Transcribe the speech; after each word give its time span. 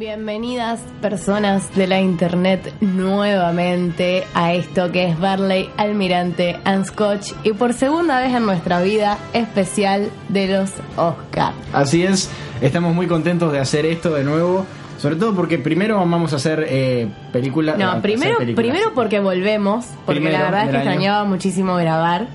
Bienvenidas 0.00 0.80
personas 1.02 1.76
de 1.76 1.86
la 1.86 2.00
internet 2.00 2.72
nuevamente 2.80 4.24
a 4.32 4.54
esto 4.54 4.90
que 4.90 5.04
es 5.04 5.20
Barley, 5.20 5.68
Almirante 5.76 6.58
and 6.64 6.86
Scotch 6.86 7.32
y 7.42 7.52
por 7.52 7.74
segunda 7.74 8.18
vez 8.18 8.34
en 8.34 8.46
nuestra 8.46 8.80
vida 8.80 9.18
especial 9.34 10.08
de 10.30 10.48
los 10.48 10.70
Oscars. 10.96 11.54
Así 11.74 12.02
es, 12.02 12.30
estamos 12.62 12.94
muy 12.94 13.08
contentos 13.08 13.52
de 13.52 13.58
hacer 13.58 13.84
esto 13.84 14.14
de 14.14 14.24
nuevo. 14.24 14.64
Sobre 14.96 15.16
todo 15.16 15.34
porque 15.34 15.58
primero 15.58 15.96
vamos 15.96 16.32
a 16.32 16.36
hacer 16.36 16.64
eh, 16.66 17.06
películas. 17.30 17.76
No, 17.76 18.00
primero, 18.00 18.38
primero 18.56 18.94
porque 18.94 19.20
volvemos, 19.20 19.84
porque 20.06 20.22
Primero 20.22 20.38
la 20.38 20.44
verdad 20.44 20.64
es 20.64 20.70
que 20.70 20.76
extrañaba 20.78 21.24
muchísimo 21.24 21.76
grabar. 21.76 22.26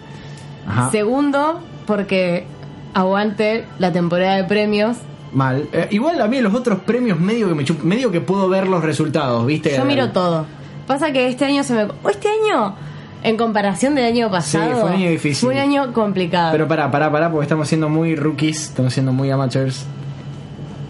Ajá. 0.68 0.92
Segundo, 0.92 1.62
porque 1.88 2.46
aguante 2.94 3.66
la 3.80 3.92
temporada 3.92 4.36
de 4.36 4.44
premios. 4.44 4.98
Mal. 5.36 5.68
Eh, 5.74 5.88
igual 5.92 6.20
a 6.22 6.28
mí 6.28 6.40
los 6.42 6.54
otros 6.54 6.80
premios 6.80 7.20
medio 7.20 7.48
que 7.50 7.54
me 7.56 7.64
chup- 7.66 7.82
medio 7.84 8.10
que 8.12 8.22
puedo 8.22 8.50
ver 8.50 8.68
los 8.68 8.84
resultados, 8.84 9.46
¿viste? 9.46 9.76
Yo 9.78 9.86
miro 9.86 10.10
todo. 10.12 10.46
Pasa 10.88 11.12
que 11.12 11.28
este 11.28 11.46
año 11.46 11.64
se 11.64 11.74
me... 11.74 11.84
o 11.84 12.10
Este 12.10 12.28
año, 12.30 12.76
en 13.22 13.36
comparación 13.38 13.96
del 13.96 14.06
año 14.06 14.32
pasado... 14.32 14.72
fue 14.82 14.90
un 14.92 14.96
año 14.96 15.10
difícil. 15.10 15.46
Fue 15.48 15.54
un 15.56 15.60
año 15.62 15.94
complicado. 15.94 16.52
Pero 16.54 16.68
pará, 16.68 16.90
pará, 16.90 17.12
pará, 17.12 17.30
porque 17.30 17.44
estamos 17.44 17.68
siendo 17.68 17.90
muy 17.90 18.16
rookies, 18.16 18.70
estamos 18.70 18.94
siendo 18.94 19.12
muy 19.12 19.30
amateurs. 19.30 19.86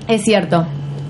Es 0.07 0.21
cierto. 0.23 0.66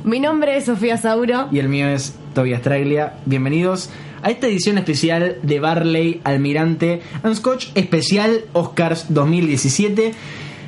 Mi 0.06 0.20
nombre 0.20 0.56
es 0.56 0.66
Sofía 0.66 0.98
Sauro. 0.98 1.48
Y 1.52 1.60
el 1.60 1.68
mío 1.68 1.88
es 1.90 2.16
Tobias 2.34 2.62
Traglia. 2.62 3.16
Bienvenidos 3.26 3.90
a 4.22 4.30
esta 4.32 4.48
edición 4.48 4.78
especial 4.78 5.38
de 5.44 5.60
Barley, 5.60 6.22
Almirante 6.24 7.02
and 7.24 7.36
Scotch, 7.36 7.68
especial 7.76 8.46
Oscars 8.54 9.08
2017. 9.14 10.14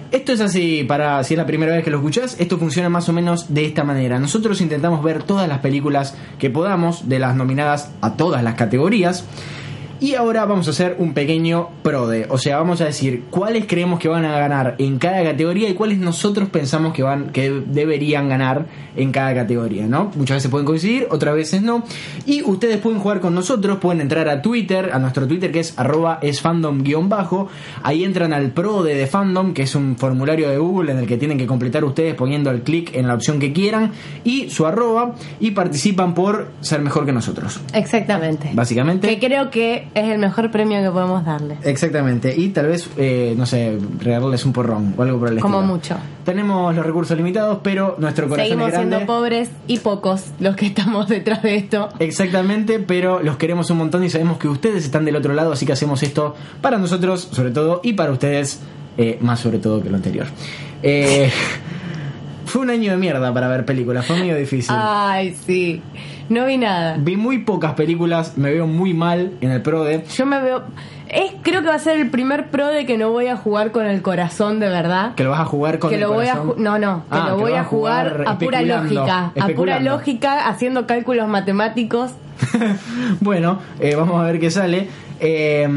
Esto 0.09 0.31
es 0.31 0.39
así, 0.39 0.85
para 0.85 1.21
si 1.25 1.33
es 1.33 1.37
la 1.37 1.45
primera 1.45 1.73
vez 1.73 1.83
que 1.83 1.89
lo 1.89 1.97
escuchás, 1.97 2.37
esto 2.39 2.57
funciona 2.57 2.87
más 2.87 3.09
o 3.09 3.13
menos 3.13 3.53
de 3.53 3.65
esta 3.65 3.83
manera. 3.83 4.19
Nosotros 4.19 4.61
intentamos 4.61 5.03
ver 5.03 5.23
todas 5.23 5.49
las 5.49 5.59
películas 5.59 6.15
que 6.39 6.49
podamos, 6.49 7.09
de 7.09 7.19
las 7.19 7.35
nominadas 7.35 7.91
a 7.99 8.13
todas 8.13 8.41
las 8.41 8.55
categorías. 8.55 9.25
Y 9.99 10.13
ahora 10.13 10.45
vamos 10.45 10.67
a 10.67 10.71
hacer 10.71 10.95
un 10.99 11.13
pequeño 11.13 11.69
prode, 11.81 12.27
o 12.29 12.37
sea, 12.37 12.57
vamos 12.57 12.81
a 12.81 12.85
decir 12.85 13.23
cuáles 13.31 13.65
creemos 13.65 13.99
que 13.99 14.07
van 14.07 14.25
a 14.25 14.37
ganar 14.37 14.75
en 14.77 14.99
cada 14.99 15.23
categoría 15.23 15.69
y 15.69 15.73
cuáles 15.73 15.97
nosotros 15.97 16.49
pensamos 16.49 16.93
que 16.93 17.03
van 17.03 17.31
que 17.31 17.49
deberían 17.49 18.29
ganar 18.29 18.65
en 18.95 19.11
cada 19.11 19.33
categoría, 19.33 19.87
¿no? 19.87 20.11
Muchas 20.15 20.37
veces 20.37 20.51
pueden 20.51 20.65
coincidir, 20.65 21.07
otras 21.09 21.35
veces 21.35 21.61
no. 21.61 21.83
Y 22.25 22.43
ustedes 22.43 22.77
pueden 22.77 22.99
jugar 22.99 23.19
con 23.19 23.33
nosotros, 23.33 23.77
pueden 23.79 24.01
entrar 24.01 24.27
a 24.29 24.41
Twitter, 24.41 24.91
a 24.93 24.99
nuestro 24.99 25.27
Twitter 25.27 25.51
que 25.51 25.59
es 25.59 25.77
arroba 25.77 26.19
esfandom-bajo. 26.21 27.47
Ahí 27.83 28.03
entran 28.03 28.33
al 28.33 28.51
prode 28.51 28.95
de 28.95 29.07
fandom, 29.07 29.53
que 29.53 29.63
es 29.63 29.75
un 29.75 29.97
formulario 29.97 30.49
de 30.49 30.57
Google 30.57 30.91
en 30.91 30.99
el 30.99 31.07
que 31.07 31.17
tienen 31.17 31.37
que 31.37 31.47
completar 31.47 31.83
ustedes 31.83 32.15
poniendo 32.15 32.51
el 32.51 32.61
clic 32.61 32.95
en 32.95 33.07
la 33.07 33.13
opción 33.13 33.39
que 33.39 33.53
quieran 33.53 33.91
y 34.23 34.49
su 34.49 34.65
arroba 34.65 35.15
y 35.39 35.51
participan 35.51 36.13
por 36.13 36.51
ser 36.61 36.81
mejor 36.81 37.05
que 37.05 37.11
nosotros. 37.11 37.59
Exactamente. 37.73 38.51
Básicamente. 38.53 39.07
Que 39.07 39.19
creo 39.19 39.49
que 39.49 39.86
es 39.93 40.05
el 40.05 40.19
mejor 40.19 40.51
premio 40.51 40.81
que 40.81 40.89
podemos 40.91 41.25
darle. 41.25 41.57
Exactamente, 41.63 42.33
y 42.37 42.49
tal 42.49 42.67
vez, 42.67 42.89
eh, 42.97 43.33
no 43.37 43.45
sé, 43.45 43.77
regalarles 43.99 44.45
un 44.45 44.53
porrón 44.53 44.93
o 44.97 45.01
algo 45.03 45.19
por 45.19 45.29
el 45.31 45.39
Como 45.39 45.59
estilo. 45.59 45.73
mucho. 45.73 45.95
Tenemos 46.25 46.75
los 46.75 46.85
recursos 46.85 47.15
limitados, 47.17 47.59
pero 47.63 47.95
nuestro 47.99 48.27
corazón 48.27 48.45
Seguimos 48.49 48.67
es 48.69 48.73
grande. 48.73 48.95
siendo 48.95 49.05
pobres 49.13 49.49
y 49.67 49.79
pocos 49.79 50.25
los 50.39 50.55
que 50.55 50.67
estamos 50.67 51.07
detrás 51.09 51.41
de 51.43 51.55
esto. 51.55 51.89
Exactamente, 51.99 52.79
pero 52.79 53.21
los 53.23 53.37
queremos 53.37 53.69
un 53.69 53.77
montón 53.77 54.03
y 54.03 54.09
sabemos 54.09 54.37
que 54.37 54.47
ustedes 54.47 54.83
están 54.83 55.05
del 55.05 55.15
otro 55.15 55.33
lado, 55.33 55.51
así 55.53 55.65
que 55.65 55.73
hacemos 55.73 56.03
esto 56.03 56.35
para 56.61 56.77
nosotros, 56.77 57.27
sobre 57.31 57.51
todo, 57.51 57.81
y 57.83 57.93
para 57.93 58.11
ustedes, 58.11 58.59
eh, 58.97 59.17
más 59.21 59.39
sobre 59.39 59.59
todo 59.59 59.81
que 59.81 59.89
lo 59.89 59.95
anterior. 59.95 60.27
Eh, 60.83 61.29
fue 62.57 62.63
un 62.63 62.71
año 62.71 62.89
de 62.89 62.97
mierda 62.97 63.31
para 63.31 63.47
ver 63.49 63.65
películas, 63.65 64.03
fue 64.07 64.17
medio 64.17 64.35
difícil. 64.35 64.75
Ay, 64.75 65.35
sí. 65.45 65.79
No 66.27 66.47
vi 66.47 66.57
nada. 66.57 66.97
Vi 66.99 67.15
muy 67.15 67.37
pocas 67.37 67.75
películas, 67.75 68.35
me 68.35 68.51
veo 68.51 68.65
muy 68.65 68.95
mal 68.95 69.33
en 69.41 69.51
el 69.51 69.61
PRODE. 69.61 70.03
Yo 70.15 70.25
me 70.25 70.41
veo. 70.41 70.63
Es, 71.07 71.33
creo 71.43 71.61
que 71.61 71.67
va 71.67 71.75
a 71.75 71.79
ser 71.79 71.99
el 71.99 72.09
primer 72.09 72.47
pro 72.49 72.65
de 72.65 72.87
que 72.87 72.97
no 72.97 73.11
voy 73.11 73.27
a 73.27 73.37
jugar 73.37 73.71
con 73.71 73.85
el 73.85 74.01
corazón 74.01 74.59
de 74.59 74.69
verdad. 74.69 75.13
Que 75.13 75.23
lo 75.23 75.29
vas 75.29 75.41
a 75.41 75.45
jugar 75.45 75.77
con 75.77 75.91
que 75.91 75.97
el 75.97 76.01
lo 76.01 76.11
voy 76.11 76.25
a 76.25 76.31
corazón. 76.31 76.63
no 76.63 76.79
no 76.79 77.03
que 77.03 77.15
Ah, 77.15 77.29
lo 77.29 77.35
que 77.35 77.41
voy 77.43 77.53
a 77.53 77.63
jugar 77.63 78.23
a 78.25 78.39
pura 78.39 78.63
lógica 78.63 79.31
a 79.39 79.47
pura 79.49 79.79
lógica 79.79 80.47
haciendo 80.47 80.87
cálculos 80.87 81.27
matemáticos 81.27 82.13
bueno, 83.19 83.59
eh, 83.79 83.93
vamos 83.95 84.19
a 84.19 84.23
ver 84.23 84.39
qué 84.39 84.49
sale. 84.49 84.87
Eh, 85.19 85.67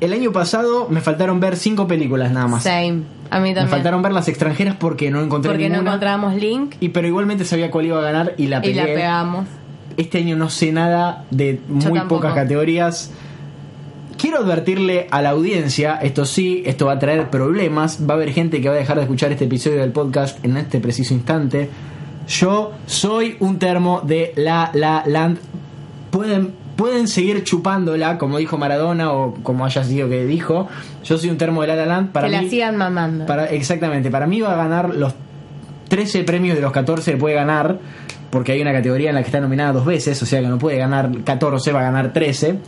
el 0.00 0.12
año 0.12 0.32
pasado 0.32 0.88
me 0.88 1.02
faltaron 1.02 1.38
ver 1.38 1.56
cinco 1.56 1.86
películas 1.86 2.32
nada 2.32 2.46
más. 2.46 2.62
same 2.62 3.02
a 3.36 3.40
mí 3.40 3.48
Me 3.50 3.54
también 3.54 3.68
faltaron 3.70 4.02
ver 4.02 4.12
las 4.12 4.28
extranjeras 4.28 4.76
porque 4.78 5.10
no 5.10 5.20
encontré 5.22 5.50
porque 5.50 5.68
no 5.68 5.74
ninguna. 5.76 5.90
encontramos 5.92 6.34
link 6.34 6.74
Y 6.80 6.90
pero 6.90 7.06
igualmente 7.08 7.44
sabía 7.44 7.70
cuál 7.70 7.86
iba 7.86 7.98
a 7.98 8.02
ganar 8.02 8.34
y 8.36 8.46
la 8.46 8.58
y 8.58 8.60
pegué. 8.62 8.74
la 8.74 8.84
pegamos 8.84 9.46
Este 9.96 10.18
año 10.18 10.36
no 10.36 10.48
sé 10.50 10.72
nada 10.72 11.24
de 11.30 11.60
muy 11.68 11.82
tampoco. 11.82 12.08
pocas 12.16 12.34
categorías. 12.34 13.10
Quiero 14.16 14.38
advertirle 14.38 15.08
a 15.10 15.20
la 15.22 15.30
audiencia, 15.30 15.96
esto 16.00 16.24
sí, 16.24 16.62
esto 16.64 16.86
va 16.86 16.92
a 16.92 16.98
traer 16.98 17.30
problemas, 17.30 17.98
va 18.08 18.14
a 18.14 18.16
haber 18.16 18.32
gente 18.32 18.60
que 18.60 18.68
va 18.68 18.74
a 18.74 18.78
dejar 18.78 18.96
de 18.96 19.02
escuchar 19.02 19.32
este 19.32 19.44
episodio 19.46 19.80
del 19.80 19.90
podcast 19.90 20.42
en 20.44 20.56
este 20.56 20.78
preciso 20.80 21.12
instante. 21.14 21.68
Yo 22.28 22.72
soy 22.86 23.36
un 23.40 23.58
termo 23.58 24.00
de 24.02 24.32
La 24.36 24.70
La 24.72 25.02
Land. 25.06 25.38
Pueden, 26.10 26.52
pueden 26.76 27.08
seguir 27.08 27.44
chupándola, 27.44 28.18
como 28.18 28.38
dijo 28.38 28.58
Maradona 28.58 29.12
o 29.12 29.34
como 29.42 29.64
haya 29.64 29.84
sido 29.84 30.08
que 30.08 30.24
dijo. 30.24 30.68
Yo 31.04 31.18
soy 31.18 31.30
un 31.30 31.38
termo 31.38 31.62
de 31.62 31.68
La 31.68 31.76
La 31.76 31.86
Land. 31.86 32.12
Para 32.12 32.28
que 32.28 32.36
mí, 32.36 32.44
la 32.44 32.50
sigan 32.50 32.76
mamando 32.76 33.26
para, 33.26 33.46
exactamente, 33.46 34.10
para 34.10 34.26
mí 34.26 34.40
va 34.40 34.52
a 34.52 34.56
ganar 34.56 34.94
los 34.94 35.14
13 35.88 36.24
premios 36.24 36.56
de 36.56 36.62
los 36.62 36.72
14 36.72 37.12
que 37.12 37.16
puede 37.16 37.34
ganar, 37.34 37.78
porque 38.30 38.52
hay 38.52 38.60
una 38.60 38.72
categoría 38.72 39.10
en 39.10 39.14
la 39.14 39.22
que 39.22 39.26
está 39.26 39.40
nominada 39.40 39.72
dos 39.72 39.84
veces, 39.84 40.20
o 40.22 40.26
sea 40.26 40.40
que 40.40 40.48
no 40.48 40.58
puede 40.58 40.78
ganar 40.78 41.10
14, 41.24 41.72
va 41.72 41.80
a 41.80 41.84
ganar 41.84 42.12
13. 42.12 42.58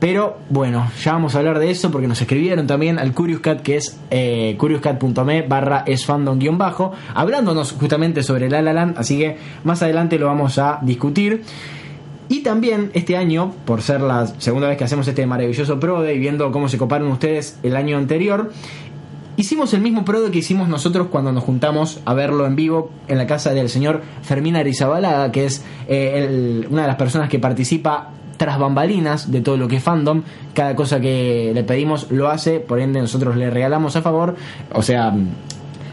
Pero 0.00 0.38
bueno, 0.48 0.90
ya 1.02 1.12
vamos 1.12 1.34
a 1.34 1.38
hablar 1.40 1.58
de 1.58 1.70
eso 1.70 1.90
porque 1.90 2.08
nos 2.08 2.18
escribieron 2.22 2.66
también 2.66 2.98
al 2.98 3.12
Curious 3.12 3.40
Cat 3.40 3.60
que 3.60 3.76
es 3.76 4.00
eh, 4.10 4.54
curiouscat.me 4.56 5.42
barra 5.42 5.84
esfandom 5.86 6.38
guion 6.38 6.56
bajo, 6.56 6.92
hablándonos 7.14 7.72
justamente 7.72 8.22
sobre 8.22 8.48
La 8.48 8.62
La 8.62 8.72
Land, 8.72 8.98
así 8.98 9.18
que 9.18 9.36
más 9.62 9.82
adelante 9.82 10.18
lo 10.18 10.26
vamos 10.26 10.58
a 10.58 10.78
discutir. 10.80 11.42
Y 12.30 12.44
también 12.44 12.92
este 12.94 13.16
año, 13.16 13.52
por 13.64 13.82
ser 13.82 14.00
la 14.00 14.24
segunda 14.38 14.68
vez 14.68 14.78
que 14.78 14.84
hacemos 14.84 15.08
este 15.08 15.26
maravilloso 15.26 15.80
PRODE 15.80 16.14
y 16.14 16.18
viendo 16.20 16.52
cómo 16.52 16.68
se 16.68 16.78
coparon 16.78 17.08
ustedes 17.08 17.58
el 17.64 17.74
año 17.74 17.98
anterior, 17.98 18.52
hicimos 19.36 19.74
el 19.74 19.80
mismo 19.80 20.04
PRODE 20.04 20.30
que 20.30 20.38
hicimos 20.38 20.68
nosotros 20.68 21.08
cuando 21.10 21.32
nos 21.32 21.42
juntamos 21.42 21.98
a 22.04 22.14
verlo 22.14 22.46
en 22.46 22.54
vivo 22.54 22.92
en 23.08 23.18
la 23.18 23.26
casa 23.26 23.52
del 23.52 23.68
señor 23.68 24.02
Fermín 24.22 24.54
Arizabalaga, 24.54 25.32
que 25.32 25.46
es 25.46 25.64
eh, 25.88 26.64
una 26.70 26.82
de 26.82 26.86
las 26.86 26.96
personas 26.96 27.28
que 27.28 27.40
participa 27.40 28.10
tras 28.36 28.60
bambalinas 28.60 29.32
de 29.32 29.40
todo 29.40 29.56
lo 29.56 29.66
que 29.66 29.76
es 29.76 29.82
fandom. 29.82 30.22
Cada 30.54 30.76
cosa 30.76 31.00
que 31.00 31.50
le 31.52 31.64
pedimos 31.64 32.12
lo 32.12 32.28
hace, 32.28 32.60
por 32.60 32.78
ende 32.78 33.00
nosotros 33.00 33.34
le 33.34 33.50
regalamos 33.50 33.96
a 33.96 34.02
favor. 34.02 34.36
O 34.72 34.82
sea, 34.82 35.12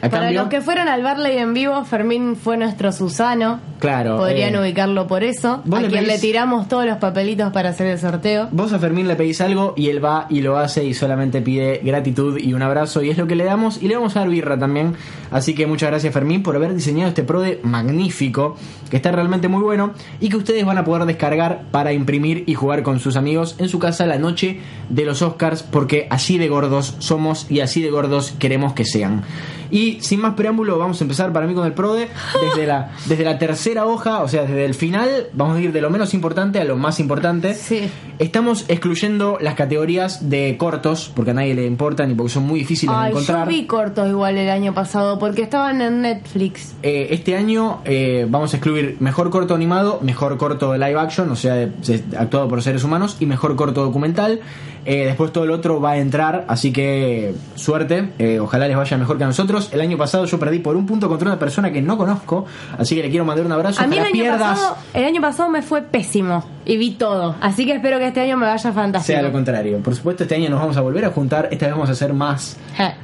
a 0.07 0.11
para 0.11 0.23
cambio, 0.23 0.41
los 0.41 0.49
que 0.49 0.61
fueron 0.61 0.87
al 0.87 1.03
Barley 1.03 1.37
en 1.37 1.53
vivo 1.53 1.83
Fermín 1.85 2.35
fue 2.35 2.57
nuestro 2.57 2.91
Susano 2.91 3.59
claro. 3.79 4.17
podrían 4.17 4.55
eh, 4.55 4.59
ubicarlo 4.59 5.07
por 5.07 5.23
eso 5.23 5.61
a 5.71 5.79
le 5.81 5.87
quien 5.89 6.03
pedís- 6.03 6.07
le 6.07 6.19
tiramos 6.19 6.67
todos 6.67 6.85
los 6.85 6.97
papelitos 6.97 7.51
para 7.53 7.69
hacer 7.69 7.87
el 7.87 7.99
sorteo 7.99 8.47
Vos 8.51 8.73
a 8.73 8.79
Fermín 8.79 9.07
le 9.07 9.15
pedís 9.15 9.41
algo 9.41 9.73
y 9.77 9.89
él 9.89 10.03
va 10.03 10.25
y 10.29 10.41
lo 10.41 10.57
hace 10.57 10.83
y 10.83 10.93
solamente 10.93 11.41
pide 11.41 11.81
gratitud 11.83 12.37
y 12.39 12.53
un 12.53 12.61
abrazo 12.61 13.01
y 13.03 13.09
es 13.09 13.17
lo 13.17 13.27
que 13.27 13.35
le 13.35 13.43
damos 13.43 13.81
y 13.81 13.87
le 13.87 13.95
vamos 13.95 14.15
a 14.15 14.19
dar 14.21 14.29
birra 14.29 14.57
también. 14.57 14.95
Así 15.31 15.53
que 15.53 15.67
muchas 15.67 15.89
gracias 15.89 16.13
Fermín 16.13 16.41
por 16.43 16.55
haber 16.55 16.73
diseñado 16.73 17.09
este 17.09 17.23
prode 17.23 17.59
magnífico, 17.63 18.55
que 18.89 18.97
está 18.97 19.11
realmente 19.11 19.47
muy 19.47 19.61
bueno 19.61 19.91
y 20.19 20.29
que 20.29 20.37
ustedes 20.37 20.65
van 20.65 20.77
a 20.77 20.83
poder 20.85 21.05
descargar 21.05 21.63
para 21.71 21.91
imprimir 21.93 22.43
y 22.47 22.53
jugar 22.53 22.83
con 22.83 22.99
sus 22.99 23.15
amigos 23.17 23.55
en 23.59 23.67
su 23.69 23.79
casa 23.79 24.05
la 24.05 24.17
noche 24.17 24.59
de 24.89 25.05
los 25.05 25.21
Oscars 25.21 25.63
porque 25.63 26.07
así 26.09 26.37
de 26.37 26.47
gordos 26.47 26.95
somos 26.99 27.49
y 27.51 27.59
así 27.59 27.81
de 27.81 27.89
gordos 27.89 28.33
queremos 28.39 28.73
que 28.73 28.85
sean. 28.85 29.23
Y 29.71 29.99
sin 30.01 30.21
más 30.21 30.33
preámbulo 30.35 30.77
vamos 30.77 30.99
a 31.01 31.03
empezar 31.03 31.31
para 31.33 31.47
mí 31.47 31.53
con 31.53 31.65
el 31.65 31.73
prode 31.73 32.07
desde 32.41 32.65
la, 32.67 32.91
desde 33.05 33.23
la 33.23 33.37
tercera 33.37 33.85
hoja, 33.85 34.21
o 34.21 34.27
sea 34.27 34.43
desde 34.43 34.65
el 34.65 34.73
final 34.73 35.27
vamos 35.33 35.57
a 35.57 35.61
ir 35.61 35.71
de 35.71 35.81
lo 35.81 35.89
menos 35.89 36.13
importante 36.13 36.59
a 36.59 36.63
lo 36.63 36.77
más 36.77 36.99
importante. 36.99 37.53
Sí. 37.53 37.89
Estamos 38.19 38.65
excluyendo 38.67 39.37
las 39.41 39.53
categorías 39.55 40.29
de 40.29 40.55
cortos, 40.57 41.11
porque 41.15 41.31
a 41.31 41.33
nadie 41.35 41.53
le 41.53 41.65
importan 41.65 42.09
y 42.11 42.15
porque 42.15 42.31
son 42.33 42.43
muy 42.47 42.59
difíciles 42.59 42.95
de 42.95 43.01
Ay, 43.01 43.11
yo 43.11 43.19
encontrar. 43.19 43.47
vi 43.47 43.65
cortos 43.65 44.07
igual 44.09 44.37
el 44.37 44.49
año 44.49 44.73
pasado 44.73 45.19
porque 45.19 45.43
estaban 45.43 45.81
en 45.81 46.01
Netflix. 46.01 46.73
Eh, 46.83 47.07
este 47.11 47.35
año 47.35 47.81
eh, 47.85 48.25
vamos 48.29 48.53
a 48.53 48.57
excluir 48.57 48.97
mejor 48.99 49.29
corto 49.29 49.53
animado, 49.53 49.99
mejor 50.01 50.37
corto 50.37 50.71
de 50.71 50.79
live 50.79 50.99
action, 50.99 51.29
o 51.31 51.35
sea, 51.35 51.53
de- 51.55 51.67
de- 51.67 52.17
actuado 52.17 52.47
por 52.47 52.61
seres 52.63 52.83
humanos, 52.83 53.17
y 53.19 53.25
mejor 53.25 53.55
corto 53.55 53.83
documental. 53.83 54.39
Eh, 54.89 55.05
después 55.05 55.33
todo 55.33 55.43
el 55.43 55.51
otro 55.51 55.81
va 55.81 55.91
a 55.91 55.97
entrar, 55.97 56.45
así 56.47 56.71
que 56.71 57.35
suerte, 57.55 58.13
eh, 58.19 58.39
ojalá 58.39 58.69
les 58.69 58.77
vaya 58.77 58.97
mejor 58.97 59.17
que 59.17 59.25
a 59.25 59.27
nosotros. 59.27 59.67
El 59.73 59.81
año 59.81 59.97
pasado 59.97 60.23
yo 60.23 60.39
perdí 60.39 60.59
por 60.59 60.77
un 60.77 60.85
punto 60.85 61.09
contra 61.09 61.27
una 61.27 61.37
persona 61.37 61.73
que 61.73 61.81
no 61.81 61.97
conozco, 61.97 62.45
así 62.77 62.95
que 62.95 63.03
le 63.03 63.09
quiero 63.09 63.25
mandar 63.25 63.45
un 63.45 63.51
abrazo. 63.51 63.81
A 63.81 63.87
mí 63.87 63.97
el 63.97 64.05
año, 64.05 64.13
pierdas. 64.13 64.39
pasado, 64.39 64.77
el 64.93 65.03
año 65.03 65.19
pasado 65.19 65.49
me 65.49 65.61
fue 65.61 65.81
pésimo. 65.81 66.45
y 66.63 66.77
vi 66.77 66.91
todo. 66.91 67.35
Así 67.41 67.65
que 67.65 67.73
espero 67.73 67.97
que 67.97 68.07
este 68.07 68.21
año 68.21 68.37
me 68.37 68.45
vaya 68.45 68.71
fantástico. 68.71 69.17
Sea 69.17 69.21
lo 69.21 69.31
contrario. 69.31 69.79
Por 69.79 69.95
supuesto, 69.95 70.23
este 70.23 70.35
año 70.35 70.49
nos 70.49 70.59
vamos 70.59 70.77
a 70.77 70.81
volver 70.81 71.03
a 71.05 71.11
juntar. 71.11 71.49
Esta 71.51 71.65
vez 71.65 71.75
vamos 71.75 71.89
a 71.89 71.93
hacer 71.93 72.13
más. 72.13 72.57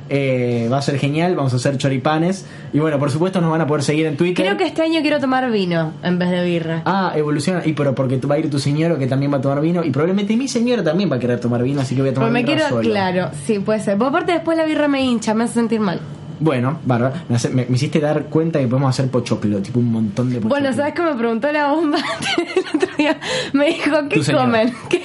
Eh, 0.09 0.67
va 0.71 0.77
a 0.77 0.81
ser 0.81 0.99
genial. 0.99 1.35
Vamos 1.35 1.53
a 1.53 1.55
hacer 1.57 1.77
choripanes. 1.77 2.45
Y 2.73 2.79
bueno, 2.79 2.99
por 2.99 3.09
supuesto, 3.09 3.39
nos 3.39 3.51
van 3.51 3.61
a 3.61 3.67
poder 3.67 3.83
seguir 3.83 4.05
en 4.05 4.17
Twitter. 4.17 4.45
Creo 4.45 4.57
que 4.57 4.65
este 4.65 4.81
año 4.81 5.01
quiero 5.01 5.19
tomar 5.19 5.49
vino 5.49 5.93
en 6.03 6.19
vez 6.19 6.29
de 6.29 6.43
birra. 6.43 6.81
Ah, 6.85 7.13
evoluciona. 7.15 7.61
Y 7.65 7.71
pero 7.71 7.95
porque 7.95 8.17
va 8.17 8.35
a 8.35 8.39
ir 8.39 8.49
tu 8.49 8.59
señor 8.59 8.99
que 8.99 9.07
también 9.07 9.31
va 9.31 9.37
a 9.37 9.41
tomar 9.41 9.61
vino. 9.61 9.83
Y 9.83 9.91
probablemente 9.91 10.35
mi 10.35 10.49
señora 10.49 10.83
también 10.83 11.09
va 11.09 11.15
a 11.15 11.19
querer 11.19 11.39
tomar 11.39 11.63
vino. 11.63 11.72
Así 11.81 11.95
que 11.95 12.01
voy 12.01 12.11
a 12.11 12.13
tomar 12.13 12.29
Pues 12.29 12.33
me 12.33 12.43
birra 12.49 12.55
quiero, 12.67 12.69
solo. 12.77 12.89
claro, 12.89 13.31
sí, 13.45 13.59
puede 13.59 13.79
ser. 13.79 13.97
Por 13.97 14.07
aparte 14.07 14.31
después 14.33 14.57
la 14.57 14.65
birra 14.65 14.87
me 14.87 15.01
hincha, 15.01 15.33
me 15.33 15.43
hace 15.45 15.55
sentir 15.55 15.79
mal. 15.79 15.99
Bueno, 16.39 16.79
bárbaro. 16.83 17.13
Me, 17.29 17.35
hace- 17.37 17.49
me- 17.49 17.65
me 17.67 17.75
hiciste 17.75 17.99
dar 18.01 18.23
cuenta 18.25 18.59
que 18.59 18.67
podemos 18.67 18.89
hacer 18.89 19.09
pochoclo. 19.09 19.61
Tipo 19.61 19.79
un 19.79 19.91
montón 19.91 20.29
de 20.29 20.37
pochoclo. 20.37 20.49
Bueno, 20.49 20.73
¿sabes 20.75 20.93
qué 20.93 21.01
me 21.01 21.13
preguntó 21.13 21.49
la 21.51 21.71
bomba 21.71 21.97
el 22.55 22.75
otro 22.81 22.89
día? 22.97 23.17
Me 23.53 23.67
dijo, 23.67 23.91
¿qué 24.09 24.15
Tu 24.17 24.23
señora. 24.23 24.43
comen? 24.45 24.73
¿Qué, 24.89 25.01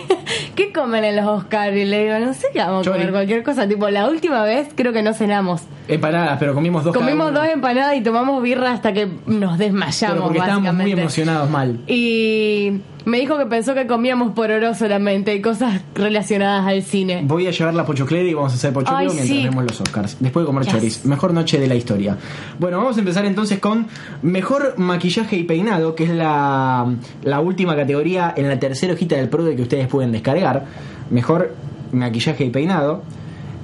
qué 0.57 0.73
comen 0.73 1.05
en 1.05 1.17
los 1.17 1.27
Oscars? 1.27 1.77
Y 1.77 1.85
le 1.85 2.05
digo, 2.07 2.27
no 2.27 2.35
sé 2.35 2.47
qué 2.53 2.59
vamos 2.61 2.81
a 2.81 2.85
Chori. 2.85 2.99
comer, 2.99 3.13
cualquier 3.13 3.43
cosa. 3.45 3.69
Tipo, 3.69 3.89
la 3.91 4.09
última 4.09 4.43
vez 4.43 4.69
creo 4.75 4.93
que 4.93 5.03
no 5.03 5.13
cenamos. 5.13 5.63
Empanadas, 5.87 6.39
pero 6.41 6.55
comimos 6.55 6.83
dos 6.83 6.93
cada 6.93 7.05
Comimos 7.05 7.31
uno. 7.31 7.41
dos 7.41 7.49
empanadas 7.49 7.95
y 7.97 8.01
tomamos 8.03 8.43
birra 8.43 8.73
hasta 8.73 8.93
que 8.93 9.09
nos 9.27 9.59
desmayamos, 9.59 10.15
Pero 10.17 10.23
porque 10.25 10.39
estábamos 10.39 10.63
muy 10.63 10.77
básicamente. 10.77 11.01
emocionados 11.03 11.51
mal. 11.51 11.81
Y 11.87 12.81
me 13.09 13.19
dijo 13.19 13.37
que 13.39 13.47
pensó 13.47 13.75
que 13.75 13.87
comíamos 13.87 14.33
por 14.33 14.51
oro 14.51 14.75
solamente 14.75 15.35
y 15.35 15.41
cosas 15.43 15.81
relacionadas 15.95 16.67
al 16.67 16.83
cine. 16.83 17.23
Voy 17.25 17.47
a 17.47 17.51
llevar 17.51 17.75
la 17.75 17.85
pochoclera 17.85 18.29
y 18.29 18.35
vamos 18.35 18.53
a 18.53 18.57
hacer 18.57 18.73
pochoclo 18.73 18.97
Ay, 18.99 19.07
mientras 19.07 19.29
sí. 19.29 19.45
vemos 19.45 19.65
los 19.65 19.81
Oscars. 19.81 20.17
Después 20.21 20.45
de 20.45 20.47
comer 20.47 20.65
Yes. 20.65 20.73
choris. 20.75 21.05
Mejor 21.07 21.33
noche 21.33 21.59
de 21.59 21.67
la 21.67 21.75
historia. 21.75 22.17
Bueno, 22.59 22.79
vamos 22.79 22.97
a 22.97 23.01
empezar 23.01 23.25
entonces 23.25 23.59
con 23.59 23.87
mejor 24.23 24.75
maquillaje 24.79 25.37
y 25.37 25.45
peinado, 25.45 25.95
que 25.95 26.05
es 26.05 26.11
la, 26.11 26.87
la 27.23 27.41
última 27.41 27.75
categoría 27.75 28.33
en 28.37 28.49
la 28.49 28.59
tercera 28.59 28.93
hojita 28.95 29.17
del 29.17 29.29
PRODE 29.29 29.57
que 29.57 29.63
ustedes 29.63 29.89
pueden 29.89 30.13
descargar. 30.13 30.67
Mejor 31.11 31.55
maquillaje 31.93 32.45
y 32.45 32.51
peinado. 32.51 33.03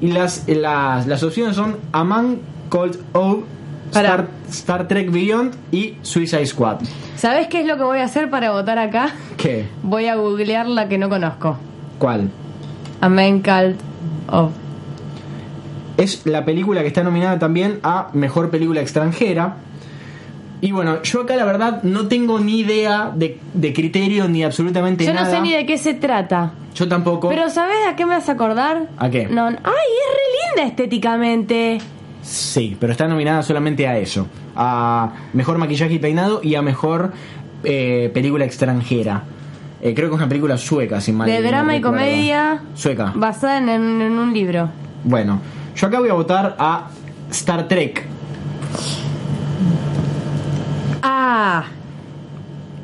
Y 0.01 0.09
las, 0.13 0.45
las, 0.49 1.07
las 1.07 1.23
opciones 1.23 1.55
son 1.57 1.77
A 1.93 2.03
Man 2.05 2.39
Called 2.71 2.97
O. 3.13 3.43
Star, 4.03 4.29
Star 4.51 4.89
Trek 4.89 5.11
Beyond 5.11 5.55
y 5.73 5.95
Suicide 6.03 6.47
Squad. 6.47 6.79
¿Sabes 7.17 7.47
qué 7.49 7.61
es 7.61 7.67
lo 7.67 7.77
que 7.77 7.85
voy 7.85 7.99
a 7.99 8.05
hacer 8.05 8.29
para 8.31 8.51
votar 8.53 8.79
acá? 8.79 9.15
¿Qué? 9.37 9.67
Voy 9.83 10.07
a 10.07 10.17
googlear 10.17 10.67
la 10.67 10.89
que 10.89 10.99
no 10.99 11.09
conozco. 11.09 11.57
¿Cuál? 11.99 12.31
A 13.01 13.09
Man 13.09 13.41
Called 13.41 13.77
Of. 14.31 14.53
Es 15.97 16.27
la 16.27 16.45
película 16.45 16.81
que 16.83 16.89
está 16.89 17.03
nominada 17.05 17.39
también 17.39 17.79
a 17.83 18.09
Mejor 18.15 18.51
Película 18.51 18.81
Extranjera. 18.81 19.57
Y 20.61 20.73
bueno, 20.73 21.03
yo 21.03 21.21
acá 21.23 21.37
la 21.37 21.45
verdad 21.45 21.83
no 21.83 22.09
tengo 22.09 22.41
ni 22.41 22.61
idea 22.61 23.13
de, 23.15 23.39
de 23.53 23.73
criterio 23.73 24.29
ni 24.29 24.43
absolutamente 24.43 25.05
Yo 25.05 25.13
no 25.13 25.21
nada. 25.21 25.31
sé 25.31 25.41
ni 25.41 25.53
de 25.53 25.67
qué 25.67 25.77
se 25.79 25.95
trata. 25.95 26.53
Yo 26.75 26.89
tampoco. 26.89 27.29
Pero 27.29 27.49
¿sabes 27.51 27.77
a 27.89 27.95
qué 27.95 28.07
me 28.07 28.15
vas 28.15 28.29
a 28.29 28.33
acordar? 28.33 28.89
¿A 28.97 29.11
qué? 29.11 29.27
No, 29.29 29.47
ay, 29.47 29.55
es 29.55 29.63
re 29.63 30.57
linda 30.57 30.69
estéticamente. 30.69 31.79
Sí, 32.25 32.77
pero 32.81 32.93
está 32.93 33.07
nominada 33.07 33.43
solamente 33.43 33.87
a 33.87 33.99
eso. 33.99 34.27
A 34.57 35.13
Mejor 35.35 35.59
Maquillaje 35.59 35.95
y 35.95 35.99
Peinado 35.99 36.41
y 36.43 36.55
a 36.55 36.63
Mejor 36.63 37.13
eh, 37.63 38.11
Película 38.15 38.45
Extranjera. 38.47 39.23
Eh, 39.83 39.93
creo 39.95 40.09
que 40.09 40.15
es 40.15 40.19
una 40.21 40.29
película 40.29 40.57
sueca, 40.57 41.01
sin 41.03 41.17
mal 41.17 41.29
De 41.29 41.43
drama 41.43 41.77
y 41.77 41.83
comedia. 41.83 42.63
Sueca. 42.75 43.13
Basada 43.15 43.59
en, 43.59 43.69
en- 43.69 44.01
en 44.01 44.13
un 44.19 44.33
libro. 44.33 44.71
Bueno, 45.05 45.39
yo 45.77 45.87
acá 45.87 46.01
voy 46.01 46.09
a 46.09 46.15
votar 46.15 46.57
a 46.59 46.89
Star 47.31 47.69
Trek. 47.69 48.03
Ah. 51.03 51.65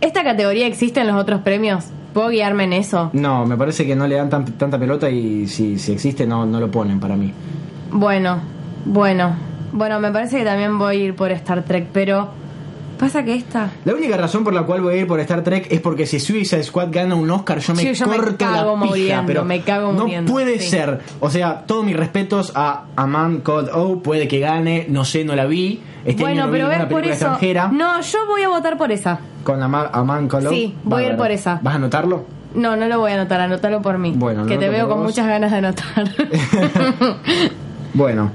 ¿Esta 0.00 0.22
categoría 0.24 0.66
existe 0.66 1.00
en 1.00 1.06
los 1.08 1.16
otros 1.16 1.40
premios? 1.42 1.84
¿Puedo 2.14 2.28
guiarme 2.28 2.64
en 2.64 2.72
eso? 2.74 3.10
No, 3.12 3.46
me 3.46 3.56
parece 3.56 3.86
que 3.86 3.94
no 3.94 4.06
le 4.06 4.16
dan 4.16 4.28
tan- 4.28 4.44
tanta 4.44 4.78
pelota 4.78 5.08
y 5.08 5.46
si, 5.46 5.78
si 5.78 5.92
existe 5.92 6.26
no, 6.26 6.44
no 6.46 6.58
lo 6.60 6.70
ponen 6.70 6.98
para 7.00 7.16
mí. 7.16 7.32
Bueno, 7.92 8.38
bueno. 8.84 9.34
Bueno, 9.72 10.00
me 10.00 10.10
parece 10.10 10.38
que 10.38 10.44
también 10.44 10.78
voy 10.78 10.96
a 10.96 10.98
ir 10.98 11.14
por 11.14 11.30
Star 11.32 11.62
Trek, 11.64 11.88
pero... 11.92 12.28
Pasa 12.98 13.24
que 13.24 13.34
esta... 13.34 13.70
La 13.86 13.94
única 13.94 14.14
razón 14.18 14.44
por 14.44 14.52
la 14.52 14.64
cual 14.64 14.82
voy 14.82 14.94
a 14.94 14.96
ir 14.98 15.06
por 15.06 15.20
Star 15.20 15.42
Trek 15.42 15.68
es 15.70 15.80
porque 15.80 16.04
si 16.04 16.20
Suicide 16.20 16.62
Squad 16.62 16.88
gana 16.90 17.14
un 17.14 17.30
Oscar, 17.30 17.58
yo 17.60 17.72
me 17.74 17.80
Sí, 17.80 17.94
yo 17.94 18.06
me 18.06 18.16
corto 18.16 18.36
cago 18.36 18.76
la 18.76 18.82
pija, 18.82 18.86
muriendo, 18.86 19.26
pero 19.26 19.44
me 19.46 19.62
cago 19.62 19.92
no 19.92 20.02
muriendo, 20.02 20.30
puede 20.30 20.58
sí. 20.58 20.68
ser. 20.68 21.00
O 21.18 21.30
sea, 21.30 21.62
todos 21.66 21.82
mis 21.82 21.96
respetos 21.96 22.52
a 22.54 22.84
A 22.96 23.06
Man 23.06 23.40
Called 23.40 23.70
O, 23.72 24.00
puede 24.02 24.28
que 24.28 24.38
gane, 24.40 24.84
no 24.90 25.06
sé, 25.06 25.24
no 25.24 25.34
la 25.34 25.46
vi. 25.46 25.80
Este 26.04 26.22
bueno, 26.22 26.42
no 26.42 26.48
vi 26.48 26.58
pero 26.58 26.68
ves 26.68 26.78
ninguna 26.78 26.90
por 26.94 27.04
eso... 27.04 27.12
extranjera 27.12 27.68
No, 27.72 28.02
yo 28.02 28.18
voy 28.26 28.42
a 28.42 28.48
votar 28.50 28.76
por 28.76 28.92
esa. 28.92 29.18
con 29.44 29.62
A 29.62 29.68
Man, 29.68 29.86
A 29.90 30.04
Man 30.04 30.28
Called 30.28 30.48
O. 30.48 30.50
Sí, 30.50 30.74
voy 30.84 31.04
a 31.04 31.08
ir 31.08 31.16
por 31.16 31.30
esa. 31.30 31.58
¿Vas 31.62 31.72
a 31.72 31.76
anotarlo? 31.76 32.26
No, 32.54 32.76
no 32.76 32.86
lo 32.86 32.98
voy 32.98 33.12
a 33.12 33.14
anotar, 33.14 33.40
anótalo 33.40 33.80
por 33.80 33.96
mí. 33.96 34.12
Bueno, 34.14 34.44
que 34.44 34.58
te 34.58 34.68
veo 34.68 34.88
con 34.88 34.98
vos. 34.98 35.06
muchas 35.06 35.26
ganas 35.26 35.50
de 35.52 35.56
anotar. 35.56 36.04
Bueno. 37.94 38.30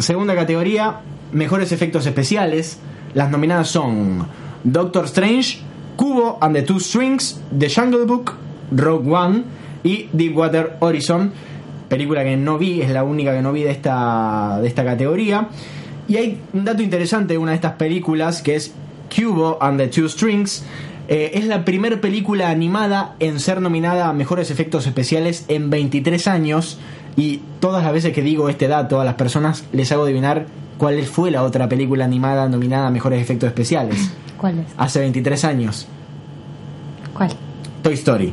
Segunda 0.00 0.34
categoría, 0.34 1.00
mejores 1.30 1.72
efectos 1.72 2.06
especiales. 2.06 2.78
Las 3.12 3.30
nominadas 3.30 3.68
son 3.68 4.26
Doctor 4.64 5.04
Strange, 5.04 5.58
Cubo 5.96 6.38
and 6.40 6.56
the 6.56 6.62
Two 6.62 6.80
Strings, 6.80 7.38
The 7.58 7.68
Jungle 7.68 8.06
Book, 8.06 8.32
Rogue 8.72 9.12
One 9.12 9.42
y 9.84 10.08
Deepwater 10.12 10.76
Horizon. 10.80 11.32
Película 11.90 12.24
que 12.24 12.36
no 12.38 12.56
vi, 12.56 12.80
es 12.80 12.90
la 12.90 13.04
única 13.04 13.34
que 13.34 13.42
no 13.42 13.52
vi 13.52 13.62
de 13.62 13.72
esta, 13.72 14.58
de 14.62 14.68
esta 14.68 14.84
categoría. 14.86 15.48
Y 16.08 16.16
hay 16.16 16.40
un 16.54 16.64
dato 16.64 16.82
interesante 16.82 17.34
de 17.34 17.38
una 17.38 17.50
de 17.50 17.56
estas 17.56 17.74
películas 17.74 18.40
que 18.40 18.56
es 18.56 18.72
Cubo 19.14 19.58
and 19.60 19.78
the 19.78 19.88
Two 19.88 20.08
Strings. 20.08 20.64
Eh, 21.08 21.32
es 21.34 21.44
la 21.44 21.66
primera 21.66 22.00
película 22.00 22.48
animada 22.48 23.16
en 23.20 23.38
ser 23.38 23.60
nominada 23.60 24.08
a 24.08 24.14
mejores 24.14 24.50
efectos 24.50 24.86
especiales 24.86 25.44
en 25.48 25.68
23 25.68 26.26
años. 26.26 26.78
Y 27.16 27.40
todas 27.60 27.82
las 27.82 27.92
veces 27.92 28.12
que 28.12 28.22
digo 28.22 28.48
este 28.48 28.68
dato 28.68 29.00
a 29.00 29.04
las 29.04 29.14
personas 29.14 29.64
les 29.72 29.90
hago 29.92 30.04
adivinar 30.04 30.46
cuál 30.78 31.02
fue 31.04 31.30
la 31.30 31.42
otra 31.42 31.68
película 31.68 32.04
animada 32.04 32.48
nominada 32.48 32.86
a 32.86 32.90
mejores 32.90 33.20
efectos 33.20 33.48
especiales. 33.48 34.12
¿Cuál 34.38 34.60
es? 34.60 34.66
Hace 34.76 35.00
23 35.00 35.44
años. 35.44 35.86
¿Cuál? 37.12 37.30
Toy 37.82 37.94
Story. 37.94 38.32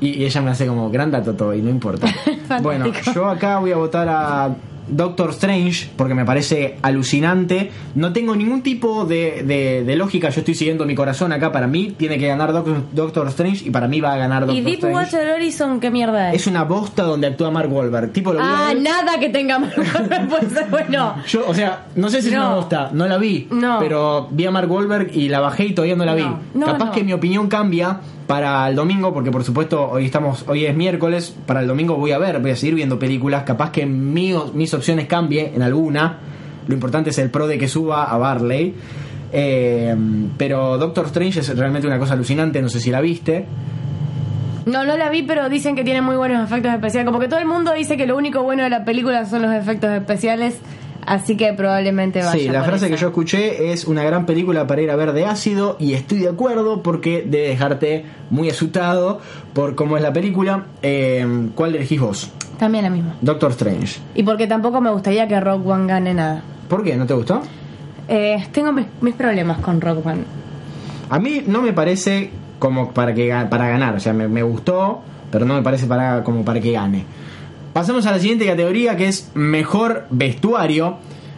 Y, 0.00 0.08
y 0.08 0.24
ella 0.24 0.42
me 0.42 0.50
hace 0.50 0.66
como 0.66 0.90
gran 0.90 1.10
dato 1.10 1.34
todo 1.34 1.54
y 1.54 1.62
no 1.62 1.70
importa. 1.70 2.08
bueno, 2.62 2.86
yo 3.14 3.26
acá 3.26 3.58
voy 3.58 3.72
a 3.72 3.76
votar 3.76 4.08
a 4.08 4.56
Doctor 4.88 5.30
Strange 5.30 5.88
porque 5.96 6.14
me 6.14 6.24
parece 6.24 6.76
alucinante. 6.82 7.70
No 7.94 8.12
tengo 8.12 8.34
ningún 8.36 8.62
tipo 8.62 9.04
de, 9.04 9.42
de- 9.44 9.84
de 9.84 9.96
lógica. 9.96 10.30
Yo 10.30 10.40
estoy 10.40 10.54
siguiendo 10.54 10.84
mi 10.86 10.94
corazón 10.94 11.32
acá. 11.32 11.52
Para 11.52 11.66
mí 11.66 11.94
tiene 11.96 12.18
que 12.18 12.26
ganar 12.28 12.52
Doc- 12.52 12.68
Doctor 12.92 13.28
Strange 13.28 13.64
y 13.66 13.70
para 13.70 13.88
mí 13.88 14.00
va 14.00 14.12
a 14.14 14.16
ganar 14.16 14.46
Doctor 14.46 14.56
¿Y 14.56 14.72
Strange. 14.74 14.86
Deepwater 14.86 15.34
Horizon 15.34 15.80
qué 15.80 15.90
mierda 15.90 16.30
es? 16.32 16.42
Es 16.42 16.46
una 16.46 16.64
bosta 16.64 17.02
donde 17.02 17.26
actúa 17.28 17.50
Mark 17.50 17.72
Wahlberg. 17.72 18.12
Tipo, 18.12 18.32
lo 18.32 18.40
Ah, 18.42 18.72
nada 18.78 19.18
que 19.18 19.28
tenga 19.28 19.58
más 19.58 19.72
puede 20.28 20.50
ser 20.50 20.66
bueno. 20.70 21.14
Yo, 21.26 21.44
o 21.48 21.54
sea, 21.54 21.86
no 21.96 22.08
sé 22.08 22.22
si 22.22 22.28
es 22.28 22.34
No. 22.34 22.46
una 22.46 22.54
bosta, 22.56 22.90
no 22.92 23.06
la 23.08 23.18
vi, 23.18 23.48
No. 23.50 23.78
pero 23.78 24.28
vi 24.30 24.46
a 24.46 24.50
Mark 24.50 24.70
Wahlberg 24.70 25.10
y 25.14 25.28
la 25.28 25.40
bajé 25.40 25.66
y 25.66 25.72
todavía 25.74 25.96
no 25.96 26.04
la 26.04 26.14
vi. 26.14 26.22
No, 26.22 26.40
no, 26.54 26.66
Capaz 26.66 26.90
que 26.92 27.02
mi 27.04 27.12
opinión 27.12 27.48
cambia 27.48 28.00
para 28.26 28.68
el 28.68 28.74
domingo, 28.74 29.12
porque 29.14 29.30
por 29.30 29.44
supuesto 29.44 29.88
hoy 29.90 30.06
estamos, 30.06 30.44
hoy 30.48 30.66
es 30.66 30.74
miércoles, 30.76 31.34
para 31.46 31.60
el 31.60 31.66
domingo 31.68 31.94
voy 31.96 32.12
a 32.12 32.18
ver, 32.18 32.40
voy 32.40 32.50
a 32.50 32.56
seguir 32.56 32.74
viendo 32.74 32.98
películas, 32.98 33.44
capaz 33.44 33.70
que 33.70 33.86
mi- 33.86 34.34
mis 34.54 34.74
opciones 34.74 35.06
cambie 35.06 35.52
en 35.54 35.62
alguna. 35.62 36.18
Lo 36.66 36.74
importante 36.74 37.10
es 37.10 37.18
el 37.18 37.30
pro 37.30 37.46
de 37.46 37.58
que 37.58 37.68
suba 37.68 38.04
a 38.04 38.18
Barley. 38.18 38.74
Eh, 39.32 39.94
pero 40.38 40.78
Doctor 40.78 41.06
Strange 41.06 41.40
es 41.40 41.56
realmente 41.58 41.86
una 41.86 41.98
cosa 41.98 42.14
alucinante, 42.14 42.60
no 42.62 42.68
sé 42.68 42.80
si 42.80 42.90
la 42.90 43.00
viste. 43.00 43.44
No, 44.66 44.84
no 44.84 44.96
la 44.96 45.10
vi, 45.10 45.22
pero 45.22 45.48
dicen 45.48 45.76
que 45.76 45.84
tiene 45.84 46.00
muy 46.02 46.16
buenos 46.16 46.42
efectos 46.44 46.72
especiales. 46.72 47.06
Como 47.06 47.20
que 47.20 47.28
todo 47.28 47.38
el 47.38 47.46
mundo 47.46 47.72
dice 47.72 47.96
que 47.96 48.06
lo 48.06 48.16
único 48.16 48.42
bueno 48.42 48.64
de 48.64 48.70
la 48.70 48.84
película 48.84 49.24
son 49.26 49.42
los 49.42 49.52
efectos 49.54 49.90
especiales. 49.90 50.58
Así 51.06 51.36
que 51.36 51.52
probablemente 51.52 52.18
vaya. 52.18 52.32
Sí, 52.32 52.48
la 52.48 52.58
por 52.60 52.70
frase 52.70 52.86
esa. 52.86 52.94
que 52.94 53.00
yo 53.00 53.08
escuché 53.08 53.72
es 53.72 53.84
una 53.84 54.02
gran 54.02 54.26
película 54.26 54.66
para 54.66 54.82
ir 54.82 54.90
a 54.90 54.96
ver 54.96 55.12
de 55.12 55.24
ácido 55.24 55.76
y 55.78 55.94
estoy 55.94 56.18
de 56.18 56.28
acuerdo 56.28 56.82
porque 56.82 57.24
debe 57.26 57.48
dejarte 57.48 58.04
muy 58.30 58.50
asustado 58.50 59.20
por 59.54 59.76
cómo 59.76 59.96
es 59.96 60.02
la 60.02 60.12
película. 60.12 60.66
Eh, 60.82 61.48
¿Cuál 61.54 61.76
elegís 61.76 62.00
vos? 62.00 62.30
También 62.58 62.84
la 62.84 62.90
misma. 62.90 63.14
Doctor 63.20 63.52
Strange. 63.52 64.00
Y 64.14 64.22
porque 64.24 64.46
tampoco 64.46 64.80
me 64.80 64.90
gustaría 64.90 65.28
que 65.28 65.38
Rock 65.38 65.66
One 65.66 65.86
gane 65.86 66.12
nada. 66.12 66.42
¿Por 66.68 66.82
qué? 66.82 66.96
¿No 66.96 67.06
te 67.06 67.14
gustó? 67.14 67.40
Eh, 68.08 68.44
tengo 68.52 68.72
mis, 68.72 68.86
mis 69.00 69.14
problemas 69.14 69.58
con 69.58 69.80
Rock 69.80 70.04
One. 70.06 70.24
A 71.10 71.18
mí 71.18 71.44
no 71.46 71.62
me 71.62 71.72
parece 71.72 72.30
como 72.58 72.92
para 72.92 73.14
que 73.14 73.32
para 73.48 73.68
ganar, 73.68 73.94
o 73.94 74.00
sea, 74.00 74.12
me, 74.12 74.26
me 74.26 74.42
gustó, 74.42 75.02
pero 75.30 75.44
no 75.44 75.54
me 75.54 75.62
parece 75.62 75.86
para 75.86 76.24
como 76.24 76.44
para 76.44 76.60
que 76.60 76.72
gane. 76.72 77.04
Pasamos 77.76 78.06
a 78.06 78.10
la 78.12 78.18
siguiente 78.18 78.46
categoría 78.46 78.96
que 78.96 79.06
es 79.06 79.30
mejor 79.34 80.06
vestuario. 80.08 80.96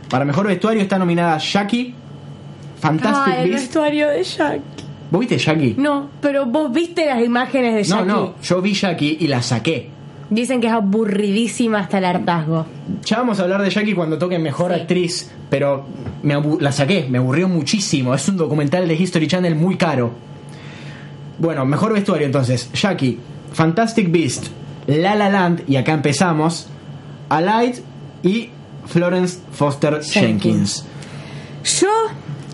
Para 0.09 0.25
mejor 0.25 0.47
vestuario 0.47 0.81
está 0.81 0.97
nominada 0.97 1.37
Jackie, 1.39 1.93
Fantastic 2.79 3.35
Ah, 3.39 3.43
el 3.43 3.51
vestuario 3.51 4.07
de 4.09 4.23
Jackie. 4.23 4.61
¿Vos 5.11 5.19
viste 5.19 5.37
Jackie? 5.37 5.75
No, 5.77 6.09
pero 6.21 6.47
vos 6.47 6.73
viste 6.73 7.07
las 7.07 7.25
imágenes 7.25 7.75
de 7.75 7.83
No, 7.93 7.97
Jackie. 7.97 8.07
no, 8.09 8.35
yo 8.41 8.63
vi 8.63 8.73
Jackie 8.73 9.17
y 9.19 9.27
la 9.27 9.43
saqué. 9.43 9.91
Dicen 10.31 10.61
que 10.61 10.69
es 10.69 10.73
aburridísima 10.75 11.81
hasta 11.81 11.99
el 11.99 12.05
hartazgo. 12.05 12.67
Ya 13.05 13.17
vamos 13.19 13.41
a 13.41 13.43
hablar 13.43 13.61
de 13.61 13.71
Jackie 13.71 13.95
cuando 13.95 14.17
toque 14.17 14.39
mejor 14.39 14.73
Sí. 14.73 14.81
actriz, 14.81 15.31
pero 15.51 15.87
me 16.23 16.41
la 16.61 16.71
saqué, 16.71 17.09
me 17.11 17.19
aburrió 17.19 17.49
muchísimo. 17.49 18.15
Es 18.15 18.29
un 18.29 18.37
documental 18.37 18.87
de 18.87 18.95
History 18.95 19.27
Channel 19.27 19.57
muy 19.57 19.77
caro. 19.77 20.13
Bueno, 21.41 21.67
mejor 21.67 21.93
vestuario 21.95 22.27
entonces. 22.27 22.71
Jackie, 22.75 23.19
Fantastic 23.55 24.09
Beast, 24.13 24.47
La 24.89 25.15
La 25.15 25.29
Land, 25.29 25.63
y 25.69 25.77
acá 25.77 25.93
empezamos, 25.93 26.67
Alight 27.29 27.77
y 28.23 28.51
Florence 28.87 29.39
Foster 29.53 30.01
Jenkins. 30.03 30.13
Jenkins. 30.43 30.85
Yo, 31.81 31.89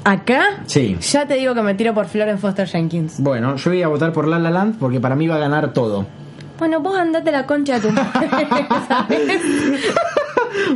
acá, 0.05 0.43
Sí. 0.67 0.97
ya 1.01 1.27
te 1.27 1.35
digo 1.35 1.55
que 1.55 1.63
me 1.63 1.75
tiro 1.75 1.95
por 1.95 2.07
Florence 2.07 2.41
Foster 2.41 2.67
Jenkins. 2.69 3.21
Bueno, 3.21 3.57
yo 3.57 3.71
voy 3.71 3.83
a 3.83 3.89
votar 3.89 4.13
por 4.13 4.27
La 4.27 4.39
La 4.39 4.51
Land 4.51 4.79
porque 4.79 4.99
para 5.01 5.15
mí 5.15 5.27
va 5.29 5.37
a 5.37 5.39
ganar 5.39 5.73
todo. 5.73 6.07
Bueno, 6.59 6.81
vos 6.81 6.97
andate 6.97 7.31
la 7.33 7.47
concha 7.47 7.79
de 7.79 7.81
tu 7.89 7.91
madre, 7.93 8.37
¿sabes? 8.89 9.41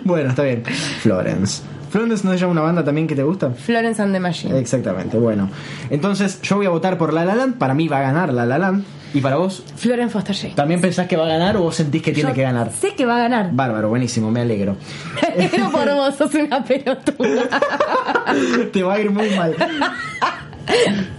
Bueno, 0.04 0.30
está 0.30 0.42
bien. 0.44 0.64
Florence. 1.00 1.62
Florence 1.90 2.25
no 2.26 2.33
se 2.33 2.38
llama 2.38 2.52
una 2.52 2.62
banda 2.62 2.85
también 2.85 3.07
que 3.07 3.14
te 3.14 3.23
gusta. 3.23 3.50
Florence 3.50 4.00
and 4.02 4.12
the 4.12 4.21
Machine. 4.21 4.59
Exactamente, 4.59 5.16
bueno. 5.18 5.49
Entonces 5.90 6.40
yo 6.42 6.57
voy 6.57 6.66
a 6.66 6.71
votar 6.71 6.99
por 6.99 7.12
La 7.12 7.25
La 7.25 7.35
Land, 7.35 7.59
para 7.59 7.75
mí 7.75 7.88
va 7.88 7.99
a 7.99 8.02
ganar 8.02 8.33
La 8.33 8.47
La 8.47 8.59
Land. 8.59 8.85
¿Y 9.14 9.21
para 9.21 9.37
vos? 9.37 9.62
Florence 9.76 10.12
Foster 10.12 10.35
Jenkins. 10.35 10.57
¿También 10.57 10.80
pensás 10.80 11.07
que 11.07 11.16
va 11.16 11.25
a 11.25 11.28
ganar 11.28 11.57
o 11.57 11.62
vos 11.62 11.75
sentís 11.76 12.02
que 12.02 12.12
tiene 12.12 12.30
Yo 12.30 12.35
que 12.35 12.42
ganar? 12.42 12.71
Sé 12.73 12.95
que 12.95 13.07
va 13.07 13.16
a 13.16 13.21
ganar. 13.21 13.50
Bárbaro, 13.52 13.88
buenísimo, 13.88 14.30
me 14.30 14.42
alegro. 14.42 14.76
Pero 15.50 15.71
por 15.71 15.90
vos 15.95 16.14
sos 16.14 16.35
una 16.35 16.62
pelotuda. 16.62 17.49
Te 18.73 18.83
va 18.83 18.95
a 18.95 19.00
ir 19.00 19.11
muy 19.11 19.30
mal. 19.30 19.57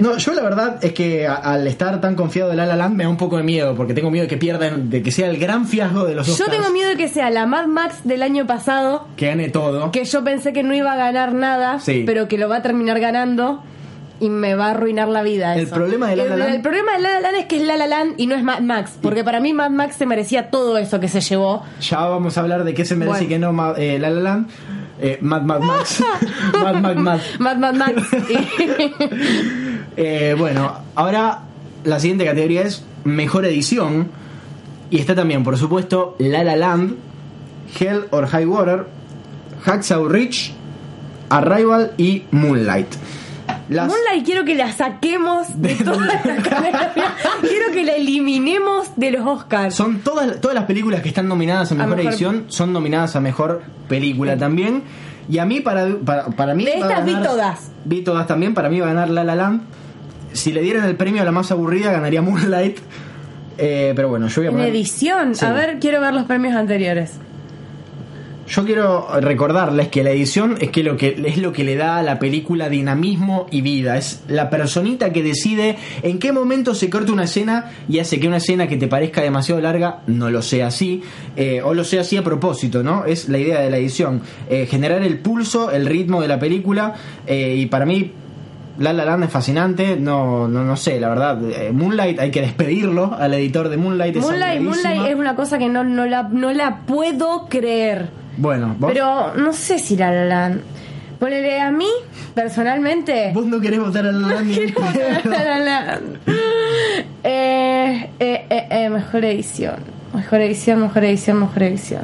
No, 0.00 0.16
yo 0.18 0.34
la 0.34 0.42
verdad 0.42 0.78
es 0.82 0.92
que 0.92 1.26
a- 1.26 1.36
al 1.36 1.66
estar 1.66 2.00
tan 2.00 2.14
confiado 2.14 2.50
de 2.50 2.56
La 2.56 2.66
La 2.66 2.76
Land 2.76 2.94
me 2.96 3.04
da 3.04 3.08
un 3.10 3.16
poco 3.16 3.36
de 3.38 3.42
miedo, 3.42 3.74
porque 3.74 3.94
tengo 3.94 4.10
miedo 4.10 4.24
de 4.24 4.28
que 4.28 4.36
pierdan, 4.36 4.90
de 4.90 5.02
que 5.02 5.10
sea 5.10 5.28
el 5.30 5.38
gran 5.38 5.66
fiasco 5.66 6.04
de 6.04 6.14
los 6.14 6.26
Yo 6.26 6.34
Oscars, 6.34 6.50
tengo 6.52 6.70
miedo 6.70 6.90
de 6.90 6.96
que 6.96 7.08
sea 7.08 7.30
la 7.30 7.46
Mad 7.46 7.66
Max 7.66 8.00
del 8.04 8.22
año 8.22 8.46
pasado, 8.46 9.06
que 9.16 9.26
gane 9.28 9.48
todo. 9.48 9.90
que 9.92 10.04
yo 10.04 10.22
pensé 10.24 10.52
que 10.52 10.62
no 10.62 10.74
iba 10.74 10.92
a 10.92 10.96
ganar 10.96 11.32
nada, 11.32 11.80
Sí. 11.80 12.02
pero 12.06 12.28
que 12.28 12.36
lo 12.38 12.48
va 12.48 12.56
a 12.56 12.62
terminar 12.62 13.00
ganando 13.00 13.62
y 14.20 14.28
me 14.30 14.54
va 14.54 14.66
a 14.66 14.70
arruinar 14.70 15.08
la 15.08 15.22
vida. 15.22 15.56
El 15.56 15.68
problema 15.68 16.08
de 16.10 16.16
La 16.16 16.24
Land- 16.36 16.54
el 16.54 16.60
problema 16.62 16.92
de 16.92 17.00
La 17.02 17.10
La 17.14 17.20
Land 17.20 17.36
es 17.36 17.44
que 17.46 17.56
es 17.56 17.62
La 17.62 17.76
La 17.76 17.86
Land 17.86 18.14
y 18.18 18.26
no 18.26 18.34
es 18.34 18.42
Mad 18.42 18.60
Max, 18.60 18.98
porque 19.00 19.24
para 19.24 19.40
mí 19.40 19.52
Mad 19.54 19.70
Max 19.70 19.96
se 19.96 20.06
merecía 20.06 20.50
todo 20.50 20.76
eso 20.78 21.00
que 21.00 21.08
se 21.08 21.20
llevó. 21.22 21.62
Ya 21.80 22.00
vamos 22.00 22.36
a 22.36 22.40
hablar 22.42 22.64
de 22.64 22.74
qué 22.74 22.84
se 22.84 22.94
merece 22.96 23.24
y 23.24 23.26
Bueno. 23.28 23.52
qué 23.52 23.56
no 23.56 23.76
eh, 23.76 23.98
La 23.98 24.10
La 24.10 24.20
Land. 24.20 24.48
Eh, 25.00 25.18
Mad 25.20 25.42
Mad 25.42 25.60
Max. 25.60 26.02
Mad 26.52 26.80
Mad 26.80 26.96
Mad. 26.96 27.20
Mad 27.38 27.56
Mad 27.56 27.74
Max. 27.74 28.02
Eh, 29.98 30.34
bueno, 30.36 30.74
ahora 30.94 31.40
la 31.84 31.98
siguiente 32.00 32.26
categoría 32.26 32.60
es 32.62 32.84
mejor 33.04 33.46
edición. 33.46 34.10
Y 34.90 34.98
está 34.98 35.14
también, 35.14 35.42
por 35.42 35.56
supuesto, 35.56 36.16
La 36.18 36.44
La 36.44 36.54
Land, 36.54 36.96
Hell 37.80 38.04
or 38.10 38.26
High 38.26 38.44
Water, 38.44 38.86
Hacksaw 39.64 40.06
Ridge, 40.06 40.52
Arrival 41.30 41.92
y 41.96 42.24
Moonlight. 42.30 42.88
Las- 43.68 43.88
Moonlight 43.88 44.24
quiero 44.24 44.44
que 44.44 44.54
la 44.54 44.70
saquemos 44.72 45.60
de 45.60 45.74
toda 45.84 46.06
la 46.06 46.22
categoría. 46.22 46.92
Quiero 47.40 47.72
que 47.72 47.84
la 47.84 47.92
eliminemos 47.96 48.90
de 48.96 49.10
los 49.10 49.26
Oscars. 49.26 49.74
Son 49.74 50.00
todas, 50.00 50.40
todas 50.40 50.54
las 50.54 50.64
películas 50.64 51.02
que 51.02 51.08
están 51.08 51.26
nominadas 51.28 51.72
a 51.72 51.74
A 51.74 51.78
mejor, 51.86 52.00
edición, 52.00 52.44
son 52.48 52.72
nominadas 52.72 53.16
a 53.16 53.20
mejor 53.20 53.62
película 53.88 54.36
también. 54.36 54.82
Y 55.28 55.38
a 55.38 55.44
mí, 55.44 55.58
para, 55.60 55.88
para, 56.04 56.26
para 56.26 56.54
mí. 56.54 56.64
De 56.64 56.74
estas 56.78 57.04
vi 57.04 57.12
ganar- 57.12 57.28
todas. 57.28 57.70
Vi 57.84 58.02
todas 58.02 58.26
también, 58.28 58.54
para 58.54 58.68
mí 58.68 58.78
va 58.78 58.86
a 58.86 58.90
ganar 58.94 59.10
La 59.10 59.24
La 59.24 59.34
Land. 59.34 59.62
Si 60.32 60.52
le 60.52 60.60
dieran 60.62 60.84
el 60.84 60.94
premio 60.96 61.22
a 61.22 61.24
la 61.24 61.32
más 61.32 61.50
aburrida, 61.50 61.90
ganaría 61.90 62.22
Moonlight. 62.22 62.78
Eh, 63.58 63.94
pero 63.96 64.08
bueno, 64.08 64.28
yo 64.28 64.42
voy 64.42 64.46
a 64.46 64.50
En 64.50 64.56
poner- 64.56 64.68
edición. 64.70 65.34
Sí. 65.34 65.44
A 65.44 65.52
ver, 65.52 65.78
quiero 65.80 66.00
ver 66.00 66.14
los 66.14 66.24
premios 66.24 66.54
anteriores. 66.54 67.14
Yo 68.48 68.64
quiero 68.64 69.08
recordarles 69.20 69.88
que 69.88 70.04
la 70.04 70.10
edición 70.10 70.56
es 70.60 70.70
que 70.70 70.84
lo 70.84 70.96
que 70.96 71.20
es 71.26 71.38
lo 71.38 71.52
que 71.52 71.64
le 71.64 71.74
da 71.74 71.98
a 71.98 72.02
la 72.04 72.20
película 72.20 72.68
dinamismo 72.68 73.46
y 73.50 73.60
vida. 73.60 73.96
Es 73.96 74.22
la 74.28 74.50
personita 74.50 75.12
que 75.12 75.22
decide 75.24 75.76
en 76.02 76.20
qué 76.20 76.30
momento 76.30 76.74
se 76.74 76.88
corta 76.88 77.10
una 77.12 77.24
escena 77.24 77.72
y 77.88 77.98
hace 77.98 78.20
que 78.20 78.28
una 78.28 78.36
escena 78.36 78.68
que 78.68 78.76
te 78.76 78.86
parezca 78.86 79.20
demasiado 79.20 79.60
larga 79.60 79.98
no 80.06 80.30
lo 80.30 80.42
sea 80.42 80.68
así 80.68 81.02
eh, 81.34 81.60
o 81.60 81.74
lo 81.74 81.82
sea 81.82 82.02
así 82.02 82.16
a 82.16 82.22
propósito, 82.22 82.84
¿no? 82.84 83.04
Es 83.04 83.28
la 83.28 83.38
idea 83.38 83.60
de 83.60 83.68
la 83.70 83.78
edición, 83.78 84.22
Eh, 84.48 84.66
generar 84.66 85.02
el 85.02 85.18
pulso, 85.18 85.72
el 85.72 85.84
ritmo 85.86 86.22
de 86.22 86.28
la 86.28 86.38
película 86.38 86.94
eh, 87.26 87.56
y 87.58 87.66
para 87.66 87.84
mí 87.84 88.12
La 88.78 88.92
La 88.92 89.04
Land 89.06 89.24
es 89.24 89.30
fascinante, 89.30 89.96
no, 89.96 90.46
no, 90.46 90.62
no 90.62 90.76
sé, 90.76 91.00
la 91.00 91.08
verdad. 91.08 91.40
eh, 91.50 91.72
Moonlight 91.72 92.20
hay 92.20 92.30
que 92.30 92.42
despedirlo 92.42 93.12
al 93.18 93.34
editor 93.34 93.70
de 93.70 93.76
Moonlight. 93.76 94.16
Moonlight. 94.16 94.60
Moonlight 94.60 95.06
es 95.12 95.16
una 95.16 95.34
cosa 95.34 95.58
que 95.58 95.68
no, 95.68 95.82
no, 95.82 96.06
la, 96.06 96.24
no 96.24 96.52
la 96.52 96.82
puedo 96.86 97.46
creer. 97.48 98.24
Bueno, 98.36 98.74
vos, 98.78 98.90
Pero 98.92 99.34
no 99.34 99.52
sé 99.52 99.78
si 99.78 99.96
la 99.96 100.10
La 100.12 100.24
Land. 100.24 100.60
Ponele 101.18 101.60
a 101.60 101.70
mí, 101.70 101.88
personalmente. 102.34 103.30
vos 103.32 103.46
no 103.46 103.60
querés 103.60 103.80
votar 103.80 104.06
a 104.06 104.12
La 104.12 104.18
La 104.28 104.34
Land 104.42 104.74
votar 104.74 104.92
pedo. 105.22 105.34
a 105.34 105.44
La 105.44 105.58
Land. 105.60 106.18
Eh, 107.28 108.10
eh, 108.20 108.46
eh, 108.50 108.66
eh, 108.70 108.88
mejor 108.88 109.24
edición. 109.24 109.74
Mejor 110.14 110.40
edición, 110.40 110.80
mejor 110.80 111.04
edición, 111.04 111.40
mejor 111.40 111.62
edición. 111.64 112.02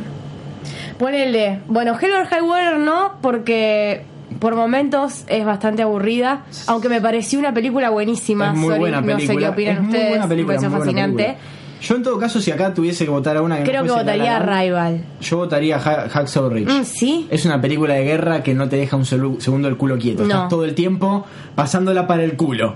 Ponele. 0.98 1.60
Bueno, 1.68 1.96
Hell 2.00 2.10
High 2.28 2.42
Water 2.42 2.78
no, 2.78 3.12
porque 3.22 4.02
por 4.40 4.56
momentos 4.56 5.24
es 5.28 5.44
bastante 5.44 5.82
aburrida. 5.82 6.42
Aunque 6.66 6.88
me 6.88 7.00
pareció 7.00 7.38
una 7.38 7.52
película 7.54 7.90
buenísima. 7.90 8.48
Es 8.48 8.54
muy 8.54 8.68
Sorry, 8.68 8.80
buena 8.80 9.00
película. 9.02 9.14
No 9.26 9.26
sé 9.32 9.36
qué 9.38 9.48
opinan 9.48 9.74
es 9.76 9.80
muy 9.82 9.88
ustedes. 9.90 10.08
buena 10.10 10.28
película, 10.28 10.54
me 10.54 10.60
pareció 10.60 10.68
muy 10.70 10.78
buena 10.78 10.92
fascinante. 10.92 11.24
película. 11.24 11.61
Yo 11.82 11.96
en 11.96 12.02
todo 12.04 12.16
caso, 12.18 12.40
si 12.40 12.50
acá 12.52 12.72
tuviese 12.72 13.04
que 13.04 13.10
votar 13.10 13.36
a 13.36 13.42
una 13.42 13.56
que 13.56 13.62
no 13.64 13.68
Creo 13.68 13.82
que 13.82 13.88
fuese 13.90 14.04
La 14.04 14.16
La 14.16 14.22
votaría 14.24 14.38
Land, 14.38 14.60
Rival. 14.62 15.04
Yo 15.20 15.36
votaría 15.36 15.76
Ha- 15.76 16.08
Hacksaw 16.08 16.48
Ridge. 16.48 16.68
Mm, 16.70 16.84
¿Sí? 16.84 17.26
Es 17.30 17.44
una 17.44 17.60
película 17.60 17.94
de 17.94 18.04
guerra 18.04 18.42
que 18.42 18.54
no 18.54 18.68
te 18.68 18.76
deja 18.76 18.96
un 18.96 19.04
segundo 19.04 19.66
el 19.68 19.76
culo 19.76 19.98
quieto. 19.98 20.22
No. 20.22 20.28
Estás 20.28 20.48
todo 20.48 20.64
el 20.64 20.74
tiempo 20.76 21.26
pasándola 21.56 22.06
para 22.06 22.22
el 22.22 22.36
culo. 22.36 22.74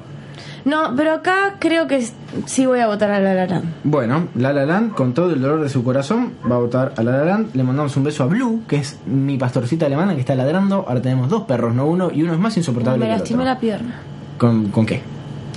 No, 0.64 0.92
pero 0.96 1.12
acá 1.12 1.54
creo 1.60 1.86
que 1.86 2.04
sí 2.46 2.66
voy 2.66 2.80
a 2.80 2.88
votar 2.88 3.12
a 3.12 3.20
La 3.20 3.32
La 3.34 3.46
Land. 3.46 3.74
Bueno, 3.84 4.26
La 4.34 4.52
La 4.52 4.66
Land, 4.66 4.94
con 4.94 5.14
todo 5.14 5.32
el 5.32 5.40
dolor 5.40 5.60
de 5.60 5.68
su 5.68 5.84
corazón, 5.84 6.32
va 6.50 6.56
a 6.56 6.58
votar 6.58 6.92
a 6.96 7.02
La 7.04 7.12
La 7.18 7.24
Land. 7.24 7.54
Le 7.54 7.62
mandamos 7.62 7.96
un 7.96 8.02
beso 8.02 8.24
a 8.24 8.26
Blue, 8.26 8.62
que 8.66 8.74
es 8.78 8.98
mi 9.06 9.38
pastorcita 9.38 9.86
alemana 9.86 10.14
que 10.14 10.20
está 10.20 10.34
ladrando. 10.34 10.84
Ahora 10.88 11.00
tenemos 11.00 11.28
dos 11.30 11.42
perros, 11.44 11.72
no 11.72 11.86
uno, 11.86 12.10
y 12.12 12.24
uno 12.24 12.32
es 12.32 12.40
más 12.40 12.56
insoportable 12.56 13.04
Me 13.04 13.12
lastimé 13.12 13.44
la 13.44 13.60
pierna. 13.60 14.00
¿Con, 14.38 14.70
¿Con 14.70 14.84
qué? 14.84 15.00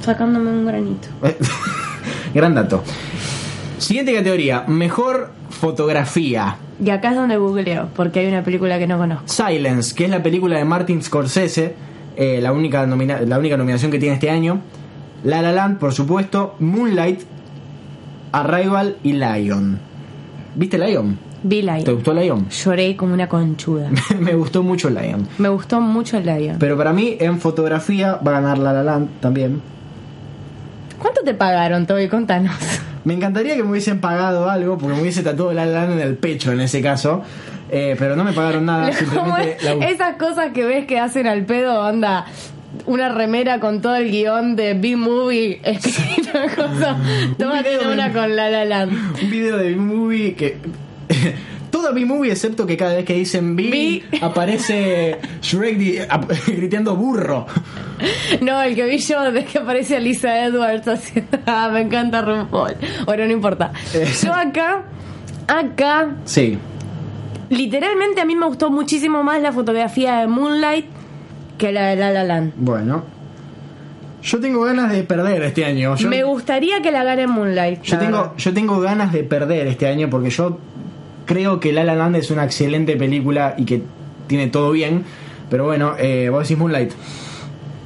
Sacándome 0.05 0.51
un 0.51 0.67
granito. 0.67 1.07
Gran 2.33 2.53
dato. 2.53 2.83
Siguiente 3.79 4.13
categoría, 4.13 4.63
mejor 4.67 5.31
fotografía. 5.49 6.57
Y 6.83 6.89
acá 6.91 7.09
es 7.09 7.15
donde 7.15 7.37
googleo, 7.37 7.89
porque 7.95 8.19
hay 8.21 8.27
una 8.27 8.43
película 8.43 8.77
que 8.79 8.87
no 8.87 8.97
conozco. 8.97 9.23
Silence, 9.27 9.93
que 9.95 10.05
es 10.05 10.09
la 10.11 10.21
película 10.23 10.57
de 10.57 10.65
Martin 10.65 11.01
Scorsese, 11.01 11.73
eh, 12.15 12.39
la, 12.41 12.51
única 12.51 12.85
nomina- 12.85 13.21
la 13.21 13.39
única 13.39 13.57
nominación 13.57 13.91
que 13.91 13.99
tiene 13.99 14.15
este 14.15 14.29
año. 14.29 14.61
La 15.23 15.41
La 15.41 15.51
Land, 15.51 15.79
por 15.79 15.93
supuesto. 15.93 16.55
Moonlight, 16.59 17.21
Arrival 18.31 18.97
y 19.03 19.13
Lion. 19.13 19.79
¿Viste 20.55 20.77
Lion? 20.77 21.17
Vi 21.43 21.61
¿Te 21.61 21.63
Lion. 21.63 21.95
gustó 21.95 22.13
Lion? 22.13 22.49
Lloré 22.49 22.95
como 22.95 23.13
una 23.13 23.27
conchuda. 23.27 23.89
Me 24.19 24.33
gustó 24.35 24.61
mucho 24.63 24.89
Lion. 24.89 25.27
Me 25.37 25.49
gustó 25.49 25.79
mucho 25.81 26.17
el 26.17 26.25
Lion. 26.25 26.57
Pero 26.59 26.77
para 26.77 26.93
mí, 26.93 27.15
en 27.19 27.39
fotografía, 27.39 28.15
va 28.15 28.31
a 28.37 28.41
ganar 28.41 28.57
La 28.57 28.73
La 28.73 28.83
Land 28.83 29.19
también. 29.21 29.61
¿Cuánto 30.99 31.21
te 31.23 31.33
pagaron, 31.33 31.85
Toby? 31.87 32.07
Contanos. 32.09 32.55
Me 33.05 33.13
encantaría 33.13 33.55
que 33.55 33.63
me 33.63 33.71
hubiesen 33.71 33.99
pagado 34.01 34.49
algo, 34.49 34.77
porque 34.77 34.95
me 34.95 35.01
hubiese 35.01 35.23
tatuado 35.23 35.53
La 35.53 35.65
La 35.65 35.81
Land 35.85 35.93
en 35.93 35.99
el 36.07 36.15
pecho 36.17 36.51
en 36.51 36.61
ese 36.61 36.81
caso. 36.81 37.23
Eh, 37.71 37.95
pero 37.99 38.15
no 38.15 38.23
me 38.23 38.33
pagaron 38.33 38.65
nada, 38.65 38.89
la 39.63 39.71
esas 39.87 40.15
cosas 40.15 40.51
que 40.53 40.65
ves 40.65 40.85
que 40.85 40.99
hacen 40.99 41.27
al 41.27 41.45
pedo, 41.45 41.83
anda. 41.83 42.25
Una 42.85 43.09
remera 43.09 43.59
con 43.59 43.81
todo 43.81 43.95
el 43.95 44.11
guion 44.11 44.55
de 44.55 44.73
B-Movie 44.75 45.59
escrito 45.63 46.31
cosa. 46.55 46.97
Tómate 47.37 47.77
de- 47.77 47.87
una 47.87 48.11
con 48.13 48.35
La 48.35 48.49
La 48.49 48.63
Land. 48.65 48.91
un 49.23 49.29
video 49.31 49.57
de 49.57 49.69
B-Movie 49.71 50.35
que. 50.35 50.57
Toda 51.69 51.91
B-Movie, 51.91 52.31
excepto 52.31 52.65
que 52.65 52.75
cada 52.77 52.95
vez 52.95 53.05
que 53.05 53.13
dicen 53.13 53.55
B, 53.55 54.03
aparece 54.21 55.17
Shrek 55.41 56.07
gritando 56.47 56.95
burro. 56.95 57.45
No, 58.41 58.61
el 58.61 58.75
que 58.75 58.85
vi 58.85 58.97
yo 58.97 59.31
de 59.31 59.43
que 59.45 59.57
aparece 59.59 59.97
Alisa 59.97 60.45
Edwards 60.45 60.87
haciendo. 60.87 61.37
Ah, 61.45 61.69
me 61.71 61.81
encanta 61.81 62.21
RuPaul. 62.21 62.75
Bueno, 63.05 63.25
no 63.25 63.31
importa. 63.31 63.71
Yo 64.23 64.33
acá, 64.33 64.83
acá, 65.47 66.15
Sí. 66.25 66.57
literalmente 67.49 68.21
a 68.21 68.25
mí 68.25 68.35
me 68.35 68.45
gustó 68.45 68.69
muchísimo 68.71 69.23
más 69.23 69.41
la 69.41 69.51
fotografía 69.51 70.19
de 70.19 70.27
Moonlight 70.27 70.85
que 71.57 71.71
la 71.71 71.87
de 71.87 71.95
La 71.97 72.11
La 72.11 72.23
Land. 72.23 72.53
Bueno. 72.57 73.03
Yo 74.21 74.39
tengo 74.39 74.61
ganas 74.61 74.91
de 74.91 75.03
perder 75.03 75.41
este 75.43 75.63
año. 75.65 75.95
Yo, 75.95 76.09
Me 76.09 76.23
gustaría 76.23 76.81
que 76.81 76.91
la 76.91 77.03
gane 77.05 77.25
Moonlight. 77.27 77.81
yo 77.83 77.97
tengo, 77.97 78.17
verdad. 78.17 78.31
yo 78.37 78.53
tengo 78.53 78.79
ganas 78.81 79.13
de 79.13 79.23
perder 79.23 79.67
este 79.67 79.87
año 79.87 80.09
porque 80.09 80.29
yo 80.29 80.57
creo 81.29 81.59
que 81.59 81.71
La 81.71 81.83
La 81.83 81.93
Land 81.93 82.15
es 82.15 82.31
una 82.31 82.43
excelente 82.43 82.97
película 82.97 83.53
y 83.55 83.65
que 83.65 83.83
tiene 84.25 84.47
todo 84.47 84.71
bien. 84.71 85.03
Pero 85.47 85.65
bueno, 85.65 85.93
eh, 85.99 86.29
vos 86.31 86.41
decís 86.41 86.57
Moonlight. 86.57 86.91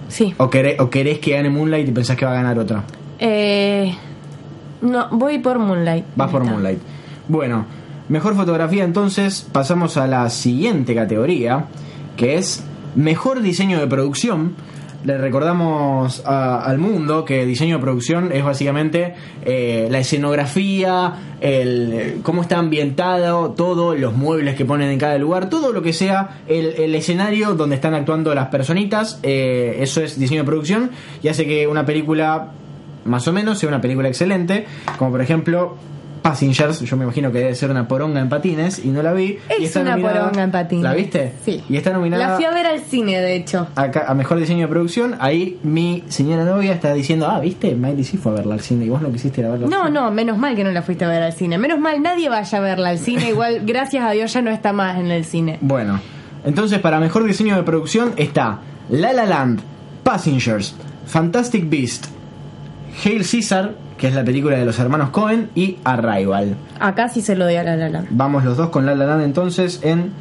Sí. 0.08 0.34
O 0.38 0.50
querés, 0.50 0.80
o 0.80 0.90
querés 0.90 1.20
que 1.20 1.32
gane 1.32 1.50
Moonlight 1.50 1.90
y 1.90 1.92
pensás 1.92 2.16
que 2.16 2.24
va 2.24 2.32
a 2.32 2.36
ganar 2.36 2.58
otra. 2.58 2.84
Eh, 3.20 3.94
No, 4.82 5.10
voy 5.12 5.40
por 5.40 5.60
Moonlight. 5.60 6.06
Vas 6.16 6.32
por 6.32 6.42
Está. 6.42 6.54
Moonlight. 6.54 6.80
Bueno, 7.28 7.66
mejor 8.08 8.34
fotografía 8.36 8.86
entonces, 8.86 9.46
pasamos 9.52 9.98
a 9.98 10.08
la 10.08 10.30
siguiente 10.30 10.96
categoría, 10.96 11.66
que 12.16 12.38
es 12.38 12.64
mejor 12.96 13.42
diseño 13.42 13.78
de 13.80 13.88
producción. 13.88 14.54
Le 15.04 15.18
recordamos 15.18 16.24
a- 16.26 16.64
al 16.64 16.78
mundo 16.78 17.26
que 17.26 17.46
diseño 17.46 17.76
de 17.76 17.82
producción 17.82 18.32
es 18.32 18.44
básicamente 18.44 19.16
eh, 19.44 19.88
la 19.92 20.00
escenografía, 20.00 21.14
el, 21.42 22.20
cómo 22.24 22.42
está 22.42 22.58
ambientado, 22.58 23.52
todo, 23.52 23.96
los 23.96 24.16
muebles 24.16 24.56
que 24.56 24.64
ponen 24.64 24.90
en 24.90 25.00
cada 25.00 25.18
lugar, 25.18 25.50
todo 25.50 25.74
lo 25.74 25.82
que 25.82 25.92
sea 25.92 26.42
el, 26.48 26.68
el 26.78 26.96
escenario 26.96 27.54
donde 27.56 27.76
están 27.76 27.94
actuando 27.96 28.34
las 28.34 28.48
personitas, 28.48 29.20
eh, 29.24 29.78
eso 29.82 30.02
es 30.02 30.18
diseño 30.18 30.42
de 30.42 30.46
producción 30.48 30.92
y 31.22 31.28
hace 31.28 31.46
que 31.46 31.68
una 31.68 31.86
película 31.86 32.52
más 33.04 33.28
o 33.28 33.34
menos 33.34 33.60
sea 33.60 33.68
una 33.68 33.82
película 33.82 34.08
excelente, 34.08 34.66
como 34.98 35.12
por 35.12 35.22
ejemplo 35.22 35.76
Passengers, 36.24 36.80
yo 36.80 36.98
me 36.98 37.04
imagino 37.04 37.32
que 37.32 37.40
debe 37.40 37.54
ser 37.54 37.70
una 37.70 37.88
poronga 37.88 38.22
en 38.22 38.30
patines 38.30 38.80
y 38.84 38.88
no 38.88 39.04
la 39.04 39.12
vi. 39.14 39.38
y 39.60 39.64
Es 39.64 39.68
está 39.68 39.82
una 39.82 39.92
nominada- 39.92 40.20
poronga 40.22 40.44
en 40.44 40.52
patines. 40.52 40.84
¿La 40.84 40.94
viste? 40.94 41.34
Sí. 41.46 41.64
Y 41.70 41.76
está 41.78 41.92
nominada 41.92 42.30
La 42.30 42.36
fui 42.38 42.46
a 42.46 42.52
ver 42.52 42.66
al 42.66 42.80
cine, 42.80 43.20
de 43.22 43.36
hecho. 43.36 43.68
acá 43.76 44.06
a 44.08 44.14
mejor 44.14 44.40
diseño 44.40 44.62
de 44.62 44.68
producción. 44.70 45.16
Ahí 45.20 45.60
mi 45.64 46.04
señora 46.08 46.46
novia 46.46 46.72
está 46.74 46.94
diciendo, 46.94 47.28
ah, 47.30 47.40
viste, 47.42 47.76
Miley 47.76 48.04
sí 48.06 48.18
fue 48.18 48.32
a 48.32 48.36
verla 48.36 48.54
al 48.56 48.62
cine 48.62 48.86
y 48.86 48.90
vos 48.90 49.02
no 49.02 49.12
quisiste 49.12 49.42
ir 49.42 49.48
a 49.48 49.50
verla. 49.52 49.66
al 49.66 49.70
No, 49.72 49.80
cine". 49.86 49.92
no, 50.00 50.12
menos 50.12 50.38
mal 50.38 50.56
que 50.56 50.64
no 50.64 50.72
la 50.72 50.82
fuiste 50.82 51.04
a 51.06 51.10
ver 51.10 51.22
al 51.22 51.34
cine. 51.34 51.58
Menos 51.58 51.78
mal 51.80 52.02
nadie 52.02 52.30
vaya 52.30 52.58
a 52.58 52.62
verla 52.62 52.90
al 52.90 53.00
cine. 53.00 53.30
Igual, 53.30 53.62
gracias 53.66 54.04
a 54.06 54.12
Dios, 54.12 54.32
ya 54.34 54.42
no 54.42 54.50
está 54.50 54.72
más 54.74 54.98
en 54.98 55.12
el 55.12 55.26
cine. 55.26 55.58
Bueno, 55.62 56.00
entonces 56.46 56.80
para 56.80 57.00
mejor 57.02 57.26
diseño 57.26 57.56
de 57.58 57.64
producción 57.64 58.14
está 58.16 58.60
La 58.90 59.12
La 59.12 59.26
Land, 59.26 59.60
Passengers, 60.04 60.74
Fantastic 61.06 61.70
Beast, 61.70 62.06
Hail 63.04 63.26
Caesar, 63.30 63.72
que 63.98 64.08
es 64.08 64.14
la 64.16 64.24
película 64.24 64.58
de 64.58 64.66
los 64.66 64.78
hermanos 64.80 65.10
Cohen, 65.10 65.50
y 65.56 65.78
Arrival. 65.84 66.56
Acá 66.80 67.10
sí 67.10 67.22
se 67.22 67.36
lo 67.36 67.46
doy 67.46 67.56
a 67.56 67.64
La 67.64 67.76
La 67.76 67.90
Land. 67.90 68.08
Vamos 68.12 68.44
los 68.44 68.58
dos 68.58 68.70
con 68.70 68.86
La 68.86 68.96
La 68.96 69.06
Land 69.06 69.24
entonces 69.24 69.80
en 69.84 70.12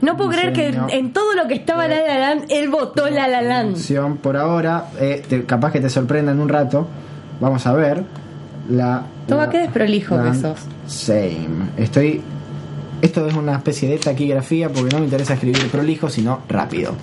No 0.00 0.16
puedo 0.16 0.30
creer 0.30 0.52
que 0.52 0.68
en 0.90 1.12
todo 1.12 1.34
lo 1.34 1.46
que 1.48 1.54
estaba 1.54 1.86
La 1.88 2.00
La 2.06 2.18
Land, 2.18 2.44
él 2.50 2.68
votó 2.68 3.08
La 3.10 3.28
La 3.28 3.42
Land. 3.42 3.76
por 4.22 4.36
ahora. 4.36 4.86
Eh, 5.00 5.22
te- 5.28 5.44
capaz 5.44 5.72
que 5.72 5.80
te 5.80 5.90
sorprenda 5.90 6.32
en 6.32 6.40
un 6.40 6.48
rato. 6.48 6.86
Vamos 7.40 7.66
a 7.66 7.72
ver. 7.72 8.04
La. 8.68 9.02
Toma, 9.26 9.50
qué 9.50 9.58
desprolijo 9.58 10.22
que 10.22 10.34
sos. 10.34 10.58
Same. 10.86 11.70
Estoy. 11.76 12.22
Esto 13.02 13.26
es 13.26 13.34
una 13.34 13.56
especie 13.56 13.88
de 13.88 13.96
taquigrafía 13.96 14.68
porque 14.68 14.90
no 14.90 14.98
me 14.98 15.04
interesa 15.04 15.32
escribir 15.32 15.70
prolijo, 15.70 16.10
sino 16.10 16.40
rápido. 16.50 16.94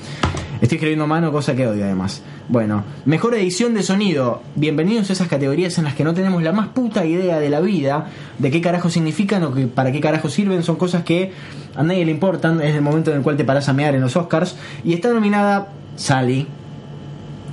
Estoy 0.61 0.75
escribiendo 0.75 1.07
mano, 1.07 1.31
cosa 1.31 1.55
que 1.55 1.65
odio 1.65 1.85
además. 1.85 2.21
Bueno, 2.49 2.83
mejor 3.05 3.33
edición 3.33 3.73
de 3.73 3.81
sonido. 3.81 4.43
Bienvenidos 4.53 5.09
a 5.09 5.13
esas 5.13 5.27
categorías 5.27 5.75
en 5.79 5.85
las 5.85 5.95
que 5.95 6.03
no 6.03 6.13
tenemos 6.13 6.43
la 6.43 6.51
más 6.51 6.67
puta 6.67 7.03
idea 7.03 7.39
de 7.39 7.49
la 7.49 7.61
vida, 7.61 8.09
de 8.37 8.51
qué 8.51 8.61
carajo 8.61 8.91
significan 8.91 9.43
o 9.43 9.55
que, 9.55 9.65
para 9.65 9.91
qué 9.91 9.99
carajo 9.99 10.29
sirven. 10.29 10.61
Son 10.61 10.75
cosas 10.75 11.03
que 11.03 11.31
a 11.75 11.81
nadie 11.81 12.05
le 12.05 12.11
importan. 12.11 12.61
Es 12.61 12.75
el 12.75 12.83
momento 12.83 13.09
en 13.09 13.17
el 13.17 13.23
cual 13.23 13.35
te 13.35 13.43
paras 13.43 13.67
a 13.67 13.73
mear 13.73 13.95
en 13.95 14.01
los 14.01 14.15
Oscars. 14.15 14.55
Y 14.83 14.93
está 14.93 15.11
nominada 15.11 15.69
Sally, 15.95 16.45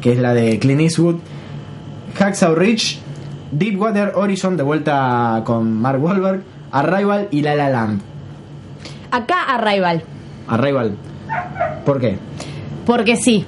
que 0.02 0.12
es 0.12 0.18
la 0.18 0.34
de 0.34 0.58
Clint 0.58 0.82
Eastwood, 0.82 1.16
Hacksaw 2.18 2.54
Ridge, 2.54 2.98
Deepwater 3.52 4.12
Horizon, 4.14 4.58
de 4.58 4.62
vuelta 4.64 5.42
con 5.46 5.72
Mark 5.80 6.02
Wahlberg, 6.02 6.42
Arrival 6.72 7.28
y 7.30 7.40
La 7.40 7.54
La 7.54 7.70
Land. 7.70 8.13
Acá 9.14 9.44
Arrival. 9.44 10.02
Arrival. 10.48 10.96
¿Por 11.86 12.00
qué? 12.00 12.18
Porque 12.84 13.16
sí. 13.16 13.46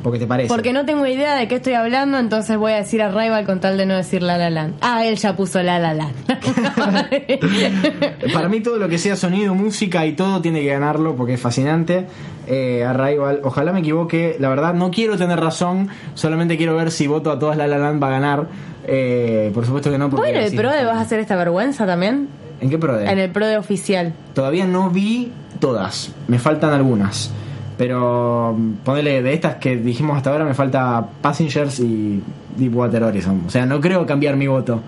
Porque 0.00 0.20
te 0.20 0.28
parece. 0.28 0.48
Porque 0.48 0.72
no 0.72 0.84
tengo 0.84 1.04
idea 1.06 1.34
de 1.34 1.48
qué 1.48 1.56
estoy 1.56 1.74
hablando, 1.74 2.20
entonces 2.20 2.56
voy 2.56 2.70
a 2.70 2.76
decir 2.76 3.02
Arrival 3.02 3.44
con 3.44 3.58
tal 3.58 3.76
de 3.78 3.84
no 3.84 3.96
decir 3.96 4.22
La 4.22 4.38
La 4.38 4.48
Land. 4.48 4.76
Ah, 4.80 5.04
él 5.04 5.16
ya 5.16 5.34
puso 5.34 5.60
La 5.60 5.80
La 5.80 5.92
Land. 5.92 6.14
Para 8.32 8.48
mí 8.48 8.60
todo 8.60 8.76
lo 8.76 8.88
que 8.88 8.98
sea 8.98 9.16
sonido, 9.16 9.56
música 9.56 10.06
y 10.06 10.12
todo 10.12 10.40
tiene 10.40 10.60
que 10.60 10.68
ganarlo 10.68 11.16
porque 11.16 11.34
es 11.34 11.40
fascinante. 11.40 12.06
Eh, 12.46 12.84
Arrival, 12.84 13.40
ojalá 13.42 13.72
me 13.72 13.80
equivoque, 13.80 14.36
la 14.38 14.50
verdad 14.50 14.72
no 14.72 14.92
quiero 14.92 15.16
tener 15.16 15.40
razón, 15.40 15.88
solamente 16.14 16.56
quiero 16.56 16.76
ver 16.76 16.92
si 16.92 17.08
voto 17.08 17.32
a 17.32 17.40
todas 17.40 17.56
La 17.56 17.66
La 17.66 17.78
Land 17.78 18.00
va 18.00 18.06
a 18.06 18.10
ganar. 18.10 18.46
Eh, 18.86 19.50
por 19.52 19.66
supuesto 19.66 19.90
que 19.90 19.98
no. 19.98 20.10
Porque 20.10 20.30
bueno, 20.30 20.44
¿el 20.44 20.50
sí, 20.50 20.56
PRODE 20.56 20.84
vas 20.84 20.98
a 20.98 21.00
hacer 21.00 21.18
esta 21.18 21.34
vergüenza 21.34 21.86
también? 21.86 22.28
¿En 22.62 22.70
qué 22.70 22.78
PRODE? 22.78 23.10
En 23.10 23.18
el 23.18 23.30
PRODE 23.30 23.58
oficial. 23.58 24.14
Todavía 24.34 24.64
no 24.66 24.88
vi 24.88 25.30
todas, 25.60 26.12
me 26.28 26.38
faltan 26.38 26.72
algunas. 26.72 27.30
Pero 27.76 28.54
mm, 28.56 28.72
ponele 28.84 29.22
de 29.22 29.34
estas 29.34 29.56
que 29.56 29.76
dijimos 29.76 30.16
hasta 30.16 30.30
ahora, 30.30 30.44
me 30.44 30.54
falta 30.54 31.04
Passengers 31.20 31.80
y 31.80 32.22
Deepwater 32.56 33.02
Horizon. 33.02 33.42
O 33.46 33.50
sea, 33.50 33.66
no 33.66 33.80
creo 33.80 34.06
cambiar 34.06 34.36
mi 34.36 34.46
voto. 34.46 34.80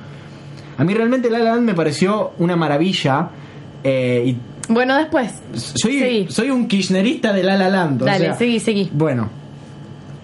A 0.79 0.85
mí 0.85 0.95
realmente 0.95 1.29
La 1.31 1.39
La 1.39 1.53
Land 1.53 1.63
me 1.67 1.75
pareció 1.75 2.33
una 2.39 2.57
maravilla. 2.57 3.29
eh, 3.83 4.23
y 4.27 4.73
Bueno, 4.73 4.97
después. 4.97 5.33
soy, 5.55 6.27
soy 6.31 6.51
un 6.51 6.69
kirchnerista 6.69 7.33
de 7.33 7.43
La 7.43 7.57
La 7.57 7.69
Land. 7.69 8.03
o 8.03 8.05
Dale, 8.05 8.25
sea, 8.27 8.35
seguí, 8.35 8.61
seguí. 8.61 8.91
Bueno, 8.93 9.29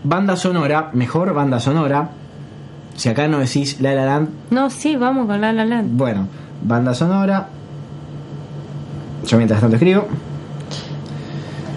banda 0.04 0.36
sonora, 0.36 0.90
mejor 0.92 1.32
banda 1.34 1.58
sonora. 1.60 2.10
Si 2.94 3.08
acá 3.08 3.26
no 3.28 3.38
decís 3.38 3.80
La 3.80 3.94
La 3.94 4.04
Land, 4.04 4.28
No, 4.50 4.68
sí, 4.70 4.94
vamos 4.96 5.26
con 5.26 5.40
La 5.40 5.52
La 5.52 5.64
Land. 5.64 5.96
bueno, 5.96 6.26
banda 6.62 6.94
sonora. 6.94 7.48
Yo 9.26 9.36
mientras 9.36 9.60
tanto 9.60 9.76
escribo. 9.76 10.06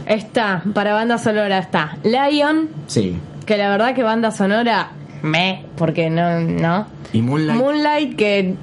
Está, 0.05 0.63
para 0.73 0.93
banda 0.93 1.17
sonora 1.17 1.59
está 1.59 1.97
Lion, 2.03 2.69
Sí. 2.87 3.17
que 3.45 3.57
la 3.57 3.69
verdad 3.69 3.95
que 3.95 4.03
banda 4.03 4.31
sonora, 4.31 4.91
me, 5.21 5.65
porque 5.77 6.09
no, 6.09 6.39
no. 6.41 6.87
Y 7.13 7.21
Moonlight. 7.21 7.59
Moonlight, 7.59 8.15
que. 8.15 8.55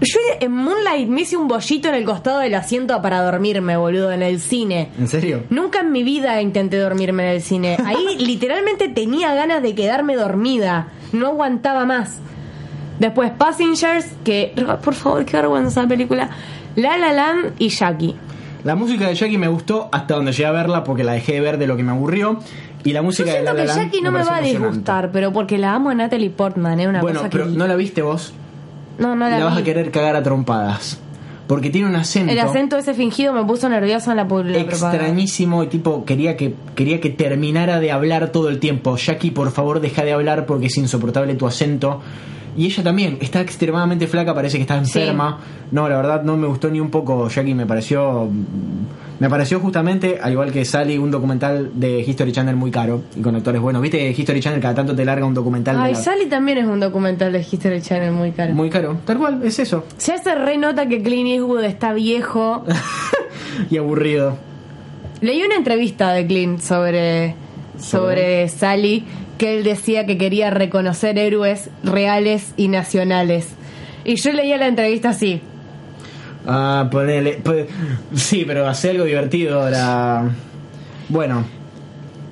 Yo 0.00 0.18
en 0.40 0.52
Moonlight 0.52 1.08
me 1.08 1.22
hice 1.22 1.36
un 1.36 1.48
bollito 1.48 1.88
en 1.88 1.96
el 1.96 2.04
costado 2.04 2.38
del 2.38 2.54
asiento 2.54 3.00
para 3.02 3.20
dormirme, 3.22 3.76
boludo, 3.76 4.12
en 4.12 4.22
el 4.22 4.38
cine. 4.40 4.90
¿En 4.96 5.08
serio? 5.08 5.42
Nunca 5.50 5.80
en 5.80 5.90
mi 5.90 6.04
vida 6.04 6.40
intenté 6.40 6.76
dormirme 6.78 7.24
en 7.24 7.34
el 7.36 7.42
cine. 7.42 7.76
Ahí 7.84 8.16
literalmente 8.18 8.88
tenía 8.88 9.34
ganas 9.34 9.60
de 9.62 9.74
quedarme 9.74 10.14
dormida. 10.14 10.88
No 11.12 11.28
aguantaba 11.28 11.84
más. 11.84 12.18
Después 12.98 13.30
Passengers, 13.30 14.06
que 14.24 14.52
por 14.82 14.94
favor, 14.94 15.24
qué 15.24 15.36
vergüenza 15.36 15.68
esa 15.80 15.88
película. 15.88 16.30
La 16.76 16.98
La 16.98 17.12
Land 17.12 17.52
y 17.58 17.68
Jackie. 17.68 18.14
La 18.64 18.74
música 18.74 19.06
de 19.08 19.14
Jackie 19.14 19.38
me 19.38 19.48
gustó 19.48 19.88
hasta 19.92 20.14
donde 20.14 20.32
llegué 20.32 20.46
a 20.46 20.52
verla 20.52 20.84
porque 20.84 21.04
la 21.04 21.12
dejé 21.12 21.34
de 21.34 21.40
ver 21.40 21.58
de 21.58 21.66
lo 21.66 21.76
que 21.76 21.82
me 21.84 21.92
aburrió. 21.92 22.38
Y 22.84 22.92
la 22.92 23.00
Yo 23.00 23.04
música 23.04 23.32
de 23.32 23.42
La 23.42 23.52
siento 23.52 23.54
La 23.54 23.62
que 23.62 23.66
Land 23.68 23.80
Jackie 23.82 24.02
no 24.02 24.10
me 24.12 24.18
pareció 24.24 24.32
va 24.32 24.38
a 24.38 24.42
disgustar, 24.68 25.10
pero 25.12 25.32
porque 25.32 25.58
la 25.58 25.74
amo 25.74 25.90
a 25.90 25.94
Natalie 25.94 26.30
Portman, 26.30 26.78
es 26.80 26.86
una 26.88 27.00
Bueno, 27.00 27.18
cosa 27.20 27.30
que... 27.30 27.38
pero 27.38 27.50
¿no 27.50 27.66
la 27.66 27.76
viste 27.76 28.02
vos? 28.02 28.32
no, 28.98 29.14
no 29.14 29.28
la, 29.28 29.38
la 29.38 29.44
vas 29.44 29.56
vi. 29.56 29.62
a 29.62 29.64
querer 29.64 29.90
cagar 29.90 30.16
a 30.16 30.22
trompadas. 30.22 30.98
Porque 31.46 31.70
tiene 31.70 31.88
un 31.88 31.96
acento, 31.96 32.30
El 32.30 32.38
acento 32.40 32.76
ese 32.76 32.92
fingido 32.92 33.32
me 33.32 33.42
puso 33.44 33.68
nerviosa 33.70 34.10
en 34.10 34.18
la 34.18 34.28
publicidad. 34.28 34.60
extrañísimo 34.60 35.62
y 35.62 35.68
tipo 35.68 36.04
quería 36.04 36.36
que 36.36 36.54
quería 36.74 37.00
que 37.00 37.08
terminara 37.08 37.80
de 37.80 37.90
hablar 37.90 38.28
todo 38.32 38.50
el 38.50 38.58
tiempo. 38.58 38.96
Jackie, 38.96 39.30
por 39.30 39.50
favor, 39.50 39.80
deja 39.80 40.04
de 40.04 40.12
hablar 40.12 40.44
porque 40.44 40.66
es 40.66 40.76
insoportable 40.76 41.34
tu 41.36 41.46
acento. 41.46 42.02
Y 42.58 42.66
ella 42.66 42.82
también 42.82 43.18
está 43.20 43.40
extremadamente 43.40 44.06
flaca, 44.08 44.34
parece 44.34 44.56
que 44.58 44.62
está 44.62 44.76
enferma. 44.76 45.38
No, 45.70 45.88
la 45.88 45.96
verdad 45.96 46.22
no 46.24 46.36
me 46.36 46.46
gustó 46.48 46.68
ni 46.68 46.80
un 46.80 46.90
poco. 46.90 47.28
Jackie 47.28 47.54
me 47.54 47.64
pareció 47.66 48.28
me 49.20 49.28
pareció 49.28 49.58
justamente, 49.58 50.18
al 50.22 50.30
igual 50.32 50.52
que 50.52 50.64
Sally, 50.64 50.96
un 50.96 51.10
documental 51.10 51.70
de 51.74 52.00
History 52.00 52.30
Channel 52.30 52.54
muy 52.54 52.70
caro 52.70 53.02
y 53.16 53.20
con 53.20 53.34
actores 53.34 53.60
buenos. 53.60 53.82
¿Viste 53.82 54.10
History 54.10 54.40
Channel 54.40 54.60
cada 54.60 54.74
tanto 54.76 54.94
te 54.94 55.04
larga 55.04 55.26
un 55.26 55.34
documental 55.34 55.76
de 55.76 55.82
Ay, 55.82 55.92
la- 55.94 55.98
Sally 56.00 56.26
también 56.26 56.58
es 56.58 56.66
un 56.66 56.78
documental 56.78 57.32
de 57.32 57.40
History 57.40 57.80
Channel 57.80 58.12
muy 58.12 58.30
caro. 58.32 58.54
muy 58.54 58.70
caro? 58.70 58.96
Tal 59.04 59.18
cual, 59.18 59.40
es 59.44 59.58
eso. 59.58 59.84
Se 59.96 60.16
renota 60.34 60.86
que 60.86 61.02
Clint 61.02 61.30
Eastwood 61.30 61.64
está 61.64 61.92
viejo. 61.92 62.64
y 63.70 63.76
aburrido. 63.76 64.36
Leí 65.20 65.42
una 65.42 65.56
entrevista 65.56 66.12
de 66.12 66.26
Clint 66.26 66.60
sobre, 66.60 67.34
sobre 67.76 68.48
Sally 68.48 69.04
que 69.38 69.56
él 69.56 69.64
decía 69.64 70.04
que 70.06 70.18
quería 70.18 70.50
reconocer 70.50 71.16
héroes 71.18 71.70
reales 71.84 72.52
y 72.56 72.68
nacionales. 72.68 73.48
Y 74.04 74.16
yo 74.16 74.32
leía 74.32 74.56
la 74.58 74.66
entrevista 74.66 75.10
así. 75.10 75.40
Ah, 76.46 76.88
ponele. 76.90 77.34
po- 77.42 77.52
Sí, 78.14 78.44
pero 78.46 78.66
hace 78.66 78.90
algo 78.90 79.04
divertido 79.04 79.62
ahora. 79.62 80.30
Bueno, 81.08 81.44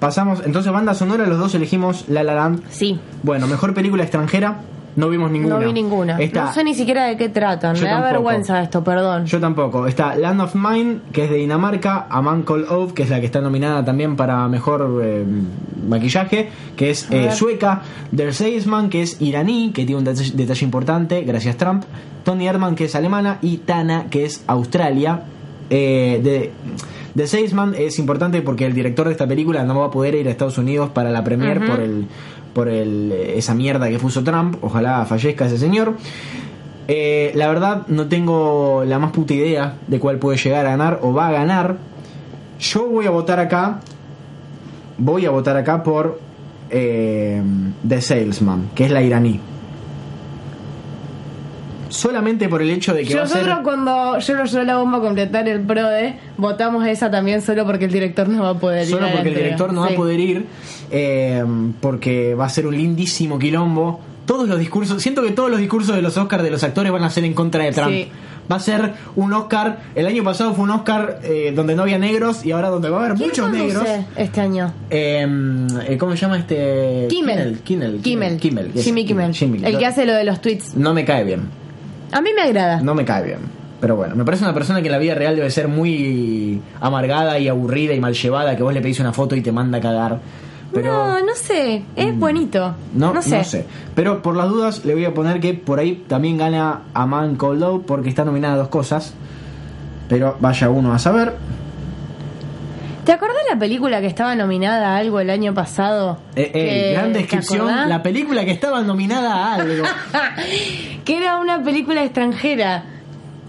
pasamos. 0.01 0.43
Entonces, 0.45 0.73
banda 0.73 0.95
sonora, 0.95 1.27
los 1.27 1.39
dos 1.39 1.55
elegimos 1.55 2.05
La 2.09 2.23
La 2.23 2.35
Land. 2.35 2.63
Sí, 2.71 2.99
Bueno, 3.23 3.47
mejor 3.47 3.75
película 3.75 4.03
extranjera, 4.03 4.59
no 4.97 5.09
vimos 5.09 5.31
ninguna. 5.31 5.59
no 5.59 5.67
vi 5.67 5.73
ninguna. 5.73 6.19
Está, 6.19 6.47
No 6.47 6.53
sé 6.53 6.65
ni 6.65 6.75
siquiera 6.75 7.05
de 7.05 7.17
qué 7.17 7.29
tratan. 7.29 7.75
Me 7.81 7.87
da 7.89 8.01
vergüenza 8.01 8.63
esto, 8.63 8.83
perdón. 8.83 9.27
Yo 9.27 9.39
tampoco. 9.39 9.87
Está 9.87 10.17
Land 10.17 10.41
of 10.41 10.55
Mine, 10.55 11.01
que 11.13 11.25
es 11.25 11.31
de 11.31 11.37
Dinamarca. 11.37 12.07
A 12.09 12.23
Man 12.23 12.43
Called 12.43 12.67
Ove, 12.71 12.95
que 12.95 13.03
es 13.03 13.11
la 13.11 13.21
que 13.21 13.27
está 13.27 13.41
nominada 13.41 13.85
también 13.85 14.17
para 14.17 14.49
mejor 14.49 15.01
eh, 15.05 15.25
maquillaje, 15.87 16.49
que 16.77 16.91
es 16.91 17.11
eh, 17.11 17.31
sueca. 17.33 17.83
Der 18.11 18.33
Seisman, 18.35 18.89
que 18.89 19.03
es 19.03 19.21
iraní, 19.21 19.73
que 19.73 19.85
tiene 19.85 19.99
un 19.99 20.05
detalle, 20.05 20.33
detalle 20.35 20.65
importante, 20.65 21.23
gracias 21.23 21.57
Trump. 21.57 21.85
Tony 22.25 22.49
Erdman, 22.49 22.75
que 22.75 22.85
es 22.87 22.95
alemana. 22.95 23.39
Y 23.43 23.59
Tana, 23.59 24.07
que 24.11 24.25
es 24.25 24.43
Australia. 24.47 25.23
Eh, 25.71 26.21
de. 26.23 26.53
The 27.17 27.27
Seisman 27.27 27.75
es 27.79 27.99
importante 27.99 28.43
porque 28.43 28.67
el 28.67 28.75
director 28.75 29.07
de 29.07 29.13
esta 29.13 29.27
película 29.27 29.65
no 29.65 29.81
va 29.81 29.87
a 29.87 29.91
poder 29.91 30.15
ir 30.17 30.29
a 30.29 30.31
Estados 30.31 30.59
Unidos 30.59 30.91
para 30.91 31.11
la 31.11 31.25
premiere 31.25 31.61
Ujú. 31.61 31.69
por 31.69 31.81
el 31.81 32.07
por 32.57 32.71
el, 32.71 33.13
esa 33.13 33.55
mierda 33.55 33.91
que 33.91 33.99
puso 33.99 34.25
Trump. 34.25 34.57
Ojalá 34.63 35.05
fallezca 35.05 35.45
ese 35.45 35.59
señor. 35.59 35.93
Eh, 36.89 37.31
la 37.35 37.49
verdad 37.49 37.87
no 37.89 38.07
tengo 38.07 38.83
la 38.87 38.99
más 38.99 39.13
puta 39.13 39.35
idea 39.35 39.75
de 39.87 40.01
cuál 40.01 40.17
puede 40.17 40.39
llegar 40.39 40.65
a 40.65 40.71
ganar 40.71 41.01
o 41.03 41.13
va 41.13 41.29
a 41.29 41.33
ganar. 41.33 41.77
Yo 42.59 42.89
voy 42.89 43.05
a 43.05 43.11
votar 43.11 43.41
acá. 43.41 43.81
Voy 44.97 45.27
a 45.27 45.31
votar 45.31 45.55
acá 45.59 45.83
por 45.83 46.19
eh, 46.71 47.43
The 47.87 48.01
Salesman, 48.01 48.71
que 48.75 48.87
es 48.87 48.91
la 48.91 49.03
iraní. 49.03 49.39
Solamente 51.89 52.49
por 52.49 52.63
el 52.63 52.71
hecho 52.71 52.95
de 52.95 53.05
que 53.05 53.15
va 53.15 53.23
a 53.23 53.25
Nosotros 53.25 53.55
ser... 53.55 53.63
cuando 53.63 54.19
yo 54.19 54.45
yo 54.45 54.65
la 54.65 54.77
bomba 54.77 54.99
a 54.99 55.01
completar 55.01 55.49
el 55.49 55.61
PRODE, 55.61 56.17
votamos 56.37 56.87
esa 56.87 57.11
también 57.11 57.43
solo 57.43 57.65
porque 57.67 57.87
el 57.87 57.93
director 57.93 58.29
no 58.29 58.43
va 58.43 58.51
a 58.51 58.59
poder 58.59 58.85
ir. 58.85 58.91
Solo 58.91 59.09
porque 59.13 59.29
el 59.29 59.35
director 59.35 59.73
no 59.73 59.83
va 59.83 59.89
a 59.89 59.95
poder 59.95 60.21
ir, 60.21 60.47
eh, 60.91 61.45
porque 61.81 62.35
va 62.35 62.47
a 62.47 62.49
ser 62.49 62.67
un 62.67 62.77
lindísimo 62.77 63.39
quilombo. 63.39 64.01
Todos 64.27 64.49
los 64.49 64.59
discursos, 64.59 65.01
siento 65.01 65.23
que 65.23 65.31
todos 65.31 65.51
los 65.51 65.61
discursos 65.61 65.95
de 65.95 66.03
los 66.03 66.17
Oscars 66.17 66.43
de 66.43 66.51
los 66.51 66.65
actores 66.65 66.91
van 66.91 67.05
a 67.05 67.11
ser 67.11 67.25
en 67.25 67.35
contra 67.35 67.63
de 67.63 67.73
Trump. 67.73 67.91
Sí. 67.91 68.09
Va 68.51 68.57
a 68.57 68.61
ser 68.61 68.93
un 69.17 69.33
Oscar, 69.33 69.81
el 69.95 70.07
año 70.07 70.23
pasado 70.23 70.55
fue 70.55 70.65
un 70.65 70.71
Oscar 70.71 71.21
eh, 71.25 71.53
donde 71.55 71.75
no 71.75 71.83
había 71.83 71.99
negros 71.99 72.45
y 72.45 72.53
ahora 72.53 72.69
donde 72.69 72.89
va 72.91 72.99
a 72.99 73.05
haber 73.07 73.17
¿Quién 73.17 73.29
muchos 73.31 73.51
negros. 73.51 73.85
este 74.17 74.41
año? 74.41 74.73
Eh, 74.89 75.27
eh, 75.89 75.99
¿Cómo 75.99 76.13
se 76.13 76.19
llama 76.19 76.39
este? 76.39 77.07
Kimmel. 77.09 77.61
Kimmel. 77.65 78.01
Kimmel. 78.03 78.37
Kimmel. 78.39 78.73
Jimmy 78.75 79.05
Kimmel. 79.05 79.35
Jimmy. 79.35 79.65
El 79.65 79.79
que 79.79 79.87
hace 79.87 80.07
lo 80.07 80.15
de 80.15 80.25
los 80.25 80.41
tweets. 80.41 80.75
No 80.77 80.95
me 80.95 81.05
cae 81.05 81.25
bien. 81.25 81.66
A 82.13 82.21
mí 82.21 82.31
me 82.35 82.43
agrada. 82.43 82.81
No 82.81 82.95
me 82.95 83.05
cae 83.05 83.25
bien. 83.25 83.39
Pero 83.81 83.97
bueno, 83.97 84.15
me 84.17 84.25
parece 84.25 84.45
una 84.45 84.55
persona 84.55 84.81
que 84.81 84.87
en 84.89 84.93
la 84.93 84.99
vida 84.99 85.15
real 85.15 85.37
debe 85.37 85.51
ser 85.51 85.69
muy 85.69 86.61
amargada 86.81 87.39
y 87.39 87.49
aburrida 87.49 87.93
y 87.93 88.01
mal 88.01 88.15
llevada, 88.15 88.57
que 88.57 88.63
vos 88.63 88.73
le 88.73 88.81
pedís 88.81 89.01
una 89.01 89.13
foto 89.13 89.37
y 89.37 89.43
te 89.43 89.53
manda 89.53 89.79
a 89.79 89.81
cagar. 89.81 90.19
Pero 90.73 90.93
No, 90.93 91.21
no 91.21 91.35
sé. 91.35 91.85
Es 91.95 92.19
bonito. 92.19 92.75
no, 92.95 93.13
No 93.15 93.23
sé. 93.23 93.67
Pero 93.95 94.23
por 94.23 94.35
las 94.37 94.49
dudas 94.49 94.85
le 94.85 94.95
voy 94.95 95.05
a 95.05 95.15
poner 95.15 95.41
que 95.41 95.55
por 95.55 95.79
ahí 95.79 96.05
también 96.07 96.39
gana 96.39 96.83
a 96.95 97.07
Man 97.07 97.37
Cold 97.37 97.85
porque 97.87 98.09
está 98.09 98.25
nominada 98.25 98.55
a 98.55 98.59
dos 98.59 98.69
cosas. 98.69 99.15
Pero 100.09 100.37
vaya 100.41 100.71
uno 100.71 100.93
a 100.93 100.99
saber. 100.99 101.35
¿Te 103.07 103.13
acordás 103.13 103.37
la 103.49 103.57
película 103.57 104.01
que 104.01 104.09
estaba 104.09 104.35
nominada 104.35 104.95
a 104.95 104.99
algo 104.99 105.21
el 105.21 105.31
año 105.31 105.55
pasado? 105.55 106.19
Eh, 106.35 106.51
eh, 106.53 106.93
gran 106.93 107.13
¿te 107.13 107.21
descripción. 107.21 107.89
La 107.89 108.03
película 108.03 108.45
que 108.45 108.51
estaba 108.51 108.83
nominada 108.83 109.33
a 109.33 109.55
algo. 109.55 109.85
que 111.05 111.17
era 111.17 111.37
una 111.37 111.63
película 111.63 112.03
extranjera. 112.03 112.83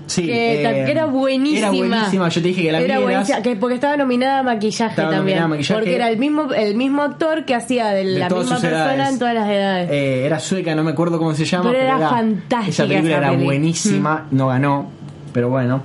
Sí, 0.06 0.28
que, 0.28 0.62
eh, 0.64 0.86
que 0.86 0.92
era 0.92 1.06
buenísima. 1.06 1.58
Era 1.58 1.72
buenísima. 1.72 2.30
Yo 2.30 2.42
te 2.42 2.48
dije 2.50 2.62
que 2.62 2.72
la 2.72 2.80
Era 2.82 3.00
buenísima, 3.00 3.42
que 3.42 3.56
porque 3.56 3.76
estaba 3.76 3.98
nominada 3.98 4.40
a 4.40 4.44
maquillaje 4.44 4.92
Estaba 4.92 5.10
también. 5.10 5.40
nominada 5.40 5.46
a 5.46 5.48
maquillaje. 5.50 5.74
Porque 5.74 5.96
era 5.96 6.10
el 6.12 6.18
mismo 6.20 6.54
el 6.54 6.76
mismo 6.76 7.02
actor 7.02 7.44
que 7.44 7.56
hacía 7.56 7.88
de 7.88 8.06
de 8.06 8.20
la 8.20 8.30
misma 8.30 8.58
persona 8.60 8.70
edades. 8.70 9.10
en 9.14 9.20
todas 9.20 9.34
las 9.34 9.50
edades. 9.50 9.90
Eh, 9.90 10.26
era 10.28 10.40
sueca, 10.40 10.76
no 10.76 10.84
me 10.84 10.92
acuerdo 10.92 11.18
cómo 11.18 11.34
se 11.34 11.46
llama. 11.46 11.72
Pero 11.72 11.84
era 11.84 11.98
fantástica 11.98 12.70
Esa 12.70 12.84
película 12.84 13.10
esa 13.10 13.18
era 13.18 13.30
peli. 13.32 13.42
Mm. 13.42 13.46
buenísima, 13.46 14.28
no 14.30 14.48
ganó, 14.48 14.92
pero 15.34 15.50
bueno. 15.50 15.82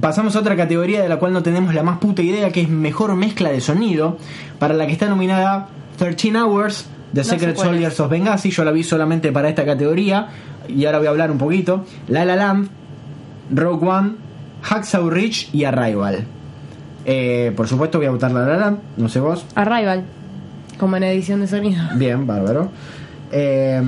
Pasamos 0.00 0.36
a 0.36 0.40
otra 0.40 0.56
categoría 0.56 1.02
de 1.02 1.08
la 1.08 1.18
cual 1.18 1.32
no 1.32 1.42
tenemos 1.42 1.74
la 1.74 1.82
más 1.82 1.98
puta 1.98 2.22
idea, 2.22 2.50
que 2.50 2.60
es 2.60 2.68
mejor 2.68 3.14
mezcla 3.14 3.50
de 3.50 3.60
sonido, 3.60 4.18
para 4.58 4.74
la 4.74 4.86
que 4.86 4.92
está 4.92 5.08
nominada 5.08 5.68
13 5.98 6.36
Hours, 6.36 6.86
The 7.14 7.24
Secret. 7.24 7.56
Soldiers 7.56 7.98
of 8.00 8.10
Benghazi. 8.10 8.50
Yo 8.50 8.64
la 8.64 8.72
vi 8.72 8.82
solamente 8.82 9.32
para 9.32 9.48
esta 9.48 9.64
categoría, 9.64 10.28
y 10.68 10.84
ahora 10.84 10.98
voy 10.98 11.06
a 11.06 11.10
hablar 11.10 11.30
un 11.30 11.38
poquito. 11.38 11.84
La 12.08 12.24
La 12.24 12.36
Land, 12.36 12.68
Rogue 13.54 13.86
One, 13.86 14.12
Hacksaw 14.62 15.08
Ridge 15.08 15.48
y 15.52 15.64
Arrival. 15.64 16.24
Eh, 17.06 17.52
por 17.56 17.68
supuesto 17.68 17.98
voy 17.98 18.08
a 18.08 18.10
votar 18.10 18.32
La 18.32 18.44
La 18.44 18.56
Land, 18.56 18.78
no 18.96 19.08
sé 19.08 19.20
vos. 19.20 19.46
Arrival. 19.54 20.04
Como 20.78 20.96
en 20.96 21.04
edición 21.04 21.40
de 21.40 21.46
sonido. 21.46 21.82
Bien, 21.94 22.26
bárbaro. 22.26 22.70
Eh, 23.32 23.82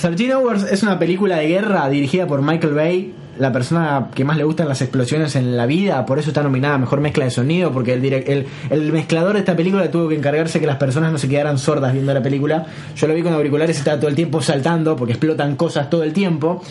13 0.00 0.34
Hours 0.34 0.62
es 0.70 0.82
una 0.82 0.98
película 0.98 1.36
de 1.36 1.48
guerra 1.48 1.88
dirigida 1.88 2.26
por 2.26 2.40
Michael 2.42 2.74
Bay, 2.74 3.14
la 3.40 3.50
persona 3.52 4.08
que 4.14 4.24
más 4.24 4.36
le 4.36 4.44
gustan 4.44 4.68
las 4.68 4.80
explosiones 4.82 5.34
en 5.34 5.56
la 5.56 5.66
vida, 5.66 6.06
por 6.06 6.18
eso 6.18 6.28
está 6.30 6.42
nominada 6.42 6.74
a 6.74 6.78
Mejor 6.78 7.00
Mezcla 7.00 7.24
de 7.24 7.30
Sonido, 7.30 7.72
porque 7.72 7.94
el, 7.94 8.02
direc- 8.02 8.24
el, 8.28 8.46
el 8.70 8.92
mezclador 8.92 9.32
de 9.32 9.40
esta 9.40 9.56
película 9.56 9.90
tuvo 9.90 10.08
que 10.08 10.14
encargarse 10.14 10.60
que 10.60 10.66
las 10.66 10.76
personas 10.76 11.10
no 11.10 11.18
se 11.18 11.28
quedaran 11.28 11.58
sordas 11.58 11.92
viendo 11.92 12.14
la 12.14 12.22
película. 12.22 12.66
Yo 12.94 13.06
lo 13.08 13.14
vi 13.14 13.22
con 13.22 13.32
auriculares 13.32 13.76
y 13.76 13.78
estaba 13.80 13.98
todo 13.98 14.08
el 14.08 14.14
tiempo 14.14 14.40
saltando, 14.42 14.94
porque 14.94 15.14
explotan 15.14 15.56
cosas 15.56 15.90
todo 15.90 16.02
el 16.04 16.12
tiempo. 16.12 16.62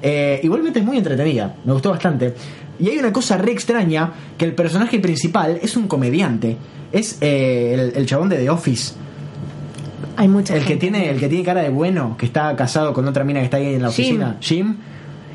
Eh, 0.00 0.40
igualmente 0.42 0.78
es 0.78 0.84
muy 0.84 0.96
entretenida, 0.96 1.54
me 1.64 1.72
gustó 1.72 1.90
bastante. 1.90 2.34
Y 2.78 2.88
hay 2.88 2.98
una 2.98 3.12
cosa 3.12 3.36
re 3.36 3.52
extraña, 3.52 4.10
que 4.38 4.44
el 4.44 4.54
personaje 4.54 4.98
principal 4.98 5.58
es 5.62 5.76
un 5.76 5.86
comediante, 5.86 6.56
es 6.90 7.18
eh, 7.20 7.74
el, 7.74 7.92
el 8.00 8.06
chabón 8.06 8.28
de 8.28 8.36
The 8.38 8.50
Office. 8.50 8.94
Hay 10.16 10.28
mucha 10.28 10.54
El 10.54 10.60
que 10.62 10.68
gente. 10.70 10.80
tiene, 10.88 11.10
el 11.10 11.18
que 11.18 11.28
tiene 11.28 11.44
cara 11.44 11.62
de 11.62 11.68
bueno, 11.70 12.16
que 12.18 12.26
está 12.26 12.54
casado 12.56 12.92
con 12.92 13.06
otra 13.08 13.24
mina 13.24 13.40
que 13.40 13.44
está 13.46 13.56
ahí 13.58 13.74
en 13.74 13.82
la 13.82 13.90
Jim. 13.90 14.04
oficina, 14.04 14.36
Jim, 14.40 14.76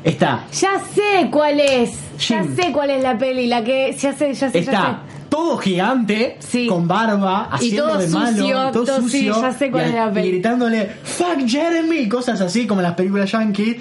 está, 0.04 0.44
Ya 0.52 0.80
sé 0.80 1.28
cuál 1.30 1.60
es. 1.60 1.92
Ya 2.28 2.42
sé 2.44 2.72
cuál 2.72 2.90
es 2.90 3.02
la 3.02 3.16
peli. 3.18 3.46
La 3.46 3.62
que. 3.62 3.92
Ya 3.98 4.12
sé, 4.12 4.34
ya 4.34 4.50
sé, 4.50 4.62
ya 4.64 4.72
está 4.72 5.02
todo 5.28 5.58
gigante, 5.58 6.36
Sí. 6.40 6.66
con 6.66 6.88
barba, 6.88 7.48
Y 7.52 7.54
haciendo 7.56 7.88
todo 7.88 7.98
de 7.98 8.08
malo, 8.08 8.36
sucio, 8.38 8.56
todo 8.72 8.84
todo- 8.84 8.96
sí, 8.96 9.02
sucio, 9.02 9.42
ya 9.42 9.52
sé 9.52 9.70
cuál 9.70 9.84
y, 9.84 9.88
es 9.90 9.94
la 9.94 10.08
y 10.08 10.12
peli. 10.14 10.28
gritándole 10.30 10.86
fuck 11.04 11.46
Jeremy, 11.46 12.08
cosas 12.08 12.40
así 12.40 12.66
como 12.66 12.80
las 12.80 12.94
películas 12.94 13.30
yankee. 13.30 13.76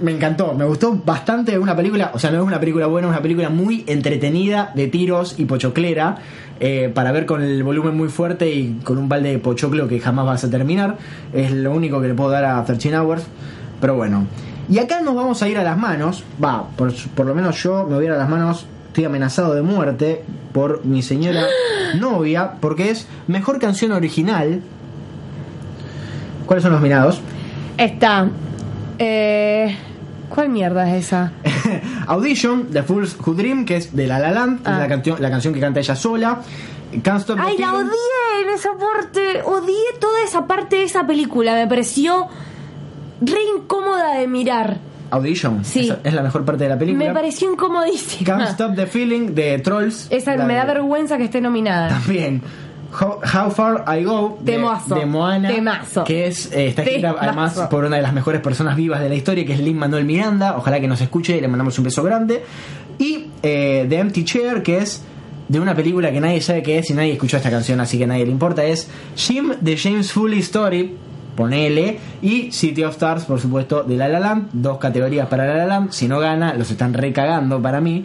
Me 0.00 0.12
encantó, 0.12 0.52
me 0.52 0.66
gustó 0.66 0.92
bastante 1.04 1.58
una 1.58 1.74
película, 1.74 2.10
o 2.12 2.18
sea, 2.18 2.30
no 2.30 2.36
es 2.40 2.46
una 2.46 2.60
película 2.60 2.86
buena, 2.86 3.08
es 3.08 3.12
una 3.12 3.22
película 3.22 3.48
muy 3.48 3.82
entretenida 3.86 4.72
de 4.74 4.88
tiros 4.88 5.36
y 5.38 5.46
pochoclera. 5.46 6.16
eh, 6.62 6.90
para 6.94 7.10
ver 7.10 7.24
con 7.24 7.42
el 7.42 7.62
volumen 7.62 7.96
muy 7.96 8.08
fuerte 8.10 8.50
y 8.54 8.80
con 8.84 8.98
un 8.98 9.08
balde 9.08 9.30
de 9.30 9.38
pochoclo 9.38 9.88
que 9.88 9.98
jamás 9.98 10.26
vas 10.26 10.44
a 10.44 10.50
terminar. 10.50 10.98
Es 11.32 11.50
lo 11.52 11.72
único 11.72 12.02
que 12.02 12.08
le 12.08 12.14
puedo 12.14 12.28
dar 12.28 12.44
a 12.44 12.62
13 12.66 12.94
Hours. 12.94 13.22
Pero 13.80 13.94
bueno. 13.94 14.26
Y 14.70 14.78
acá 14.78 15.00
nos 15.00 15.14
vamos 15.16 15.42
a 15.42 15.48
ir 15.48 15.58
a 15.58 15.64
las 15.64 15.76
manos. 15.76 16.22
Va, 16.42 16.64
por, 16.76 16.92
por 17.14 17.26
lo 17.26 17.34
menos 17.34 17.60
yo 17.62 17.84
me 17.84 17.96
voy 17.96 18.04
a 18.04 18.06
ir 18.08 18.12
a 18.12 18.16
las 18.18 18.28
manos. 18.28 18.66
Estoy 18.88 19.04
amenazado 19.04 19.54
de 19.54 19.62
muerte 19.62 20.24
por 20.52 20.84
mi 20.84 21.02
señora 21.02 21.42
novia. 21.98 22.52
Porque 22.60 22.90
es 22.90 23.06
mejor 23.26 23.58
canción 23.58 23.92
original. 23.92 24.60
¿Cuáles 26.46 26.62
son 26.62 26.72
los 26.72 26.80
mirados? 26.80 27.20
Está. 27.76 28.28
Eh, 28.98 29.76
¿Cuál 30.28 30.48
mierda 30.50 30.88
es 30.96 31.06
esa? 31.06 31.32
Audition, 32.06 32.68
The 32.72 32.82
Fools 32.82 33.16
Who 33.24 33.34
Dream, 33.34 33.64
que 33.64 33.76
es 33.76 33.94
de 33.94 34.06
La 34.06 34.18
La 34.18 34.30
Land, 34.30 34.60
Ah. 34.64 34.78
la, 34.78 34.88
canción, 34.88 35.16
la 35.20 35.30
canción 35.30 35.54
que 35.54 35.60
canta 35.60 35.80
ella 35.80 35.96
sola. 35.96 36.40
Can't 37.02 37.20
Stop 37.20 37.36
the 37.36 37.42
Ay, 37.46 37.58
la 37.58 37.72
odié 37.74 37.88
en 38.44 38.50
esa 38.54 38.70
parte. 38.72 39.42
Odié 39.44 39.98
toda 40.00 40.22
esa 40.24 40.46
parte 40.46 40.76
de 40.76 40.82
esa 40.84 41.06
película. 41.06 41.54
Me 41.54 41.66
pareció 41.68 42.26
re 43.20 43.38
incómoda 43.56 44.14
de 44.18 44.26
mirar. 44.26 44.78
Audition, 45.12 45.64
Sí. 45.64 45.92
es 46.04 46.14
la 46.14 46.22
mejor 46.22 46.44
parte 46.44 46.64
de 46.64 46.70
la 46.70 46.78
película. 46.78 47.06
Me 47.08 47.12
pareció 47.12 47.52
incomodísima. 47.52 48.24
Can't 48.38 48.50
Stop 48.50 48.76
the 48.76 48.86
Feeling 48.86 49.34
de 49.34 49.58
Trolls. 49.58 50.06
Esa 50.10 50.36
me 50.36 50.54
da 50.54 50.64
de- 50.64 50.74
vergüenza 50.74 51.16
que 51.18 51.24
esté 51.24 51.40
nominada. 51.40 51.88
También. 51.88 52.42
How, 52.92 53.18
How 53.22 53.50
Far 53.50 53.84
I 53.98 54.04
Go 54.04 54.38
de, 54.40 54.52
de 54.52 55.06
Moana. 55.06 55.48
Temazo. 55.48 56.04
Que 56.04 56.26
es, 56.28 56.50
eh, 56.52 56.68
está 56.68 56.82
escrita 56.82 57.08
Temazo. 57.08 57.24
además 57.24 57.68
por 57.70 57.84
una 57.84 57.96
de 57.96 58.02
las 58.02 58.12
mejores 58.12 58.40
personas 58.40 58.76
vivas 58.76 59.00
de 59.00 59.08
la 59.08 59.14
historia, 59.16 59.44
que 59.44 59.52
es 59.52 59.60
Lin 59.60 59.78
Manuel 59.78 60.04
Miranda. 60.04 60.56
Ojalá 60.56 60.80
que 60.80 60.88
nos 60.88 61.00
escuche 61.00 61.36
y 61.36 61.40
le 61.40 61.48
mandamos 61.48 61.76
un 61.78 61.84
beso 61.84 62.02
grande. 62.02 62.44
Y 62.98 63.26
eh, 63.42 63.86
The 63.88 63.98
Empty 63.98 64.24
Chair, 64.24 64.62
que 64.62 64.78
es 64.78 65.02
de 65.48 65.58
una 65.58 65.74
película 65.74 66.12
que 66.12 66.20
nadie 66.20 66.40
sabe 66.40 66.62
qué 66.62 66.78
es 66.78 66.90
y 66.90 66.94
nadie 66.94 67.12
escuchó 67.12 67.36
esta 67.36 67.50
canción, 67.50 67.80
así 67.80 67.96
que 67.98 68.04
a 68.04 68.06
nadie 68.08 68.24
le 68.26 68.30
importa. 68.32 68.64
Es 68.64 68.88
Jim 69.16 69.52
de 69.60 69.76
James 69.76 70.12
Foley 70.12 70.38
Story. 70.40 70.96
Ponele. 71.36 71.98
Y 72.22 72.52
City 72.52 72.82
of 72.84 72.92
Stars, 72.92 73.24
por 73.24 73.40
supuesto, 73.40 73.82
de 73.82 73.96
La 73.96 74.08
La 74.08 74.20
Land. 74.20 74.48
Dos 74.52 74.78
categorías 74.78 75.26
para 75.28 75.46
La 75.46 75.54
La 75.56 75.66
Land. 75.66 75.90
Si 75.92 76.08
no 76.08 76.18
gana, 76.20 76.54
los 76.54 76.70
están 76.70 76.92
recagando 76.94 77.60
para 77.60 77.80
mí. 77.80 78.04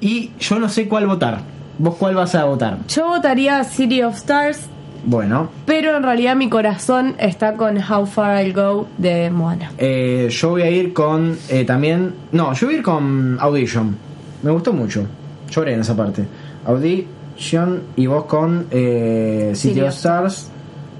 Y 0.00 0.30
yo 0.40 0.58
no 0.58 0.68
sé 0.68 0.88
cuál 0.88 1.06
votar. 1.06 1.40
¿Vos 1.78 1.94
cuál 1.96 2.14
vas 2.14 2.34
a 2.34 2.44
votar? 2.44 2.78
Yo 2.88 3.08
votaría 3.08 3.62
City 3.64 4.02
of 4.02 4.14
Stars, 4.14 4.66
Bueno, 5.04 5.48
pero 5.66 5.96
en 5.96 6.02
realidad 6.02 6.36
mi 6.36 6.48
corazón 6.48 7.14
está 7.18 7.54
con 7.54 7.76
How 7.78 8.06
Far 8.06 8.44
I'll 8.44 8.52
Go 8.52 8.86
de 8.98 9.30
Moana. 9.30 9.72
eh, 9.78 10.28
yo 10.30 10.50
voy 10.50 10.62
a 10.62 10.70
ir 10.70 10.92
con 10.92 11.36
eh, 11.48 11.64
también. 11.64 12.14
No, 12.30 12.52
yo 12.52 12.66
voy 12.66 12.74
a 12.74 12.78
ir 12.78 12.84
con 12.84 13.36
Audition. 13.40 13.96
Me 14.42 14.50
gustó 14.52 14.72
mucho. 14.72 15.06
Lloré 15.50 15.74
en 15.74 15.80
esa 15.80 15.96
parte. 15.96 16.24
Audition 16.66 17.82
y 17.96 18.06
vos 18.06 18.24
con 18.26 18.66
eh, 18.70 19.52
City 19.54 19.68
City 19.74 19.80
of 19.80 19.88
of 19.88 19.94
Stars. 19.94 20.50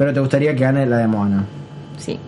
Pero 0.03 0.13
te 0.13 0.19
gustaría 0.19 0.53
que 0.57 0.59
gane 0.65 0.85
la 0.85 0.97
de 0.99 1.07
Moana. 1.07 1.45
Sí. 1.97 2.19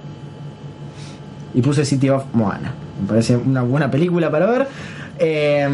Y 1.55 1.61
puse 1.61 1.85
City 1.85 2.09
of 2.09 2.23
Moana. 2.33 2.73
Me 3.03 3.09
parece 3.09 3.37
una 3.37 3.63
buena 3.63 3.91
película 3.91 4.31
para 4.31 4.47
ver. 4.47 4.69
Eh, 5.19 5.69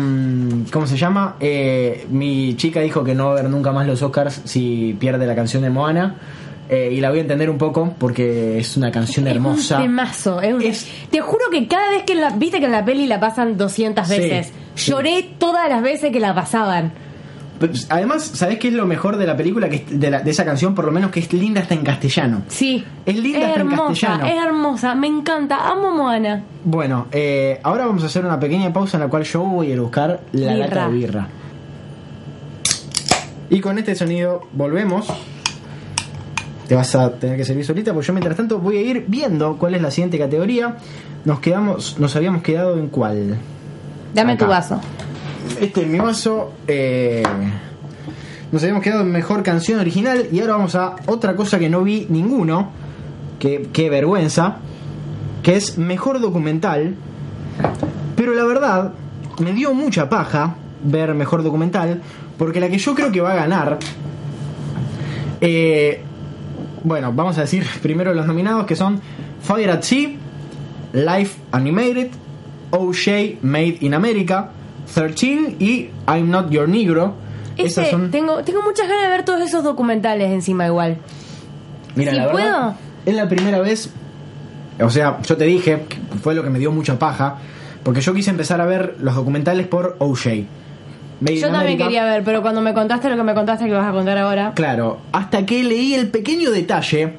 ¿Cómo 0.73 0.87
se 0.87 0.97
llama? 0.97 1.37
Eh, 1.41 2.07
mi 2.11 2.57
chica 2.57 2.81
dijo 2.81 3.05
que 3.05 3.15
no 3.15 3.27
va 3.27 3.33
a 3.33 3.35
ver 3.43 3.51
nunca 3.51 3.71
más 3.71 3.87
los 3.87 4.01
Oscars 4.01 4.41
si 4.45 4.97
pierde 4.99 5.27
la 5.27 5.35
canción 5.35 5.63
de 5.63 5.69
Moana. 5.69 6.15
Eh, 6.71 6.89
y 6.91 7.01
la 7.03 7.11
voy 7.11 7.19
a 7.19 7.21
entender 7.23 7.51
un 7.51 7.59
poco 7.59 7.95
porque 7.99 8.59
es 8.59 8.79
una 8.79 8.91
canción 8.91 9.27
hermosa. 9.27 9.77
Un 9.77 9.83
temazo. 9.83 10.41
es 10.41 10.55
un- 10.55 10.63
Es- 10.63 10.89
Te 11.11 11.21
juro 11.21 11.51
que 11.53 11.69
cada 11.69 11.91
vez 11.91 12.05
que 12.05 12.15
la, 12.15 12.31
viste 12.31 12.61
que 12.61 12.65
en 12.65 12.73
la 12.73 12.83
peli 12.87 13.07
la 13.07 13.21
pasan 13.21 13.59
200 13.59 14.09
Sí, 14.09 14.17
veces. 14.17 14.53
sí. 14.75 14.91
Lloré 14.91 15.35
todas 15.37 15.69
las 15.69 15.83
veces 15.83 16.11
que 16.13 16.21
la 16.21 16.35
pasaban. 16.35 16.93
Además, 17.91 18.23
¿sabés 18.25 18.59
qué 18.59 18.69
es 18.69 18.75
lo 18.75 18.87
mejor 18.87 19.17
de 19.19 19.27
la 19.27 19.37
película? 19.37 19.69
que 19.69 19.77
es- 19.77 20.01
de, 20.01 20.11
la- 20.11 20.21
de 20.21 20.31
esa 20.31 20.45
canción, 20.45 20.75
por 20.75 20.85
lo 20.87 20.93
menos 20.93 21.11
que 21.11 21.21
es 21.21 21.33
linda 21.33 21.61
hasta 21.61 21.75
en 21.75 21.83
castellano. 21.85 22.43
Sí. 22.49 22.85
Es 23.05 23.17
linda 23.19 23.49
hasta 23.49 23.61
en 23.61 23.69
hermosa, 23.69 24.07
castellano. 24.09 24.25
es 24.27 24.47
hermosa, 24.47 24.95
me 24.95 25.07
encanta, 25.09 25.69
amo 25.69 25.91
Moana. 25.91 26.43
Bueno, 26.65 27.07
eh, 27.13 27.61
ahora 27.63 27.87
vamos 27.87 28.03
a 28.03 28.07
hacer 28.07 28.25
una 28.25 28.41
pequeña 28.41 28.73
pausa 28.73 28.97
en 28.97 29.03
la 29.03 29.09
cual 29.09 29.25
yo 29.25 29.41
voy 29.43 29.73
a 29.73 29.81
buscar 29.81 30.21
la 30.33 30.53
Birra. 30.55 30.67
lata 30.67 30.89
de 30.89 30.95
birra. 30.95 31.29
Y 33.51 33.61
con 33.61 33.79
este 33.79 33.95
sonido 33.95 34.43
volvemos. 34.53 35.07
Te 36.69 36.77
vas 36.77 36.95
a 36.95 37.11
tener 37.15 37.37
que 37.37 37.45
servir 37.45 37.65
solita, 37.65 37.93
porque 37.93 38.07
yo 38.07 38.13
mientras 38.13 38.37
tanto 38.37 38.59
voy 38.61 38.77
a 38.77 38.81
ir 38.83 39.05
viendo 39.09 39.57
cuál 39.59 39.75
es 39.75 39.83
la 39.83 39.91
siguiente 39.91 40.19
categoría. 40.19 40.77
Nos 41.25 41.41
quedamos, 41.41 41.99
nos 41.99 42.15
habíamos 42.15 42.43
quedado 42.43 42.79
en 42.79 42.87
cuál. 42.89 43.37
Dame 44.15 44.33
Acá. 44.35 44.45
tu 44.45 44.51
vaso. 44.51 44.81
Este 45.59 45.83
es 45.83 45.87
mi 45.89 45.99
vaso. 45.99 46.53
eh, 46.69 47.23
nos 48.53 48.63
habíamos 48.63 48.83
quedado 48.83 49.03
en 49.03 49.13
mejor 49.13 49.43
canción 49.43 49.79
original 49.79 50.27
y 50.33 50.41
ahora 50.41 50.55
vamos 50.55 50.75
a 50.75 50.97
otra 51.07 51.37
cosa 51.37 51.59
que 51.59 51.69
no 51.69 51.83
vi 51.83 52.07
ninguno. 52.09 52.71
Que, 53.39 53.69
qué 53.73 53.89
vergüenza. 53.89 54.57
Que 55.43 55.57
es 55.57 55.79
mejor 55.79 56.21
documental. 56.21 56.95
Pero 58.17 58.35
la 58.35 58.45
verdad, 58.45 58.93
me 59.39 59.53
dio 59.53 59.73
mucha 59.73 60.09
paja 60.09 60.57
ver 60.83 61.15
mejor 61.15 61.43
documental. 61.43 62.03
Porque 62.39 62.61
la 62.61 62.69
que 62.69 62.79
yo 62.79 62.95
creo 62.95 63.13
que 63.13 63.21
va 63.21 63.33
a 63.33 63.37
ganar. 63.37 63.79
eh, 65.41 66.03
bueno, 66.83 67.13
vamos 67.13 67.37
a 67.39 67.43
decir 67.43 67.65
primero 67.83 68.13
los 68.15 68.27
nominados 68.27 68.67
que 68.67 68.75
son 68.77 69.01
Fire 69.43 69.71
at 69.71 69.83
Sea, 69.83 70.11
Life 70.93 71.39
Animated, 71.53 72.09
O'Shea 72.71 73.37
Made 73.43 73.79
in 73.81 73.95
America, 73.95 74.51
13 74.95 75.57
y 75.59 75.91
I'm 76.09 76.31
Not 76.31 76.51
Your 76.51 76.69
Negro. 76.69 77.15
Ese, 77.57 77.83
Esas 77.83 77.91
son. 77.91 78.11
tengo, 78.11 78.43
tengo 78.45 78.63
muchas 78.63 78.89
ganas 78.89 79.05
de 79.05 79.09
ver 79.11 79.25
todos 79.25 79.41
esos 79.43 79.63
documentales 79.65 80.31
encima 80.31 80.67
igual. 80.67 80.97
Mira, 81.95 82.13
si 82.13 82.17
la 82.17 82.27
verdad, 82.27 82.41
puedo. 82.43 82.75
es 83.07 83.15
la 83.15 83.29
primera 83.29 83.59
vez. 83.61 83.91
O 84.81 84.89
sea, 84.91 85.21
yo 85.23 85.37
te 85.37 85.45
dije, 85.45 85.85
fue 86.23 86.35
lo 86.35 86.43
que 86.43 86.51
me 86.51 86.59
dio 86.59 86.73
mucha 86.73 86.99
paja. 86.99 87.37
Porque 87.83 88.01
yo 88.01 88.13
quise 88.15 88.31
empezar 88.31 88.61
a 88.61 88.67
ver 88.67 88.97
los 89.01 89.15
documentales 89.15 89.67
por 89.67 89.97
O'Shea. 89.99 90.45
Made 91.21 91.37
Yo 91.37 91.43
también 91.49 91.61
America. 91.63 91.85
quería 91.85 92.05
ver, 92.05 92.25
pero 92.25 92.41
cuando 92.43 92.61
me 92.63 92.73
contaste 92.73 93.09
lo 93.11 93.17
que 93.17 93.23
me 93.23 93.35
contaste 93.35 93.67
que 93.67 93.73
vas 93.73 93.87
a 93.89 93.93
contar 93.93 94.17
ahora. 94.19 94.53
Claro, 94.55 94.99
hasta 95.13 95.45
que 95.45 95.63
leí 95.65 95.95
el 95.95 96.09
pequeño 96.09 96.51
detalle 96.51 97.15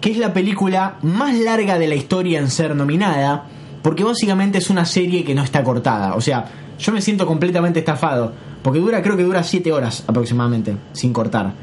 que 0.00 0.10
es 0.12 0.18
la 0.18 0.32
película 0.32 0.94
más 1.02 1.34
larga 1.36 1.78
de 1.78 1.88
la 1.88 1.94
historia 1.94 2.38
en 2.38 2.50
ser 2.50 2.76
nominada, 2.76 3.44
porque 3.88 4.04
básicamente 4.04 4.58
es 4.58 4.68
una 4.68 4.84
serie 4.84 5.24
que 5.24 5.34
no 5.34 5.42
está 5.42 5.64
cortada. 5.64 6.14
O 6.14 6.20
sea, 6.20 6.44
yo 6.78 6.92
me 6.92 7.00
siento 7.00 7.26
completamente 7.26 7.78
estafado, 7.78 8.34
porque 8.60 8.80
dura, 8.80 9.00
creo 9.02 9.16
que 9.16 9.22
dura 9.22 9.42
7 9.42 9.72
horas 9.72 10.04
aproximadamente, 10.06 10.76
sin 10.92 11.14
cortar. 11.14 11.54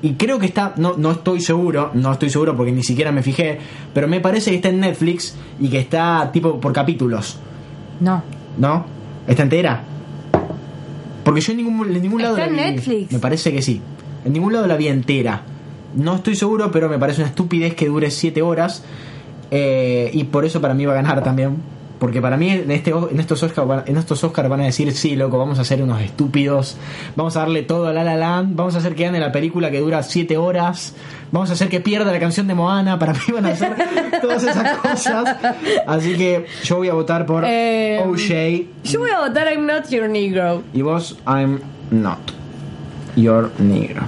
Y 0.00 0.14
creo 0.14 0.38
que 0.38 0.46
está, 0.46 0.72
no, 0.78 0.94
no 0.96 1.10
estoy 1.10 1.42
seguro, 1.42 1.90
no 1.92 2.10
estoy 2.10 2.30
seguro 2.30 2.56
porque 2.56 2.72
ni 2.72 2.82
siquiera 2.82 3.12
me 3.12 3.22
fijé, 3.22 3.58
pero 3.92 4.08
me 4.08 4.18
parece 4.20 4.48
que 4.48 4.56
está 4.56 4.70
en 4.70 4.80
Netflix 4.80 5.34
y 5.60 5.68
que 5.68 5.78
está 5.78 6.30
tipo 6.32 6.58
por 6.58 6.72
capítulos, 6.72 7.36
No. 8.00 8.22
¿no? 8.56 8.86
¿Está 9.26 9.42
entera? 9.42 9.82
Porque 11.22 11.42
yo 11.42 11.52
en 11.52 11.58
ningún, 11.58 11.94
en 11.94 12.00
ningún 12.00 12.22
lado 12.22 12.38
¿Está 12.38 12.50
la 12.50 12.62
en 12.62 12.70
vi. 12.70 12.76
Netflix? 12.76 13.12
Me 13.12 13.18
parece 13.18 13.52
que 13.52 13.60
sí. 13.60 13.82
En 14.24 14.32
ningún 14.32 14.54
lado 14.54 14.66
la 14.66 14.78
vi 14.78 14.88
entera. 14.88 15.42
No 15.94 16.14
estoy 16.14 16.34
seguro, 16.34 16.70
pero 16.70 16.88
me 16.88 16.98
parece 16.98 17.20
una 17.20 17.28
estupidez 17.28 17.74
que 17.74 17.88
dure 17.88 18.10
7 18.10 18.40
horas. 18.40 18.82
Eh, 19.50 20.10
y 20.12 20.24
por 20.24 20.44
eso 20.44 20.60
para 20.60 20.74
mí 20.74 20.84
va 20.86 20.92
a 20.92 20.96
ganar 20.96 21.22
también. 21.22 21.56
Porque 21.98 22.22
para 22.22 22.36
mí 22.36 22.50
en, 22.50 22.70
este, 22.70 22.90
en, 22.90 23.18
estos 23.18 23.42
Oscar, 23.42 23.82
en 23.86 23.96
estos 23.96 24.22
Oscar 24.22 24.48
van 24.48 24.60
a 24.60 24.64
decir, 24.66 24.92
sí, 24.92 25.16
loco, 25.16 25.36
vamos 25.36 25.58
a 25.58 25.64
ser 25.64 25.82
unos 25.82 26.00
estúpidos. 26.00 26.76
Vamos 27.16 27.36
a 27.36 27.40
darle 27.40 27.62
todo 27.62 27.88
a 27.88 27.92
La 27.92 28.04
La 28.04 28.16
Land. 28.16 28.54
Vamos 28.54 28.76
a 28.76 28.78
hacer 28.78 28.94
que 28.94 29.04
gane 29.04 29.18
la 29.18 29.32
película 29.32 29.68
que 29.72 29.80
dura 29.80 30.04
7 30.04 30.36
horas. 30.36 30.94
Vamos 31.32 31.50
a 31.50 31.54
hacer 31.54 31.68
que 31.68 31.80
pierda 31.80 32.12
la 32.12 32.20
canción 32.20 32.46
de 32.46 32.54
Moana. 32.54 33.00
Para 33.00 33.14
mí 33.14 33.20
van 33.32 33.46
a 33.46 33.48
hacer 33.48 33.74
todas 34.22 34.44
esas 34.44 34.78
cosas. 34.78 35.36
Así 35.88 36.14
que 36.16 36.46
yo 36.62 36.76
voy 36.76 36.88
a 36.88 36.94
votar 36.94 37.26
por 37.26 37.42
Eh, 37.44 38.00
O'Shea. 38.06 38.62
Yo 38.84 39.00
voy 39.00 39.10
a 39.10 39.18
votar 39.26 39.48
I'm 39.52 39.66
Not 39.66 39.88
Your 39.88 40.08
Negro. 40.08 40.62
Y 40.72 40.82
vos, 40.82 41.18
I'm 41.26 41.60
not 41.90 42.18
your 43.16 43.50
negro. 43.58 44.02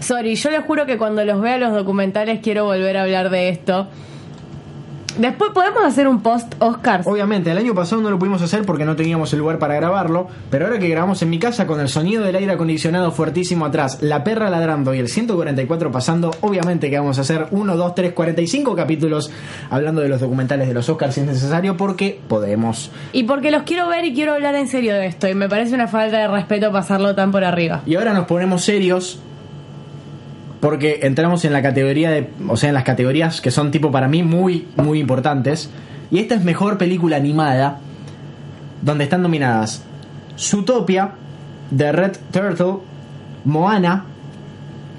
Sorry, 0.00 0.34
yo 0.34 0.50
les 0.50 0.64
juro 0.64 0.86
que 0.86 0.98
cuando 0.98 1.24
los 1.24 1.40
vea 1.40 1.58
los 1.58 1.72
documentales 1.72 2.40
quiero 2.42 2.64
volver 2.64 2.96
a 2.96 3.02
hablar 3.02 3.30
de 3.30 3.48
esto. 3.48 3.88
Después 5.18 5.50
podemos 5.52 5.82
hacer 5.82 6.08
un 6.08 6.20
post 6.20 6.54
Oscars. 6.58 7.06
Obviamente, 7.06 7.50
el 7.50 7.58
año 7.58 7.74
pasado 7.74 8.02
no 8.02 8.10
lo 8.10 8.18
pudimos 8.18 8.42
hacer 8.42 8.64
porque 8.64 8.84
no 8.84 8.96
teníamos 8.96 9.32
el 9.32 9.38
lugar 9.38 9.58
para 9.58 9.74
grabarlo, 9.74 10.28
pero 10.50 10.66
ahora 10.66 10.78
que 10.78 10.88
grabamos 10.88 11.22
en 11.22 11.30
mi 11.30 11.38
casa 11.38 11.66
con 11.66 11.80
el 11.80 11.88
sonido 11.88 12.22
del 12.22 12.36
aire 12.36 12.52
acondicionado 12.52 13.12
fuertísimo 13.12 13.64
atrás, 13.64 13.98
la 14.02 14.24
perra 14.24 14.50
ladrando 14.50 14.94
y 14.94 14.98
el 14.98 15.08
144 15.08 15.90
pasando, 15.90 16.32
obviamente 16.42 16.90
que 16.90 16.98
vamos 16.98 17.18
a 17.18 17.22
hacer 17.22 17.46
1, 17.50 17.76
2, 17.76 17.94
3, 17.94 18.12
45 18.12 18.76
capítulos 18.76 19.30
hablando 19.70 20.02
de 20.02 20.08
los 20.08 20.20
documentales 20.20 20.68
de 20.68 20.74
los 20.74 20.88
Oscars 20.88 21.14
si 21.14 21.20
es 21.20 21.26
necesario 21.26 21.76
porque 21.76 22.20
podemos. 22.28 22.90
Y 23.12 23.24
porque 23.24 23.50
los 23.50 23.62
quiero 23.62 23.88
ver 23.88 24.04
y 24.04 24.14
quiero 24.14 24.34
hablar 24.34 24.54
en 24.54 24.68
serio 24.68 24.94
de 24.94 25.06
esto. 25.06 25.28
Y 25.28 25.34
me 25.34 25.48
parece 25.48 25.74
una 25.74 25.88
falta 25.88 26.18
de 26.18 26.28
respeto 26.28 26.70
pasarlo 26.72 27.14
tan 27.14 27.32
por 27.32 27.44
arriba. 27.44 27.82
Y 27.86 27.94
ahora 27.96 28.12
nos 28.12 28.26
ponemos 28.26 28.64
serios 28.64 29.20
porque 30.60 31.00
entramos 31.02 31.44
en 31.44 31.52
la 31.52 31.62
categoría 31.62 32.10
de, 32.10 32.30
o 32.48 32.56
sea, 32.56 32.68
en 32.70 32.74
las 32.74 32.84
categorías 32.84 33.40
que 33.40 33.50
son 33.50 33.70
tipo 33.70 33.90
para 33.90 34.08
mí 34.08 34.22
muy 34.22 34.66
muy 34.76 35.00
importantes 35.00 35.70
y 36.10 36.18
esta 36.18 36.34
es 36.34 36.44
mejor 36.44 36.78
película 36.78 37.16
animada 37.16 37.80
donde 38.82 39.04
están 39.04 39.22
nominadas 39.22 39.84
Zootopia, 40.38 41.12
The 41.76 41.92
Red 41.92 42.16
Turtle, 42.30 42.78
Moana, 43.44 44.04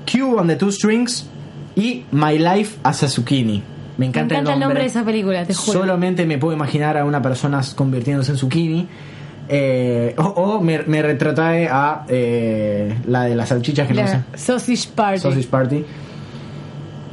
Q 0.05 0.37
on 0.37 0.47
the 0.47 0.55
Two 0.55 0.71
Strings 0.71 1.27
y 1.75 2.05
My 2.11 2.37
Life 2.37 2.77
as 2.83 3.03
a 3.03 3.07
Zucchini. 3.07 3.63
Me 3.97 4.05
encanta, 4.05 4.35
me 4.35 4.41
encanta 4.41 4.53
el 4.53 4.59
nombre 4.59 4.81
de 4.81 4.87
esa 4.87 5.03
película, 5.03 5.45
te 5.45 5.53
juro. 5.53 5.79
Solamente 5.79 6.25
me 6.25 6.37
puedo 6.37 6.53
imaginar 6.53 6.97
a 6.97 7.05
una 7.05 7.21
persona 7.21 7.61
convirtiéndose 7.75 8.31
en 8.31 8.37
zucchini. 8.37 8.87
Eh, 9.49 10.15
o 10.17 10.23
o 10.23 10.61
me, 10.61 10.79
me 10.83 11.01
retrotrae 11.01 11.67
a 11.69 12.05
eh, 12.07 12.95
la 13.07 13.23
de 13.23 13.35
las 13.35 13.49
salchichas 13.49 13.87
que 13.87 13.93
no 13.93 14.07
sé. 14.07 14.19
Sausage 14.35 14.89
Party. 14.93 15.19
Sausage 15.19 15.47
Party. 15.47 15.85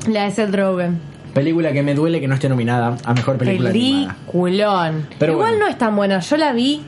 La 0.08 0.24
de 0.24 0.30
Seth 0.30 0.54
Rogen. 0.54 0.98
Película 1.32 1.72
que 1.72 1.82
me 1.82 1.94
duele 1.94 2.20
que 2.20 2.28
no 2.28 2.34
esté 2.34 2.48
nominada 2.48 2.96
a 3.04 3.14
mejor 3.14 3.36
película 3.36 3.70
animada. 3.70 4.16
Peliculón. 4.26 5.06
Pero 5.18 5.32
Igual 5.32 5.50
bueno. 5.50 5.64
no 5.64 5.70
es 5.70 5.78
tan 5.78 5.96
buena. 5.96 6.20
Yo 6.20 6.36
la 6.36 6.52
vi 6.52 6.82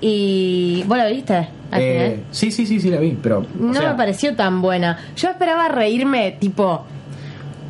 y. 0.00 0.84
¿Vos 0.86 0.98
la 0.98 1.06
viste? 1.06 1.48
Eh, 1.72 2.20
sí, 2.30 2.50
sí, 2.50 2.66
sí, 2.66 2.80
sí 2.80 2.90
la 2.90 2.98
vi, 2.98 3.18
pero. 3.22 3.46
No 3.58 3.74
sea, 3.74 3.90
me 3.90 3.96
pareció 3.96 4.34
tan 4.34 4.60
buena. 4.62 4.98
Yo 5.16 5.30
esperaba 5.30 5.68
reírme 5.68 6.36
tipo 6.38 6.84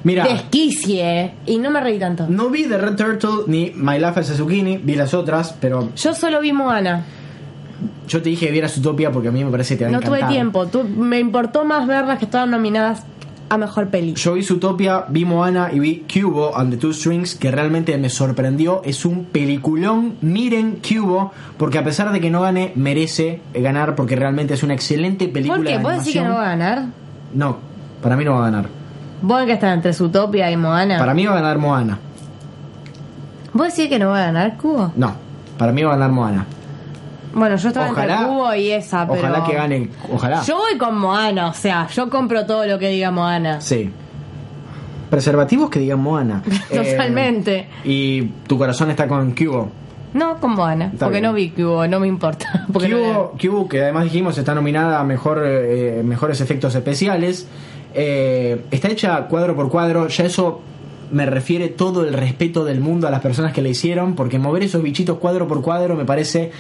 Mira, 0.09 0.25
desquicie 0.25 1.33
y 1.45 1.59
no 1.59 1.71
me 1.71 1.81
reí 1.81 1.99
tanto. 1.99 2.25
no 2.29 2.49
vi 2.49 2.65
The 2.65 2.79
Red 2.79 2.97
Turtle 2.97 3.45
ni 3.47 3.73
My 3.75 3.99
Life 3.99 4.21
as 4.21 4.31
a 4.31 4.35
Zucchini, 4.35 4.79
vi 4.79 4.95
las 4.95 5.13
otras, 5.13 5.55
pero 5.61 5.91
Yo 5.95 6.15
solo 6.15 6.41
vi 6.41 6.55
Moana. 6.55 7.05
yo 8.09 8.23
te 8.23 8.31
dije 8.31 8.47
que 8.47 8.53
vieras 8.53 8.75
Utopia 8.79 9.11
porque 9.11 9.29
a 9.29 9.33
mí 9.33 9.45
me 9.45 9.51
parece 9.51 9.75
que 9.75 9.85
te 9.85 9.91
va 9.91 9.99
a 9.99 10.01
No 10.01 10.07
tuve 10.07 10.25
tiempo. 10.25 10.67
Me 10.97 11.19
importó 11.19 11.67
más 11.67 11.87
ver 11.87 12.07
las 12.07 12.19
que 12.19 12.25
estaban 12.25 12.51
nominadas 12.51 13.03
a 13.51 13.59
mejor 13.59 13.89
peli. 13.89 14.15
Yo 14.15 14.33
vi 14.35 14.43
Zootopia, 14.43 15.05
vi 15.09 15.27
Moana 15.27 15.71
y 15.73 15.79
vi 15.79 16.07
Cubo 16.13 16.57
and 16.57 16.71
the 16.71 16.79
Two 16.79 16.93
Strings, 16.93 17.35
que 17.35 17.51
realmente 17.51 17.97
me 17.99 18.09
sorprendió. 18.09 18.83
Es 18.85 19.05
un 19.05 19.27
peliculón. 19.27 20.17
Miren 20.23 20.81
Cubo, 20.87 21.33
porque 21.59 21.79
a 21.79 21.85
pesar 21.85 22.13
de 22.13 22.21
que 22.21 22.31
no 22.31 22.41
gane, 22.41 22.73
merece 22.77 23.41
ganar, 23.55 23.95
porque 23.95 24.17
realmente 24.17 24.55
es 24.55 24.63
una 24.63 24.75
excelente 24.75 25.29
película. 25.29 25.59
¿Por 25.59 25.67
qué? 25.67 25.77
de 25.77 25.83
¿Vos 25.83 25.99
decís 25.99 26.15
que 26.15 26.23
no 26.23 26.35
va 26.35 26.47
a 26.47 26.57
ganar? 26.57 26.87
No, 27.35 27.59
para 28.03 28.17
mí 28.17 28.25
no 28.25 28.33
va 28.33 28.39
a 28.39 28.51
ganar. 28.51 28.78
¿Vos 29.23 29.45
que 29.45 29.53
está 29.53 29.73
entre 29.73 29.93
Zootopia 29.93 30.51
y 30.51 30.57
Moana? 30.57 30.99
Para 30.99 31.15
mí 31.15 31.27
va 31.27 31.33
a 31.33 31.37
ganar 31.37 31.59
Moana. 31.59 31.99
¿Vos 33.53 33.69
decís 33.75 33.89
que 33.89 33.99
no 33.99 34.11
va 34.11 34.19
a 34.23 34.27
ganar 34.27 34.57
Cubo? 34.57 34.93
No, 34.97 35.13
para 35.57 35.73
mí 35.73 35.83
va 35.83 35.93
a 35.93 35.97
ganar 35.97 36.11
Moana. 36.13 36.47
Bueno, 37.35 37.57
yo 37.57 37.69
estaba 37.69 37.91
Ojalá- 37.91 38.15
entre 38.15 38.27
Cubo 38.29 38.55
y 38.55 38.71
esa, 38.71 39.07
pero... 39.07 39.21
Ojalá 39.21 39.45
que 39.45 39.55
gane, 39.55 39.91
ojalá. 40.13 40.43
Yo 40.43 40.57
voy 40.59 40.79
con 40.79 40.99
Moana, 40.99 41.49
o 41.49 41.55
sea, 41.55 41.87
yo 41.89 42.09
compro 42.09 42.47
todo 42.47 42.67
lo 42.67 42.79
que 42.79 42.89
diga 42.89 43.11
Moana. 43.11 43.61
Sí. 43.61 43.91
Preservativos 45.11 45.71
que 45.71 45.81
digan 45.81 46.01
Moana. 46.01 46.43
Eh, 46.71 46.91
Totalmente. 46.93 47.69
y 47.85 48.23
tu 48.47 48.59
corazón 48.59 48.91
está 48.91 49.09
con 49.09 49.33
Cubo. 49.33 49.71
No 50.15 50.39
con 50.41 50.53
Moana, 50.53 50.87
Está 50.87 51.07
porque 51.07 51.21
bien. 51.21 51.31
no 51.31 51.35
vi 51.35 51.51
Cubo, 51.51 51.87
no 51.87 52.01
me 52.01 52.07
importa. 52.09 52.67
No 52.69 52.75
Cubo, 52.81 53.35
Cubo, 53.41 53.69
que 53.69 53.83
además 53.83 54.05
dijimos 54.05 54.37
está 54.39 54.55
nominada 54.55 55.01
a 55.01 55.05
mejor, 55.05 55.43
eh, 55.45 56.03
mejores 56.05 56.41
efectos 56.41 56.75
especiales. 56.75 57.47
Eh, 57.95 58.65
está 58.71 58.89
hecha 58.89 59.23
cuadro 59.29 59.55
por 59.57 59.69
cuadro. 59.71 60.09
Ya 60.09 60.25
eso 60.25 60.61
me 61.11 61.25
refiere 61.27 61.69
todo 61.69 62.07
el 62.07 62.13
respeto 62.13 62.65
del 62.65 62.81
mundo 62.81 63.09
a 63.09 63.11
las 63.11 63.21
personas 63.21 63.53
que 63.53 63.63
la 63.63 63.69
hicieron. 63.69 64.15
Porque 64.15 64.39
mover 64.39 64.63
esos 64.63 64.83
bichitos 64.83 65.19
cuadro 65.19 65.49
por 65.49 65.63
cuadro 65.63 65.95
me 65.97 66.05
parece 66.05 66.51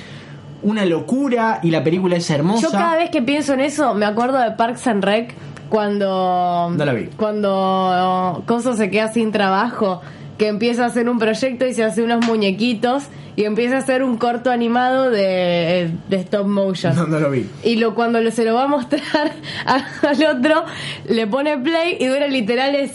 una 0.62 0.84
locura. 0.84 1.60
Y 1.62 1.70
la 1.70 1.84
película 1.84 2.16
es 2.16 2.28
hermosa. 2.30 2.62
Yo 2.62 2.70
cada 2.70 2.96
vez 2.96 3.10
que 3.10 3.22
pienso 3.22 3.54
en 3.54 3.60
eso 3.60 3.94
me 3.94 4.06
acuerdo 4.06 4.38
de 4.38 4.52
Parks 4.52 4.86
and 4.86 5.04
Rec 5.04 5.34
cuando 5.68 6.70
No 6.74 6.84
la 6.84 6.92
vi. 6.94 7.06
cuando 7.16 8.42
Coso 8.46 8.74
se 8.74 8.90
queda 8.90 9.12
sin 9.12 9.32
trabajo 9.32 10.00
que 10.38 10.46
empieza 10.48 10.85
a 10.85 10.87
hacer 10.87 11.09
un 11.09 11.18
proyecto 11.18 11.66
y 11.66 11.74
se 11.74 11.85
hace 11.85 12.03
unos 12.03 12.24
muñequitos 12.27 13.05
y 13.37 13.44
empieza 13.44 13.77
a 13.77 13.79
hacer 13.79 14.03
un 14.03 14.16
corto 14.18 14.51
animado 14.51 15.11
de, 15.11 15.90
de 16.09 16.16
stop 16.16 16.46
motion. 16.46 16.94
No, 16.96 17.07
no 17.07 17.18
lo 17.20 17.31
vi. 17.31 17.46
Y 17.64 17.77
lo, 17.77 17.94
cuando 17.94 18.20
lo- 18.20 18.31
se 18.31 18.44
lo 18.44 18.55
va 18.55 18.64
a 18.64 18.68
mostrar 18.68 19.33
a- 19.66 19.85
al 20.09 20.37
otro, 20.37 20.64
le 21.09 21.27
pone 21.27 21.59
play 21.59 21.96
y 22.01 22.07
dura 22.07 22.27
literales 22.29 22.92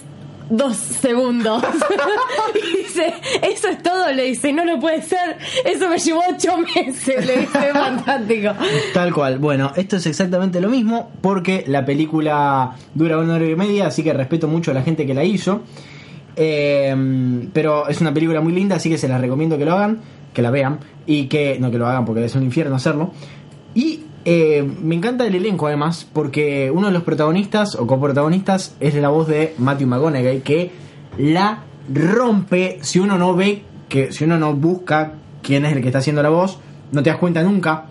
dos 0.50 0.76
segundos. 0.78 1.64
y 2.56 2.78
dice, 2.78 3.14
eso 3.42 3.70
es 3.70 3.82
todo, 3.82 4.12
le 4.12 4.24
dice, 4.24 4.52
no, 4.54 4.66
no 4.66 4.80
puede 4.80 5.02
ser, 5.02 5.38
eso 5.66 5.88
me 5.90 5.98
llevó 5.98 6.22
ocho 6.30 6.58
meses, 6.76 7.26
le 7.26 7.38
dice, 7.42 7.60
"Es 7.68 7.74
fantástico. 7.74 8.50
Tal 8.94 9.14
cual. 9.14 9.40
Bueno, 9.40 9.72
esto 9.76 9.96
es 9.98 10.06
exactamente 10.06 10.60
lo 10.62 10.70
mismo 10.70 11.10
porque 11.22 11.64
la 11.68 11.86
película 11.86 12.76
dura 12.94 13.18
una 13.18 13.36
hora 13.36 13.46
y 13.46 13.56
media, 13.56 13.88
así 13.88 14.04
que 14.04 14.14
respeto 14.14 14.48
mucho 14.48 14.72
a 14.72 14.74
la 14.74 14.84
gente 14.84 15.06
que 15.06 15.14
la 15.14 15.24
hizo. 15.24 15.62
Eh, 16.36 17.48
pero 17.54 17.88
es 17.88 18.02
una 18.02 18.14
película 18.14 18.42
muy 18.42 18.54
linda, 18.54 18.78
así 18.78 18.90
que 18.90 18.98
se 18.98 19.08
las 19.08 19.22
recomiendo 19.22 19.58
que 19.58 19.66
lo 19.66 19.74
hagan, 19.74 20.00
que 20.34 20.42
la 20.42 20.52
vean 20.52 20.80
y 21.06 21.28
que 21.28 21.58
no 21.60 21.72
que 21.72 21.78
lo 21.78 21.88
hagan 21.88 22.06
porque 22.06 22.26
es 22.26 22.36
un 22.36 22.44
infierno 22.44 22.76
hacerlo. 22.76 23.12
Y 23.76 24.02
eh, 24.26 24.64
me 24.82 24.96
encanta 24.96 25.26
el 25.28 25.36
elenco 25.36 25.68
además 25.68 26.08
porque 26.12 26.72
uno 26.72 26.88
de 26.88 26.94
los 26.94 27.04
protagonistas 27.04 27.76
o 27.76 27.86
coprotagonistas 27.86 28.76
es 28.80 28.96
la 28.96 29.10
voz 29.10 29.28
de 29.28 29.54
Matthew 29.58 29.88
McConaughey 29.88 30.40
que 30.42 30.72
la 31.18 31.64
rompe 31.94 32.80
si 32.82 33.00
uno 33.00 33.18
no 33.18 33.36
ve 33.36 33.64
que 33.90 34.12
si 34.14 34.24
uno 34.24 34.40
no 34.40 34.54
busca 34.54 35.14
quién 35.42 35.66
es 35.66 35.74
el 35.76 35.82
que 35.82 35.90
está 35.90 36.00
haciendo 36.00 36.24
la 36.24 36.30
voz, 36.30 36.58
no 36.92 37.04
te 37.04 37.10
das 37.10 37.20
cuenta 37.20 37.44
nunca. 37.44 37.86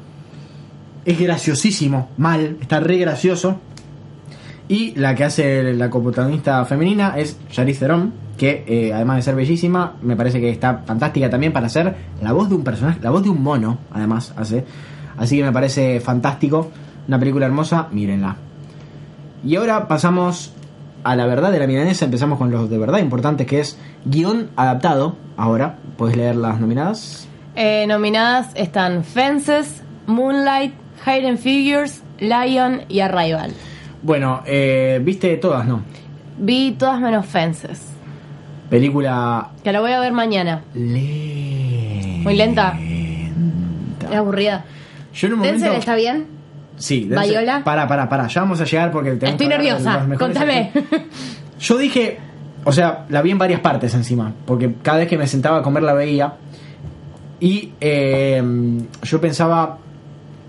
Es 1.05 1.19
graciosísimo, 1.19 2.11
mal, 2.17 2.57
está 2.61 2.81
re 2.81 2.97
gracioso. 2.97 3.61
Y 4.69 4.95
la 4.95 5.15
que 5.15 5.25
hace 5.25 5.75
la 5.75 5.91
coprotagonista 5.91 6.65
femenina 6.65 7.15
es 7.19 7.39
Charlize 7.51 7.81
Theron, 7.81 8.13
que 8.37 8.65
eh, 8.67 8.93
además 8.93 9.17
de 9.17 9.23
ser 9.23 9.35
bellísima, 9.35 9.95
me 10.03 10.17
parece 10.17 10.41
que 10.41 10.51
está 10.51 10.83
fantástica 10.87 11.29
también 11.29 11.53
para 11.53 11.67
hacer 11.67 11.95
la 12.21 12.33
voz 12.33 12.49
de 12.49 12.55
un 12.55 12.65
personaje, 12.65 12.99
la 13.03 13.11
voz 13.11 13.23
de 13.23 13.31
un 13.31 13.43
mono, 13.43 13.79
además 13.93 14.33
hace. 14.37 14.65
Así 15.17 15.37
que 15.37 15.45
me 15.45 15.53
parece 15.53 16.01
fantástico, 16.01 16.71
una 17.07 17.19
película 17.19 17.47
hermosa, 17.47 17.89
mírenla. 17.91 18.37
Y 19.45 19.57
ahora 19.57 19.89
pasamos 19.89 20.53
a 21.05 21.17
la 21.17 21.27
verdad 21.27 21.51
de 21.53 21.59
la 21.59 21.67
milanesa, 21.67 22.05
empezamos 22.05 22.39
con 22.39 22.51
los 22.51 22.71
de 22.71 22.79
verdad 22.79 22.99
importantes, 22.99 23.47
que 23.47 23.61
es 23.61 23.79
guion 24.05 24.51
adaptado. 24.57 25.17
Ahora, 25.37 25.79
¿puedes 25.97 26.17
leer 26.17 26.37
las 26.37 26.61
nominadas? 26.61 27.29
Eh, 27.57 27.87
nominadas 27.87 28.51
están 28.55 29.05
Fences, 29.05 29.83
Moonlight, 30.07 30.73
Hidden 31.05 31.39
Figures, 31.39 32.03
Lion 32.19 32.83
y 32.89 33.01
Arrival. 33.01 33.53
Bueno, 34.03 34.43
eh, 34.47 35.01
viste 35.03 35.37
todas, 35.37 35.67
¿no? 35.67 35.83
Vi 36.39 36.73
todas 36.79 37.01
menos 37.01 37.25
Fences, 37.27 37.81
Película 38.71 39.51
que 39.63 39.71
la 39.73 39.81
voy 39.81 39.93
a 39.93 40.01
ver 40.01 40.13
mañana. 40.13 40.63
lenta. 40.75 42.23
Muy 42.23 42.35
lenta. 42.37 42.79
Es 44.11 44.17
aburrida. 44.17 44.65
Yo 45.15 45.27
en 45.27 45.33
un 45.35 45.39
momento... 45.41 45.61
Denzel 45.61 45.79
está 45.79 45.95
bien. 45.95 46.27
Sí, 46.77 47.07
Denzel- 47.09 47.29
¿Viola? 47.29 47.63
Para, 47.65 47.87
para, 47.87 48.09
para. 48.09 48.27
Ya 48.29 48.41
vamos 48.41 48.61
a 48.61 48.65
llegar 48.65 48.91
porque 48.91 49.11
tenemos 49.13 49.33
Estoy 49.41 49.47
que 49.49 49.57
nerviosa. 49.57 50.07
Contame. 50.19 50.73
Yo 51.61 51.79
dije, 51.79 52.19
o 52.65 52.73
sea, 52.73 53.05
la 53.11 53.23
vi 53.23 53.31
en 53.31 53.39
varias 53.39 53.61
partes 53.61 53.95
encima, 53.95 54.33
porque 54.47 54.73
cada 54.83 54.99
vez 54.99 55.09
que 55.09 55.19
me 55.19 55.27
sentaba 55.27 55.59
a 55.59 55.63
comer 55.63 55.83
la 55.83 55.93
veía. 55.93 56.33
Y 57.41 57.73
eh, 57.81 58.43
yo 59.03 59.21
pensaba, 59.21 59.77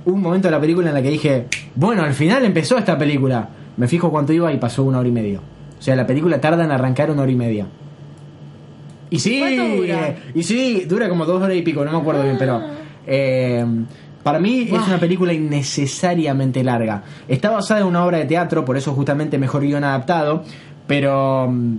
hubo 0.05 0.15
un 0.15 0.21
momento 0.21 0.47
de 0.47 0.51
la 0.51 0.61
película 0.61 0.87
en 0.89 0.95
la 0.95 1.01
que 1.01 1.09
dije, 1.09 1.47
bueno, 1.75 2.03
al 2.03 2.13
final 2.13 2.45
empezó 2.45 2.77
esta 2.77 2.97
película. 2.97 3.49
Me 3.77 3.87
fijo 3.87 4.11
cuánto 4.11 4.33
iba 4.33 4.51
y 4.53 4.57
pasó 4.57 4.83
una 4.83 4.99
hora 4.99 5.09
y 5.09 5.11
media. 5.11 5.39
O 5.39 5.81
sea, 5.81 5.95
la 5.95 6.05
película 6.07 6.39
tarda 6.39 6.63
en 6.63 6.71
arrancar 6.71 7.09
una 7.11 7.23
hora 7.23 7.31
y 7.31 7.35
media. 7.35 7.67
Y 9.09 9.19
sí, 9.19 9.39
¿Cuánto 9.39 9.75
dura? 9.81 10.15
y 10.33 10.43
sí, 10.43 10.85
dura 10.87 11.09
como 11.09 11.25
dos 11.25 11.41
horas 11.41 11.55
y 11.57 11.61
pico, 11.61 11.83
no 11.85 11.91
me 11.91 11.97
acuerdo 11.97 12.23
bien, 12.23 12.35
pero... 12.39 12.61
eh, 13.05 13.65
para 14.23 14.39
mí 14.39 14.69
es 14.71 14.87
una 14.87 14.97
película 14.99 15.33
innecesariamente 15.33 16.63
larga. 16.63 17.03
Está 17.27 17.49
basada 17.49 17.81
en 17.81 17.87
una 17.87 18.05
obra 18.05 18.19
de 18.19 18.25
teatro, 18.25 18.63
por 18.63 18.77
eso 18.77 18.93
justamente 18.93 19.37
mejor 19.37 19.63
guion 19.63 19.83
adaptado, 19.83 20.43
pero 20.87 21.49
mm, 21.51 21.75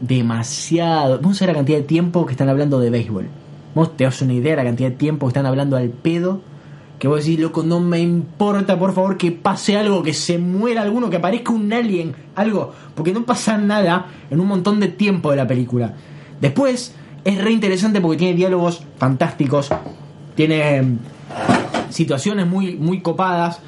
demasiado. 0.00 1.18
Vamos 1.20 1.42
a 1.42 1.46
ver 1.46 1.54
la 1.54 1.58
cantidad 1.58 1.78
de 1.78 1.84
tiempo 1.84 2.24
que 2.24 2.32
están 2.32 2.48
hablando 2.48 2.78
de 2.78 2.90
béisbol. 2.90 3.26
Vos 3.74 3.96
te 3.96 4.04
das 4.04 4.22
una 4.22 4.32
idea 4.34 4.52
de 4.52 4.56
la 4.58 4.64
cantidad 4.64 4.90
de 4.90 4.96
tiempo 4.96 5.26
que 5.26 5.30
están 5.30 5.46
hablando 5.46 5.76
al 5.76 5.88
pedo. 5.88 6.40
Que 7.02 7.08
vos 7.08 7.24
decís, 7.24 7.40
loco, 7.40 7.64
no 7.64 7.80
me 7.80 7.98
importa, 7.98 8.78
por 8.78 8.94
favor, 8.94 9.16
que 9.16 9.32
pase 9.32 9.76
algo, 9.76 10.04
que 10.04 10.14
se 10.14 10.38
muera 10.38 10.82
alguno, 10.82 11.10
que 11.10 11.16
aparezca 11.16 11.50
un 11.50 11.72
alien, 11.72 12.14
algo. 12.36 12.72
Porque 12.94 13.12
no 13.12 13.24
pasa 13.24 13.58
nada 13.58 14.06
en 14.30 14.38
un 14.38 14.46
montón 14.46 14.78
de 14.78 14.86
tiempo 14.86 15.32
de 15.32 15.36
la 15.36 15.48
película. 15.48 15.94
Después, 16.40 16.94
es 17.24 17.42
re 17.42 17.50
interesante 17.50 18.00
porque 18.00 18.18
tiene 18.18 18.34
diálogos 18.34 18.84
fantásticos. 18.98 19.68
Tiene 20.36 20.80
mm, 20.80 20.98
situaciones 21.90 22.46
muy, 22.46 22.76
muy 22.76 23.00
copadas. 23.00 23.58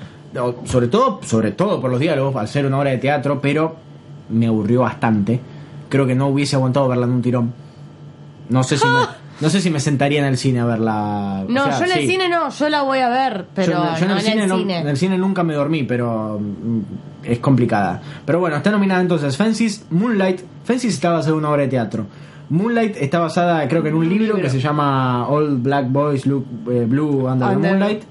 Sobre 0.66 0.86
todo, 0.86 1.18
sobre 1.24 1.50
todo 1.50 1.80
por 1.80 1.90
los 1.90 1.98
diálogos, 1.98 2.36
al 2.36 2.46
ser 2.46 2.66
una 2.66 2.78
obra 2.78 2.90
de 2.90 2.98
teatro, 2.98 3.40
pero 3.40 3.74
me 4.28 4.46
aburrió 4.46 4.82
bastante. 4.82 5.40
Creo 5.88 6.06
que 6.06 6.14
no 6.14 6.28
hubiese 6.28 6.54
aguantado 6.54 6.86
verla 6.86 7.06
en 7.06 7.10
un 7.10 7.22
tirón. 7.22 7.52
No 8.48 8.62
sé 8.62 8.78
si 8.78 8.86
me, 8.86 8.92
no 9.40 9.48
sé 9.50 9.60
si 9.60 9.70
me 9.70 9.80
sentaría 9.80 10.20
en 10.20 10.26
el 10.26 10.36
cine 10.38 10.60
a 10.60 10.64
verla. 10.64 11.44
o 11.46 11.50
No, 11.50 11.64
sea, 11.64 11.78
yo 11.80 11.84
en 11.86 11.92
el 11.92 11.98
sí. 12.00 12.06
cine 12.08 12.28
no, 12.28 12.50
yo 12.50 12.68
la 12.68 12.82
voy 12.82 12.98
a 13.00 13.08
ver, 13.08 13.46
pero 13.54 13.72
Yo- 13.72 13.96
yo 13.98 14.06
no 14.06 14.18
en 14.18 14.38
el 14.38 14.48
no- 14.48 14.58
cine. 14.58 14.78
en 14.80 14.88
el 14.88 14.96
cine 14.96 15.18
nunca 15.18 15.42
me 15.42 15.54
dormí, 15.54 15.82
pero 15.82 16.38
mm, 16.40 16.80
es 17.24 17.38
complicada. 17.40 18.00
Pero 18.24 18.38
bueno, 18.40 18.56
está 18.56 18.70
nominada 18.70 19.00
entonces 19.00 19.36
Fences, 19.36 19.86
Moonlight. 19.90 20.40
Fences 20.64 20.94
está 20.94 21.10
basada 21.10 21.32
en 21.32 21.38
una 21.38 21.50
obra 21.50 21.62
de 21.62 21.68
teatro. 21.68 22.06
Moonlight 22.50 22.96
está 22.98 23.18
basada, 23.20 23.66
creo 23.68 23.82
que 23.82 23.88
en 23.88 23.94
un 23.94 24.08
libro, 24.08 24.36
que 24.36 24.50
se 24.50 24.60
llama 24.60 25.26
All 25.28 25.56
Black 25.58 25.90
Boys 25.90 26.26
Look 26.26 26.46
eh, 26.70 26.84
Blue 26.86 27.26
Under 27.26 27.48
the 27.48 27.54
Under- 27.56 27.70
Moonlight. 27.72 28.02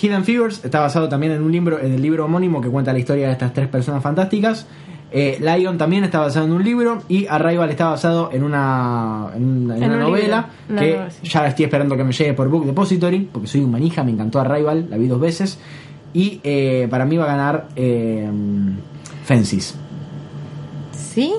Hidden 0.00 0.24
Figures 0.24 0.62
está 0.64 0.80
basado 0.80 1.08
también 1.08 1.32
en 1.32 1.42
un 1.42 1.50
libro, 1.52 1.78
en 1.78 1.92
el 1.94 2.02
libro 2.02 2.24
homónimo 2.26 2.60
que 2.60 2.68
cuenta 2.68 2.92
la 2.92 2.98
historia 2.98 3.26
de 3.28 3.32
estas 3.32 3.52
tres 3.52 3.68
personas 3.68 4.02
fantásticas. 4.02 4.66
Eh, 5.12 5.38
Lion 5.40 5.78
también 5.78 6.02
está 6.04 6.18
basado 6.20 6.46
en 6.46 6.52
un 6.52 6.64
libro 6.64 7.02
y 7.08 7.26
Arrival 7.28 7.70
está 7.70 7.86
basado 7.90 8.30
en 8.32 8.42
una, 8.42 9.28
en 9.36 9.44
una, 9.64 9.76
en 9.76 9.82
En 9.82 9.90
una 9.90 9.98
un 10.04 10.10
novela 10.10 10.48
libro. 10.68 10.82
Que 10.82 10.90
novela, 10.96 11.10
sí. 11.10 11.28
ya 11.28 11.46
estoy 11.46 11.64
esperando 11.66 11.96
que 11.96 12.04
me 12.04 12.12
llegue 12.12 12.34
por 12.34 12.48
Book 12.48 12.66
Depository 12.66 13.28
porque 13.32 13.46
soy 13.46 13.60
un 13.62 13.70
manija, 13.70 14.02
me 14.02 14.10
encantó 14.10 14.40
Arrival, 14.40 14.86
la 14.90 14.96
vi 14.96 15.06
dos 15.06 15.20
veces 15.20 15.58
y 16.12 16.40
eh, 16.42 16.88
para 16.90 17.04
mí 17.04 17.16
va 17.16 17.24
a 17.24 17.28
ganar 17.28 17.68
eh, 17.76 18.28
Fences. 19.24 19.76
¿Sí? 20.92 21.32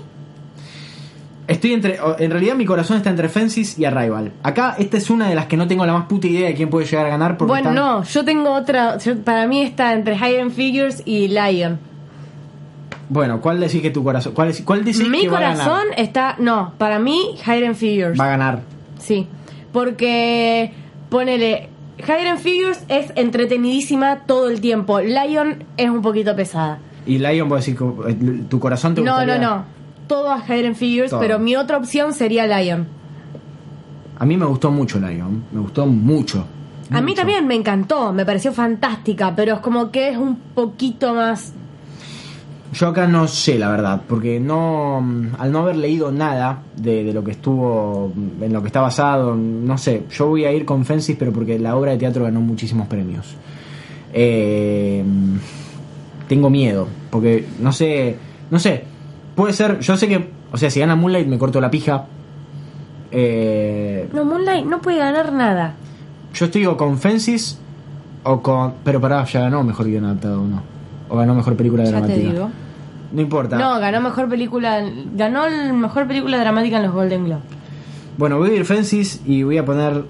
Estoy 1.47 1.73
entre, 1.73 1.97
en 2.19 2.31
realidad 2.31 2.55
mi 2.55 2.65
corazón 2.65 2.97
está 2.97 3.09
entre 3.09 3.29
Fences 3.29 3.79
y 3.79 3.85
Arrival. 3.85 4.33
Acá 4.43 4.75
esta 4.79 4.97
es 4.97 5.09
una 5.09 5.29
de 5.29 5.35
las 5.35 5.45
que 5.45 5.55
no 5.55 5.65
tengo 5.67 5.85
la 5.85 5.93
más 5.93 6.05
puta 6.07 6.27
idea 6.27 6.47
de 6.47 6.53
quién 6.55 6.69
puede 6.69 6.85
llegar 6.85 7.05
a 7.05 7.09
ganar 7.09 7.37
porque 7.37 7.49
Bueno, 7.51 7.69
están- 7.69 7.75
no, 7.75 8.03
yo 8.03 8.25
tengo 8.25 8.51
otra. 8.53 8.97
yo- 8.97 9.17
para 9.23 9.47
mí 9.47 9.61
está 9.61 9.93
entre 9.93 10.15
Hidden 10.17 10.51
Figures 10.51 11.03
y 11.05 11.29
Lion. 11.29 11.79
Bueno, 13.09 13.39
¿cuál 13.39 13.59
decís 13.59 13.81
que 13.81 13.89
tu 13.89 14.03
corazón? 14.03 14.33
¿Cuál, 14.33 14.49
es- 14.49 14.61
cuál 14.61 14.83
decís 14.83 15.07
Mi 15.07 15.21
que 15.21 15.29
va 15.29 15.37
a 15.37 15.41
ganar? 15.41 15.57
corazón 15.67 15.87
está. 15.97 16.35
No, 16.39 16.73
para 16.77 16.99
mí, 16.99 17.35
Hidden 17.45 17.75
Figures. 17.75 18.19
Va 18.19 18.25
a 18.25 18.29
ganar. 18.29 18.61
Sí. 18.99 19.27
Porque. 19.71 20.73
Ponele. 21.09 21.69
Hidden 21.99 22.37
Figures 22.37 22.83
es 22.89 23.11
entretenidísima 23.15 24.19
todo 24.27 24.49
el 24.49 24.59
tiempo. 24.61 24.99
Lion 24.99 25.63
es 25.77 25.89
un 25.89 26.01
poquito 26.01 26.35
pesada. 26.35 26.79
Y 27.05 27.17
Lion, 27.17 27.47
vos 27.49 27.65
decís 27.65 27.79
eh, 28.07 28.43
tu 28.49 28.59
corazón 28.59 28.93
te 28.93 29.01
No, 29.01 29.11
no, 29.11 29.17
gustaría- 29.23 29.39
no. 29.47 29.63
Todo 30.07 30.31
a 30.31 30.39
Hidden 30.45 30.75
Figures, 30.75 31.09
Todo. 31.11 31.19
pero 31.21 31.39
mi 31.39 31.55
otra 31.55 31.77
opción 31.77 32.13
sería 32.13 32.45
Lion. 32.45 32.87
A 34.19 34.25
mí 34.25 34.35
me 34.37 34.45
gustó 34.45 34.69
mucho 34.71 34.99
Lion. 34.99 35.43
Me 35.51 35.59
gustó 35.61 35.85
mucho. 35.85 36.45
A 36.91 37.01
mí 37.01 37.13
también 37.15 37.45
me 37.47 37.55
encantó, 37.55 38.13
me 38.13 38.25
pareció 38.25 38.53
fantástica, 38.53 39.33
pero 39.35 39.55
es 39.55 39.59
como 39.59 39.91
que 39.91 40.09
es 40.09 40.17
un 40.17 40.35
poquito 40.37 41.13
más. 41.13 41.53
Yo 42.77 42.87
acá 42.89 43.07
no 43.07 43.27
sé, 43.27 43.57
la 43.57 43.69
verdad, 43.71 44.01
porque 44.07 44.39
no, 44.39 45.01
mm, 45.01 45.29
al 45.39 45.51
no 45.51 45.59
haber 45.59 45.77
leído 45.77 46.11
nada 46.11 46.59
de, 46.75 47.03
de 47.03 47.11
lo 47.13 47.23
que 47.23 47.31
estuvo, 47.31 48.11
mm, 48.13 48.43
en 48.43 48.53
lo 48.53 48.61
que 48.61 48.67
está 48.67 48.81
basado, 48.81 49.35
no 49.35 49.77
sé, 49.79 50.03
yo 50.11 50.27
voy 50.27 50.45
a 50.45 50.51
ir 50.51 50.63
con 50.65 50.85
Fences, 50.85 51.15
pero 51.17 51.31
porque 51.31 51.57
la 51.57 51.75
obra 51.75 51.91
de 51.93 51.97
teatro 51.97 52.23
ganó 52.25 52.39
muchísimos 52.41 52.87
premios. 52.87 53.35
Eh, 54.13 55.03
tengo 56.27 56.49
miedo, 56.49 56.87
porque 57.09 57.45
no 57.59 57.71
sé, 57.71 58.15
no 58.51 58.59
sé, 58.59 58.83
puede 59.35 59.53
ser, 59.53 59.79
yo 59.79 59.97
sé 59.97 60.07
que, 60.07 60.29
o 60.51 60.57
sea, 60.57 60.69
si 60.69 60.79
gana 60.79 60.95
Moonlight 60.95 61.27
me 61.27 61.37
corto 61.39 61.59
la 61.59 61.71
pija. 61.71 62.05
Eh, 63.11 64.07
No, 64.13 64.25
Moonlight 64.25 64.65
no 64.65 64.81
puede 64.81 64.97
ganar 64.97 65.31
nada. 65.33 65.73
yo 66.33 66.45
estoy 66.45 66.65
o 66.65 66.75
con 66.77 66.97
Fences 66.99 67.57
o 68.23 68.41
con, 68.41 68.73
pero 68.83 68.99
pará, 68.99 69.23
ya 69.25 69.41
ganó 69.41 69.63
mejor 69.63 69.87
guion 69.87 70.05
adaptado 70.05 70.41
o 70.41 70.45
no, 70.45 70.61
o 71.09 71.17
ganó 71.17 71.33
mejor 71.33 71.55
película 71.55 71.83
Ya 71.83 71.89
te 71.91 71.97
dramática. 71.97 72.31
digo. 72.33 72.49
No 73.11 73.21
importa. 73.21 73.57
No, 73.57 73.79
ganó 73.79 74.01
mejor 74.01 74.27
película. 74.29 74.81
Ganó 75.15 75.45
el 75.45 75.73
mejor 75.73 76.07
película 76.07 76.37
dramática 76.39 76.77
en 76.77 76.83
los 76.83 76.93
Golden 76.93 77.25
Globe. 77.25 77.41
Bueno, 78.17 78.37
voy 78.37 78.51
a 78.51 78.53
ir 78.55 78.65
Fences 78.65 79.21
y 79.25 79.43
voy 79.43 79.57
a 79.57 79.65
poner 79.65 80.03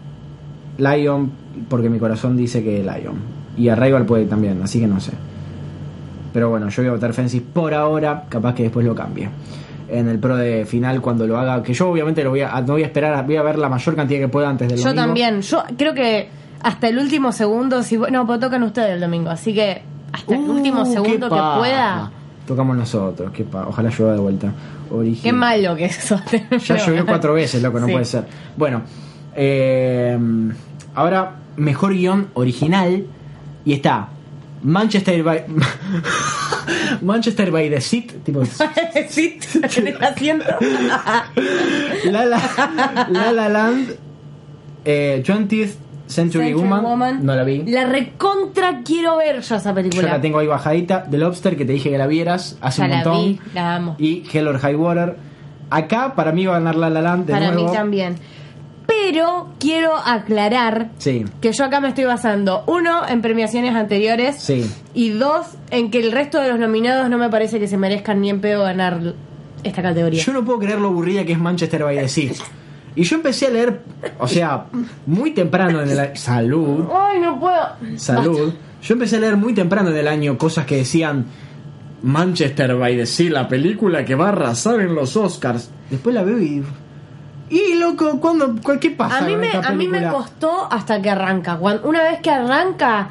Lion 0.77 1.31
porque 1.69 1.89
mi 1.89 1.99
corazón 1.99 2.37
dice 2.37 2.63
que 2.63 2.79
Lion. 2.83 3.15
Y 3.57 3.69
Arrival 3.69 4.05
puede 4.05 4.25
también, 4.25 4.61
así 4.63 4.79
que 4.79 4.87
no 4.87 4.99
sé. 4.99 5.11
Pero 6.33 6.49
bueno, 6.49 6.69
yo 6.69 6.81
voy 6.83 6.89
a 6.89 6.93
votar 6.93 7.13
Fences 7.13 7.41
por 7.41 7.73
ahora, 7.73 8.25
capaz 8.29 8.53
que 8.53 8.63
después 8.63 8.85
lo 8.85 8.93
cambie. 8.93 9.29
en 9.89 10.07
el 10.09 10.19
pro 10.19 10.35
de 10.35 10.65
final 10.65 11.01
cuando 11.01 11.25
lo 11.25 11.37
haga. 11.37 11.63
Que 11.63 11.73
yo 11.73 11.89
obviamente 11.89 12.23
lo 12.23 12.29
voy 12.31 12.41
a, 12.41 12.59
no 12.61 12.73
voy 12.73 12.83
a 12.83 12.87
esperar, 12.87 13.25
voy 13.25 13.37
a 13.37 13.41
ver 13.41 13.57
la 13.57 13.69
mayor 13.69 13.95
cantidad 13.95 14.19
que 14.19 14.27
pueda 14.27 14.49
antes 14.49 14.67
del 14.67 14.77
Yo 14.77 14.83
domingo. 14.85 15.01
también. 15.05 15.41
Yo 15.41 15.63
creo 15.77 15.93
que 15.93 16.29
hasta 16.61 16.87
el 16.89 16.97
último 16.99 17.31
segundo, 17.31 17.81
si 17.83 17.97
no, 17.97 18.27
pues 18.27 18.39
tocan 18.39 18.63
ustedes 18.63 18.91
el 18.91 18.99
domingo, 19.01 19.29
así 19.29 19.53
que 19.53 19.81
hasta 20.11 20.35
el 20.35 20.41
Uh, 20.41 20.51
último 20.51 20.85
segundo 20.85 21.29
que 21.29 21.41
pueda. 21.59 22.11
Tocamos 22.47 22.75
nosotros, 22.77 23.31
qué 23.33 23.43
pa- 23.43 23.67
ojalá 23.67 23.89
llueva 23.89 24.13
de 24.13 24.19
vuelta. 24.19 24.53
Origen. 24.89 25.21
Qué 25.21 25.33
malo 25.33 25.75
que 25.75 25.85
es 25.85 25.97
eso. 25.99 26.19
Ya 26.65 26.77
llovió 26.77 27.05
cuatro 27.05 27.33
veces, 27.33 27.61
loco, 27.61 27.79
no 27.79 27.85
Sí. 27.87 27.91
puede 27.91 28.05
ser. 28.05 28.23
Bueno, 28.55 28.81
eh, 29.35 30.17
ahora 30.95 31.33
mejor 31.57 31.93
guion 31.93 32.27
original 32.35 33.05
y 33.65 33.73
está 33.73 34.07
Manchester 34.63 35.21
by 35.23 35.43
Manchester 37.01 37.51
by 37.51 37.69
the 37.69 37.81
Sea, 37.81 38.03
tipo 38.23 38.43
sí, 39.09 39.39
en 39.77 39.87
el 39.87 40.03
asiento. 40.03 40.45
La 42.05 42.25
La, 42.25 43.07
La, 43.11 43.31
La 43.31 43.49
Land, 43.49 43.89
eh, 44.85 45.23
20th 45.25 45.71
Century, 46.07 46.45
Century 46.47 46.53
Woman, 46.53 46.83
Woman. 46.83 47.25
no 47.25 47.35
la 47.35 47.43
vi. 47.43 47.63
La 47.67 47.85
recontra 47.85 48.81
quiero 48.83 49.17
ver 49.17 49.41
yo 49.41 49.55
esa 49.55 49.69
Yo 49.69 49.75
película. 49.75 50.07
la 50.09 50.21
tengo 50.21 50.39
ahí 50.39 50.47
bajadita. 50.47 51.03
The 51.09 51.17
Lobster, 51.17 51.55
que 51.57 51.65
te 51.65 51.73
dije 51.73 51.89
que 51.89 51.97
la 51.97 52.07
vieras 52.07 52.57
hace 52.61 52.79
Ya 52.81 52.85
un 52.85 52.89
la 52.91 52.95
montón. 52.97 53.25
vi, 53.25 53.39
la 53.53 53.75
amo. 53.75 53.95
Y 53.99 54.23
Hell 54.31 54.47
or 54.47 54.57
High 54.59 54.75
Water. 54.75 55.15
Acá, 55.69 56.15
para 56.15 56.31
mí, 56.31 56.45
va 56.45 56.55
a 56.55 56.59
ganar 56.59 56.75
La 56.75 56.89
La 56.89 57.01
Land 57.01 57.25
de 57.27 57.33
Para 57.33 57.51
nuevo. 57.51 57.69
mí 57.69 57.75
también. 57.75 58.15
Pero 58.87 59.49
quiero 59.59 59.91
aclarar 59.97 60.91
Sí, 60.97 61.25
que 61.41 61.51
yo 61.51 61.65
acá 61.65 61.81
me 61.81 61.89
estoy 61.89 62.05
basando, 62.05 62.63
uno, 62.67 63.01
en 63.07 63.21
premiaciones 63.21 63.75
anteriores. 63.75 64.37
sí. 64.37 64.65
Y 64.93 65.09
dos, 65.09 65.45
en 65.71 65.91
que 65.91 65.99
el 65.99 66.11
resto 66.13 66.39
de 66.41 66.47
los 66.49 66.57
nominados 66.59 67.09
no 67.09 67.17
me 67.17 67.29
parece 67.29 67.59
que 67.59 67.67
se 67.67 67.77
merezcan 67.77 68.21
ni 68.21 68.29
en 68.29 68.39
pedo 68.39 68.63
ganar 68.63 69.13
esta 69.63 69.81
categoría. 69.81 70.23
Yo 70.23 70.31
no 70.33 70.45
puedo 70.45 70.59
creer 70.59 70.79
lo 70.79 70.87
aburrida 70.87 71.25
que 71.25 71.33
es 71.33 71.39
Manchester 71.39 71.83
by 71.83 71.97
the 71.97 72.07
Sea. 72.07 72.31
Y 72.97 73.03
yo 73.03 73.15
empecé 73.15 73.47
a 73.47 73.49
leer, 73.51 73.79
o 74.19 74.27
sea, 74.27 74.65
muy 75.05 75.31
temprano 75.31 75.81
en 75.81 75.89
el 75.91 75.99
año. 75.99 76.15
Salud, 76.15 76.85
Ay, 76.93 77.19
no 77.19 77.39
puedo. 77.39 77.97
salud. 77.97 78.53
Yo 78.81 78.93
empecé 78.93 79.17
a 79.17 79.19
leer 79.19 79.37
muy 79.37 79.53
temprano 79.53 79.89
en 79.91 79.97
el 79.97 80.07
año 80.07 80.37
cosas 80.37 80.65
que 80.65 80.77
decían 80.77 81.25
Manchester 82.03 82.75
by 82.75 82.95
the 82.95 83.05
Sea, 83.05 83.29
la 83.31 83.47
película 83.47 84.05
que 84.05 84.15
va 84.15 84.25
a 84.25 84.29
arrasar 84.29 84.79
en 84.81 84.95
los 84.95 85.15
Oscars. 85.17 85.69
Después 85.89 86.13
la 86.15 86.23
veo 86.23 86.39
y. 86.39 86.63
Y 87.49 87.75
loco, 87.75 88.19
¿cuándo, 88.19 88.55
cu- 88.61 88.77
¿qué 88.79 88.91
pasa? 88.91 89.19
A 89.19 89.21
mí, 89.21 89.35
me, 89.37 89.51
a 89.51 89.71
mí 89.71 89.87
me 89.87 90.05
costó 90.09 90.67
hasta 90.71 91.01
que 91.01 91.09
arranca. 91.09 91.55
Cuando, 91.57 91.87
una 91.87 92.03
vez 92.03 92.19
que 92.21 92.29
arranca, 92.29 93.07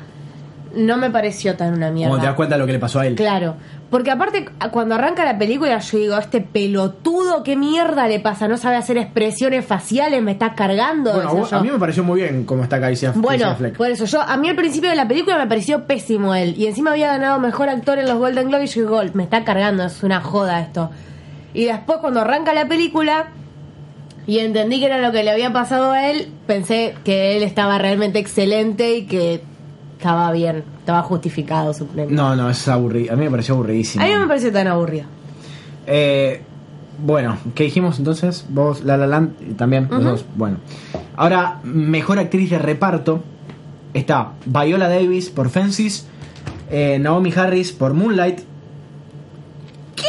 no 0.75 0.99
me 0.99 1.11
pareció 1.11 1.57
tan 1.57 1.73
una 1.75 1.91
mierda. 1.91 2.11
Cuando 2.11 2.23
te 2.23 2.27
das 2.27 2.37
cuenta 2.37 2.55
de 2.57 2.59
lo 2.61 2.67
que 2.67 2.73
le 2.73 2.79
pasó 2.79 3.01
a 3.01 3.07
él. 3.07 3.15
Claro, 3.15 3.55
porque 3.91 4.11
aparte 4.11 4.47
cuando 4.73 4.97
arranca 4.97 5.25
la 5.25 5.39
película 5.39 5.79
yo 5.79 5.99
digo, 5.99 6.19
este 6.19 6.41
pelotudo, 6.41 7.43
¿qué 7.43 7.57
mierda 7.57 8.09
le 8.09 8.19
pasa? 8.21 8.49
No 8.49 8.57
sabe 8.57 8.77
hacer 8.77 8.99
expresiones 8.99 9.65
faciales, 9.65 10.21
me 10.23 10.33
está 10.33 10.55
cargando. 10.55 11.13
Bueno, 11.15 11.29
a, 11.29 11.33
vos- 11.33 11.63
mí 11.63 11.71
me 11.71 11.79
pareció 11.79 12.03
muy 12.05 12.21
bien 12.23 12.45
cómo 12.45 12.63
está 12.65 12.79
Aff- 13.13 13.15
Bueno, 13.21 13.57
por 13.77 13.91
eso 13.91 14.05
yo, 14.05 14.21
a 14.21 14.37
mí 14.37 14.49
al 14.49 14.57
principio 14.57 14.91
de 14.91 14.97
la 14.97 15.07
película 15.07 15.39
me 15.39 15.47
pareció 15.47 15.85
pésimo 15.85 16.35
él. 16.35 16.55
Y 16.59 16.67
encima 16.67 16.91
había 16.93 17.09
ganado 17.09 17.39
mejor 17.39 17.69
actor 17.69 17.99
en 17.99 18.07
los 18.09 18.19
Golden 18.19 18.49
Globes 18.49 18.73
y 18.73 18.75
yo 18.81 18.83
digo, 18.83 18.97
"Gol, 18.97 19.11
me 19.15 19.23
está 19.23 19.45
cargando, 19.45 19.85
es 19.85 20.03
una 20.03 20.21
joda 20.21 20.61
esto. 20.61 20.91
Y 21.55 21.65
después 21.67 21.99
cuando 22.01 22.21
arranca 22.21 22.53
la 22.53 22.67
película 22.69 23.29
y 24.27 24.41
entendí 24.41 24.81
que 24.81 24.87
era 24.87 24.99
lo 25.01 25.13
que 25.13 25.23
le 25.23 25.31
había 25.31 25.53
pasado 25.53 25.93
a 25.93 26.11
él, 26.11 26.29
pensé 26.47 26.95
que 27.05 27.37
él 27.37 27.43
estaba 27.45 27.79
realmente 27.79 28.19
excelente 28.19 28.97
y 28.97 29.07
que 29.07 29.41
estaba 29.99 30.31
bien, 30.33 30.63
estaba 30.79 31.03
justificado 31.03 31.73
su 31.75 31.87
premio. 31.87 32.15
No, 32.15 32.37
no, 32.37 32.51
es 32.51 32.67
aburrido. 32.69 33.13
A 33.13 33.17
mí 33.17 33.25
me 33.25 33.31
pareció 33.31 33.55
aburridísimo. 33.55 34.05
A 34.05 34.07
mí 34.07 34.13
no 34.15 34.21
me 34.21 34.27
pareció 34.29 34.53
tan 34.53 34.67
aburrido. 34.69 35.07
Eh, 35.87 36.43
bueno, 36.99 37.37
¿qué 37.55 37.65
dijimos 37.65 37.99
entonces? 37.99 38.47
Vos, 38.49 38.83
La 38.85 38.97
La 38.97 39.07
Land, 39.07 39.57
también 39.57 39.89
los 39.91 40.01
Ujú. 40.01 40.09
dos. 40.11 40.25
Bueno, 40.37 40.59
ahora, 41.17 41.61
mejor 41.65 42.19
actriz 42.19 42.51
de 42.51 42.59
reparto 42.59 43.23
está 43.95 44.33
Viola 44.45 44.89
Davis 44.89 45.31
por 45.31 45.49
Fences, 45.51 46.07
eh, 46.71 46.99
Naomi 46.99 47.33
Harris 47.35 47.73
por 47.73 47.95
Moonlight. 47.95 48.41
¿Qué? 49.95 50.05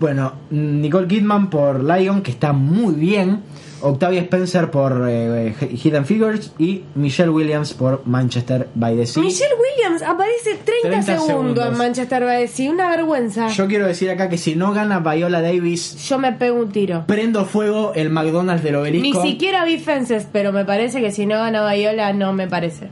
Bueno, 0.00 0.32
Nicole 0.50 1.06
Kidman 1.06 1.50
por 1.50 1.82
Lion, 1.82 2.22
que 2.22 2.30
está 2.32 2.52
muy 2.52 2.94
bien. 2.94 3.40
Octavia 3.82 4.20
Spencer 4.22 4.70
por 4.70 5.06
eh, 5.08 5.54
Hidden 5.60 6.06
Figures 6.06 6.52
y 6.58 6.82
Michelle 6.94 7.30
Williams 7.30 7.72
por 7.74 8.02
Manchester 8.06 8.68
by 8.74 8.96
the 8.96 9.06
Sea. 9.06 9.22
Michelle 9.22 9.54
Williams 9.54 10.02
aparece 10.02 10.54
30, 10.64 10.88
30 10.88 11.02
segundos, 11.02 11.26
segundos. 11.28 11.66
en 11.66 11.78
Manchester 11.78 12.24
by 12.24 12.42
the 12.42 12.48
Sea, 12.48 12.70
una 12.70 12.90
vergüenza. 12.90 13.48
Yo, 13.48 13.54
Yo 13.64 13.68
quiero 13.68 13.86
decir 13.86 14.10
acá 14.10 14.28
que 14.28 14.38
si 14.38 14.54
no 14.56 14.72
gana 14.72 15.00
Viola 15.00 15.40
Davis, 15.42 16.10
me 16.18 16.32
pego 16.32 16.60
un 16.60 16.70
tiro. 16.72 17.04
prendo 17.06 17.44
fuego 17.44 17.92
el 17.94 18.10
McDonald's 18.10 18.62
del 18.62 18.74
Ni 18.74 18.78
obelisco. 18.80 19.22
siquiera 19.22 19.64
vi 19.64 19.78
Fences, 19.78 20.26
pero 20.32 20.52
me 20.52 20.64
parece 20.64 21.00
que 21.00 21.10
si 21.12 21.26
no 21.26 21.36
gana 21.36 21.72
Viola, 21.72 22.12
no 22.12 22.32
me 22.32 22.48
parece. 22.48 22.88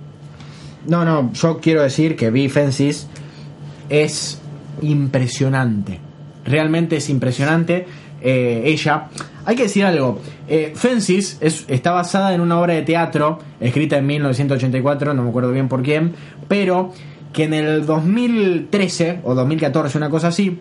No, 0.87 1.05
no, 1.05 1.33
yo 1.33 1.59
quiero 1.61 1.83
decir 1.83 2.17
que 2.17 2.31
vi 2.31 2.49
Fences 2.49 3.07
es 3.89 4.41
impresionante. 4.83 6.01
Realmente 6.45 6.97
es 6.97 7.11
impresionante. 7.11 7.87
Eh, 8.21 8.63
ella. 8.65 9.09
Hay 9.45 9.57
que 9.57 9.65
decir 9.65 9.85
algo. 9.85 10.21
Eh, 10.49 10.73
Fences 10.75 11.39
es, 11.41 11.65
está 11.69 11.93
basada 11.93 12.35
en 12.35 12.41
una 12.41 12.59
obra 12.61 12.75
de 12.75 12.83
teatro 12.83 13.39
escrita 13.61 13.97
en 13.99 14.07
1984, 14.07 15.15
no 15.15 15.23
me 15.23 15.31
acuerdo 15.31 15.51
bien 15.53 15.69
por 15.69 15.83
quién, 15.83 16.15
pero 16.49 16.93
que 17.33 17.45
en 17.45 17.55
el 17.55 17.87
2013 17.87 19.21
o 19.25 19.35
2014, 19.35 19.97
una 19.99 20.11
cosa 20.11 20.29
así, 20.29 20.59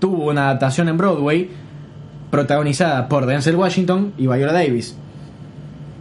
tuvo 0.00 0.30
una 0.30 0.44
adaptación 0.46 0.88
en 0.88 0.96
Broadway 0.96 1.50
protagonizada 2.30 3.08
por 3.08 3.26
Denzel 3.26 3.56
Washington 3.56 4.12
y 4.16 4.22
Viola 4.26 4.52
Davis. 4.52 4.96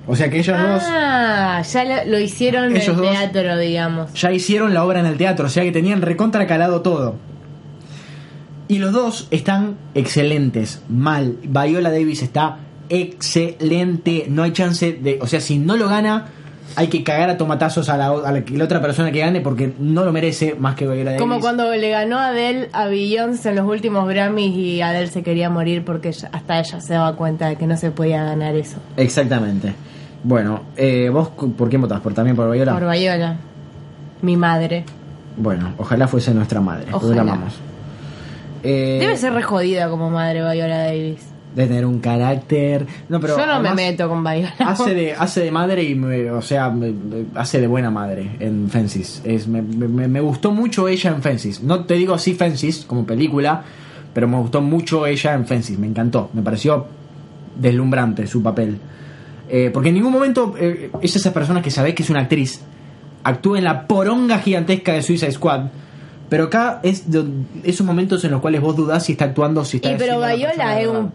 O 0.07 0.15
sea 0.15 0.29
que 0.29 0.39
ellos 0.39 0.57
dos 0.57 0.83
Ah, 0.87 1.61
ya 1.61 1.83
lo, 1.85 2.11
lo 2.11 2.19
hicieron 2.19 2.75
en 2.75 2.85
dos. 2.85 3.01
teatro, 3.01 3.57
digamos. 3.57 4.13
ya 4.13 4.31
hicieron 4.31 4.73
la 4.73 4.83
obra 4.83 4.99
en 4.99 5.05
el 5.05 5.17
teatro, 5.17 5.45
o 5.45 5.49
sea 5.49 5.63
que 5.63 5.71
tenían 5.71 6.01
recontra 6.01 6.45
calado 6.47 6.81
todo. 6.81 7.15
Y 8.67 8.79
los 8.79 8.93
dos 8.93 9.27
están 9.31 9.75
excelentes, 9.93 10.81
mal. 10.89 11.37
Viola 11.43 11.91
Davis 11.91 12.23
está 12.23 12.57
excelente, 12.89 14.25
no 14.29 14.43
hay 14.43 14.51
chance 14.51 14.93
de, 14.93 15.19
o 15.21 15.27
sea, 15.27 15.41
si 15.41 15.57
no 15.57 15.75
lo 15.77 15.87
gana, 15.89 16.27
hay 16.75 16.87
que 16.87 17.03
cagar 17.03 17.29
a 17.29 17.37
tomatazos 17.37 17.89
a 17.89 17.97
la, 17.97 18.07
a 18.07 18.31
la, 18.31 18.43
la 18.47 18.63
otra 18.63 18.81
persona 18.81 19.11
que 19.11 19.19
gane 19.19 19.41
porque 19.41 19.73
no 19.79 20.03
lo 20.05 20.11
merece 20.11 20.55
más 20.57 20.75
que 20.75 20.85
Viola 20.85 21.11
Davis. 21.11 21.19
Como 21.21 21.39
cuando 21.39 21.71
le 21.75 21.89
ganó 21.89 22.17
Adele 22.19 22.69
a 22.73 22.87
Beyoncé 22.87 23.49
en 23.49 23.57
los 23.57 23.67
últimos 23.67 24.07
Grammys 24.07 24.55
y 24.55 24.81
Adele 24.81 25.07
se 25.07 25.23
quería 25.23 25.49
morir 25.49 25.83
porque 25.85 26.09
hasta 26.31 26.59
ella 26.59 26.81
se 26.81 26.93
daba 26.93 27.15
cuenta 27.15 27.47
de 27.47 27.57
que 27.57 27.67
no 27.67 27.77
se 27.77 27.91
podía 27.91 28.23
ganar 28.23 28.55
eso. 28.55 28.77
Exactamente. 28.97 29.73
Bueno, 30.23 30.61
eh, 30.77 31.09
vos 31.09 31.29
por 31.29 31.69
quién 31.69 31.81
votás? 31.81 31.99
¿Por 31.99 32.13
también 32.13 32.35
por 32.35 32.49
Viola? 32.51 32.73
Por 32.73 32.89
Viola. 32.89 33.37
Mi 34.21 34.37
madre. 34.37 34.85
Bueno, 35.35 35.73
ojalá 35.77 36.07
fuese 36.07 36.33
nuestra 36.33 36.61
madre, 36.61 36.87
Ojalá. 36.91 37.21
amamos. 37.21 37.53
Eh, 38.63 38.97
Debe 39.01 39.17
ser 39.17 39.33
re 39.33 39.43
jodida 39.43 39.89
como 39.89 40.09
madre 40.09 40.39
Viola 40.53 40.77
Davis. 40.77 41.19
de 41.55 41.67
tener 41.67 41.85
un 41.85 41.99
carácter. 41.99 42.87
No, 43.09 43.19
pero 43.19 43.37
Yo 43.37 43.45
no 43.45 43.59
me 43.59 43.73
meto 43.75 44.07
con 44.09 44.23
Viola. 44.23 44.53
hace 44.59 44.93
de 44.95 45.13
hace 45.13 45.41
de 45.41 45.51
madre 45.51 45.83
y 45.83 45.93
me- 45.95 46.31
o 46.31 46.41
sea 46.41 46.69
me- 46.69 46.93
hace 47.35 47.59
de 47.61 47.67
buena 47.67 47.91
madre 47.91 48.37
en 48.39 48.69
Fences. 48.69 49.21
Es 49.23 49.47
me, 49.47 49.61
me- 49.61 50.07
me 50.07 50.19
gustó 50.21 50.51
mucho 50.51 50.87
ella 50.87 51.11
en 51.11 51.21
Fences. 51.21 51.61
No 51.61 51.85
te 51.85 51.93
digo 51.95 52.13
así 52.13 52.33
Fences 52.33 52.85
como 52.85 53.05
película 53.05 53.63
pero 54.13 54.27
me 54.27 54.37
gustó 54.37 54.61
mucho 54.61 55.05
ella 55.07 55.33
en 55.33 55.45
Fences. 55.47 55.77
Me 55.79 55.87
encantó. 55.87 56.29
Me 56.33 56.41
pareció 56.43 56.85
deslumbrante 57.55 58.27
su 58.27 58.41
papel. 58.43 58.77
Eh, 59.49 59.69
porque 59.73 59.89
en 59.89 59.95
ningún 59.95 60.11
momento 60.11 60.55
eh, 60.57 60.89
es 61.01 61.15
esas 61.15 61.33
personas 61.33 61.63
que 61.63 61.69
sabés 61.71 61.93
que 61.95 62.03
es 62.03 62.09
una 62.09 62.21
actriz. 62.21 62.61
Actúa 63.23 63.57
en 63.57 63.63
la 63.63 63.87
poronga 63.87 64.39
gigantesca 64.39 64.93
de 64.93 65.01
Suicide 65.01 65.31
Squad 65.31 65.65
pero 66.33 66.45
acá 66.45 66.79
es 66.81 67.11
de 67.11 67.23
esos 67.63 67.85
momentos 67.85 68.23
en 68.23 68.31
los 68.31 68.41
cuales 68.41 68.59
vos 68.59 68.75
dudás 68.75 69.05
si 69.05 69.11
está 69.11 69.25
actuando 69.25 69.63
si 69.63 69.77
está 69.77 69.91
Y 69.91 69.97
pero 69.97 70.13
haciendo 70.23 70.25
la 70.25 70.33
persona 70.33 70.53
Viola 70.55 70.75
de 70.75 70.81
es 70.81 70.87
un 70.87 71.13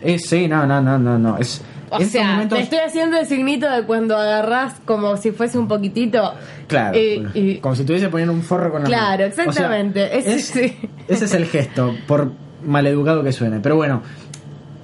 Es, 0.00 0.28
sí, 0.28 0.46
no, 0.46 0.64
no, 0.64 0.80
no, 0.80 0.96
no, 0.96 1.18
no. 1.18 1.38
Es, 1.38 1.60
O 1.90 2.00
sea, 2.02 2.34
momentos- 2.34 2.56
te 2.58 2.62
estoy 2.62 2.78
haciendo 2.78 3.18
el 3.18 3.26
signito 3.26 3.68
de 3.68 3.82
cuando 3.82 4.16
agarrás 4.16 4.74
como 4.84 5.16
si 5.16 5.32
fuese 5.32 5.58
un 5.58 5.66
poquitito. 5.66 6.34
Claro, 6.68 6.96
Eh, 6.96 7.26
y- 7.34 7.56
como 7.56 7.74
si 7.74 7.80
estuviese 7.80 8.08
poniendo 8.10 8.32
un 8.32 8.42
forro 8.42 8.70
con 8.70 8.82
la 8.82 8.86
Claro, 8.88 9.22
mano. 9.24 9.32
O 9.32 9.34
sea, 9.34 9.44
exactamente. 9.46 10.18
Ese- 10.18 10.34
es- 10.36 10.44
sí. 10.46 10.76
Ese 11.08 11.24
es 11.24 11.34
el 11.34 11.46
gesto, 11.46 11.96
por 12.06 12.30
maleducado 12.64 13.24
que 13.24 13.32
suene. 13.32 13.58
Pero 13.58 13.74
bueno, 13.74 14.02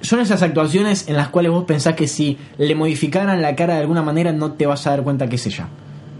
son 0.01 0.19
esas 0.19 0.41
actuaciones 0.41 1.07
en 1.07 1.15
las 1.15 1.29
cuales 1.29 1.53
vos 1.53 1.63
pensás 1.63 1.95
que 1.95 2.07
si 2.07 2.37
le 2.57 2.75
modificaran 2.75 3.41
la 3.41 3.55
cara 3.55 3.75
de 3.75 3.79
alguna 3.79 4.01
manera 4.01 4.33
no 4.33 4.51
te 4.51 4.65
vas 4.65 4.85
a 4.85 4.89
dar 4.89 5.03
cuenta 5.03 5.29
que 5.29 5.37
es 5.37 5.45
ella. 5.47 5.67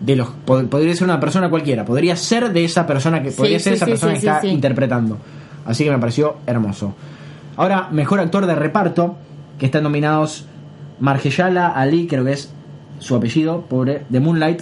De 0.05 0.15
los, 0.15 0.27
pod- 0.45 0.67
podría 0.67 0.93
ser 0.93 1.05
una 1.05 1.19
persona 1.19 1.49
cualquiera, 1.49 1.83
podría 1.85 2.15
ser 2.15 2.51
de 2.53 2.63
esa 2.65 2.85
persona 2.85 3.23
que 3.23 3.31
Sí, 3.31 3.37
podría 3.37 3.59
ser 3.59 3.73
sí, 3.73 3.77
esa 3.77 3.85
sí, 3.85 3.91
persona 3.91 4.11
que 4.13 4.17
está 4.19 4.45
interpretando. 4.47 5.17
Así 5.65 5.83
que 5.83 5.91
me 5.91 5.97
pareció 5.99 6.37
hermoso. 6.45 6.93
Ahora, 7.57 7.87
mejor 7.91 8.19
actor 8.19 8.45
de 8.45 8.55
reparto, 8.55 9.15
que 9.57 9.65
están 9.65 9.83
nominados 9.83 10.45
Margellala 10.99 11.67
Ali, 11.69 12.07
creo 12.07 12.23
que 12.25 12.33
es 12.33 12.51
su 12.99 13.15
apellido, 13.15 13.61
pobre, 13.61 14.03
de 14.09 14.19
Moonlight, 14.19 14.61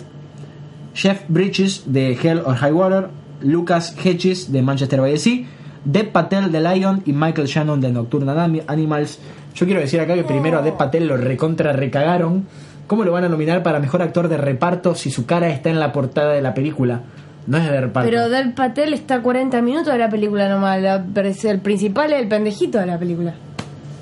Jeff 0.93 1.21
Bridges 1.27 1.83
de 1.87 2.13
Hell 2.21 2.41
or 2.45 2.55
High 2.55 2.71
Water, 2.71 3.07
Lucas 3.41 3.95
Hedges 4.03 4.51
de 4.51 4.61
Manchester 4.61 5.01
by 5.01 5.11
the 5.13 5.17
Sea, 5.17 5.45
Dev 5.85 6.11
Patel 6.11 6.51
de 6.51 6.61
Lion 6.61 7.01
y 7.05 7.13
Michael 7.13 7.47
Shannon 7.47 7.81
de 7.81 7.91
Nocturnal 7.91 8.39
Ani- 8.39 8.61
Animals. 8.67 9.19
Yo 9.55 9.65
quiero 9.65 9.81
decir 9.81 9.99
acá 9.99 10.13
que 10.13 10.23
primero 10.23 10.59
a 10.59 10.61
Dev 10.61 10.77
Patel 10.77 11.07
lo 11.07 11.17
recontra 11.17 11.73
recagaron. 11.73 12.45
¿Cómo 12.87 13.03
lo 13.03 13.11
van 13.11 13.23
a 13.23 13.29
nominar 13.29 13.63
para 13.63 13.79
mejor 13.79 14.01
actor 14.01 14.27
de 14.27 14.37
reparto 14.37 14.93
si 14.95 15.09
su 15.09 15.25
cara 15.25 15.49
está 15.49 15.69
en 15.69 15.79
la 15.79 15.91
portada 15.91 16.33
de 16.33 16.41
la 16.41 16.53
película? 16.53 17.01
No 17.47 17.57
es 17.57 17.63
de 17.69 17.81
reparto. 17.81 18.09
Pero 18.09 18.29
Del 18.29 18.53
Patel 18.53 18.93
está 18.93 19.15
a 19.15 19.21
40 19.21 19.61
minutos 19.61 19.91
de 19.93 19.99
la 19.99 20.09
película 20.09 20.47
nomás. 20.49 20.81
la- 20.81 21.03
el 21.43 21.59
principal 21.59 22.13
es 22.13 22.21
el 22.21 22.27
pendejito 22.27 22.77
de 22.79 22.85
la 22.85 22.97
película. 22.97 23.33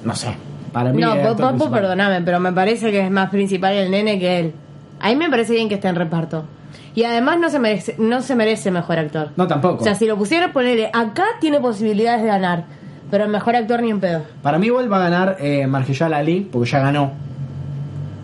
No 0.04 0.16
sé. 0.16 0.36
Para 0.72 0.92
mí 0.94 1.02
No, 1.02 1.14
es 1.16 1.28
principal. 1.36 1.72
perdoname, 1.72 2.22
pero 2.22 2.40
me 2.40 2.52
parece 2.54 2.92
que 2.92 3.02
es 3.02 3.12
más 3.12 3.30
principal 3.30 3.74
el 3.74 3.92
nene 3.92 4.20
que 4.20 4.40
él. 4.40 4.54
A 5.00 5.10
mí 5.10 5.16
me 5.16 5.30
parece 5.30 5.54
bien 5.54 5.68
que 5.70 5.76
esté 5.76 5.88
en 5.88 5.96
reparto. 5.96 6.46
Y 6.94 7.04
además 7.04 7.40
no 7.40 7.50
se 7.50 7.60
merece, 7.60 7.96
no 7.98 8.22
se 8.22 8.36
merece 8.36 8.70
mejor 8.72 9.00
actor. 9.00 9.30
No, 9.38 9.48
tampoco. 9.48 9.82
O 9.82 9.84
sea, 9.84 9.96
si 9.96 10.06
lo 10.06 10.18
pusieran 10.18 10.50
a 10.50 10.54
ponerle 10.54 10.90
acá, 10.94 11.24
tiene 11.40 11.60
posibilidades 11.60 12.22
de 12.22 12.28
ganar. 12.28 12.64
Pero 13.10 13.26
el 13.26 13.30
mejor 13.30 13.56
actor 13.56 13.82
ni 13.82 13.90
en 13.92 14.00
pedo. 14.00 14.24
Para 14.42 14.58
mí 14.60 14.68
igual 14.68 14.92
va 14.92 14.98
a 14.98 15.10
ganar 15.10 15.38
eh, 15.40 15.68
Marjellal 15.68 16.14
Ali 16.14 16.48
porque 16.52 16.70
ya 16.70 16.80
ganó. 16.80 17.12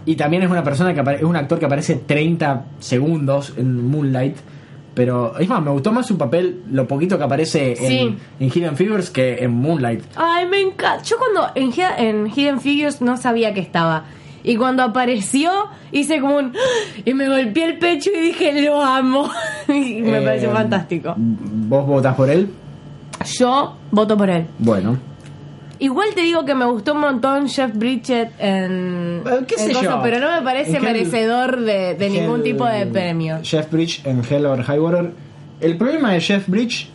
Y 0.08 0.16
también 0.16 0.42
es 0.42 0.50
una 0.50 0.64
persona 0.64 0.94
que 0.96 1.16
es 1.18 1.22
un 1.24 1.36
actor 1.36 1.60
que 1.60 1.66
aparece 1.66 1.96
30 1.96 2.66
segundos 2.80 3.54
en 3.58 3.88
Moonlight. 3.88 4.38
Pero 4.96 5.38
es 5.38 5.48
más, 5.48 5.62
me 5.62 5.70
gustó 5.70 5.92
más 5.92 6.08
su 6.08 6.18
papel, 6.18 6.64
lo 6.72 6.88
poquito 6.88 7.20
que 7.20 7.24
aparece 7.26 7.74
en, 7.74 7.78
Sí. 7.88 8.18
en 8.40 8.50
Hidden 8.50 8.76
Figures 8.78 9.12
que 9.12 9.44
en 9.44 9.52
Moonlight. 9.54 10.02
Ay, 10.16 10.48
me 10.48 10.60
encanta. 10.62 11.04
Yo 11.04 11.18
cuando 11.20 11.52
en, 11.54 11.72
en 12.00 12.28
Hidden 12.32 12.60
Figures 12.62 13.00
no 13.02 13.16
sabía 13.18 13.54
que 13.54 13.60
estaba. 13.60 14.06
Y 14.44 14.56
cuando 14.56 14.82
apareció, 14.82 15.52
hice 15.92 16.20
como 16.22 16.38
un... 16.38 16.54
Y 17.06 17.14
me 17.14 17.28
golpeé 17.28 17.66
el 17.66 17.78
pecho 17.78 18.10
y 18.16 18.20
dije, 18.22 18.60
lo 18.64 18.82
amo. 18.82 19.30
y 19.68 20.02
me 20.02 20.18
Eh, 20.20 20.22
pareció 20.22 20.52
fantástico. 20.52 21.14
¿Vos 21.18 21.86
votás 21.86 22.16
por 22.16 22.30
él? 22.32 22.50
Yo 23.38 23.76
voto 23.92 24.18
por 24.18 24.30
él. 24.30 24.46
Bueno. 24.58 24.98
Igual 25.80 26.10
te 26.16 26.22
digo 26.22 26.44
que 26.46 26.56
me 26.56 26.66
gustó 26.66 26.94
un 26.94 27.02
montón 27.02 27.48
Jeff 27.50 27.72
Bridget 27.76 28.32
en... 28.40 29.22
Eh, 29.26 29.46
qué 29.48 29.56
en 29.62 29.74
sé 29.74 29.84
yo. 29.84 30.00
pero 30.02 30.20
no 30.20 30.32
me 30.36 30.42
parece 30.42 30.80
merecedor 30.80 31.62
de, 31.62 31.96
de 31.96 32.10
ningún 32.10 32.44
tipo 32.44 32.66
de 32.66 32.86
premio. 32.88 33.40
Jeff 33.44 33.70
Bridge 33.72 34.02
en 34.06 34.22
Hell 34.28 34.46
or 34.46 34.64
High 34.64 34.80
Water. 34.80 35.12
El 35.62 35.78
problema 35.78 36.14
de 36.14 36.22
Jeff 36.22 36.48
Bridge, 36.48 36.90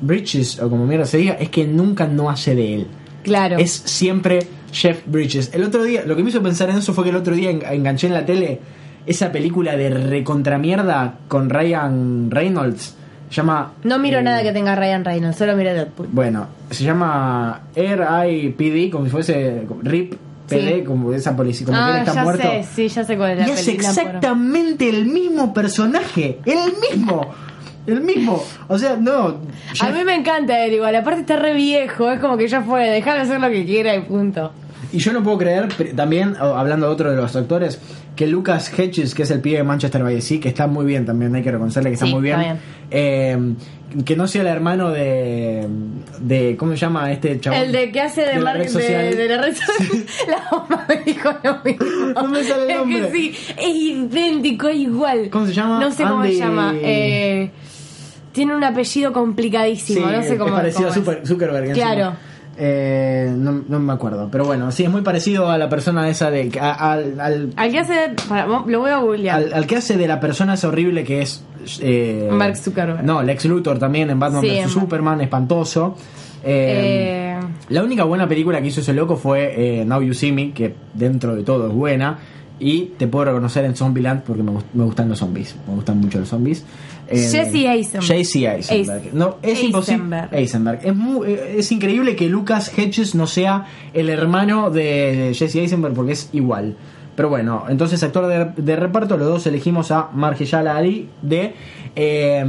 Bridges, 0.00 0.60
o 0.60 0.68
como 0.68 0.86
mierda 0.86 1.06
se 1.06 1.18
diga, 1.18 1.34
es 1.34 1.48
que 1.50 1.64
nunca 1.66 2.06
no 2.06 2.28
hace 2.30 2.54
de 2.54 2.74
él. 2.74 2.86
Claro. 3.22 3.58
Es 3.58 3.70
siempre 3.72 4.40
Jeff 4.72 5.02
Bridges. 5.06 5.52
El 5.54 5.62
otro 5.64 5.84
día, 5.84 6.02
lo 6.04 6.16
que 6.16 6.22
me 6.24 6.30
hizo 6.30 6.42
pensar 6.42 6.70
en 6.70 6.78
eso 6.78 6.92
fue 6.92 7.04
que 7.04 7.10
el 7.10 7.16
otro 7.16 7.34
día 7.34 7.50
en- 7.50 7.62
enganché 7.64 8.08
en 8.08 8.14
la 8.14 8.26
tele 8.26 8.60
esa 9.06 9.30
película 9.32 9.76
de 9.76 9.90
recontramierda 9.90 11.18
con 11.28 11.50
Ryan 11.50 12.30
Reynolds. 12.30 12.96
Se 13.32 13.36
llama. 13.36 13.72
No 13.82 13.98
miro 13.98 14.18
eh, 14.18 14.22
nada 14.22 14.42
que 14.42 14.52
tenga 14.52 14.76
Ryan 14.76 15.06
Reynolds, 15.06 15.38
solo 15.38 15.56
miro 15.56 15.72
Deadpool. 15.72 16.08
Bueno, 16.12 16.48
se 16.70 16.84
llama 16.84 17.62
R.I.P.D., 17.74 18.90
como 18.90 19.06
si 19.06 19.10
fuese 19.10 19.66
RIP 19.82 20.16
PD, 20.46 20.74
Sí. 20.80 20.84
como 20.84 21.14
esa 21.14 21.34
policía, 21.34 21.64
como 21.64 21.78
que 21.78 21.82
él 21.84 21.90
ah, 21.94 21.98
está 22.00 22.14
ya 22.14 22.24
muerto. 22.24 22.42
sé, 22.42 22.62
sí, 22.74 22.88
ya 22.88 23.04
sé 23.04 23.16
cuál 23.16 23.30
es 23.30 23.38
la 23.38 23.48
Y 23.48 23.50
es 23.52 23.68
exactamente 23.68 24.86
el 24.86 25.06
mismo 25.06 25.54
personaje. 25.54 26.40
El 26.44 26.74
mismo. 26.78 27.30
El 27.86 28.02
mismo. 28.02 28.44
O 28.68 28.78
sea, 28.78 28.96
no. 28.96 29.38
A 29.80 29.88
mí 29.88 30.04
me 30.04 30.14
encanta 30.14 30.62
él 30.66 30.74
igual, 30.74 30.94
aparte 30.94 31.22
está 31.22 31.36
re 31.36 31.54
viejo, 31.54 32.10
es 32.10 32.20
como 32.20 32.36
que 32.36 32.48
ya 32.48 32.60
fue, 32.60 32.90
déjame 32.90 33.20
hacer 33.20 33.40
lo 33.40 33.48
que 33.48 33.64
quiera 33.64 33.94
y 33.94 34.02
punto. 34.02 34.52
Y 34.92 34.98
yo 34.98 35.12
no 35.12 35.22
puedo 35.22 35.38
creer, 35.38 35.68
también, 35.94 36.34
o- 36.40 36.56
hablando 36.56 36.86
de 36.86 36.92
otro 36.92 37.10
de 37.10 37.16
los 37.16 37.34
actores, 37.36 37.80
que 38.16 38.26
Lucas 38.26 38.72
Hedges, 38.78 39.14
que 39.14 39.22
es 39.22 39.30
el 39.30 39.40
pibe 39.40 39.58
de 39.58 39.62
Manchester 39.64 40.02
by 40.02 40.14
the 40.16 40.20
Sea, 40.20 40.40
que 40.40 40.48
está 40.48 40.66
muy 40.66 40.84
bien 40.84 41.06
también, 41.06 41.34
hay 41.34 41.42
que 41.42 41.50
reconocerle 41.52 41.90
que 41.90 41.94
está 41.94 42.06
Sí, 42.06 42.12
muy 42.12 42.22
bien. 42.22 42.40
está 42.40 42.56
eh, 42.90 43.38
que 44.04 44.16
no 44.16 44.26
sea 44.26 44.40
el 44.42 44.48
hermano 44.48 44.90
de, 44.90 45.66
de. 46.20 46.56
¿Cómo 46.56 46.72
se 46.72 46.78
llama 46.78 47.12
este 47.12 47.38
chabón? 47.40 47.60
El 47.60 47.72
de 47.72 47.90
que 47.92 48.00
hace 48.00 48.22
de, 48.22 48.34
la 48.36 48.40
mar- 48.40 48.56
red 48.56 48.64
de, 48.64 48.68
social. 48.70 49.16
de 49.16 49.28
la 49.28 49.42
red 49.42 49.54
social. 49.54 50.04
La 50.28 50.42
mamá 50.50 50.86
me 50.88 50.96
dijo 51.04 51.30
lo 51.44 51.58
mismo. 51.62 51.86
No 52.14 52.28
me 52.28 52.42
sale 52.42 52.64
el 52.64 52.70
Es 52.70 52.76
nombre. 52.78 53.00
que 53.00 53.12
sí, 53.12 53.34
es 53.58 53.74
idéntico, 53.76 54.68
es 54.68 54.76
igual. 54.76 55.28
¿Cómo 55.30 55.46
se 55.46 55.52
llama? 55.52 55.78
No 55.78 55.90
sé 55.90 56.04
cómo 56.04 56.22
se 56.24 56.36
llama. 56.36 56.74
Eh, 56.82 57.50
tiene 58.32 58.56
un 58.56 58.64
apellido 58.64 59.12
complicadísimo, 59.12 60.06
no 60.06 60.22
sé 60.22 60.36
cómo 60.38 60.48
es 60.50 60.54
parecido 60.74 60.88
cómo 60.88 61.10
a 61.10 61.26
Zuckerberg. 61.26 61.68
encima. 61.68 62.16
Eh, 62.58 63.32
no, 63.34 63.62
no 63.66 63.78
me 63.80 63.92
acuerdo, 63.94 64.28
pero 64.30 64.44
bueno, 64.44 64.70
sí, 64.72 64.84
es 64.84 64.90
muy 64.90 65.00
parecido 65.02 65.50
a 65.50 65.56
la 65.58 65.68
persona 65.68 66.08
esa 66.08 66.30
de. 66.30 66.50
a- 66.60 66.92
al, 66.92 67.18
al, 67.20 67.52
Al 67.56 67.70
que 67.70 67.78
hace. 67.78 67.94
para, 68.28 68.46
lo 68.46 68.80
voy 68.80 68.90
a 68.90 68.98
googlear. 68.98 69.36
al, 69.38 69.52
al 69.54 69.66
que 69.66 69.76
hace 69.76 69.96
de 69.96 70.06
la 70.06 70.20
persona 70.20 70.54
esa 70.54 70.68
horrible 70.68 71.02
que 71.04 71.22
es. 71.22 71.44
Eh, 71.80 72.28
Mark 72.30 72.56
Zuckerberg. 72.56 73.04
No, 73.04 73.22
Lex 73.22 73.44
Luthor 73.46 73.78
también 73.78 74.10
en 74.10 74.18
Batman 74.20 74.42
Sí, 74.42 74.50
vs 74.64 74.70
Superman, 74.70 75.20
espantoso. 75.22 75.96
Eh, 76.44 77.38
La 77.68 77.82
única 77.82 78.04
buena 78.04 78.28
película 78.28 78.60
que 78.60 78.68
hizo 78.68 78.80
ese 78.80 78.92
loco 78.92 79.16
fue 79.16 79.84
Now 79.86 80.02
You 80.02 80.12
See 80.14 80.32
Me, 80.32 80.52
que 80.52 80.74
dentro 80.94 81.34
de 81.34 81.42
todo 81.44 81.68
es 81.68 81.72
buena. 81.72 82.18
Y 82.58 82.92
te 82.96 83.08
puedo 83.08 83.24
reconocer 83.24 83.64
en 83.64 83.74
Zombieland 83.74 84.22
porque 84.22 84.42
me, 84.42 84.52
me 84.74 84.84
gustan 84.84 85.08
los 85.08 85.18
zombies. 85.18 85.56
Me 85.66 85.74
gustan 85.74 85.98
mucho 86.00 86.20
los 86.20 86.28
zombies. 86.28 86.64
Eh, 87.12 87.28
Jesse 87.30 87.66
Eisenberg. 87.66 88.06
Jesse 88.06 88.36
Eisenberg. 88.46 89.02
Eis- 89.06 89.12
no, 89.12 89.36
es 89.42 89.62
imposible. 89.62 89.94
Eisenberg. 90.02 90.34
Eisenberg. 90.34 90.80
Es, 90.84 90.96
muy- 90.96 91.26
eh, 91.32 91.54
es 91.58 91.72
increíble 91.72 92.16
que 92.16 92.28
Lucas 92.28 92.72
Hedges 92.76 93.14
no 93.14 93.26
sea 93.26 93.66
el 93.94 94.08
hermano 94.10 94.70
de 94.70 95.32
Jesse 95.34 95.56
Eisenberg 95.56 95.94
porque 95.94 96.12
es 96.12 96.28
igual. 96.32 96.76
Pero 97.14 97.28
bueno, 97.28 97.64
entonces 97.68 98.02
actor 98.02 98.26
de, 98.26 98.62
de 98.62 98.74
reparto, 98.76 99.18
los 99.18 99.28
dos 99.28 99.46
elegimos 99.46 99.90
a 99.90 100.08
Marjellala 100.14 100.76
Ali 100.78 101.10
de 101.20 101.52
eh, 101.94 102.42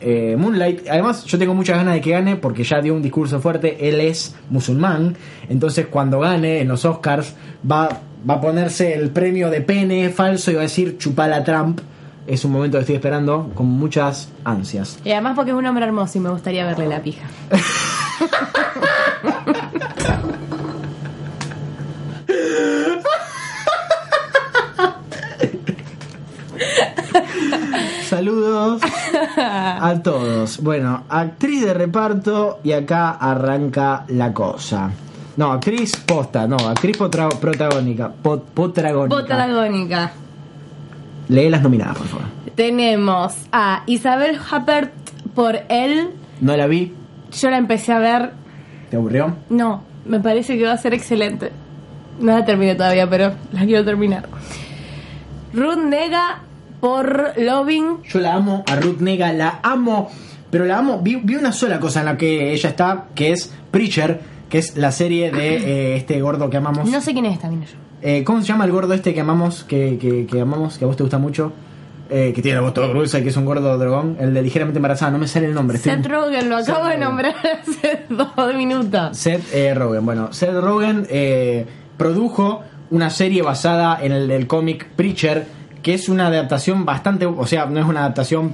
eh, 0.00 0.36
Moonlight. 0.38 0.88
Además, 0.88 1.24
yo 1.24 1.36
tengo 1.36 1.52
muchas 1.54 1.78
ganas 1.78 1.94
de 1.94 2.00
que 2.00 2.10
gane 2.10 2.36
porque 2.36 2.62
ya 2.62 2.80
dio 2.80 2.94
un 2.94 3.02
discurso 3.02 3.40
fuerte. 3.40 3.88
Él 3.88 4.00
es 4.00 4.36
musulmán. 4.50 5.16
Entonces, 5.48 5.86
cuando 5.88 6.20
gane 6.20 6.60
en 6.60 6.68
los 6.68 6.84
Oscars, 6.84 7.34
va, 7.68 7.88
va 8.28 8.34
a 8.34 8.40
ponerse 8.40 8.94
el 8.94 9.10
premio 9.10 9.50
de 9.50 9.60
pene 9.62 10.10
falso 10.10 10.52
y 10.52 10.54
va 10.54 10.60
a 10.60 10.64
decir 10.64 10.96
chupala 10.98 11.42
Trump. 11.42 11.80
Es 12.26 12.44
un 12.44 12.52
momento 12.52 12.78
que 12.78 12.82
estoy 12.82 12.94
esperando 12.96 13.50
con 13.54 13.66
muchas 13.66 14.28
ansias. 14.44 14.98
y 15.04 15.10
además 15.10 15.34
porque 15.34 15.50
es 15.50 15.56
un 15.56 15.66
hombre 15.66 15.84
hermoso 15.84 16.18
y 16.18 16.20
me 16.20 16.30
gustaría 16.30 16.64
verle 16.64 16.86
la 16.86 17.02
pija. 17.02 17.26
Saludos 28.08 28.82
a 29.36 29.94
todos. 30.02 30.58
Bueno, 30.62 31.04
actriz 31.08 31.64
de 31.64 31.74
reparto 31.74 32.60
y 32.62 32.72
acá 32.72 33.10
arranca 33.12 34.04
la 34.08 34.32
cosa. 34.32 34.90
No, 35.36 35.52
actriz 35.52 35.96
posta, 35.96 36.46
no, 36.46 36.56
actriz 36.56 36.96
potra- 36.98 37.28
protagónica. 37.30 38.12
pot- 38.22 38.42
potragónica. 38.54 39.22
Patagónica. 39.22 40.12
Lee 41.32 41.48
las 41.48 41.62
nominadas, 41.62 41.96
por 41.96 42.06
favor. 42.06 42.26
Tenemos 42.54 43.34
a 43.52 43.84
Isabel 43.86 44.36
Huppert 44.38 44.92
por 45.34 45.60
él. 45.70 46.10
No 46.40 46.56
la 46.56 46.66
vi, 46.66 46.92
Yo 47.40 47.48
la 47.50 47.56
empecé 47.56 47.92
a 47.92 47.98
ver. 47.98 48.32
¿te 48.90 48.96
aburrió? 48.96 49.34
No, 49.48 49.82
me 50.04 50.20
parece 50.20 50.58
que 50.58 50.64
va 50.66 50.72
a 50.72 50.76
ser 50.76 50.92
excelente. 50.92 51.50
No 52.20 52.38
la 52.38 52.44
terminé 52.44 52.74
todavía, 52.74 53.08
pero 53.08 53.32
la 53.52 53.64
quiero 53.64 53.82
terminar. 53.84 54.28
Ruth 55.54 55.78
Nega 55.78 56.40
por 56.80 57.32
Loving. 57.38 58.02
Yo 58.02 58.20
la 58.20 58.34
amo, 58.34 58.64
a 58.70 58.76
Ruth 58.76 58.98
Nega 59.00 59.32
la 59.32 59.60
amo, 59.62 60.10
pero 60.50 60.66
la 60.66 60.78
amo. 60.78 61.00
Vi, 61.00 61.16
vi 61.16 61.36
una 61.36 61.52
sola 61.52 61.80
cosa 61.80 62.00
en 62.00 62.06
la 62.06 62.18
que 62.18 62.52
ella 62.52 62.68
está, 62.68 63.06
que 63.14 63.32
es 63.32 63.54
Preacher, 63.70 64.20
que 64.50 64.58
es 64.58 64.76
la 64.76 64.92
serie 64.92 65.30
de 65.30 65.56
eh, 65.56 65.96
este 65.96 66.20
gordo 66.20 66.50
que 66.50 66.58
amamos. 66.58 66.90
No 66.90 67.00
sé 67.00 67.14
quién 67.14 67.24
es 67.24 67.34
esta, 67.34 67.48
mira 67.48 67.64
yo. 67.64 67.78
Eh, 68.02 68.24
¿Cómo 68.24 68.40
se 68.40 68.48
llama 68.48 68.64
el 68.64 68.72
gordo 68.72 68.94
este 68.94 69.14
que 69.14 69.20
amamos, 69.20 69.64
que, 69.64 69.96
que, 70.00 70.26
que 70.26 70.40
amamos, 70.40 70.76
que 70.78 70.84
a 70.84 70.88
vos 70.88 70.96
te 70.96 71.02
gusta 71.04 71.18
mucho? 71.18 71.52
Eh, 72.10 72.32
que 72.34 72.42
tiene 72.42 72.56
la 72.56 72.62
voz 72.62 72.74
toda 72.74 72.88
gruesa 72.88 73.18
y 73.20 73.22
que 73.22 73.28
es 73.30 73.36
un 73.36 73.44
gordo 73.46 73.78
dragón. 73.78 74.16
El 74.20 74.34
de 74.34 74.42
ligeramente 74.42 74.78
embarazada, 74.78 75.10
no 75.12 75.18
me 75.18 75.26
sale 75.28 75.46
el 75.46 75.54
nombre. 75.54 75.78
estoy- 75.78 75.92
Seth 75.94 76.06
Rogen, 76.06 76.48
lo 76.50 76.56
acabo 76.56 76.64
Seth 76.64 76.76
de 76.76 76.82
Rogen. 76.96 77.00
nombrar 77.00 77.34
hace 77.62 78.00
dos 78.10 78.54
minutos. 78.54 79.16
Seth 79.16 79.54
eh, 79.54 79.72
Rogen. 79.74 80.04
Bueno, 80.04 80.32
Seth 80.32 80.54
Rogen 80.60 81.06
eh, 81.08 81.64
produjo 81.96 82.62
una 82.90 83.08
serie 83.08 83.40
basada 83.42 83.98
en 84.02 84.12
el 84.12 84.28
del 84.28 84.46
cómic 84.46 84.88
Preacher, 84.96 85.46
que 85.82 85.94
es 85.94 86.08
una 86.10 86.26
adaptación 86.26 86.84
bastante, 86.84 87.24
o 87.24 87.46
sea, 87.46 87.64
no 87.66 87.80
es 87.80 87.86
una 87.86 88.00
adaptación 88.00 88.52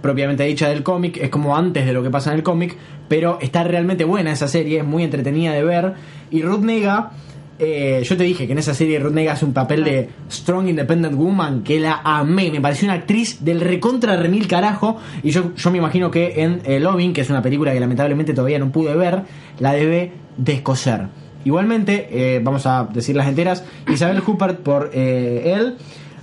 propiamente 0.00 0.44
dicha 0.44 0.68
del 0.68 0.82
cómic, 0.82 1.18
es 1.18 1.28
como 1.28 1.56
antes 1.56 1.84
de 1.84 1.92
lo 1.92 2.02
que 2.02 2.10
pasa 2.10 2.30
en 2.32 2.36
el 2.38 2.42
cómic, 2.42 2.76
pero 3.08 3.38
está 3.42 3.64
realmente 3.64 4.04
buena 4.04 4.32
esa 4.32 4.48
serie, 4.48 4.78
es 4.78 4.84
muy 4.86 5.02
entretenida 5.04 5.52
de 5.52 5.62
ver. 5.64 5.94
Y 6.30 6.42
Ruth 6.42 6.60
Nega, 6.60 7.10
eh, 7.58 8.02
yo 8.04 8.16
te 8.16 8.24
dije 8.24 8.46
que 8.46 8.52
en 8.52 8.58
esa 8.58 8.74
serie 8.74 8.98
Ruth 8.98 9.12
Nega 9.12 9.32
hace 9.32 9.44
un 9.44 9.52
papel 9.52 9.84
de 9.84 10.08
Strong 10.30 10.68
Independent 10.68 11.14
Woman, 11.16 11.62
que 11.62 11.80
la 11.80 12.00
amé, 12.04 12.50
me 12.50 12.60
pareció 12.60 12.86
una 12.86 12.94
actriz 12.94 13.44
del 13.44 13.60
recontra 13.60 14.16
remil 14.16 14.46
carajo, 14.46 14.98
y 15.22 15.30
yo, 15.30 15.54
yo 15.54 15.70
me 15.70 15.78
imagino 15.78 16.10
que 16.10 16.42
en 16.42 16.60
eh, 16.64 16.80
Loving, 16.80 17.12
que 17.12 17.22
es 17.22 17.30
una 17.30 17.42
película 17.42 17.72
que 17.72 17.80
lamentablemente 17.80 18.34
todavía 18.34 18.58
no 18.58 18.70
pude 18.70 18.94
ver, 18.96 19.22
la 19.58 19.72
debe 19.72 20.12
descoser. 20.36 21.06
Igualmente, 21.44 22.08
eh, 22.10 22.40
vamos 22.42 22.66
a 22.66 22.88
decir 22.92 23.16
las 23.16 23.28
enteras, 23.28 23.64
Isabel 23.88 24.22
Huppert 24.26 24.60
por 24.60 24.90
él, 24.92 25.76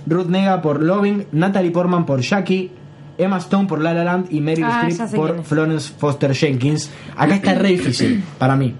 Ruth 0.06 0.28
Nega 0.28 0.62
por 0.62 0.82
Loving, 0.82 1.26
Natalie 1.32 1.70
Portman 1.70 2.06
por 2.06 2.20
Jackie, 2.20 2.70
Emma 3.18 3.38
Stone 3.38 3.66
por 3.66 3.80
La 3.80 3.94
La 3.94 4.04
Land 4.04 4.28
y 4.30 4.40
Meryl 4.40 4.64
Ah, 4.64 4.86
Streep 4.88 5.10
por. 5.14 5.42
Florence 5.42 5.92
Foster 5.96 6.34
Jenkins. 6.34 6.90
Acá 7.16 7.36
está 7.36 7.54
re 7.54 7.70
difícil 7.70 8.22
para 8.38 8.56
mí. 8.56 8.74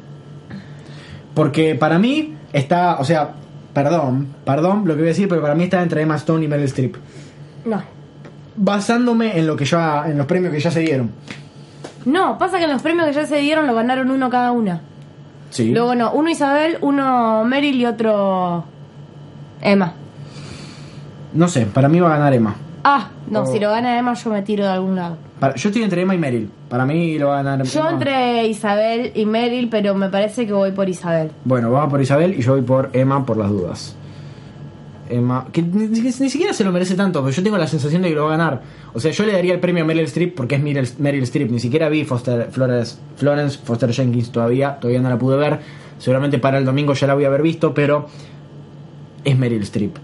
Porque 1.34 1.74
para 1.74 1.98
mí 1.98 2.35
está, 2.58 2.96
o 2.98 3.04
sea, 3.04 3.30
perdón, 3.72 4.28
perdón 4.44 4.82
lo 4.86 4.94
que 4.94 5.00
voy 5.00 5.08
a 5.08 5.12
decir, 5.12 5.28
pero 5.28 5.40
para 5.42 5.54
mí 5.54 5.64
está 5.64 5.82
entre 5.82 6.02
Emma 6.02 6.16
Stone 6.16 6.44
y 6.44 6.48
Meryl 6.48 6.64
Streep. 6.66 6.96
No. 7.64 7.82
Basándome 8.56 9.38
en 9.38 9.46
lo 9.46 9.56
que 9.56 9.64
ya, 9.64 10.04
en 10.08 10.16
los 10.18 10.26
premios 10.26 10.52
que 10.52 10.60
ya 10.60 10.70
se 10.70 10.80
dieron. 10.80 11.10
No, 12.04 12.38
pasa 12.38 12.58
que 12.58 12.64
en 12.64 12.70
los 12.72 12.82
premios 12.82 13.06
que 13.06 13.12
ya 13.12 13.26
se 13.26 13.36
dieron 13.38 13.66
lo 13.66 13.74
ganaron 13.74 14.10
uno 14.10 14.30
cada 14.30 14.52
una. 14.52 14.80
Sí. 15.50 15.70
Luego 15.72 15.94
no, 15.94 16.12
uno 16.12 16.30
Isabel, 16.30 16.78
uno 16.80 17.44
Meryl 17.44 17.76
y 17.76 17.86
otro 17.86 18.64
Emma. 19.60 19.92
No 21.34 21.48
sé, 21.48 21.66
para 21.66 21.88
mí 21.88 22.00
va 22.00 22.08
a 22.14 22.18
ganar 22.18 22.32
Emma. 22.34 22.54
Ah, 22.84 23.08
no, 23.28 23.42
Oh. 23.42 23.46
si 23.46 23.58
lo 23.58 23.70
gana 23.70 23.98
Emma 23.98 24.14
yo 24.14 24.30
me 24.30 24.42
tiro 24.42 24.64
de 24.64 24.70
algún 24.70 24.96
lado. 24.96 25.16
Para- 25.40 25.54
yo 25.54 25.68
estoy 25.68 25.82
entre 25.82 26.02
Emma 26.02 26.14
y 26.14 26.18
Meryl. 26.18 26.50
Para 26.68 26.84
mí 26.84 27.16
lo 27.18 27.28
va 27.28 27.40
a 27.40 27.42
ganar 27.42 27.64
Yo 27.66 27.80
Emma. 27.80 27.92
entre 27.92 28.46
Isabel 28.48 29.12
y 29.14 29.24
Meryl, 29.24 29.68
pero 29.68 29.94
me 29.94 30.08
parece 30.08 30.46
que 30.46 30.52
voy 30.52 30.72
por 30.72 30.88
Isabel. 30.88 31.30
Bueno, 31.44 31.70
vamos 31.70 31.90
por 31.90 32.00
Isabel 32.00 32.34
y 32.36 32.42
yo 32.42 32.52
voy 32.52 32.62
por 32.62 32.90
Emma 32.92 33.24
por 33.24 33.36
las 33.36 33.50
dudas. 33.50 33.94
Emma, 35.08 35.46
que 35.52 35.62
ni, 35.62 35.86
ni- 35.86 36.00
ni 36.00 36.10
siquiera 36.30 36.52
se 36.52 36.64
lo 36.64 36.72
merece 36.72 36.96
tanto, 36.96 37.22
pero 37.22 37.32
yo 37.32 37.40
tengo 37.40 37.56
la 37.56 37.68
sensación 37.68 38.02
de 38.02 38.08
que 38.08 38.16
lo 38.16 38.24
va 38.24 38.34
a 38.34 38.36
ganar. 38.36 38.62
O 38.92 38.98
sea, 38.98 39.12
yo 39.12 39.24
le 39.24 39.32
daría 39.32 39.54
el 39.54 39.60
premio 39.60 39.84
a 39.84 39.86
Meryl 39.86 40.04
Streep 40.06 40.34
porque 40.34 40.56
es 40.56 40.60
Meryl, 40.62 40.88
Meryl 40.98 41.22
Streep. 41.22 41.48
Ni 41.52 41.60
siquiera 41.60 41.88
vi 41.88 42.04
Foster, 42.04 42.48
Florence, 42.50 42.96
Florence 43.16 43.58
Foster 43.62 43.92
Jenkins 43.92 44.32
todavía, 44.32 44.74
todavía 44.80 45.00
no 45.00 45.08
la 45.08 45.16
pude 45.18 45.36
ver. 45.36 45.60
Seguramente 45.98 46.38
para 46.40 46.58
el 46.58 46.64
domingo 46.64 46.92
ya 46.94 47.06
la 47.06 47.14
voy 47.14 47.22
a 47.24 47.28
haber 47.28 47.42
visto, 47.42 47.72
pero 47.72 48.08
es 49.22 49.38
Meryl 49.38 49.62
Streep. 49.62 49.96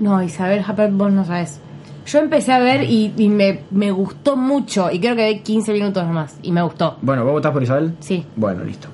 No, 0.00 0.20
Isabel 0.20 0.64
Huppert, 0.68 0.92
vos 0.92 1.12
no 1.12 1.24
sabes. 1.24 1.60
Yo 2.06 2.18
empecé 2.18 2.52
a 2.52 2.58
ver 2.58 2.84
y, 2.84 3.12
y 3.16 3.28
me, 3.28 3.60
me 3.70 3.90
gustó 3.90 4.36
mucho. 4.36 4.90
Y 4.90 5.00
creo 5.00 5.16
que 5.16 5.28
vi 5.32 5.40
15 5.40 5.72
minutos 5.72 6.04
nomás. 6.04 6.36
Y 6.42 6.52
me 6.52 6.62
gustó. 6.62 6.98
Bueno, 7.02 7.24
¿vos 7.24 7.32
votás 7.34 7.52
por 7.52 7.62
Isabel? 7.62 7.94
Sí. 8.00 8.24
Bueno, 8.36 8.62
listo. 8.64 8.88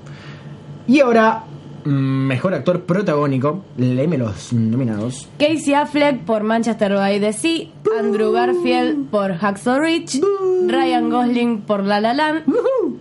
Y 0.86 1.00
ahora, 1.00 1.44
mm, 1.84 1.90
mejor 1.90 2.54
actor 2.54 2.82
protagónico. 2.82 3.64
Léeme 3.76 4.18
los 4.18 4.52
nominados. 4.52 5.28
Casey 5.38 5.74
Affleck 5.74 6.20
por 6.24 6.42
Manchester 6.44 6.94
by 6.94 7.20
the 7.20 7.32
Sea, 7.32 7.68
Andrew 7.98 8.32
Garfield 8.32 9.08
por 9.10 9.34
Hacksaw 9.34 9.78
Ridge, 9.80 10.20
Ryan 10.66 11.10
Gosling 11.10 11.60
por 11.62 11.84
La 11.84 12.00
La 12.00 12.14
Land, 12.14 12.44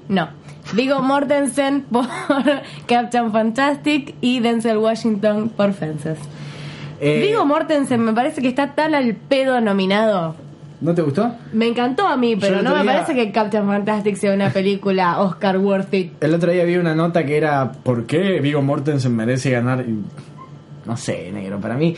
no, 0.07 0.29
Viggo 0.73 1.01
Mortensen 1.01 1.81
por 1.91 2.05
Captain 2.85 3.31
Fantastic 3.31 4.15
y 4.21 4.39
Denzel 4.39 4.77
Washington 4.77 5.49
por 5.49 5.73
Fences. 5.73 6.19
Eh, 6.99 7.21
Viggo 7.21 7.45
Mortensen 7.45 8.01
me 8.01 8.13
parece 8.13 8.41
que 8.41 8.47
está 8.47 8.73
tan 8.75 8.95
al 8.95 9.15
pedo 9.15 9.61
nominado. 9.61 10.35
¿No 10.81 10.95
te 10.95 11.01
gustó? 11.01 11.33
Me 11.51 11.67
encantó 11.67 12.07
a 12.07 12.15
mí, 12.15 12.37
pero 12.37 12.61
no 12.61 12.73
me 12.75 12.85
parece 12.85 13.13
que 13.13 13.31
Captain 13.31 13.65
Fantastic 13.65 14.15
sea 14.15 14.33
una 14.33 14.49
película 14.49 15.19
Oscar 15.19 15.57
worthy. 15.57 16.11
El 16.21 16.33
otro 16.33 16.51
día 16.51 16.63
vi 16.63 16.77
una 16.77 16.95
nota 16.95 17.25
que 17.25 17.35
era 17.35 17.71
¿Por 17.71 18.05
qué 18.05 18.39
Vigo 18.39 18.61
Mortensen 18.61 19.13
merece 19.13 19.51
ganar? 19.51 19.83
Y, 19.85 19.99
No 20.85 20.95
sé, 20.95 21.31
negro, 21.33 21.59
para 21.59 21.75
mí 21.75 21.95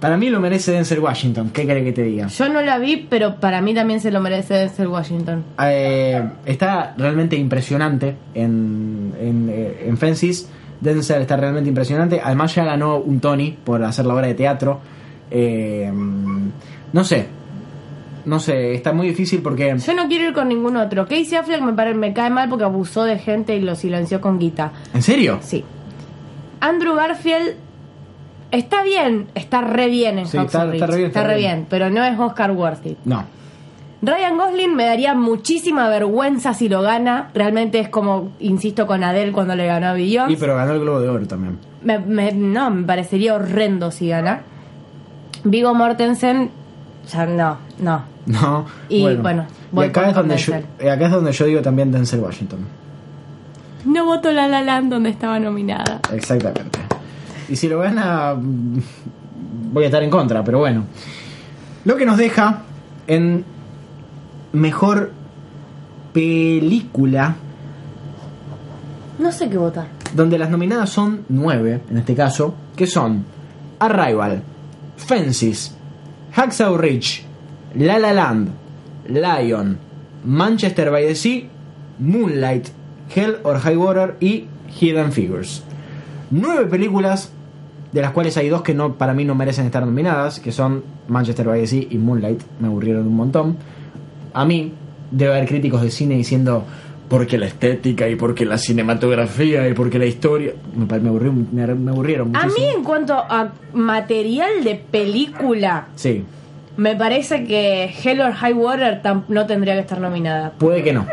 para 0.00 0.18
mí 0.18 0.28
lo 0.28 0.40
merece 0.40 0.72
Denzel 0.72 1.00
Washington. 1.00 1.50
¿Qué 1.50 1.66
querés 1.66 1.84
que 1.84 1.92
te 1.92 2.02
diga? 2.02 2.26
Yo 2.26 2.48
no 2.48 2.60
la 2.60 2.78
vi, 2.78 3.06
pero 3.08 3.36
para 3.36 3.62
mí 3.62 3.74
también 3.74 4.00
se 4.00 4.10
lo 4.10 4.20
merece 4.20 4.54
Denzel 4.54 4.88
Washington. 4.88 5.42
Eh, 5.62 6.22
está 6.44 6.94
realmente 6.98 7.36
impresionante 7.36 8.14
en, 8.34 9.14
en, 9.18 9.48
eh, 9.50 9.84
en 9.86 9.96
Fences. 9.96 10.50
Denzel 10.80 11.22
está 11.22 11.36
realmente 11.36 11.68
impresionante. 11.68 12.20
Además 12.22 12.54
ya 12.54 12.64
ganó 12.64 12.96
un 12.98 13.20
Tony 13.20 13.56
por 13.64 13.82
hacer 13.84 14.06
la 14.06 14.14
obra 14.14 14.26
de 14.26 14.34
teatro. 14.34 14.80
Eh, 15.30 15.90
no 16.92 17.04
sé. 17.04 17.26
No 18.24 18.40
sé, 18.40 18.74
está 18.74 18.92
muy 18.92 19.06
difícil 19.08 19.40
porque... 19.40 19.76
Yo 19.78 19.94
no 19.94 20.08
quiero 20.08 20.24
ir 20.28 20.32
con 20.34 20.48
ningún 20.48 20.76
otro. 20.76 21.04
Casey 21.06 21.36
Affleck 21.36 21.60
me, 21.62 21.72
pare- 21.74 21.94
me 21.94 22.12
cae 22.12 22.28
mal 22.28 22.48
porque 22.48 22.64
abusó 22.64 23.04
de 23.04 23.18
gente 23.18 23.54
y 23.54 23.60
lo 23.60 23.76
silenció 23.76 24.20
con 24.20 24.38
guita. 24.40 24.72
¿En 24.92 25.02
serio? 25.02 25.38
Sí. 25.42 25.64
Andrew 26.58 26.94
Garfield 26.96 27.54
está 28.50 28.82
bien, 28.82 29.26
está 29.36 29.60
re 29.60 29.88
bien 29.88 30.18
en 30.18 30.26
Sí, 30.26 30.38
está- 30.38 30.72
está 30.74 30.86
re 30.86 30.96
bien, 30.96 31.06
está 31.08 31.22
re 31.24 31.36
bien, 31.36 31.52
bien. 31.54 31.66
pero 31.70 31.88
no 31.90 32.02
es 32.04 32.18
Oscar 32.18 32.50
worthy. 32.50 32.96
No. 33.04 33.24
Ryan 34.06 34.36
Gosling 34.38 34.74
me 34.76 34.84
daría 34.86 35.14
muchísima 35.14 35.88
vergüenza 35.88 36.54
si 36.54 36.68
lo 36.68 36.80
gana. 36.82 37.30
Realmente 37.34 37.80
es 37.80 37.88
como, 37.88 38.30
insisto, 38.38 38.86
con 38.86 39.02
Adele 39.02 39.32
cuando 39.32 39.56
le 39.56 39.66
ganó 39.66 39.88
a 39.88 39.92
Beyoncé. 39.94 40.32
Y 40.32 40.36
pero 40.36 40.54
ganó 40.54 40.72
el 40.72 40.80
Globo 40.80 41.00
de 41.00 41.08
Oro 41.08 41.26
también. 41.26 41.58
Me- 41.82 41.98
me- 41.98 42.32
no, 42.32 42.70
me 42.70 42.84
parecería 42.86 43.34
horrendo 43.34 43.90
si 43.90 44.08
gana. 44.08 44.42
Vigo 45.44 45.74
Mortensen, 45.74 46.50
ya 47.10 47.26
no, 47.26 47.58
no. 47.80 48.02
No. 48.26 48.66
Y, 48.88 49.02
bueno, 49.16 49.46
y 49.72 49.74
voy 49.76 49.86
acá 49.86 50.00
con- 50.00 50.10
es, 50.10 50.16
donde 50.16 50.36
yo, 50.36 50.54
acá 50.92 51.06
es 51.06 51.10
donde 51.12 51.30
yo 51.32 51.44
digo 51.46 51.62
también 51.62 51.92
Denzel 51.92 52.18
Washington. 52.20 52.58
No 53.84 54.04
voto 54.04 54.32
La 54.32 54.48
La 54.48 54.62
Land 54.62 54.90
donde 54.90 55.10
estaba 55.10 55.38
nominada. 55.38 56.00
Exactamente. 56.12 56.80
Y 57.48 57.54
si 57.54 57.68
lo 57.68 57.78
gana, 57.78 58.34
voy 59.72 59.84
a 59.84 59.86
estar 59.86 60.02
en 60.02 60.10
contra, 60.10 60.42
pero 60.42 60.58
bueno. 60.58 60.84
Lo 61.84 61.96
que 61.96 62.04
nos 62.04 62.16
deja 62.18 62.62
en 63.06 63.44
mejor 64.52 65.12
película, 66.12 67.36
No 69.18 69.32
sé 69.32 69.48
qué 69.48 69.58
votar. 69.58 69.88
donde 70.14 70.38
las 70.38 70.50
nominadas 70.50 70.90
son 70.90 71.20
nueve, 71.28 71.80
en 71.90 71.98
este 71.98 72.14
caso, 72.14 72.54
que 72.76 72.86
son 72.86 73.24
Arrival, 73.78 74.42
Fences, 74.96 75.74
Hacksaw 76.32 76.76
Ridge, 76.76 77.24
La 77.74 77.98
La 77.98 78.12
Land, 78.12 78.48
Lion, 79.08 79.78
Manchester 80.24 80.90
by 80.90 81.06
the 81.06 81.14
Sea, 81.14 81.48
Moonlight, 81.98 82.68
Hell 83.14 83.36
or 83.42 83.58
High 83.58 83.76
Water 83.76 84.16
y 84.20 84.46
Hidden 84.80 85.12
Figures. 85.12 85.62
Nueve 86.30 86.66
películas, 86.66 87.30
de 87.92 88.00
las 88.02 88.10
cuales 88.12 88.36
hay 88.36 88.48
dos 88.48 88.62
que 88.62 88.74
no 88.74 88.94
para 88.94 89.14
mí 89.14 89.24
no 89.24 89.34
merecen 89.34 89.66
estar 89.66 89.84
nominadas, 89.84 90.40
que 90.40 90.52
son 90.52 90.82
Manchester 91.08 91.46
by 91.46 91.60
the 91.60 91.66
Sea 91.66 91.86
y 91.88 91.98
Moonlight, 91.98 92.42
me 92.60 92.68
aburrieron 92.68 93.06
un 93.06 93.16
montón. 93.16 93.56
A 94.36 94.44
mí, 94.44 94.72
debe 95.10 95.34
haber 95.34 95.48
críticos 95.48 95.82
de 95.82 95.90
cine 95.90 96.14
diciendo 96.16 96.64
porque 97.08 97.38
la 97.38 97.46
estética 97.46 98.08
y 98.08 98.16
porque 98.16 98.44
la 98.44 98.58
cinematografía 98.58 99.68
y 99.68 99.74
porque 99.74 99.98
la 99.98 100.06
historia 100.06 100.52
me, 100.74 100.84
me, 101.00 101.08
aburrió- 101.08 101.32
me- 101.32 101.66
me 101.74 101.90
aburrieron 101.92 102.34
A 102.36 102.46
mí, 102.46 102.52
en 102.76 102.82
cuanto 102.82 103.14
a 103.14 103.52
material 103.72 104.64
de 104.64 104.74
película, 104.74 105.86
Sí, 105.94 106.24
me 106.76 106.96
parece 106.96 107.44
que 107.44 107.84
Hell 108.02 108.20
or 108.20 108.32
High 108.32 108.52
Water 108.54 109.00
no 109.28 109.46
tendría 109.46 109.74
que 109.74 109.80
estar 109.80 110.00
nominada. 110.00 110.52
puede 110.58 110.82
que 110.82 110.92
no. 110.92 111.06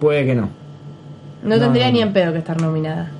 Puede 0.00 0.24
que 0.26 0.34
no. 0.34 0.48
No, 1.42 1.56
No, 1.56 1.58
tendría 1.60 1.86
no, 1.86 1.92
ni 1.92 2.02
en 2.02 2.12
pedo 2.12 2.32
que 2.32 2.38
estar 2.38 2.60
nominada. 2.60 3.10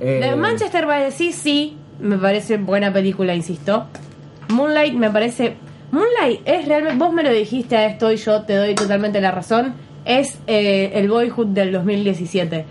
Eh, 0.00 0.34
Manchester 0.36 0.86
by 0.86 1.06
the 1.06 1.10
Sea, 1.10 1.32
sí, 1.32 1.76
me 2.00 2.16
parece 2.18 2.56
buena 2.58 2.92
película, 2.92 3.34
insisto. 3.34 3.86
Moonlight 4.48 4.94
me 4.94 5.10
parece. 5.10 5.56
Moonlight 5.90 6.40
es 6.44 6.66
realmente. 6.66 6.98
Vos 6.98 7.12
me 7.12 7.22
lo 7.22 7.30
dijiste 7.32 7.76
a 7.76 7.86
esto 7.86 8.12
y 8.12 8.16
yo 8.16 8.42
te 8.42 8.54
doy 8.56 8.74
totalmente 8.74 9.20
la 9.20 9.30
razón. 9.30 9.74
Es 10.04 10.38
eh, 10.46 10.92
el 10.94 11.08
Boyhood 11.08 11.48
del 11.48 11.72
2017. 11.72 12.64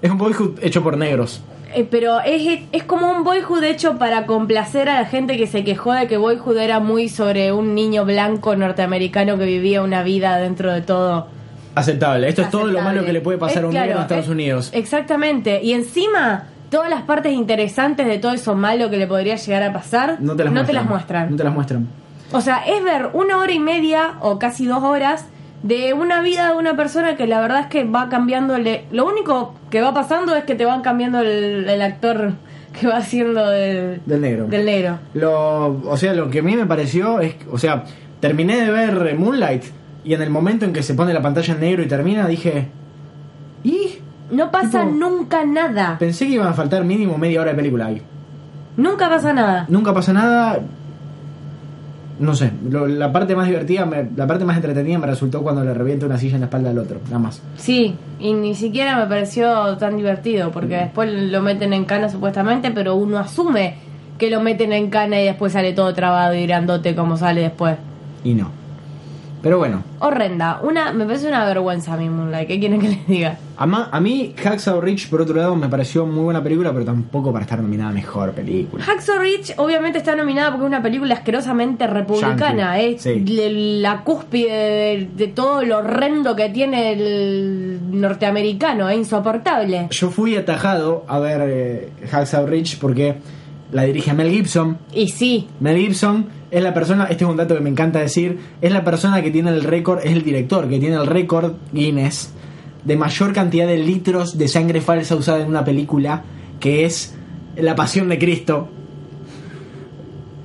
Es 0.00 0.10
un 0.10 0.18
boyhood 0.18 0.58
hecho 0.62 0.82
por 0.82 0.96
negros. 0.96 1.42
Eh, 1.74 1.86
pero 1.90 2.20
es, 2.20 2.60
es 2.72 2.82
como 2.82 3.10
un 3.10 3.24
Boyhood 3.24 3.62
hecho 3.64 3.96
para 3.98 4.26
complacer 4.26 4.88
a 4.88 5.00
la 5.00 5.06
gente 5.06 5.36
que 5.38 5.46
se 5.46 5.64
quejó 5.64 5.92
de 5.92 6.06
que 6.06 6.16
Boyhood 6.18 6.58
era 6.58 6.80
muy 6.80 7.08
sobre 7.08 7.52
un 7.52 7.74
niño 7.74 8.04
blanco 8.04 8.54
norteamericano 8.56 9.38
que 9.38 9.44
vivía 9.46 9.80
una 9.82 10.02
vida 10.02 10.36
dentro 10.38 10.72
de 10.72 10.82
todo. 10.82 11.28
Aceptable. 11.74 12.28
Esto 12.28 12.42
es 12.42 12.50
todo 12.50 12.66
lo 12.66 12.82
malo 12.82 13.04
que 13.04 13.12
le 13.12 13.20
puede 13.22 13.38
pasar 13.38 13.58
Es 13.58 13.64
a 13.64 13.66
un 13.68 13.72
negro 13.74 13.96
en 13.96 14.02
Estados 14.02 14.24
es- 14.24 14.30
Unidos. 14.30 14.70
Exactamente. 14.74 15.62
Y 15.62 15.72
encima, 15.72 16.44
todas 16.68 16.90
las 16.90 17.02
partes 17.02 17.32
interesantes 17.32 18.06
de 18.06 18.18
todo 18.18 18.32
eso 18.32 18.54
malo 18.54 18.90
que 18.90 18.98
le 18.98 19.06
podría 19.06 19.36
llegar 19.36 19.62
a 19.62 19.72
pasar, 19.72 20.18
No 20.20 20.36
te 20.36 20.44
las 20.44 20.52
muestran. 20.52 20.88
muestran. 20.88 21.30
No 21.30 21.36
te 21.36 21.44
las 21.44 21.54
muestran. 21.54 21.88
O 22.32 22.40
sea, 22.40 22.58
es 22.66 22.82
ver 22.82 23.10
una 23.12 23.36
hora 23.38 23.52
y 23.52 23.58
media 23.60 24.14
o 24.20 24.38
casi 24.38 24.66
dos 24.66 24.82
horas 24.82 25.26
de 25.62 25.92
una 25.94 26.20
vida 26.22 26.48
de 26.50 26.56
una 26.56 26.76
persona 26.76 27.16
que 27.16 27.26
la 27.26 27.40
verdad 27.40 27.60
es 27.60 27.66
que 27.66 27.84
va 27.84 28.08
cambiándole. 28.08 28.84
Lo 28.90 29.06
único 29.06 29.54
que 29.70 29.80
va 29.80 29.94
pasando 29.94 30.34
es 30.34 30.44
que 30.44 30.54
te 30.54 30.64
van 30.64 30.82
cambiando 30.82 31.20
el, 31.20 31.68
el 31.68 31.82
actor 31.82 32.32
que 32.78 32.86
va 32.88 32.96
haciendo 32.96 33.48
del, 33.48 34.00
Del 34.06 34.20
negro. 34.20 34.46
del 34.46 34.64
negro. 34.64 34.98
Lo, 35.14 35.80
o 35.88 35.96
sea, 35.96 36.14
lo 36.14 36.30
que 36.30 36.40
a 36.40 36.42
mí 36.42 36.56
me 36.56 36.66
pareció 36.66 37.20
es, 37.20 37.36
o 37.50 37.58
sea, 37.58 37.84
terminé 38.20 38.56
de 38.64 38.70
ver 38.70 39.14
Moonlight 39.16 39.64
y 40.04 40.14
en 40.14 40.22
el 40.22 40.30
momento 40.30 40.64
en 40.64 40.72
que 40.72 40.82
se 40.82 40.94
pone 40.94 41.12
la 41.12 41.22
pantalla 41.22 41.54
en 41.54 41.60
negro 41.60 41.82
y 41.82 41.86
termina 41.86 42.26
dije, 42.26 42.68
¿y? 43.62 43.98
No 44.30 44.50
pasa 44.50 44.84
Tipo- 44.84 44.92
nunca 44.98 45.44
nada. 45.44 45.96
Pensé 45.98 46.26
que 46.26 46.32
iban 46.32 46.48
a 46.48 46.54
faltar 46.54 46.82
mínimo 46.84 47.18
media 47.18 47.40
hora 47.42 47.50
de 47.50 47.56
película 47.56 47.86
ahí. 47.86 48.02
Nunca 48.76 49.08
pasa 49.10 49.32
nada. 49.34 49.66
Nunca 49.68 49.92
pasa 49.92 50.12
nada. 50.14 50.58
No 52.22 52.34
sé, 52.36 52.52
lo- 52.70 52.86
la 52.86 53.10
parte 53.10 53.34
más 53.34 53.48
divertida, 53.48 53.84
me- 53.84 54.08
la 54.16 54.26
parte 54.28 54.44
más 54.44 54.54
entretenida 54.56 54.96
me 54.98 55.06
resultó 55.08 55.42
cuando 55.42 55.64
le 55.64 55.74
revienta 55.74 56.06
una 56.06 56.16
silla 56.18 56.34
en 56.36 56.40
la 56.42 56.46
espalda 56.46 56.70
al 56.70 56.78
otro, 56.78 57.00
nada 57.06 57.18
más. 57.18 57.42
Sí, 57.56 57.94
y 58.20 58.32
ni 58.34 58.54
siquiera 58.54 58.96
me 58.96 59.06
pareció 59.06 59.76
tan 59.76 59.96
divertido, 59.96 60.52
porque 60.52 60.76
después 60.76 61.10
lo 61.12 61.42
meten 61.42 61.72
en 61.72 61.84
cana 61.84 62.08
supuestamente, 62.08 62.70
pero 62.70 62.94
uno 62.94 63.18
asume 63.18 63.74
que 64.18 64.30
lo 64.30 64.40
meten 64.40 64.72
en 64.72 64.88
cana 64.88 65.20
y 65.20 65.24
después 65.24 65.52
sale 65.52 65.72
todo 65.72 65.92
trabado 65.94 66.34
y 66.34 66.46
grandote 66.46 66.94
como 66.94 67.16
sale 67.16 67.40
después. 67.40 67.76
Y 68.22 68.34
no. 68.34 68.50
Pero 69.42 69.58
bueno, 69.58 69.82
Horrenda. 69.98 70.60
Una, 70.62 70.92
me 70.92 71.04
parece 71.04 71.26
una 71.26 71.44
vergüenza 71.44 71.94
a 71.94 71.96
mí 71.96 72.08
Moonlight. 72.08 72.46
¿Qué 72.48 72.60
quieren 72.60 72.80
que 72.80 72.88
les 72.90 73.06
diga? 73.08 73.38
a, 73.56 73.66
ma- 73.66 73.88
a 73.92 74.00
mí 74.00 74.34
Hacksaw 74.36 74.80
Ridge, 74.80 75.08
por 75.10 75.20
otro 75.20 75.34
lado, 75.36 75.54
me 75.56 75.68
pareció 75.68 76.06
muy 76.06 76.24
buena 76.24 76.42
película, 76.42 76.72
pero 76.72 76.84
tampoco 76.84 77.32
para 77.32 77.44
estar 77.44 77.60
nominada 77.60 77.90
a 77.90 77.92
mejor 77.92 78.32
película. 78.32 78.84
Hacksaw 78.84 79.18
Ridge 79.18 79.54
obviamente 79.58 79.98
está 79.98 80.14
nominada 80.16 80.50
porque 80.50 80.64
es 80.64 80.68
una 80.68 80.82
película 80.82 81.14
asquerosamente 81.14 81.86
republicana. 81.88 82.78
Yankee, 82.78 82.94
Es 82.94 83.02
sí. 83.02 83.20
de- 83.20 83.50
la 83.80 84.02
cúspide 84.04 84.52
de, 84.52 85.08
de 85.16 85.26
todo 85.28 85.62
lo 85.62 85.78
horrendo 85.78 86.36
que 86.36 86.48
tiene 86.50 86.92
el 86.92 87.78
norteamericano. 88.00 88.88
Es 88.88 88.98
insoportable. 88.98 89.88
Yo 89.90 90.10
fui 90.10 90.36
atajado 90.36 91.04
a 91.08 91.18
ver 91.18 91.40
eh, 91.44 91.88
Hacksaw 92.10 92.46
Ridge 92.46 92.78
porque 92.78 93.16
la 93.72 93.82
dirige 93.84 94.12
Mel 94.14 94.30
Gibson. 94.30 94.78
Y 94.94 95.08
sí, 95.08 95.48
Mel 95.60 95.78
Gibson 95.78 96.26
es 96.50 96.62
la 96.62 96.74
persona, 96.74 97.04
este 97.04 97.24
es 97.24 97.30
un 97.30 97.36
dato 97.36 97.54
que 97.54 97.60
me 97.60 97.70
encanta 97.70 97.98
decir, 97.98 98.38
es 98.60 98.70
la 98.72 98.84
persona 98.84 99.22
que 99.22 99.30
tiene 99.30 99.50
el 99.50 99.64
récord, 99.64 100.00
es 100.04 100.12
el 100.12 100.22
director 100.22 100.68
que 100.68 100.78
tiene 100.78 100.96
el 100.96 101.06
récord 101.06 101.54
Guinness 101.72 102.32
de 102.84 102.96
mayor 102.96 103.32
cantidad 103.32 103.66
de 103.66 103.78
litros 103.78 104.38
de 104.38 104.48
sangre 104.48 104.80
falsa 104.80 105.16
usada 105.16 105.40
en 105.40 105.48
una 105.48 105.64
película, 105.64 106.24
que 106.60 106.84
es 106.84 107.14
La 107.56 107.74
Pasión 107.74 108.08
de 108.08 108.18
Cristo. 108.18 108.68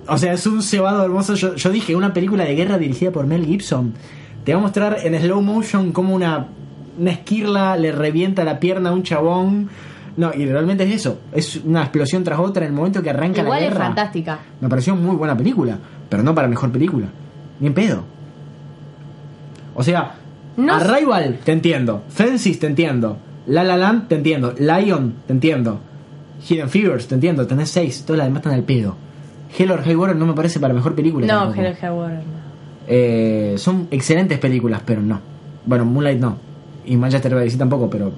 O 0.07 0.17
sea, 0.17 0.33
es 0.33 0.45
un 0.47 0.61
cebado 0.61 1.03
hermoso. 1.03 1.35
Yo, 1.35 1.55
yo 1.55 1.69
dije, 1.69 1.95
una 1.95 2.13
película 2.13 2.45
de 2.45 2.55
guerra 2.55 2.77
dirigida 2.77 3.11
por 3.11 3.25
Mel 3.25 3.45
Gibson. 3.45 3.93
Te 4.45 4.53
va 4.53 4.59
a 4.59 4.61
mostrar 4.61 4.99
en 5.03 5.19
slow 5.19 5.41
motion 5.41 5.91
como 5.91 6.15
una, 6.15 6.47
una 6.97 7.11
esquirla 7.11 7.75
le 7.75 7.91
revienta 7.91 8.43
la 8.43 8.59
pierna 8.59 8.89
a 8.89 8.93
un 8.93 9.03
chabón. 9.03 9.69
No, 10.17 10.31
y 10.33 10.45
realmente 10.47 10.83
es 10.83 10.95
eso. 10.95 11.19
Es 11.31 11.57
una 11.63 11.81
explosión 11.81 12.23
tras 12.23 12.39
otra 12.39 12.65
en 12.65 12.71
el 12.71 12.75
momento 12.75 13.01
que 13.03 13.09
arranca 13.11 13.41
igual 13.41 13.59
la 13.59 13.65
es 13.67 13.71
guerra. 13.71 13.85
fantástica. 13.85 14.39
Me 14.59 14.67
pareció 14.67 14.95
muy 14.95 15.15
buena 15.15 15.37
película, 15.37 15.77
pero 16.09 16.23
no 16.23 16.33
para 16.33 16.47
mejor 16.47 16.71
película. 16.71 17.07
Ni 17.59 17.67
en 17.67 17.73
pedo. 17.73 18.03
O 19.75 19.83
sea, 19.83 20.15
No 20.57 20.73
Arrival 20.73 21.37
te 21.43 21.51
entiendo, 21.51 22.03
Fences 22.09 22.57
te 22.59 22.65
entiendo, 22.65 23.17
La 23.45 23.63
La 23.63 23.77
Land 23.77 24.07
te 24.07 24.15
entiendo, 24.15 24.55
Lion 24.57 25.13
te 25.27 25.33
entiendo, 25.33 25.79
Hidden 26.49 26.69
Figures 26.69 27.07
te 27.07 27.13
entiendo, 27.15 27.45
tenés 27.45 27.69
seis, 27.69 28.03
todas 28.03 28.17
las 28.17 28.27
demás 28.27 28.39
están 28.39 28.53
al 28.53 28.63
pedo. 28.63 28.95
Hell 29.55 29.71
or 29.71 29.83
High 29.83 29.95
Water 29.95 30.15
no 30.15 30.25
me 30.25 30.33
parece 30.33 30.59
para 30.59 30.73
mejor 30.73 30.95
película. 30.95 31.27
No, 31.27 31.41
tampoco. 31.41 31.61
Hello 31.61 31.75
Hellwater 31.79 32.17
no. 32.17 32.37
Eh, 32.87 33.55
son 33.57 33.87
excelentes 33.91 34.39
películas, 34.39 34.81
pero 34.83 35.01
no. 35.01 35.19
Bueno, 35.65 35.85
Moonlight 35.85 36.19
no. 36.19 36.37
Y 36.85 36.95
Manchester 36.97 37.35
by 37.35 37.43
the 37.43 37.49
Sea 37.51 37.59
tampoco, 37.59 37.89
pero... 37.89 38.11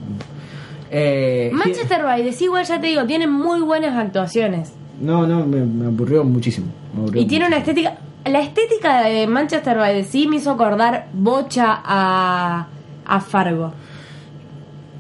Eh, 0.92 1.50
Manchester 1.54 2.04
by 2.04 2.24
the 2.24 2.32
Sea, 2.34 2.46
igual 2.46 2.66
ya 2.66 2.80
te 2.82 2.88
digo, 2.88 3.06
tiene 3.06 3.28
muy 3.28 3.62
buenas 3.62 3.96
actuaciones. 3.98 4.74
No, 5.02 5.26
no, 5.28 5.46
me, 5.46 5.62
me 5.66 5.86
aburrió 5.88 6.24
muchísimo. 6.24 6.68
me 6.94 7.02
aburrió 7.04 7.22
Y 7.22 7.26
tiene 7.26 7.48
una 7.48 7.58
estética. 7.58 7.98
La 8.26 8.42
estética 8.42 9.04
de 9.04 9.28
Manchester 9.28 9.78
by 9.78 9.94
the 9.94 10.04
Sea 10.04 10.28
me 10.30 10.36
hizo 10.38 10.52
acordar 10.52 11.08
bocha 11.14 11.82
a, 11.84 12.68
a 13.06 13.20
Fargo. 13.22 13.72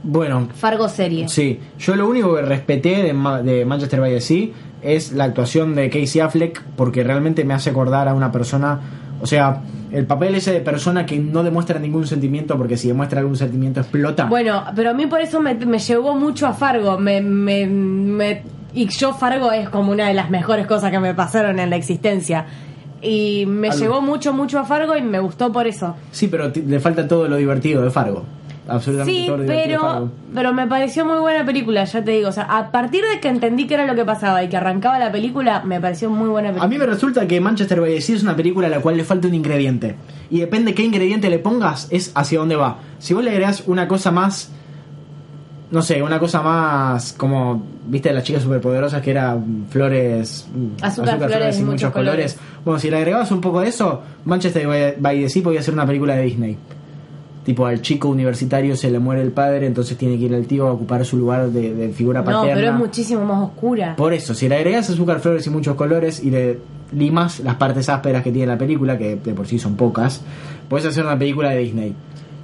Bueno, 0.03 0.47
Fargo 0.55 0.87
serie. 0.87 1.27
Sí, 1.27 1.59
yo 1.77 1.95
lo 1.95 2.07
único 2.07 2.35
que 2.35 2.41
respeté 2.43 3.03
de, 3.03 3.13
Ma- 3.13 3.41
de 3.41 3.65
Manchester 3.65 3.99
by 3.99 4.13
the 4.13 4.21
Sea 4.21 4.47
es 4.81 5.11
la 5.11 5.25
actuación 5.25 5.75
de 5.75 5.89
Casey 5.89 6.21
Affleck 6.21 6.63
porque 6.77 7.03
realmente 7.03 7.43
me 7.43 7.53
hace 7.53 7.69
acordar 7.71 8.07
a 8.07 8.13
una 8.13 8.31
persona, 8.31 8.79
o 9.21 9.25
sea, 9.27 9.61
el 9.91 10.05
papel 10.05 10.35
ese 10.35 10.51
de 10.53 10.61
persona 10.61 11.05
que 11.05 11.17
no 11.19 11.43
demuestra 11.43 11.79
ningún 11.79 12.05
sentimiento 12.07 12.57
porque 12.57 12.77
si 12.77 12.87
demuestra 12.87 13.19
algún 13.19 13.35
sentimiento 13.35 13.79
explota. 13.79 14.25
Bueno, 14.25 14.63
pero 14.75 14.91
a 14.91 14.93
mí 14.93 15.07
por 15.07 15.19
eso 15.21 15.39
me, 15.41 15.53
me 15.55 15.79
llevó 15.79 16.15
mucho 16.15 16.47
a 16.47 16.53
Fargo. 16.53 16.97
Me, 16.99 17.21
me, 17.21 17.65
me- 17.67 18.43
y 18.73 18.87
yo 18.87 19.13
Fargo 19.13 19.51
es 19.51 19.67
como 19.69 19.91
una 19.91 20.07
de 20.07 20.13
las 20.13 20.29
mejores 20.29 20.67
cosas 20.67 20.91
que 20.91 20.99
me 20.99 21.13
pasaron 21.15 21.59
en 21.59 21.69
la 21.69 21.75
existencia. 21.75 22.45
Y 23.01 23.45
me 23.47 23.69
Algo. 23.69 23.79
llevó 23.79 24.01
mucho, 24.01 24.33
mucho 24.33 24.59
a 24.59 24.65
Fargo 24.65 24.95
y 24.97 25.01
me 25.01 25.19
gustó 25.19 25.51
por 25.51 25.65
eso. 25.67 25.95
Sí, 26.11 26.27
pero 26.27 26.51
le 26.53 26.79
falta 26.79 27.07
todo 27.07 27.27
lo 27.27 27.37
divertido 27.37 27.81
de 27.81 27.89
Fargo. 27.91 28.23
Absolutamente 28.69 29.19
Sí, 29.19 29.27
todo 29.27 29.37
lo 29.37 29.45
pero, 29.45 30.11
pero 30.33 30.53
me 30.53 30.67
pareció 30.67 31.05
muy 31.05 31.19
buena 31.19 31.45
película, 31.45 31.83
ya 31.83 32.03
te 32.03 32.11
digo. 32.11 32.29
O 32.29 32.31
sea, 32.31 32.43
a 32.43 32.71
partir 32.71 33.03
de 33.11 33.19
que 33.19 33.27
entendí 33.27 33.67
qué 33.67 33.73
era 33.75 33.85
lo 33.85 33.95
que 33.95 34.05
pasaba 34.05 34.43
y 34.43 34.49
que 34.49 34.57
arrancaba 34.57 34.99
la 34.99 35.11
película, 35.11 35.63
me 35.65 35.81
pareció 35.81 36.09
muy 36.09 36.29
buena 36.29 36.49
película. 36.49 36.65
A 36.65 36.69
mí 36.69 36.77
me 36.77 36.85
resulta 36.85 37.27
que 37.27 37.41
Manchester 37.41 37.81
by 37.81 37.95
the 37.95 38.01
Sea 38.01 38.15
es 38.15 38.23
una 38.23 38.35
película 38.35 38.67
a 38.67 38.69
la 38.69 38.79
cual 38.79 38.97
le 38.97 39.03
falta 39.03 39.27
un 39.27 39.33
ingrediente. 39.33 39.95
Y 40.29 40.39
depende 40.39 40.73
qué 40.73 40.83
ingrediente 40.83 41.29
le 41.29 41.39
pongas, 41.39 41.87
es 41.89 42.11
hacia 42.15 42.39
dónde 42.39 42.55
va. 42.55 42.77
Si 42.99 43.13
vos 43.13 43.23
le 43.23 43.31
agregás 43.31 43.63
una 43.67 43.87
cosa 43.87 44.11
más. 44.11 44.51
No 45.71 45.83
sé, 45.83 46.01
una 46.01 46.17
cosa 46.17 46.41
más 46.41 47.13
como. 47.13 47.63
¿Viste 47.87 48.11
las 48.11 48.23
chicas 48.23 48.41
superpoderosas 48.41 49.01
que 49.01 49.11
era 49.11 49.37
flores. 49.69 50.47
mm, 50.53 50.83
Azúcar, 50.83 51.17
flores 51.19 51.59
y 51.59 51.63
muchos 51.63 51.91
colores. 51.91 52.37
Bueno, 52.65 52.79
si 52.79 52.89
le 52.89 52.97
agregabas 52.97 53.31
un 53.31 53.41
poco 53.41 53.61
de 53.61 53.69
eso, 53.69 54.01
Manchester 54.25 54.95
by 54.99 55.21
the 55.21 55.29
Sea 55.29 55.43
podía 55.43 55.61
ser 55.61 55.73
una 55.75 55.85
película 55.85 56.15
de 56.15 56.23
Disney. 56.23 56.57
Tipo, 57.49 57.65
al 57.65 57.81
chico 57.81 58.09
universitario 58.09 58.75
se 58.75 58.91
le 58.91 58.99
muere 58.99 59.23
el 59.23 59.31
padre, 59.31 59.65
entonces 59.65 59.97
tiene 59.97 60.19
que 60.19 60.25
ir 60.25 60.33
el 60.35 60.45
tío 60.45 60.67
a 60.67 60.71
ocupar 60.71 61.03
su 61.03 61.17
lugar 61.17 61.49
de, 61.49 61.73
de 61.73 61.89
figura 61.89 62.19
no, 62.19 62.25
paterna. 62.25 62.53
pero 62.53 62.67
es 62.67 62.73
muchísimo 62.75 63.25
más 63.25 63.41
oscura. 63.41 63.95
Por 63.95 64.13
eso, 64.13 64.35
si 64.35 64.47
le 64.47 64.57
agregas 64.57 64.87
azúcar, 64.91 65.19
flores 65.19 65.47
y 65.47 65.49
muchos 65.49 65.73
colores 65.75 66.23
y 66.23 66.29
le 66.29 66.59
limas 66.91 67.39
las 67.39 67.55
partes 67.55 67.89
ásperas 67.89 68.21
que 68.21 68.31
tiene 68.31 68.45
la 68.45 68.57
película, 68.59 68.99
que 68.99 69.15
de 69.15 69.33
por 69.33 69.47
sí 69.47 69.57
son 69.57 69.75
pocas, 69.75 70.21
puedes 70.69 70.85
hacer 70.85 71.03
una 71.03 71.17
película 71.17 71.49
de 71.49 71.57
Disney. 71.57 71.95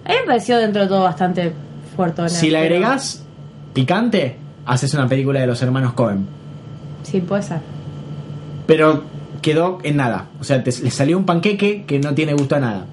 A 0.05 0.09
mí 0.09 0.15
me 0.21 0.25
pareció 0.25 0.57
dentro 0.57 0.81
de 0.81 0.87
todo 0.87 1.03
bastante 1.03 1.53
fuerte. 1.95 2.27
Si 2.29 2.49
le 2.49 2.57
agregas 2.57 3.23
picante, 3.75 4.37
haces 4.65 4.91
una 4.95 5.07
película 5.07 5.39
de 5.39 5.45
los 5.45 5.61
hermanos 5.61 5.93
Cohen. 5.93 6.25
Sí, 7.03 7.21
puede 7.21 7.43
ser. 7.43 7.59
Pero 8.65 9.03
quedó 9.43 9.77
en 9.83 9.97
nada. 9.97 10.29
O 10.41 10.43
sea, 10.43 10.63
te, 10.63 10.71
le 10.81 10.89
salió 10.89 11.15
un 11.15 11.27
panqueque 11.27 11.83
que 11.85 11.99
no 11.99 12.15
tiene 12.15 12.33
gusto 12.33 12.55
a 12.55 12.59
nada. 12.59 12.87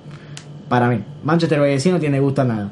Para 0.73 0.89
mí. 0.89 1.01
Manchester 1.23 1.61
by 1.61 1.75
the 1.75 1.79
Sea 1.81 1.93
no 1.93 2.01
tiene 2.01 2.19
gusto 2.19 2.41
a 2.41 2.45
nada. 2.47 2.69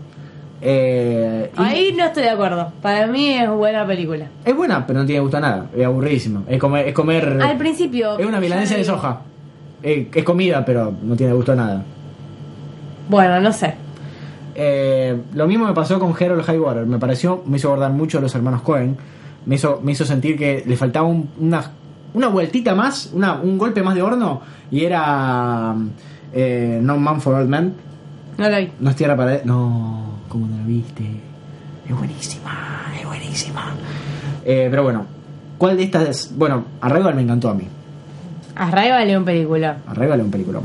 Eh, 0.62 1.50
y 1.54 1.60
Ahí 1.60 1.92
no 1.94 2.06
estoy 2.06 2.22
de 2.22 2.30
acuerdo. 2.30 2.72
Para 2.80 3.06
mí 3.06 3.28
es 3.34 3.46
buena 3.50 3.86
película. 3.86 4.24
Es 4.42 4.56
buena, 4.56 4.86
pero 4.86 5.00
no 5.00 5.04
tiene 5.04 5.20
gusto 5.20 5.36
a 5.36 5.40
nada. 5.40 5.66
Es 5.76 5.84
aburridísimo. 5.84 6.44
Es 6.48 6.58
comer... 6.58 6.88
Es, 6.88 6.94
comer, 6.94 7.38
Al 7.42 7.58
principio. 7.58 8.18
es 8.18 8.24
una 8.24 8.40
milanesa 8.40 8.74
de 8.76 8.84
soja. 8.84 9.20
Es 9.82 10.24
comida, 10.24 10.64
pero 10.64 10.94
no 11.02 11.14
tiene 11.14 11.34
gusto 11.34 11.52
a 11.52 11.56
nada. 11.56 11.82
Bueno, 13.10 13.38
no 13.38 13.52
sé. 13.52 13.74
Eh, 14.54 15.20
lo 15.34 15.46
mismo 15.46 15.66
me 15.66 15.74
pasó 15.74 15.98
con 16.00 16.14
Harold 16.18 16.48
Highwater. 16.48 16.86
Me 16.86 16.98
pareció, 16.98 17.42
me 17.44 17.58
hizo 17.58 17.68
acordar 17.68 17.92
mucho 17.92 18.16
a 18.16 18.22
los 18.22 18.34
hermanos 18.34 18.62
Cohen. 18.62 18.96
Me 19.44 19.56
hizo, 19.56 19.78
me 19.84 19.92
hizo 19.92 20.06
sentir 20.06 20.38
que 20.38 20.64
le 20.66 20.76
faltaba 20.78 21.06
un- 21.06 21.28
una, 21.38 21.62
una 22.14 22.28
vueltita 22.28 22.74
más, 22.74 23.10
una, 23.12 23.34
un 23.34 23.58
golpe 23.58 23.82
más 23.82 23.94
de 23.94 24.00
horno. 24.00 24.40
Y 24.70 24.86
era 24.86 25.74
eh, 26.32 26.78
No 26.82 26.96
Man 26.96 27.20
for 27.20 27.34
Old 27.34 27.48
Men. 27.50 27.89
No 28.40 28.48
la 28.48 28.58
vi. 28.58 28.72
No 28.80 28.90
es 28.90 28.96
tierra 28.96 29.16
para. 29.16 29.40
No, 29.44 30.14
¿cómo 30.28 30.46
no 30.46 30.56
la 30.56 30.64
viste? 30.64 31.04
Es 31.88 31.96
buenísima, 31.96 32.86
es 32.98 33.06
buenísima. 33.06 33.74
Eh, 34.44 34.68
pero 34.70 34.82
bueno, 34.82 35.04
¿cuál 35.58 35.76
de 35.76 35.82
estas? 35.84 36.32
Bueno, 36.36 36.64
Arrival 36.80 37.14
me 37.14 37.22
encantó 37.22 37.50
a 37.50 37.54
mí. 37.54 37.64
Arrival 38.56 39.10
es 39.10 39.16
un 39.16 39.24
película. 39.24 39.76
Arrival 39.86 40.20
es 40.20 40.24
un 40.24 40.30
peliculón. 40.30 40.62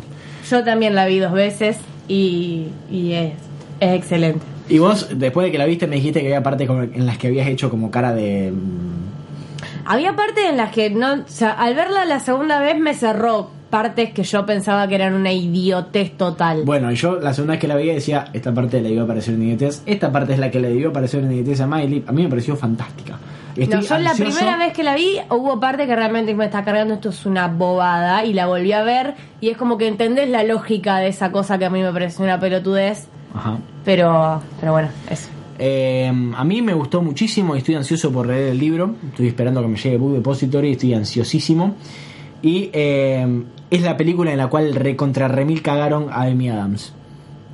Yo 0.49 0.63
también 0.63 0.95
la 0.95 1.05
vi 1.05 1.19
dos 1.19 1.31
veces 1.33 1.77
y, 2.07 2.67
y 2.89 3.13
es, 3.13 3.33
es 3.79 3.93
excelente. 3.93 4.39
Y 4.69 4.79
vos, 4.79 5.09
después 5.15 5.45
de 5.45 5.51
que 5.51 5.57
la 5.57 5.65
viste, 5.65 5.85
me 5.87 5.95
dijiste 5.97 6.21
que 6.21 6.27
había 6.27 6.43
partes 6.43 6.69
en 6.69 7.05
las 7.05 7.17
que 7.17 7.27
habías 7.27 7.47
hecho 7.47 7.69
como 7.69 7.91
cara 7.91 8.13
de. 8.13 8.51
mm, 8.51 9.85
Había 9.85 10.15
partes 10.15 10.45
en 10.49 10.57
las 10.57 10.71
que 10.71 10.89
no, 10.91 11.13
o 11.13 11.17
sea, 11.27 11.51
al 11.51 11.75
verla 11.75 12.05
la 12.05 12.19
segunda 12.19 12.59
vez 12.59 12.79
me 12.79 12.93
cerró 12.93 13.49
partes 13.75 14.11
que 14.13 14.23
yo 14.23 14.45
pensaba 14.45 14.87
que 14.87 14.95
eran 14.95 15.13
una 15.15 15.33
idiotez 15.33 16.15
total. 16.17 16.63
Bueno, 16.63 16.91
y 16.91 16.95
yo 16.95 17.19
la 17.19 17.33
segunda 17.33 17.53
vez 17.55 17.59
que 17.61 17.67
la 17.67 17.75
veía 17.75 17.93
decía, 17.93 18.25
esta 18.31 18.53
parte 18.53 18.81
le 18.81 18.87
debió 18.89 19.05
parecer 19.05 19.35
una 19.35 19.43
idiotez, 19.43 19.83
esta 19.85 20.11
parte 20.13 20.31
es 20.33 20.39
la 20.39 20.49
que 20.49 20.61
le 20.61 20.69
debió 20.69 20.93
parecer 20.93 21.21
una 21.23 21.33
idiotez 21.33 21.59
a 21.59 21.67
Miley. 21.67 22.05
A 22.07 22.11
mí 22.13 22.23
me 22.23 22.29
pareció 22.29 22.55
fantástica. 22.55 23.17
Estoy 23.57 23.81
No, 23.81 23.85
yo 23.85 23.97
la 23.99 24.11
ansioso- 24.11 24.35
primera 24.37 24.57
vez 24.57 24.71
que 24.73 24.83
la 24.83 24.95
vi 24.95 25.17
hubo 25.29 25.59
parte 25.59 25.87
que 25.87 25.95
realmente 25.95 26.33
me 26.33 26.45
está 26.45 26.63
cargando 26.63 26.93
esto 26.93 27.09
es 27.09 27.25
una 27.25 27.47
bobada 27.49 28.23
y 28.25 28.31
la 28.33 28.47
volví 28.47 28.71
a 28.71 28.83
ver 28.83 29.15
y 29.41 29.49
es 29.49 29.57
como 29.57 29.77
que 29.77 29.87
entendés 29.87 30.29
la 30.29 30.43
lógica 30.43 30.97
de 30.99 31.07
esa 31.09 31.31
cosa 31.31 31.57
que 31.57 31.65
a 31.65 31.69
mí 31.69 31.81
me 31.81 31.91
pareció 31.91 32.23
una 32.23 32.39
pelotudez, 32.39 33.07
Ajá. 33.33 33.57
pero 33.85 34.41
pero 34.59 34.71
bueno, 34.71 34.89
eso. 35.09 35.29
Eh, 35.57 36.11
a 36.35 36.43
mí 36.43 36.61
me 36.61 36.73
gustó 36.73 37.01
muchísimo 37.01 37.55
y 37.55 37.59
estoy 37.59 37.75
ansioso 37.75 38.11
por 38.11 38.27
leer 38.27 38.49
el 38.51 38.57
libro. 38.59 38.95
Estoy 39.09 39.27
esperando 39.27 39.61
que 39.61 39.67
me 39.69 39.77
llegue 39.77 39.97
Book 39.97 40.13
Depository, 40.15 40.71
estoy 40.73 40.93
ansiosísimo. 40.93 41.75
Y 42.45 42.69
eh, 42.73 43.43
es 43.71 43.81
la 43.81 43.97
película 43.97 44.31
en 44.31 44.37
la 44.37 44.47
cual 44.47 44.75
recontra 44.75 45.27
remil 45.27 45.63
cagaron 45.63 46.07
a 46.11 46.23
Amy 46.25 46.49
Adams. 46.49 46.93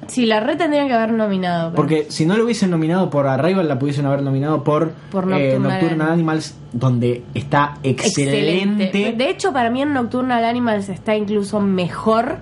Sí, 0.07 0.25
la 0.25 0.41
red 0.41 0.57
tendrían 0.57 0.89
que 0.89 0.93
haber 0.93 1.13
nominado. 1.13 1.69
pero- 1.69 1.75
Porque 1.77 2.07
si 2.09 2.25
no 2.25 2.35
lo 2.35 2.43
hubiesen 2.43 2.69
nominado 2.71 3.09
por 3.09 3.25
Arrival, 3.27 3.69
la 3.69 3.79
pudiesen 3.79 4.05
haber 4.05 4.21
nominado 4.21 4.63
por, 4.65 4.91
Por 5.09 5.31
eh, 5.31 5.57
Nocturnal 5.57 6.11
Animals, 6.11 6.55
donde 6.73 7.23
está 7.33 7.75
excelente. 7.83 9.13
De 9.17 9.29
hecho, 9.29 9.53
para 9.53 9.69
mí 9.69 9.81
en 9.81 9.93
Nocturnal 9.93 10.43
Animals 10.43 10.89
está 10.89 11.15
incluso 11.15 11.61
mejor 11.61 12.39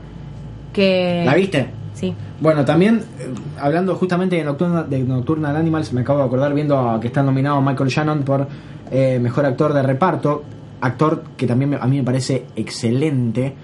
que... 0.73 1.21
¿La 1.25 1.35
viste? 1.35 1.67
Sí. 1.93 2.15
Bueno, 2.39 2.65
también, 2.65 3.03
eh, 3.19 3.27
hablando 3.59 3.93
justamente 3.95 4.37
de 4.37 4.43
Nocturnal, 4.43 4.89
de 4.89 4.99
Nocturnal 5.03 5.55
Animals, 5.55 5.93
me 5.93 6.01
acabo 6.01 6.19
de 6.19 6.25
acordar 6.25 6.53
viendo 6.55 6.97
que 6.99 7.07
está 7.07 7.21
nominado 7.21 7.61
Michael 7.61 7.89
Shannon 7.89 8.23
por 8.23 8.47
eh, 8.89 9.19
Mejor 9.21 9.45
Actor 9.45 9.73
de 9.73 9.83
Reparto, 9.83 10.43
actor 10.81 11.23
que 11.37 11.45
también 11.47 11.69
me- 11.71 11.77
a 11.77 11.85
mí 11.85 11.97
me 11.97 12.03
parece 12.03 12.45
excelente. 12.55 13.55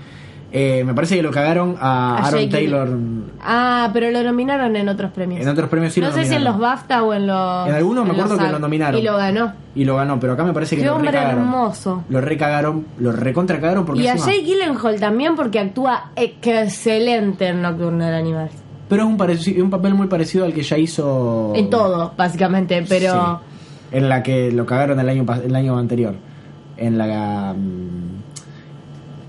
Eh, 0.57 0.86
me 0.86 0.93
parece 0.93 1.18
que 1.18 1.22
lo 1.24 1.32
cagaron 1.32 1.76
a, 1.82 2.16
A 2.18 2.28
Aaron 2.28 2.39
Jake 2.41 2.51
Taylor 2.51 2.89
Ah, 3.43 3.89
pero 3.91 4.09
lo 4.11 4.24
nominaron 4.24 4.74
en 4.78 4.88
otros 4.88 5.11
premios. 5.11 5.41
en 5.41 5.49
otros 5.49 5.68
premios 5.70 5.91
sí 5.91 5.99
no 5.99 6.07
lo 6.07 6.13
sé 6.13 6.24
si 6.24 6.34
en 6.36 6.45
los. 6.45 6.57
BAFTA 6.57 7.03
o 7.03 7.13
en 7.13 7.28
los. 7.28 7.68
En 7.68 7.74
algunos 7.74 8.05
me 8.05 8.13
en 8.13 8.20
acuerdo 8.22 8.38
que 8.41 8.51
lo 8.51 8.59
nominaron. 8.59 8.97
Y 9.01 9.03
lo 9.03 9.18
ganó. 9.18 9.51
y 9.76 9.84
lo 9.84 9.97
ganó, 9.97 10.18
pero 10.18 10.32
acá 10.34 10.45
me 10.45 10.53
parece 10.53 10.78
que 10.78 10.84
Qué 10.84 10.88
lo 10.88 10.95
hombre 10.95 11.11
recagaron. 11.11 11.41
hermoso. 11.41 12.03
Lo 12.07 12.22
recagaron, 12.22 12.86
lo 12.99 13.11
recontracagaron 13.11 13.86
porque 13.86 14.03
Y 14.03 14.07
a 14.07 14.16
Jake 14.16 14.43
Gyllenhaal 14.43 14.97
también 14.97 15.36
porque 15.36 15.59
actúa 15.59 16.11
excelente 16.16 17.47
en 17.47 17.61
Nocturnal 17.61 18.13
Animals. 18.13 18.51
Pero 18.88 19.01
es 19.03 19.07
un, 19.09 19.18
pareci- 19.18 19.61
un 19.61 19.70
papel 19.70 19.93
muy 19.95 20.07
parecido 20.07 20.45
al 20.45 20.53
que 20.53 20.61
ya 20.63 20.78
hizo 20.78 21.51
En 21.55 21.70
todo, 21.70 22.13
básicamente, 22.16 22.86
pero... 22.88 23.41
Sí. 23.91 23.97
en 23.97 24.07
la 24.09 24.22
que 24.24 24.51
lo 24.51 24.66
cagaron 24.66 24.99
el 24.99 25.09
año 25.09 25.26
el 25.43 25.55
año 25.55 25.78
anterior. 25.78 26.16
En 26.78 26.98
la 26.98 27.54
mm, 27.58 28.16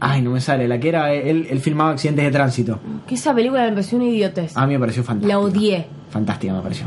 Ay, 0.00 0.20
no 0.22 0.30
me 0.32 0.40
sale, 0.40 0.68
la 0.68 0.78
que 0.78 0.88
era 0.90 1.12
él, 1.14 1.46
él 1.50 1.58
filmaba 1.60 1.90
accidentes 1.92 2.24
de 2.26 2.30
tránsito. 2.30 2.78
Que 3.06 3.14
esa 3.14 3.34
película 3.34 3.62
me 3.64 3.70
pareció 3.70 3.96
una 3.98 4.06
idiotez. 4.08 4.56
A 4.56 4.66
mí 4.66 4.74
me 4.74 4.78
pareció 4.80 5.02
fantástica. 5.02 5.34
La 5.34 5.40
odié. 5.40 5.86
Fantástica 6.10 6.52
me 6.52 6.60
pareció. 6.60 6.86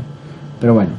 Pero 0.60 0.74
bueno. 0.74 0.90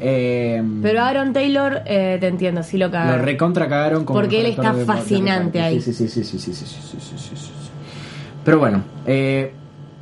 Eh, 0.00 0.62
Pero 0.82 1.02
Aaron 1.02 1.32
Taylor, 1.32 1.80
eh, 1.86 2.18
te 2.20 2.26
entiendo, 2.26 2.62
sí 2.62 2.76
lo 2.76 2.86
lo 2.86 2.92
cagaron. 2.92 3.24
recontra 3.24 3.68
cagaron 3.68 4.04
como 4.04 4.20
Porque 4.20 4.40
él 4.40 4.46
está 4.46 4.74
de- 4.74 4.84
fascinante 4.84 5.60
ahí. 5.62 5.80
Sí, 5.80 5.92
sí, 5.94 6.08
sí, 6.08 6.22
sí, 6.24 6.38
sí, 6.38 6.52
sí, 6.52 6.52
sí, 6.54 6.66
sí, 6.66 6.76
sí, 6.90 6.98
sí, 7.00 7.16
sí, 7.16 7.36
sí. 7.36 7.50
Pero 8.44 8.58
bueno, 8.58 8.82
eh, 9.06 9.52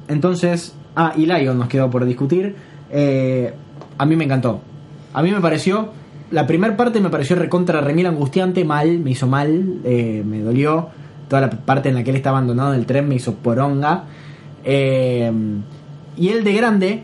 entonces, 0.08 0.74
ah, 0.96 1.12
y 1.16 1.26
Lion 1.26 1.56
nos 1.56 1.68
quedó 1.68 1.88
por 1.88 2.04
discutir. 2.04 2.56
Eh, 2.90 3.54
a 3.98 4.04
mí 4.04 4.16
me 4.16 4.24
encantó. 4.24 4.60
A 5.14 5.22
mí 5.22 5.30
me 5.30 5.40
pareció, 5.40 5.90
la 6.32 6.46
primera 6.46 6.76
parte 6.76 7.00
me 7.00 7.10
pareció 7.10 7.36
recontra 7.36 7.80
remil 7.80 8.06
angustiante, 8.06 8.64
mal, 8.64 8.98
me 8.98 9.10
hizo 9.10 9.26
mal, 9.26 9.80
eh, 9.84 10.22
me 10.26 10.40
dolió. 10.40 10.88
Toda 11.28 11.42
la 11.42 11.50
parte 11.50 11.90
en 11.90 11.94
la 11.94 12.04
que 12.04 12.10
él 12.10 12.16
está 12.16 12.30
abandonado 12.30 12.74
en 12.74 12.80
el 12.80 12.86
tren 12.86 13.08
me 13.08 13.14
hizo 13.14 13.34
poronga. 13.34 14.04
Eh, 14.64 15.30
y 16.16 16.28
él 16.28 16.42
de 16.42 16.52
grande 16.54 17.02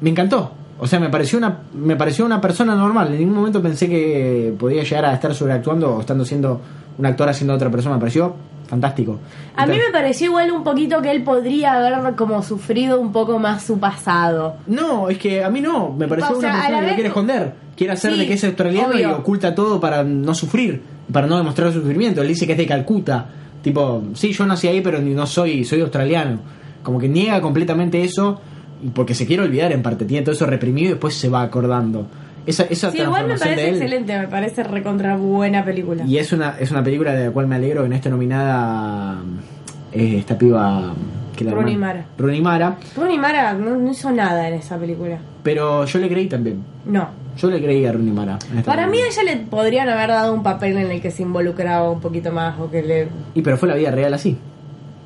me 0.00 0.10
encantó. 0.10 0.52
O 0.78 0.86
sea, 0.86 0.98
me 0.98 1.08
pareció 1.08 1.38
una 1.38 1.60
me 1.72 1.96
pareció 1.96 2.24
una 2.24 2.40
persona 2.40 2.74
normal. 2.74 3.12
En 3.12 3.18
ningún 3.18 3.36
momento 3.36 3.62
pensé 3.62 3.88
que 3.88 4.54
podía 4.58 4.82
llegar 4.82 5.04
a 5.06 5.14
estar 5.14 5.34
sobreactuando 5.34 5.96
o 5.96 6.00
estando 6.00 6.24
siendo 6.24 6.60
un 6.98 7.06
actor 7.06 7.28
haciendo 7.28 7.54
otra 7.54 7.70
persona. 7.70 7.96
Me 7.96 8.00
pareció 8.00 8.34
fantástico. 8.66 9.18
A 9.56 9.66
mí 9.66 9.76
me 9.76 9.92
pareció 9.92 10.28
igual 10.28 10.50
un 10.50 10.64
poquito 10.64 11.00
que 11.00 11.10
él 11.10 11.22
podría 11.22 11.74
haber 11.74 12.14
como 12.16 12.42
sufrido 12.42 13.00
un 13.00 13.12
poco 13.12 13.38
más 13.38 13.62
su 13.62 13.78
pasado. 13.78 14.56
No, 14.66 15.08
es 15.08 15.18
que 15.18 15.44
a 15.44 15.50
mí 15.50 15.60
no. 15.60 15.92
Me 15.92 16.08
pareció 16.08 16.36
O 16.36 16.40
sea, 16.40 16.50
una 16.50 16.58
persona 16.58 16.80
que 16.80 16.86
lo 16.86 16.94
quiere 16.94 17.08
esconder. 17.08 17.63
Quiere 17.76 17.92
hacer 17.92 18.12
Sí, 18.12 18.18
de 18.20 18.26
que 18.26 18.34
es 18.34 18.44
australiano 18.44 18.98
y 18.98 19.04
oculta 19.04 19.54
todo 19.54 19.80
para 19.80 20.04
no 20.04 20.34
sufrir. 20.34 20.82
Para 21.12 21.26
no 21.26 21.36
demostrar 21.36 21.72
su 21.72 21.80
sufrimiento. 21.80 22.22
Él 22.22 22.28
dice 22.28 22.46
que 22.46 22.52
es 22.52 22.58
de 22.58 22.66
Calcuta. 22.66 23.26
Tipo, 23.62 24.04
sí, 24.14 24.32
yo 24.32 24.46
nací 24.46 24.68
ahí, 24.68 24.80
pero 24.80 25.00
no 25.00 25.26
soy, 25.26 25.64
soy 25.64 25.80
australiano. 25.80 26.38
Como 26.82 26.98
que 26.98 27.08
niega 27.08 27.40
completamente 27.40 28.02
eso 28.02 28.40
porque 28.94 29.14
se 29.14 29.26
quiere 29.26 29.42
olvidar 29.42 29.72
en 29.72 29.82
parte. 29.82 30.04
Tiene 30.04 30.24
todo 30.24 30.34
eso 30.34 30.46
reprimido 30.46 30.88
y 30.88 30.90
después 30.90 31.14
se 31.14 31.28
va 31.28 31.42
acordando. 31.42 32.06
Esa, 32.46 32.64
esa 32.64 32.90
Sí, 32.90 32.98
igual 32.98 33.26
me 33.26 33.38
parece 33.38 33.70
excelente, 33.70 34.18
me 34.18 34.28
parece 34.28 34.62
recontra 34.64 35.16
buena 35.16 35.64
película. 35.64 36.04
Y 36.04 36.18
es 36.18 36.32
una, 36.32 36.58
es 36.58 36.70
una 36.70 36.84
película 36.84 37.14
de 37.14 37.26
la 37.26 37.30
cual 37.30 37.46
me 37.46 37.56
alegro 37.56 37.82
que 37.82 37.88
no 37.88 37.94
esté 37.94 38.10
nominada 38.10 39.22
eh, 39.92 40.18
esta 40.18 40.36
piba. 40.36 40.92
Que 41.34 41.44
la 41.44 41.52
Rooney 41.52 41.76
Mara. 41.76 42.04
Rooney 42.18 42.40
Mara. 42.42 42.76
Rooney 42.96 43.18
Mara 43.18 43.54
no, 43.54 43.76
no 43.76 43.90
hizo 43.90 44.12
nada 44.12 44.46
en 44.46 44.54
esa 44.54 44.76
película. 44.76 45.18
Pero 45.42 45.86
yo 45.86 45.98
le 45.98 46.08
creí 46.08 46.28
también. 46.28 46.62
No. 46.84 47.23
Yo 47.36 47.50
le 47.50 47.60
creí 47.62 47.84
a 47.84 47.92
Rooney 47.92 48.12
Mara. 48.12 48.38
Para 48.64 48.86
mí 48.86 48.98
ella 48.98 49.22
le 49.24 49.36
podrían 49.44 49.88
haber 49.88 50.08
dado 50.10 50.32
un 50.32 50.42
papel 50.42 50.76
en 50.76 50.90
el 50.90 51.00
que 51.00 51.10
se 51.10 51.22
involucraba 51.22 51.90
un 51.90 52.00
poquito 52.00 52.30
más 52.32 52.58
o 52.60 52.70
que 52.70 52.82
le... 52.82 53.08
Y 53.34 53.42
pero 53.42 53.56
fue 53.58 53.68
la 53.68 53.74
vida 53.74 53.90
real 53.90 54.14
así. 54.14 54.36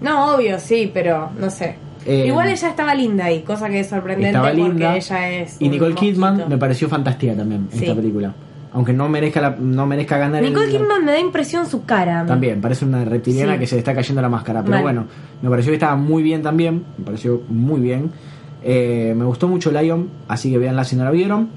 No, 0.00 0.34
obvio, 0.34 0.58
sí, 0.58 0.90
pero 0.92 1.30
no 1.40 1.50
sé. 1.50 1.76
Eh, 2.06 2.26
Igual 2.28 2.48
ella 2.48 2.68
estaba 2.68 2.94
linda 2.94 3.24
ahí, 3.26 3.40
cosa 3.42 3.68
que 3.68 3.80
es 3.80 3.88
sorprendente 3.88 4.28
Estaba 4.28 4.48
porque 4.50 4.62
linda. 4.62 4.96
ella 4.96 5.30
es... 5.30 5.56
Y 5.60 5.68
Nicole 5.68 5.94
Kidman 5.94 6.44
me 6.48 6.56
pareció 6.58 6.88
fantástica 6.88 7.34
también 7.34 7.68
en 7.72 7.78
Sí. 7.78 7.84
esta 7.84 7.96
película. 7.96 8.32
Aunque 8.72 8.92
no 8.92 9.08
merezca, 9.08 9.40
la- 9.40 9.56
no 9.58 9.86
merezca 9.86 10.18
ganar 10.18 10.42
el- 10.44 10.50
Nicole 10.50 10.68
Kidman 10.70 11.04
me 11.04 11.12
da 11.12 11.18
impresión 11.18 11.66
su 11.66 11.84
cara. 11.84 12.24
También, 12.26 12.60
parece 12.60 12.84
una 12.84 13.04
reptiliana 13.04 13.54
Sí. 13.54 13.58
que 13.60 13.66
se 13.66 13.74
le 13.76 13.78
está 13.80 13.94
cayendo 13.94 14.20
la 14.22 14.28
máscara. 14.28 14.60
Pero 14.60 14.74
Mal. 14.74 14.82
bueno, 14.82 15.06
me 15.42 15.48
pareció 15.50 15.70
que 15.70 15.76
estaba 15.76 15.96
muy 15.96 16.22
bien 16.22 16.42
también. 16.42 16.84
Me 16.98 17.04
pareció 17.04 17.42
muy 17.48 17.80
bien. 17.80 18.10
Eh, 18.62 19.14
me 19.16 19.24
gustó 19.24 19.48
mucho 19.48 19.70
Lion, 19.70 20.08
así 20.28 20.50
que 20.50 20.58
véanla 20.58 20.84
si 20.84 20.96
no 20.96 21.04
la 21.04 21.10
vieron. 21.10 21.48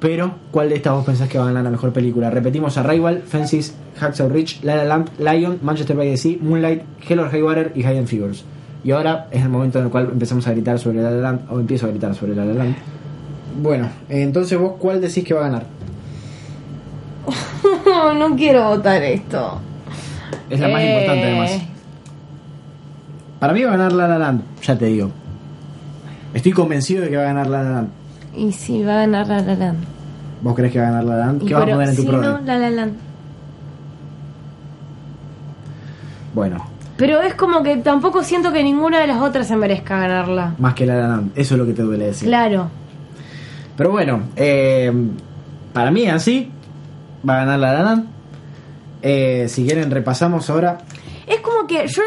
Pero, 0.00 0.32
¿cuál 0.50 0.70
de 0.70 0.76
estas 0.76 0.94
vos 0.94 1.04
pensás 1.04 1.28
que 1.28 1.36
va 1.38 1.44
a 1.44 1.46
ganar 1.48 1.62
la 1.62 1.70
mejor 1.70 1.92
película? 1.92 2.30
Repetimos: 2.30 2.78
Arrival, 2.78 3.22
Fences, 3.26 3.74
Hacksaw 3.98 4.28
Ridge, 4.30 4.60
La 4.62 4.76
La 4.76 4.84
Land, 4.84 5.10
Lion, 5.18 5.58
Manchester 5.62 5.94
by 5.96 6.08
the 6.08 6.16
Sea, 6.16 6.38
Moonlight, 6.40 6.82
Hell 7.06 7.18
or 7.20 7.30
High 7.30 7.42
Water 7.42 7.72
y 7.74 7.80
Hidden 7.82 8.06
Figures. 8.08 8.44
Y 8.82 8.92
ahora 8.92 9.28
es 9.30 9.42
el 9.42 9.50
momento 9.50 9.78
en 9.78 9.84
el 9.84 9.90
cual 9.90 10.08
empezamos 10.10 10.46
a 10.46 10.52
gritar 10.52 10.78
sobre 10.78 11.02
La 11.02 11.10
La 11.10 11.20
Land, 11.20 11.40
o 11.52 11.60
empiezo 11.60 11.84
a 11.86 11.90
gritar 11.90 12.14
sobre 12.14 12.34
La 12.34 12.46
La 12.46 12.54
Land. 12.54 12.74
Bueno, 13.62 13.90
entonces 14.08 14.58
vos, 14.58 14.72
¿cuál 14.78 15.02
decís 15.02 15.22
que 15.22 15.34
va 15.34 15.40
a 15.40 15.48
ganar? 15.50 15.64
No, 18.18 18.34
quiero 18.36 18.68
votar 18.70 19.02
esto. 19.02 19.60
Es 20.48 20.60
la 20.60 20.68
más 20.68 20.80
Eh, 20.80 20.90
importante, 20.92 21.24
además. 21.26 21.58
Para 23.38 23.52
mí 23.52 23.62
va 23.62 23.68
a 23.74 23.76
ganar 23.76 23.92
La 23.92 24.08
La 24.08 24.18
Land, 24.18 24.42
ya 24.62 24.78
te 24.78 24.86
digo. 24.86 25.10
Estoy 26.32 26.52
convencido 26.52 27.02
de 27.02 27.10
que 27.10 27.16
va 27.16 27.22
a 27.22 27.26
ganar 27.26 27.46
La 27.48 27.62
La 27.62 27.70
Land. 27.70 27.88
Y 28.36 28.52
si 28.52 28.82
va 28.82 28.94
a 28.94 28.96
ganar 29.06 29.26
La 29.28 29.40
La 29.40 29.54
Land. 29.54 29.78
¿Vos 30.42 30.54
crees 30.54 30.72
que 30.72 30.78
va 30.80 30.88
a 30.88 30.90
ganar 30.90 31.04
La 31.04 31.16
La 31.16 31.26
Land? 31.26 31.46
¿Qué 31.46 31.54
vas 31.54 31.62
a 31.62 31.66
poner 31.66 31.88
en 31.88 31.96
tu 31.96 32.02
si 32.02 32.08
programa? 32.08 32.38
no, 32.40 32.46
La 32.46 32.58
La 32.58 32.70
Land. 32.70 32.92
Bueno, 36.34 36.64
Pero 36.96 37.20
es 37.22 37.34
como 37.34 37.62
que 37.62 37.76
tampoco 37.78 38.22
siento 38.22 38.52
que 38.52 38.62
ninguna 38.62 39.00
de 39.00 39.06
las 39.08 39.20
otras 39.20 39.48
se 39.48 39.56
merezca 39.56 39.98
ganarla. 39.98 40.54
más 40.58 40.74
que 40.74 40.86
La 40.86 40.94
La 40.96 41.08
Land. 41.08 41.32
Eso 41.34 41.54
es 41.54 41.58
lo 41.58 41.66
que 41.66 41.72
te 41.72 41.82
duele 41.82 42.06
decir. 42.06 42.28
Claro. 42.28 42.68
Pero 43.76 43.90
bueno, 43.90 44.22
eh, 44.36 44.92
para 45.72 45.90
mí 45.90 46.06
así 46.06 46.50
va 47.28 47.34
a 47.34 47.44
ganar 47.44 47.58
La 47.58 47.72
La 47.72 47.82
Land. 47.82 48.04
Eh, 49.02 49.46
si 49.48 49.64
quieren 49.64 49.90
repasamos 49.90 50.48
ahora. 50.50 50.78
Es 51.26 51.40
como 51.40 51.66
que 51.66 51.86
yo 51.88 52.02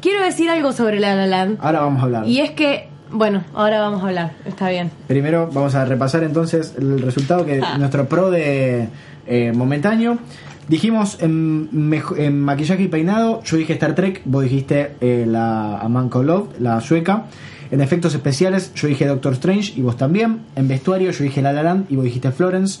quiero 0.00 0.22
decir 0.24 0.50
algo 0.50 0.72
sobre 0.72 1.00
La 1.00 1.14
La 1.16 1.26
Land. 1.26 1.58
Ahora 1.60 1.80
vamos 1.80 2.00
a 2.02 2.04
hablar. 2.04 2.26
Y 2.28 2.40
es 2.40 2.50
que, 2.52 2.88
bueno, 3.14 3.44
ahora 3.54 3.80
vamos 3.80 4.02
a 4.02 4.08
hablar. 4.08 4.32
Está 4.44 4.68
bien. 4.68 4.90
Primero 5.06 5.48
vamos 5.52 5.74
a 5.76 5.84
repasar 5.84 6.24
entonces 6.24 6.74
el 6.76 7.00
resultado 7.00 7.46
que 7.46 7.62
nuestro 7.78 8.08
pro 8.08 8.30
de 8.30 8.88
eh, 9.26 9.52
momentáneo. 9.54 10.18
Dijimos 10.68 11.18
en, 11.20 11.68
en 12.16 12.40
maquillaje 12.40 12.82
y 12.82 12.88
peinado, 12.88 13.42
yo 13.44 13.56
dije 13.56 13.74
Star 13.74 13.94
Trek, 13.94 14.22
vos 14.24 14.42
dijiste 14.42 14.96
eh, 15.00 15.24
la 15.28 15.78
A 15.78 15.88
Man 15.88 16.08
Called 16.08 16.26
Love, 16.26 16.48
la 16.58 16.80
sueca. 16.80 17.26
En 17.70 17.80
efectos 17.80 18.14
especiales, 18.14 18.72
yo 18.74 18.88
dije 18.88 19.06
Doctor 19.06 19.34
Strange 19.34 19.74
y 19.76 19.82
vos 19.82 19.96
también. 19.96 20.40
En 20.56 20.66
vestuario, 20.66 21.10
yo 21.10 21.22
dije 21.22 21.40
La 21.40 21.52
La 21.52 21.62
Land 21.62 21.86
y 21.90 21.96
vos 21.96 22.04
dijiste 22.04 22.32
Florence. 22.32 22.80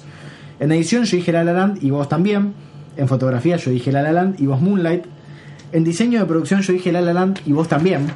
En 0.60 0.72
edición, 0.72 1.04
yo 1.04 1.16
dije 1.16 1.30
La 1.30 1.44
La 1.44 1.52
Land 1.52 1.82
y 1.82 1.90
vos 1.90 2.08
también. 2.08 2.54
En 2.96 3.06
fotografía, 3.06 3.56
yo 3.56 3.70
dije 3.70 3.92
La 3.92 4.02
La 4.02 4.12
Land 4.12 4.40
y 4.40 4.46
vos 4.46 4.60
Moonlight. 4.60 5.04
En 5.72 5.84
diseño 5.84 6.20
de 6.20 6.26
producción, 6.26 6.62
yo 6.62 6.72
dije 6.72 6.90
La 6.90 7.00
La 7.00 7.12
Land 7.12 7.40
y 7.46 7.52
vos 7.52 7.68
también. 7.68 8.06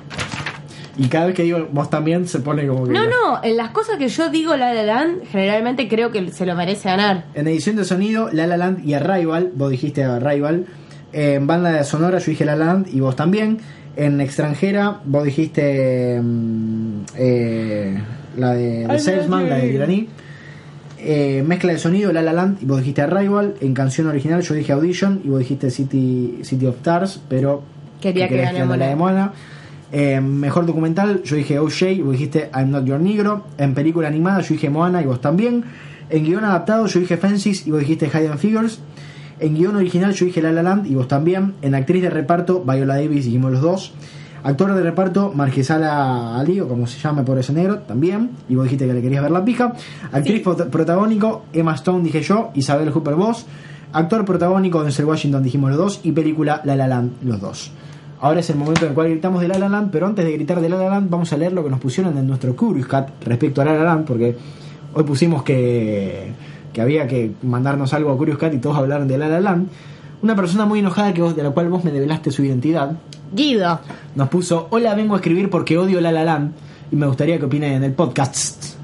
Y 0.98 1.06
cada 1.06 1.26
vez 1.26 1.36
que 1.36 1.44
digo 1.44 1.68
vos 1.70 1.88
también, 1.88 2.26
se 2.26 2.40
pone 2.40 2.66
como 2.66 2.84
que. 2.84 2.92
No, 2.92 3.04
no, 3.06 3.42
en 3.42 3.56
las 3.56 3.70
cosas 3.70 3.98
que 3.98 4.08
yo 4.08 4.30
digo 4.30 4.56
La 4.56 4.74
La 4.74 4.82
Land, 4.82 5.26
generalmente 5.30 5.88
creo 5.88 6.10
que 6.10 6.32
se 6.32 6.44
lo 6.44 6.56
merece 6.56 6.88
ganar. 6.88 7.26
En 7.34 7.46
edición 7.46 7.76
de 7.76 7.84
sonido, 7.84 8.30
La 8.32 8.48
La 8.48 8.56
Land 8.56 8.84
y 8.84 8.94
Arrival, 8.94 9.52
vos 9.54 9.70
dijiste 9.70 10.02
Arrival. 10.02 10.66
En 11.12 11.46
banda 11.46 11.70
de 11.70 11.84
sonora, 11.84 12.18
yo 12.18 12.26
dije 12.26 12.44
La 12.44 12.56
La 12.56 12.66
Land 12.66 12.88
y 12.92 12.98
vos 12.98 13.14
también. 13.14 13.58
En 13.96 14.20
extranjera, 14.20 15.00
vos 15.04 15.24
dijiste 15.24 16.20
mm, 16.20 17.00
eh, 17.16 17.98
la 18.36 18.54
de 18.54 18.86
Ay, 18.88 18.98
Salesman, 18.98 19.48
la 19.48 19.56
de. 19.58 19.72
Iraní. 19.72 20.08
Eh, 21.00 21.44
mezcla 21.46 21.72
de 21.72 21.78
sonido, 21.78 22.12
La 22.12 22.22
La 22.22 22.32
Land 22.32 22.60
y 22.60 22.66
vos 22.66 22.78
dijiste 22.80 23.02
Arrival. 23.02 23.54
En 23.60 23.72
canción 23.72 24.08
original, 24.08 24.42
yo 24.42 24.54
dije 24.54 24.72
Audition 24.72 25.20
y 25.24 25.28
vos 25.28 25.38
dijiste 25.38 25.70
City, 25.70 26.40
City 26.42 26.66
of 26.66 26.76
Stars, 26.78 27.20
pero 27.28 27.62
Quería 28.00 28.28
que 28.28 28.36
gane 28.36 28.64
la 28.64 28.88
de 28.88 28.96
Moana. 28.96 29.32
Eh, 29.90 30.20
mejor 30.20 30.66
documental, 30.66 31.22
yo 31.22 31.36
dije 31.36 31.58
OJ 31.58 31.82
y 31.92 32.02
vos 32.02 32.12
dijiste 32.12 32.50
I'm 32.54 32.70
Not 32.70 32.84
Your 32.84 33.00
Negro. 33.00 33.44
En 33.56 33.74
película 33.74 34.08
animada, 34.08 34.40
yo 34.42 34.48
dije 34.54 34.68
Moana 34.70 35.00
y 35.02 35.06
vos 35.06 35.20
también. 35.20 35.64
En 36.10 36.24
guion 36.24 36.44
adaptado, 36.44 36.86
yo 36.86 37.00
dije 37.00 37.16
Fences 37.16 37.66
y 37.66 37.70
vos 37.70 37.80
dijiste 37.80 38.06
Hidden 38.08 38.38
Figures. 38.38 38.80
En 39.40 39.54
guion 39.54 39.76
original, 39.76 40.12
yo 40.14 40.26
dije 40.26 40.42
La 40.42 40.52
La 40.52 40.62
Land 40.62 40.86
y 40.86 40.94
vos 40.94 41.08
también. 41.08 41.54
En 41.62 41.74
actriz 41.74 42.02
de 42.02 42.10
reparto, 42.10 42.62
Viola 42.66 42.96
Davis, 42.96 43.24
dijimos 43.24 43.52
los 43.52 43.60
dos. 43.62 43.92
Actor 44.44 44.72
de 44.74 44.82
reparto, 44.82 45.32
Marquesala 45.34 46.38
Ali, 46.38 46.60
o 46.60 46.68
como 46.68 46.86
se 46.86 46.98
llame 47.00 47.22
por 47.24 47.38
ese 47.38 47.52
negro, 47.52 47.78
también. 47.80 48.30
Y 48.48 48.54
vos 48.54 48.64
dijiste 48.64 48.86
que 48.86 48.94
le 48.94 49.02
querías 49.02 49.22
ver 49.22 49.30
la 49.32 49.44
pija. 49.44 49.72
Actriz 50.12 50.42
prota- 50.42 50.66
protagónico, 50.70 51.44
Emma 51.52 51.74
Stone, 51.74 52.04
dije 52.04 52.22
yo. 52.22 52.50
Isabel 52.54 52.90
Hooper, 52.90 53.14
vos. 53.14 53.46
Actor 53.92 54.24
protagónico, 54.24 54.82
Denzel 54.84 55.06
Washington, 55.06 55.42
dijimos 55.42 55.70
los 55.70 55.78
dos. 55.78 56.00
Y 56.04 56.12
película, 56.12 56.60
La 56.64 56.76
La 56.76 56.86
Land, 56.86 57.12
los 57.24 57.40
dos. 57.40 57.72
Ahora 58.20 58.40
es 58.40 58.50
el 58.50 58.56
momento 58.56 58.82
en 58.82 58.88
el 58.88 58.94
cual 58.94 59.10
gritamos 59.10 59.40
de 59.40 59.48
La 59.48 59.58
La 59.58 59.68
Land, 59.68 59.90
pero 59.92 60.06
antes 60.06 60.24
de 60.24 60.32
gritar 60.32 60.60
de 60.60 60.68
La 60.68 60.76
La 60.76 60.88
Land, 60.88 61.08
vamos 61.08 61.32
a 61.32 61.36
leer 61.36 61.52
lo 61.52 61.62
que 61.62 61.70
nos 61.70 61.78
pusieron 61.78 62.18
en 62.18 62.26
nuestro 62.26 62.56
Curious 62.56 62.88
Cat 62.88 63.10
respecto 63.24 63.62
a 63.62 63.64
La 63.64 63.74
La 63.74 63.84
Land, 63.84 64.06
porque 64.06 64.36
hoy 64.92 65.04
pusimos 65.04 65.44
que, 65.44 66.32
que 66.72 66.80
había 66.80 67.06
que 67.06 67.30
mandarnos 67.42 67.94
algo 67.94 68.10
a 68.10 68.16
Curious 68.16 68.38
Cat 68.38 68.54
y 68.54 68.58
todos 68.58 68.76
hablaron 68.76 69.06
de 69.06 69.18
La 69.18 69.28
La 69.28 69.40
Land. 69.40 69.68
una 70.22 70.34
persona 70.34 70.66
muy 70.66 70.80
enojada 70.80 71.14
que 71.14 71.22
vos, 71.22 71.36
de 71.36 71.44
la 71.44 71.50
cual 71.50 71.68
vos 71.68 71.84
me 71.84 71.92
develaste 71.92 72.32
su 72.32 72.42
identidad, 72.44 72.92
Guido. 73.32 73.78
nos 74.16 74.28
puso, 74.28 74.66
hola, 74.70 74.94
vengo 74.96 75.14
a 75.14 75.18
escribir 75.18 75.48
porque 75.48 75.78
odio 75.78 76.00
La 76.00 76.10
La 76.10 76.24
Land 76.24 76.52
y 76.90 76.96
me 76.96 77.06
gustaría 77.06 77.38
que 77.38 77.44
opinen 77.44 77.74
en 77.74 77.84
el 77.84 77.92
podcast. 77.92 78.78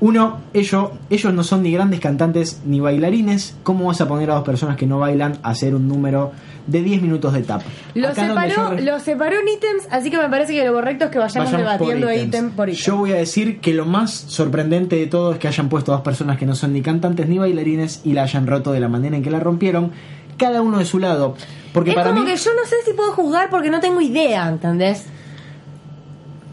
Uno, 0.00 0.40
ellos, 0.52 0.90
ellos 1.08 1.32
no 1.32 1.42
son 1.42 1.62
ni 1.62 1.72
grandes 1.72 1.98
cantantes 1.98 2.60
ni 2.66 2.78
bailarines. 2.78 3.56
¿Cómo 3.62 3.86
vas 3.86 4.00
a 4.00 4.08
poner 4.08 4.30
a 4.30 4.34
dos 4.34 4.44
personas 4.44 4.76
que 4.76 4.86
no 4.86 4.98
bailan 4.98 5.38
a 5.42 5.50
hacer 5.50 5.74
un 5.74 5.88
número 5.88 6.32
de 6.66 6.82
10 6.82 7.02
minutos 7.02 7.32
de 7.32 7.42
tap? 7.42 7.62
Lo 7.94 8.08
Acá 8.08 8.26
separó, 8.28 8.54
yo 8.54 8.70
re- 8.70 8.82
lo 8.82 8.98
separó 9.00 9.36
en 9.40 9.48
ítems, 9.48 9.86
así 9.90 10.10
que 10.10 10.16
me 10.18 10.28
parece 10.28 10.54
que 10.54 10.64
lo 10.64 10.72
correcto 10.72 11.04
es 11.06 11.10
que 11.10 11.18
vayamos, 11.18 11.52
Vayamos 11.52 11.78
debatiendo 11.78 12.12
ítem 12.12 12.50
por 12.52 12.68
ítem. 12.68 12.82
Yo 12.84 12.96
voy 12.96 13.12
a 13.12 13.16
decir 13.16 13.60
que 13.60 13.74
lo 13.74 13.84
más 13.84 14.12
sorprendente 14.12 14.96
de 14.96 15.06
todo 15.06 15.32
es 15.32 15.38
que 15.38 15.48
hayan 15.48 15.68
puesto 15.68 15.92
dos 15.92 16.00
personas 16.00 16.38
que 16.38 16.46
no 16.46 16.54
son 16.54 16.72
ni 16.72 16.80
cantantes 16.82 17.28
ni 17.28 17.38
bailarines 17.38 18.00
y 18.04 18.12
la 18.14 18.22
hayan 18.22 18.46
roto 18.46 18.72
de 18.72 18.80
la 18.80 18.88
manera 18.88 19.16
en 19.16 19.22
que 19.22 19.30
la 19.30 19.40
rompieron, 19.40 19.92
cada 20.38 20.62
uno 20.62 20.78
de 20.78 20.84
su 20.86 20.98
lado. 20.98 21.36
Porque 21.72 21.90
es 21.90 21.96
para 21.96 22.10
como 22.10 22.22
mí, 22.22 22.26
que 22.30 22.36
yo 22.36 22.50
no 22.54 22.66
sé 22.68 22.76
si 22.84 22.92
puedo 22.92 23.12
juzgar 23.12 23.50
porque 23.50 23.70
no 23.70 23.80
tengo 23.80 24.00
idea, 24.00 24.48
¿entendés? 24.48 25.04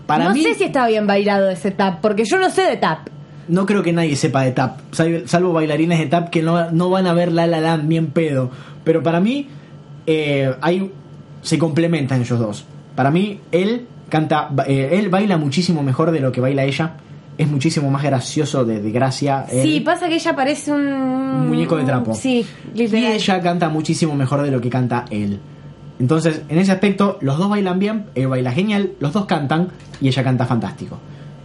para 0.07 0.25
no 0.25 0.33
mí 0.33 0.43
sé 0.43 0.55
si 0.55 0.65
está 0.65 0.87
bien 0.87 1.07
bailado 1.07 1.49
ese 1.49 1.71
tap, 1.71 2.01
porque 2.01 2.25
yo 2.25 2.37
no 2.37 2.49
sé 2.49 2.63
de 2.63 2.75
tap. 2.77 3.07
no 3.47 3.65
creo 3.65 3.81
que 3.81 3.93
nadie 3.93 4.15
sepa 4.15 4.41
de 4.43 4.51
tap, 4.51 4.79
sal- 4.91 5.23
salvo 5.27 5.53
bailarines 5.53 5.99
de 5.99 6.07
tap 6.07 6.29
que 6.29 6.41
no, 6.41 6.69
no 6.71 6.89
van 6.89 7.07
a 7.07 7.13
ver 7.13 7.31
La 7.31 7.47
La 7.47 7.61
Land 7.61 7.87
bien 7.87 8.07
pedo. 8.07 8.51
Pero 8.83 9.03
para 9.03 9.19
mí, 9.19 9.47
eh, 10.05 10.53
hay, 10.61 10.91
se 11.41 11.57
complementan 11.57 12.21
ellos 12.21 12.39
dos. 12.39 12.65
Para 12.95 13.11
mí, 13.11 13.39
él 13.51 13.87
canta, 14.09 14.49
eh, 14.67 14.89
él 14.93 15.09
baila 15.09 15.37
muchísimo 15.37 15.83
mejor 15.83 16.11
de 16.11 16.19
lo 16.19 16.31
que 16.31 16.41
baila 16.41 16.63
ella. 16.63 16.93
Es 17.37 17.47
muchísimo 17.49 17.89
más 17.89 18.03
gracioso 18.03 18.65
de, 18.65 18.81
de 18.81 18.91
gracia. 18.91 19.45
él. 19.51 19.63
Sí, 19.63 19.79
pasa 19.79 20.07
que 20.07 20.15
ella 20.15 20.35
parece 20.35 20.71
un... 20.71 20.81
Un 20.81 21.47
muñeco 21.47 21.77
de 21.77 21.85
trapo. 21.85 22.13
Sí, 22.13 22.45
Y 22.75 22.83
ella 22.83 23.41
canta 23.41 23.69
muchísimo 23.69 24.13
mejor 24.15 24.43
de 24.43 24.51
lo 24.51 24.59
que 24.61 24.69
canta 24.69 25.05
él. 25.09 25.39
Entonces, 25.99 26.41
en 26.49 26.57
ese 26.57 26.71
aspecto, 26.71 27.17
los 27.21 27.37
dos 27.37 27.49
bailan 27.49 27.79
bien, 27.79 28.05
él 28.15 28.27
baila 28.27 28.51
genial, 28.51 28.91
los 28.99 29.13
dos 29.13 29.25
cantan 29.25 29.69
y 30.01 30.07
ella 30.07 30.23
canta 30.23 30.45
fantástico. 30.45 30.97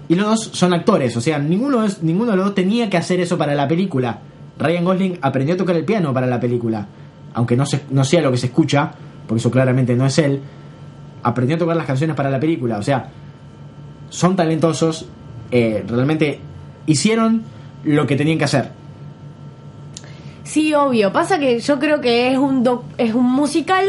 Y 0.08 0.14
los 0.14 0.26
dos 0.26 0.50
son 0.52 0.72
actores, 0.72 1.16
o 1.16 1.20
sea, 1.20 1.38
ninguno, 1.38 1.84
es, 1.84 2.02
ninguno 2.02 2.30
de 2.30 2.36
los 2.38 2.46
dos 2.46 2.54
tenía 2.54 2.88
que 2.88 2.96
hacer 2.96 3.20
eso 3.20 3.36
para 3.36 3.54
la 3.54 3.68
película. 3.68 4.20
Ryan 4.58 4.84
Gosling 4.84 5.18
aprendió 5.20 5.54
a 5.54 5.58
tocar 5.58 5.76
el 5.76 5.84
piano 5.84 6.14
para 6.14 6.26
la 6.26 6.40
película, 6.40 6.86
aunque 7.36 7.56
no, 7.56 7.64
se, 7.66 7.82
no 7.90 8.02
sea 8.02 8.20
lo 8.22 8.32
que 8.32 8.38
se 8.38 8.46
escucha, 8.46 8.90
porque 9.28 9.38
eso 9.38 9.50
claramente 9.50 9.94
no 9.94 10.04
es 10.06 10.18
él. 10.18 10.40
Aprendió 11.22 11.54
a 11.56 11.58
tocar 11.60 11.76
las 11.76 11.86
canciones 11.86 12.16
para 12.16 12.30
la 12.30 12.40
película, 12.40 12.78
o 12.78 12.82
sea, 12.82 13.08
son 14.10 14.34
talentosos, 14.36 15.06
eh, 15.52 15.84
realmente 15.86 16.40
hicieron 16.86 17.42
lo 17.84 18.06
que 18.06 18.16
tenían 18.16 18.38
que 18.38 18.44
hacer. 18.44 18.70
Sí, 20.44 20.74
obvio. 20.74 21.12
Pasa 21.12 21.38
que 21.38 21.58
yo 21.60 21.78
creo 21.78 22.00
que 22.00 22.32
es 22.32 22.38
un 22.38 22.62
doc- 22.62 22.84
es 22.98 23.14
un 23.14 23.30
musical 23.32 23.84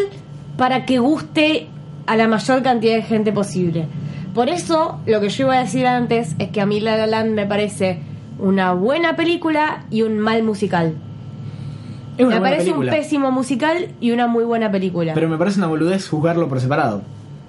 para 0.57 0.85
que 0.85 0.99
guste 0.99 1.67
a 2.07 2.15
la 2.15 2.27
mayor 2.27 2.63
cantidad 2.63 2.95
de 2.95 3.03
gente 3.03 3.31
posible. 3.31 3.85
Por 4.33 4.49
eso, 4.49 4.99
lo 5.05 5.19
que 5.21 5.29
yo 5.29 5.45
iba 5.45 5.55
a 5.55 5.59
decir 5.63 5.85
antes 5.87 6.35
es 6.39 6.49
que 6.49 6.61
a 6.61 6.65
mí 6.65 6.79
La 6.79 6.97
La 6.97 7.07
Land 7.07 7.31
me 7.31 7.45
parece 7.45 7.99
una 8.39 8.73
buena 8.73 9.15
película 9.15 9.85
y 9.89 10.01
un 10.01 10.17
mal 10.19 10.43
musical. 10.43 10.95
Es 12.17 12.25
una 12.25 12.35
me 12.35 12.39
buena 12.39 12.55
parece 12.55 12.63
película. 12.71 12.91
un 12.91 12.97
pésimo 12.97 13.31
musical 13.31 13.87
y 14.01 14.11
una 14.11 14.27
muy 14.27 14.43
buena 14.43 14.71
película. 14.71 15.13
Pero 15.13 15.29
me 15.29 15.37
parece 15.37 15.59
una 15.59 15.67
boludez 15.67 16.07
juzgarlo 16.09 16.47
por 16.49 16.59
separado. 16.59 17.01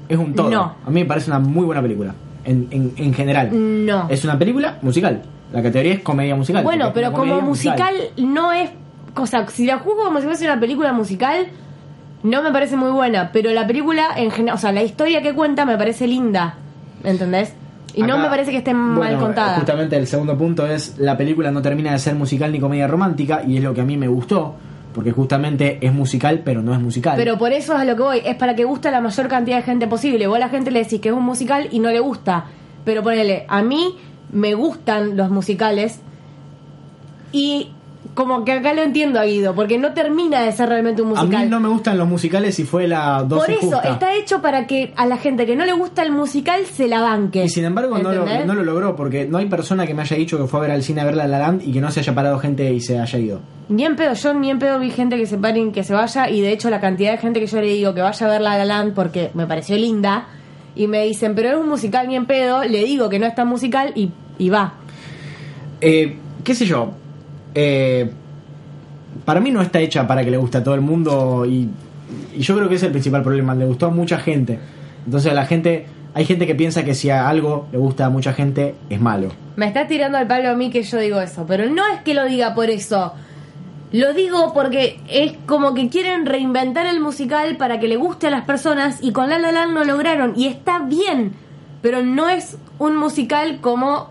Es 0.09 0.19
un 0.19 0.35
todo. 0.35 0.51
No. 0.51 0.75
A 0.85 0.91
mí 0.91 1.01
me 1.01 1.07
parece 1.07 1.31
una 1.31 1.39
muy 1.39 1.65
buena 1.65 1.83
película. 1.83 2.15
En, 2.45 2.69
en, 2.71 2.93
en 2.97 3.13
general. 3.15 3.51
no. 3.53 4.07
Es 4.09 4.25
una 4.25 4.39
película 4.39 4.79
musical. 4.83 5.23
La 5.53 5.63
categoría 5.63 5.95
es 5.95 6.01
comedia 6.01 6.35
musical. 6.35 6.63
Bueno, 6.65 6.93
pero 6.93 7.13
como 7.13 7.41
musical 7.41 7.95
no 8.19 8.53
es... 8.53 8.71
O 9.17 9.27
sea, 9.27 9.49
si 9.49 9.67
la 9.67 9.79
juzgo 9.79 10.05
como 10.05 10.21
si 10.21 10.27
fuese 10.27 10.45
una 10.45 10.61
película 10.61 10.93
musical, 10.93 11.49
no 12.23 12.43
me 12.43 12.53
parece 12.53 12.77
muy 12.77 12.91
buena. 12.91 13.31
Pero 13.33 13.51
la 13.53 13.67
película, 13.67 14.09
en 14.17 14.31
general, 14.31 14.57
o 14.57 14.59
sea, 14.59 14.73
la 14.73 14.83
historia 14.83 15.23
que 15.23 15.35
cuenta 15.35 15.65
me 15.65 15.77
parece 15.77 16.07
linda. 16.07 16.55
¿Entendés? 17.05 17.55
Y 17.95 18.03
no 18.03 18.19
me 18.19 18.29
parece 18.29 18.51
que 18.51 18.59
esté 18.59 18.75
mal 18.75 19.19
contada. 19.19 19.57
Justamente 19.57 19.97
el 19.97 20.07
segundo 20.07 20.37
punto 20.37 20.67
es 20.67 20.99
la 20.99 21.17
película 21.17 21.51
no 21.51 21.63
termina 21.63 21.93
de 21.93 21.99
ser 21.99 22.15
musical 22.15 22.53
ni 22.53 22.61
comedia 22.61 22.87
romántica 22.87 23.43
y 23.47 23.57
es 23.57 23.63
lo 23.63 23.75
que 23.75 23.81
a 23.81 23.85
mí 23.85 23.97
me 23.97 24.09
gustó 24.09 24.55
porque 24.93 25.13
justamente 25.13 25.79
es 25.81 25.93
musical 25.93 26.43
pero 26.45 26.63
no 26.63 26.75
es 26.75 26.81
musical. 26.81 27.15
Pero 27.17 27.39
por 27.39 27.53
eso 27.53 27.75
es 27.75 27.81
a 27.81 27.85
lo 27.85 27.97
que 27.97 28.03
voy, 28.03 28.23
es 28.25 28.37
para 28.37 28.55
que 28.55 28.65
guste 28.65 28.89
a 28.89 28.91
la 28.91 29.01
mayor 29.01 29.29
cantidad 29.29 29.57
de 29.57 29.63
gente 29.63 29.87
posible. 29.87 30.27
Vos 30.27 30.37
a 30.37 30.41
la 30.41 30.49
gente 30.49 30.71
le 30.71 30.81
decís 30.81 31.01
que 31.01 31.09
es 31.09 31.15
un 31.15 31.25
musical 31.25 31.69
y 31.71 31.79
no 31.79 31.91
le 31.91 32.01
gusta. 32.01 32.47
Pero 32.85 33.03
ponele, 33.03 33.45
a 33.49 33.63
mí 33.63 33.97
me 34.33 34.55
gustan 34.55 35.17
los 35.17 35.31
musicales 35.31 36.01
y 37.33 37.73
como 38.15 38.45
que 38.45 38.53
acá 38.53 38.75
lo 38.75 38.83
entiendo 38.83 39.21
a 39.21 39.25
Guido, 39.25 39.55
porque 39.55 39.79
no 39.79 39.93
termina 39.93 40.43
de 40.43 40.51
ser 40.53 40.69
realmente 40.69 41.03
un 41.03 41.09
a 41.17 41.23
musical. 41.23 41.45
mí 41.45 41.51
no 41.51 41.61
me 41.61 41.69
gustan 41.69 41.99
los 41.99 42.09
musicales 42.09 42.59
y 42.59 42.65
fue 42.65 42.89
la 42.89 43.23
dosis 43.23 43.45
Por 43.47 43.51
eso, 43.55 43.77
justa. 43.77 43.89
está 43.93 44.15
hecho 44.15 44.43
para 44.43 44.67
que 44.67 44.93
a 44.97 45.07
la 45.07 45.17
gente 45.19 45.47
que 45.47 45.55
no 45.55 45.65
le 45.65 45.73
gusta 45.73 46.03
el 46.03 46.11
musical 46.13 46.65
se 46.67 46.89
la 46.89 47.01
banque. 47.01 47.45
Y 47.45 47.49
sin 47.49 47.65
embargo 47.65 47.99
no 47.99 48.13
lo, 48.13 48.25
no 48.45 48.55
lo 48.55 48.63
logró 48.65 48.97
porque 48.97 49.27
no 49.27 49.39
hay 49.39 49.47
persona 49.47 49.87
que 49.87 49.95
me 49.95 50.03
haya 50.03 50.17
dicho 50.17 50.37
que 50.39 50.47
fue 50.47 50.59
a 50.59 50.63
ver 50.63 50.71
al 50.73 50.83
cine 50.83 51.01
a 51.01 51.05
ver 51.05 51.17
La 51.17 51.27
La 51.29 51.39
Land 51.39 51.63
y 51.65 51.73
que 51.73 51.81
no 51.81 51.91
se 51.91 52.01
haya 52.01 52.15
parado 52.15 52.39
gente 52.39 52.73
y 52.73 52.81
se 52.81 52.99
haya 52.99 53.19
ido. 53.19 53.41
Ni 53.69 53.85
en 53.85 53.95
pedo, 53.97 54.15
yo 54.15 54.35
ni 54.35 54.51
en 54.51 54.59
pedo 54.59 54.79
vi 54.81 54.91
gente 54.91 55.17
que 55.17 55.27
se 55.27 55.39
paren, 55.39 55.71
que 55.73 55.85
se 55.85 55.93
vaya, 55.93 56.29
y 56.31 56.41
de 56.41 56.53
hecho 56.53 56.71
la 56.71 56.81
cantidad 56.81 57.13
de 57.13 57.19
gente 57.19 57.39
que 57.41 57.47
yo 57.47 57.61
le 57.61 57.67
digo 57.69 57.95
que 57.95 58.01
vaya 58.01 58.27
a 58.27 58.31
ver 58.31 58.41
La 58.41 58.57
La 58.59 58.65
Land 58.65 58.95
porque 58.95 59.31
me 59.35 59.47
pareció 59.47 59.77
linda, 59.77 60.27
y 60.75 60.87
me 60.87 61.05
dicen, 61.05 61.35
pero 61.35 61.51
es 61.51 61.57
un 61.57 61.69
musical 61.69 62.09
ni 62.09 62.17
en 62.17 62.27
pedo, 62.27 62.63
le 62.65 62.85
digo 62.85 63.09
que 63.09 63.19
no 63.19 63.27
es 63.27 63.35
tan 63.35 63.49
musical 63.49 63.93
y, 63.95 64.11
y 64.39 64.49
va. 64.49 64.75
Eh, 65.81 66.17
¿Qué 66.45 66.55
sé 66.55 66.65
yo? 66.67 66.93
Eh, 67.55 68.11
para 69.25 69.41
mí 69.41 69.51
no 69.51 69.61
está 69.61 69.81
hecha 69.81 70.07
para 70.07 70.25
que 70.25 70.31
le 70.31 70.37
guste 70.37 70.59
a 70.59 70.65
todo 70.65 70.75
el 70.75 70.81
mundo 70.81 71.45
y, 71.47 71.69
yo 72.39 72.57
creo 72.57 72.69
que 72.69 72.77
ese 72.77 72.87
es 72.87 72.89
el 72.89 72.93
principal 72.93 73.23
problema. 73.23 73.55
Le 73.55 73.67
gustó 73.67 73.87
a 73.87 73.91
mucha 73.91 74.19
gente. 74.19 74.59
Entonces 75.05 75.33
la 75.35 75.45
gente, 75.45 75.87
hay 76.15 76.25
gente 76.25 76.47
que 76.47 76.55
piensa 76.55 76.85
que 76.85 76.95
si 76.95 77.11
a 77.11 77.29
algo 77.29 77.67
le 77.73 77.79
gusta 77.79 78.07
a 78.07 78.11
mucha 78.11 78.33
gente 78.33 78.75
es 78.89 79.01
malo. 79.01 79.31
Me 79.57 79.67
está 79.67 79.87
tirando 79.87 80.19
al 80.19 80.27
palo 80.27 80.49
a 80.49 80.55
mí 80.55 80.71
que 80.71 80.83
yo 80.83 80.99
digo 80.99 81.21
eso, 81.21 81.45
pero 81.47 81.69
no 81.69 81.83
es 81.87 82.01
que 82.03 82.15
lo 82.15 82.25
diga 82.25 82.55
por 82.55 82.71
eso. 82.71 83.13
Lo 83.91 84.13
digo 84.13 84.53
porque 84.53 85.01
es 85.09 85.33
como 85.47 85.75
que 85.75 85.89
quieren 85.89 86.27
reinventar 86.27 86.87
el 86.87 87.01
musical 87.01 87.57
para 87.57 87.81
que 87.81 87.89
le 87.89 87.97
guste 87.97 88.27
a 88.27 88.31
las 88.31 88.45
personas 88.45 88.99
y 89.03 89.13
con 89.13 89.31
La 89.31 89.39
La 89.39 89.51
Land 89.51 89.73
lo 89.73 89.85
lograron 89.85 90.35
y 90.37 90.47
está 90.47 90.81
bien, 90.81 91.33
pero 91.81 92.03
no 92.03 92.29
es 92.29 92.59
un 92.79 92.97
musical 92.97 93.61
como 93.61 94.11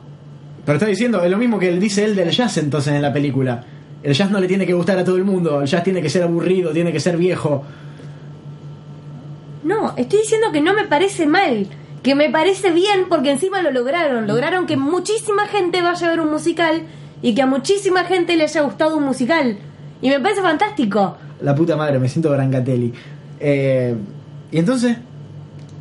Pero 0.67 0.79
está 0.79 0.87
diciendo, 0.87 1.23
es 1.23 1.31
lo 1.31 1.37
mismo 1.37 1.57
que 1.57 1.71
dice 1.79 2.03
él 2.03 2.13
del 2.13 2.29
jazz 2.29 2.57
entonces 2.57 2.93
en 2.93 3.01
la 3.01 3.13
película. 3.13 3.63
El 4.03 4.13
jazz 4.13 4.29
no 4.29 4.37
le 4.37 4.49
tiene 4.49 4.65
que 4.65 4.73
gustar 4.73 4.99
a 4.99 5.05
todo 5.05 5.15
el 5.15 5.23
mundo, 5.23 5.61
el 5.61 5.65
jazz 5.65 5.81
tiene 5.81 6.01
que 6.01 6.09
ser 6.09 6.23
aburrido, 6.23 6.71
tiene 6.71 6.91
que 6.91 6.99
ser 6.99 7.15
viejo. 7.15 7.63
No, 9.63 9.93
estoy 9.95 10.19
diciendo 10.19 10.47
que 10.51 10.59
no 10.59 10.73
me 10.73 10.83
parece 10.83 11.25
mal, 11.25 11.67
que 12.03 12.15
me 12.15 12.29
parece 12.29 12.71
bien 12.71 13.05
porque 13.07 13.31
encima 13.31 13.61
lo 13.61 13.71
lograron. 13.71 14.27
Lograron 14.27 14.65
que 14.65 14.75
muchísima 14.75 15.47
gente 15.47 15.81
vaya 15.81 16.05
a 16.05 16.09
ver 16.09 16.19
un 16.19 16.31
musical 16.31 16.81
y 17.21 17.33
que 17.33 17.43
a 17.43 17.45
muchísima 17.45 18.03
gente 18.03 18.35
le 18.35 18.43
haya 18.43 18.59
gustado 18.59 18.97
un 18.97 19.05
musical. 19.05 19.57
Y 20.01 20.09
me 20.09 20.19
parece 20.19 20.41
fantástico. 20.41 21.15
La 21.39 21.55
puta 21.55 21.77
madre, 21.77 21.97
me 21.97 22.09
siento 22.09 22.29
Brancatelli. 22.29 22.91
Eh, 23.39 23.95
y 24.51 24.57
entonces, 24.59 24.97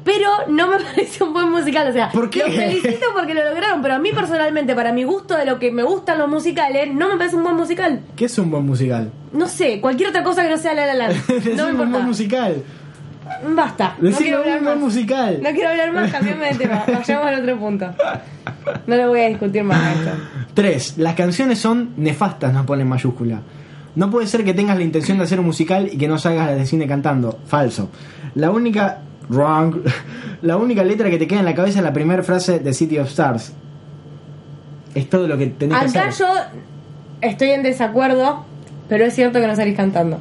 Pero 0.06 0.30
no 0.48 0.68
me 0.68 0.76
parece 0.82 1.22
un 1.24 1.34
buen 1.34 1.50
musical, 1.50 1.88
o 1.88 1.92
sea, 1.92 2.08
¿Por 2.10 2.30
qué? 2.30 2.44
los 2.46 2.54
felicito 2.54 3.06
porque 3.12 3.34
lo 3.34 3.44
lograron, 3.44 3.82
pero 3.82 3.94
a 3.94 3.98
mí 3.98 4.10
personalmente, 4.12 4.74
para 4.74 4.92
mi 4.92 5.04
gusto 5.04 5.36
de 5.36 5.44
lo 5.44 5.58
que 5.58 5.70
me 5.70 5.82
gustan 5.82 6.18
los 6.18 6.28
musicales, 6.30 6.94
no 6.94 7.08
me 7.10 7.16
parece 7.18 7.36
un 7.36 7.42
buen 7.42 7.56
musical. 7.56 8.00
¿qué 8.16 8.24
es 8.26 8.38
un 8.38 8.50
buen 8.50 8.64
musical? 8.64 9.10
No 9.32 9.48
sé, 9.48 9.80
cualquier 9.80 10.08
otra 10.10 10.22
cosa 10.22 10.42
que 10.44 10.48
no 10.50 10.56
sea 10.56 10.72
La 10.72 10.86
La 10.86 10.94
Land. 10.94 11.16
No 11.56 11.64
me 11.66 11.70
un 11.72 11.76
buen 11.76 11.88
importa. 11.88 12.06
musical. 12.06 12.62
Basta. 13.54 13.96
No 13.98 14.08
Decime 14.08 14.22
quiero 14.28 14.38
hablar 14.38 14.58
un 14.58 14.64
buen 14.64 14.74
más. 14.78 14.84
musical. 14.84 15.38
No 15.42 15.50
quiero 15.50 15.68
hablar 15.70 15.92
más, 15.92 16.12
cambiame 16.12 16.46
de 16.52 16.54
tema. 16.54 16.84
Vayamos 16.86 17.26
al 17.26 17.40
otro 17.42 17.58
punto. 17.58 17.86
No 18.86 18.96
lo 18.96 19.08
voy 19.08 19.20
a 19.20 19.28
discutir 19.28 19.64
más 19.64 19.82
a 19.82 19.92
esto. 19.92 20.10
3. 20.54 20.98
Las 20.98 21.14
canciones 21.16 21.58
son 21.58 21.90
nefastas, 21.96 22.52
nos 22.54 22.64
pone 22.64 22.82
en 22.82 22.88
mayúscula. 22.88 23.40
No 23.96 24.10
puede 24.10 24.26
ser 24.28 24.44
que 24.44 24.54
tengas 24.54 24.76
la 24.78 24.84
intención 24.84 25.18
de 25.18 25.24
hacer 25.24 25.40
un 25.40 25.46
musical 25.46 25.88
y 25.92 25.98
que 25.98 26.06
no 26.06 26.18
salgas 26.18 26.54
de 26.56 26.64
cine 26.66 26.86
cantando. 26.86 27.38
Falso. 27.46 27.90
La 28.36 28.50
única. 28.50 29.00
Wrong. 29.28 29.76
La 30.42 30.56
única 30.56 30.84
letra 30.84 31.10
que 31.10 31.18
te 31.18 31.26
queda 31.26 31.40
en 31.40 31.44
la 31.46 31.54
cabeza 31.54 31.78
es 31.78 31.84
la 31.84 31.92
primera 31.92 32.22
frase 32.22 32.58
de 32.60 32.72
City 32.74 32.98
of 32.98 33.08
Stars. 33.08 33.52
Es 34.94 35.08
todo 35.10 35.26
lo 35.26 35.36
que 35.38 35.46
tenés 35.46 35.78
que 35.92 35.98
Acá 35.98 36.08
hacer. 36.08 36.26
yo 36.26 36.34
estoy 37.20 37.50
en 37.50 37.62
desacuerdo, 37.62 38.44
pero 38.88 39.04
es 39.04 39.14
cierto 39.14 39.40
que 39.40 39.46
no 39.46 39.56
salís 39.56 39.76
cantando. 39.76 40.18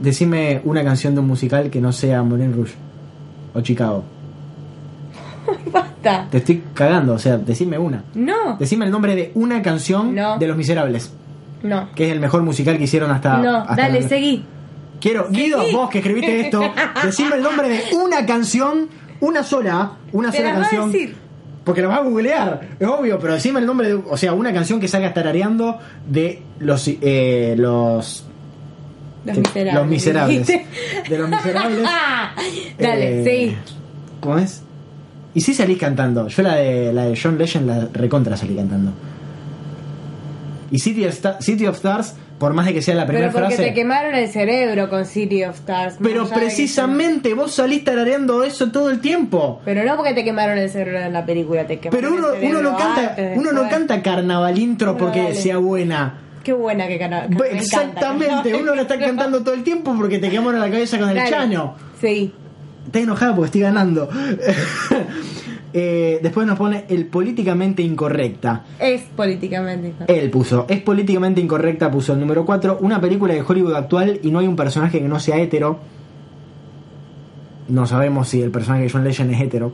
Decime 0.00 0.60
una 0.64 0.82
canción 0.84 1.14
de 1.14 1.20
un 1.20 1.26
musical 1.26 1.70
que 1.70 1.80
no 1.80 1.92
sea 1.92 2.22
Moulin 2.22 2.52
Rouge 2.54 2.74
o 3.54 3.60
Chicago. 3.60 4.04
Basta. 5.72 6.26
Te 6.30 6.38
estoy 6.38 6.62
cagando, 6.74 7.14
o 7.14 7.18
sea, 7.18 7.36
decime 7.38 7.78
una. 7.78 8.02
No, 8.14 8.56
Decime 8.58 8.84
el 8.84 8.90
nombre 8.90 9.14
de 9.14 9.32
una 9.34 9.62
canción 9.62 10.14
No. 10.14 10.38
de 10.38 10.46
Los 10.48 10.56
Miserables, 10.56 11.12
no. 11.62 11.88
que 11.94 12.06
es 12.06 12.12
el 12.12 12.20
mejor 12.20 12.42
musical 12.42 12.76
que 12.78 12.84
hicieron 12.84 13.10
hasta. 13.10 13.38
No, 13.38 13.56
hasta 13.58 13.76
dale, 13.76 14.00
la- 14.02 14.08
seguí. 14.08 14.44
Quiero, 15.00 15.28
Guido, 15.30 15.62
vos 15.72 15.90
que 15.90 15.98
escribiste 15.98 16.40
esto, 16.40 16.60
decime 17.04 17.36
el 17.36 17.42
nombre 17.42 17.68
de 17.68 17.82
una 17.94 18.24
canción, 18.26 18.88
una 19.20 19.42
sola, 19.42 19.92
una 20.12 20.30
Te 20.30 20.38
sola 20.38 20.48
las 20.50 20.58
va 20.58 20.60
a 20.60 20.68
canción. 20.70 20.92
decir. 20.92 21.16
Porque 21.64 21.82
lo 21.82 21.88
vas 21.88 21.98
a 21.98 22.02
googlear, 22.02 22.60
es 22.78 22.86
obvio, 22.86 23.18
pero 23.18 23.34
decime 23.34 23.58
el 23.60 23.66
nombre 23.66 23.88
de, 23.88 23.94
o 23.94 24.16
sea, 24.16 24.32
una 24.32 24.52
canción 24.52 24.78
que 24.80 24.86
salga 24.88 25.12
tarareando 25.12 25.78
de 26.06 26.42
los, 26.60 26.86
eh, 26.88 27.54
los 27.58 28.24
Los 29.24 29.36
Miserables, 29.38 29.74
Los 29.74 29.86
Miserables. 29.88 30.46
De 30.46 31.18
Los 31.18 31.28
Miserables. 31.28 31.82
Dale, 32.78 33.22
Eh, 33.22 33.24
sí. 33.50 33.56
¿Cómo 34.20 34.38
es? 34.38 34.62
Y 35.34 35.40
sí 35.40 35.52
salís 35.54 35.76
cantando. 35.78 36.28
Yo 36.28 36.42
la 36.42 36.54
de 36.54 36.92
la 36.92 37.04
de 37.06 37.18
John 37.20 37.36
Legend 37.36 37.66
la 37.66 37.88
recontra 37.92 38.36
salí 38.36 38.54
cantando. 38.54 38.92
Y 40.70 40.78
City 40.78 41.04
of, 41.04 41.14
Sta- 41.14 41.40
City 41.40 41.66
of 41.66 41.76
Stars, 41.76 42.14
por 42.38 42.52
más 42.52 42.66
de 42.66 42.74
que 42.74 42.82
sea 42.82 42.94
la 42.94 43.06
primera 43.06 43.28
Pero 43.28 43.38
porque 43.40 43.54
frase. 43.56 43.70
te 43.70 43.74
quemaron 43.74 44.14
el 44.14 44.28
cerebro 44.28 44.90
con 44.90 45.06
City 45.06 45.44
of 45.44 45.56
Stars. 45.56 45.96
Pero 46.02 46.28
precisamente 46.28 47.32
vos 47.34 47.54
salís 47.54 47.82
tarareando 47.84 48.42
eso 48.44 48.70
todo 48.70 48.90
el 48.90 49.00
tiempo. 49.00 49.60
Pero 49.64 49.84
no 49.84 49.96
porque 49.96 50.12
te 50.12 50.22
quemaron 50.24 50.58
el 50.58 50.68
cerebro 50.68 51.00
en 51.00 51.12
la 51.12 51.24
película, 51.24 51.66
te 51.66 51.78
quemaron 51.78 51.98
Pero 52.00 52.14
uno, 52.14 52.28
el 52.34 52.40
cerebro 52.40 52.58
uno 52.60 52.70
no 52.72 52.76
canta, 52.76 53.08
antes, 53.10 53.38
uno 53.38 53.52
no 53.52 53.68
canta 53.70 54.02
carnaval 54.02 54.58
intro 54.58 54.92
No, 54.92 54.98
porque 54.98 55.22
dale. 55.22 55.34
sea 55.34 55.56
buena. 55.58 56.20
Qué 56.44 56.52
buena 56.52 56.86
que 56.86 56.94
encanta. 56.96 57.26
Exactamente, 57.50 58.54
uno 58.54 58.74
lo 58.74 58.82
está 58.82 58.98
cantando 59.00 59.42
todo 59.42 59.54
el 59.54 59.64
tiempo 59.64 59.94
porque 59.96 60.18
te 60.18 60.28
quemaron 60.30 60.60
la 60.60 60.70
cabeza 60.70 60.98
con 60.98 61.08
el 61.08 61.16
Dale. 61.16 61.30
chaño. 61.30 61.74
Sí. 62.00 62.32
Estás 62.86 63.02
enojada 63.02 63.34
porque 63.34 63.46
estoy 63.46 63.60
ganando. 63.62 64.08
Eh, 65.78 66.20
después 66.22 66.46
nos 66.46 66.56
pone 66.56 66.84
el 66.88 67.04
políticamente 67.04 67.82
incorrecta. 67.82 68.64
Es 68.78 69.02
políticamente 69.14 69.88
incorrecto. 69.88 70.10
Él 70.14 70.30
puso, 70.30 70.64
es 70.70 70.80
políticamente 70.80 71.38
incorrecta, 71.42 71.90
puso 71.90 72.14
el 72.14 72.20
número 72.20 72.46
4, 72.46 72.78
una 72.80 72.98
película 72.98 73.34
de 73.34 73.42
Hollywood 73.46 73.74
actual 73.74 74.18
y 74.22 74.30
no 74.30 74.38
hay 74.38 74.46
un 74.48 74.56
personaje 74.56 75.00
que 75.00 75.06
no 75.06 75.20
sea 75.20 75.36
hetero. 75.36 75.78
No 77.68 77.86
sabemos 77.86 78.28
si 78.28 78.40
el 78.40 78.50
personaje 78.50 78.84
de 78.84 78.90
John 78.90 79.04
Legend 79.04 79.30
es 79.34 79.40
hetero. 79.42 79.72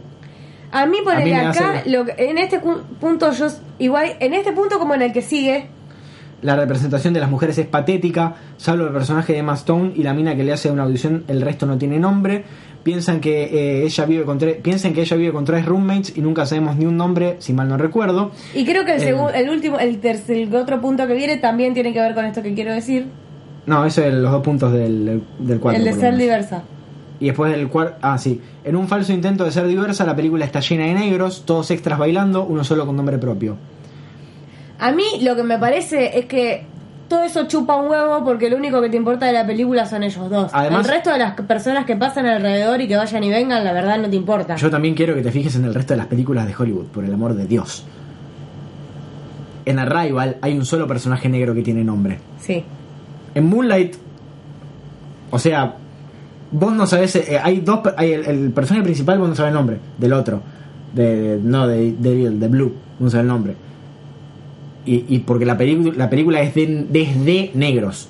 A 0.73 0.87
mí 0.87 0.97
por 1.05 1.13
A 1.15 1.23
el 1.23 1.35
acá, 1.35 1.51
hace- 1.79 1.91
lo 1.91 2.05
en 2.17 2.39
este 2.39 2.59
punto 2.99 3.31
yo 3.31 3.47
igual, 3.79 4.17
en 4.19 4.35
este 4.35 4.51
punto 4.53 4.81
como 4.81 4.95
en 4.95 5.03
el 5.03 5.13
que 5.13 5.23
sigue, 5.23 5.69
La 6.43 6.57
representación 6.57 7.15
de 7.15 7.21
las 7.21 7.31
mujeres 7.31 7.57
es 7.59 7.67
patética, 7.67 8.35
salvo 8.57 8.85
el 8.87 8.93
personaje 8.93 9.33
de 9.33 9.39
Emma 9.39 9.55
Stone 9.55 9.93
y 9.95 10.03
la 10.03 10.13
mina 10.13 10.35
que 10.37 10.43
le 10.43 10.53
hace 10.53 10.71
una 10.71 10.83
audición, 10.83 11.23
el 11.29 11.41
resto 11.41 11.67
no 11.67 11.79
tiene 11.79 11.99
nombre. 12.01 12.45
Piensan 12.83 13.21
que 13.21 13.45
eh, 13.45 13.85
ella 13.85 14.05
vive 14.07 14.25
con 14.25 14.39
tres, 14.39 14.57
piensan 14.61 14.93
que 14.93 15.03
ella 15.03 15.17
vive 15.17 15.33
con 15.33 15.45
tres 15.45 15.65
roommates 15.65 16.17
y 16.17 16.21
nunca 16.21 16.45
sabemos 16.45 16.77
ni 16.77 16.85
un 16.85 16.97
nombre, 16.97 17.37
si 17.39 17.53
mal 17.53 17.69
no 17.69 17.77
recuerdo. 17.77 18.33
y 18.57 18.65
creo 18.65 18.85
que 18.85 18.95
el, 18.97 19.01
Eh. 19.01 19.05
segundo, 19.05 19.31
el 19.33 19.49
último, 19.51 19.79
el 19.79 20.01
tercer, 20.01 20.37
el 20.39 20.55
otro 20.57 20.81
punto 20.81 21.07
que 21.07 21.15
viene 21.15 21.37
también 21.37 21.75
tiene 21.75 21.93
que 21.93 22.01
ver 22.01 22.13
con 22.15 22.25
esto 22.25 22.43
que 22.43 22.55
quiero 22.55 22.73
decir, 22.75 23.07
No, 23.67 23.85
eso 23.87 24.03
es 24.03 24.13
los 24.13 24.33
dos 24.33 24.43
puntos 24.43 24.73
del, 24.73 25.23
del 25.39 25.61
cuarto. 25.61 25.79
el 25.79 25.85
de 25.85 25.93
ser 25.93 26.17
diversa. 26.17 26.65
Y 27.21 27.27
después 27.27 27.53
del 27.53 27.69
cuarto. 27.69 27.95
Ah, 28.03 28.19
sí. 28.19 28.41
En 28.65 28.75
un 28.75 28.89
falso 28.89 29.13
intento 29.13 29.45
de 29.45 29.53
ser 29.53 29.69
diversa, 29.69 30.05
la 30.05 30.17
película 30.17 30.45
está 30.45 30.59
llena 30.59 30.87
de 30.87 30.95
negros, 30.95 31.45
todos 31.47 31.71
extras 31.71 31.97
bailando, 32.01 32.43
uno 32.45 32.65
solo 32.65 32.85
con 32.85 32.97
nombre 32.97 33.17
propio. 33.19 33.57
A 34.83 34.93
mí 34.93 35.05
lo 35.23 35.37
que 35.37 35.43
me 35.43 35.59
parece 35.59 36.19
es 36.19 36.27
que 36.27 36.65
todo 37.09 37.23
eso 37.23 37.47
chupa 37.47 37.77
un 37.77 37.89
huevo 37.91 38.25
porque 38.25 38.49
lo 38.51 38.57
único 38.57 38.81
que 38.81 38.89
te 38.89 38.97
importa 38.97 39.27
de 39.27 39.33
la 39.33 39.47
película 39.47 39.87
son 39.87 40.03
ellos 40.03 40.29
dos. 40.31 40.51
Además- 40.53 40.87
el 40.87 40.93
resto 40.93 41.11
de 41.11 41.19
las 41.19 41.35
personas 41.41 41.85
que 41.87 41.95
pasan 41.97 42.27
alrededor 42.27 42.81
y 42.81 42.89
que 42.89 42.97
vayan 42.97 43.23
y 43.23 43.31
vengan, 43.31 43.63
la 43.65 43.73
verdad 43.73 43.99
no 43.99 44.09
te 44.11 44.17
importa. 44.17 44.57
Yo 44.57 44.71
también 44.71 44.95
quiero 44.95 45.15
que 45.15 45.23
te 45.23 45.31
fijes 45.31 45.55
en 45.57 45.65
el 45.67 45.75
resto 45.75 45.93
de 45.95 45.99
las 45.99 46.07
películas 46.07 46.47
de 46.47 46.55
Hollywood, 46.59 46.87
por 46.87 47.05
el 47.05 47.13
amor 47.13 47.35
de 47.35 47.47
Dios. 47.47 47.85
En 49.65 49.79
Arrival 49.79 50.37
hay 50.41 50.57
un 50.57 50.65
solo 50.65 50.87
personaje 50.89 51.29
negro 51.29 51.55
que 51.55 51.63
tiene 51.63 51.85
nombre. 51.85 52.19
Sí. 52.41 52.65
En 53.35 53.47
Moonlight, 53.47 53.95
o 55.31 55.39
sea, 55.39 55.75
vos 56.51 56.73
no 56.73 56.87
sabés, 56.87 57.15
eh, 57.17 57.39
hay 57.43 57.61
dos, 57.61 57.81
hay 57.97 58.13
el, 58.13 58.25
el 58.27 58.51
personaje 58.51 58.83
principal 58.85 59.19
vos 59.19 59.29
no 59.29 59.35
sabés 59.37 59.51
el 59.51 59.55
nombre 59.55 59.79
del 59.99 60.13
otro, 60.13 60.43
de, 60.93 61.39
no 61.43 61.69
de, 61.69 61.93
de, 61.93 62.31
de 62.31 62.49
Blue, 62.49 62.75
no 62.99 63.09
sabés 63.09 63.23
el 63.23 63.29
nombre. 63.29 63.55
Y, 64.85 65.05
y 65.09 65.19
porque 65.21 65.45
la, 65.45 65.57
película 65.57 65.93
la 65.97 66.11
película 66.11 66.41
es 66.41 66.55
de, 66.55 66.87
desde 66.89 67.51
negros. 67.55 68.09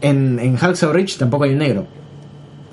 En, 0.00 0.38
en 0.38 0.56
Hacksaw 0.56 0.92
Ridge 0.92 1.16
tampoco 1.18 1.44
hay 1.44 1.52
un 1.52 1.58
negro. 1.58 1.86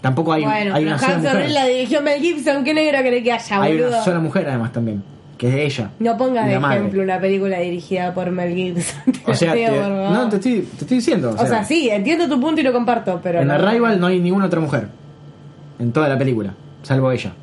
Tampoco 0.01 0.33
hay, 0.33 0.43
bueno, 0.43 0.75
hay 0.75 0.83
pero 0.83 0.95
una 0.95 0.99
sola 0.99 1.17
mujer. 1.17 1.49
La 1.49 1.65
dirigió 1.65 2.01
Mel 2.03 2.21
Gibson, 2.21 2.63
¿qué 2.63 2.75
negra 2.75 3.01
querés 3.01 3.23
que 3.23 3.31
haya, 3.31 3.61
Hay 3.61 3.73
boludo? 3.73 3.87
una 3.87 4.03
sola 4.03 4.19
mujer 4.19 4.47
además 4.47 4.71
también, 4.71 5.01
que 5.35 5.47
es 5.47 5.53
de 5.55 5.65
ella. 5.65 5.89
No 5.97 6.15
pongas 6.15 6.45
de 6.45 6.53
la 6.53 6.59
madre. 6.59 6.77
ejemplo 6.77 7.01
una 7.01 7.19
película 7.19 7.59
dirigida 7.59 8.13
por 8.13 8.29
Mel 8.29 8.53
Gibson. 8.53 9.01
O 9.25 9.33
sea, 9.33 9.53
Te 9.53 9.67
no, 9.67 10.29
te 10.29 10.35
estoy, 10.35 10.61
te 10.61 10.81
estoy 10.81 10.97
diciendo. 10.97 11.35
O 11.35 11.47
sea, 11.47 11.63
sí, 11.65 11.89
entiendo 11.89 12.29
tu 12.29 12.39
punto 12.39 12.61
y 12.61 12.63
lo 12.63 12.71
comparto, 12.71 13.19
pero. 13.23 13.41
En 13.41 13.47
no. 13.47 13.55
Arrival 13.55 13.99
no 13.99 14.05
hay 14.05 14.19
ninguna 14.19 14.45
otra 14.45 14.59
mujer. 14.59 14.87
En 15.79 15.91
toda 15.91 16.07
la 16.07 16.19
película. 16.19 16.53
Salvo 16.83 17.11
ella. 17.11 17.33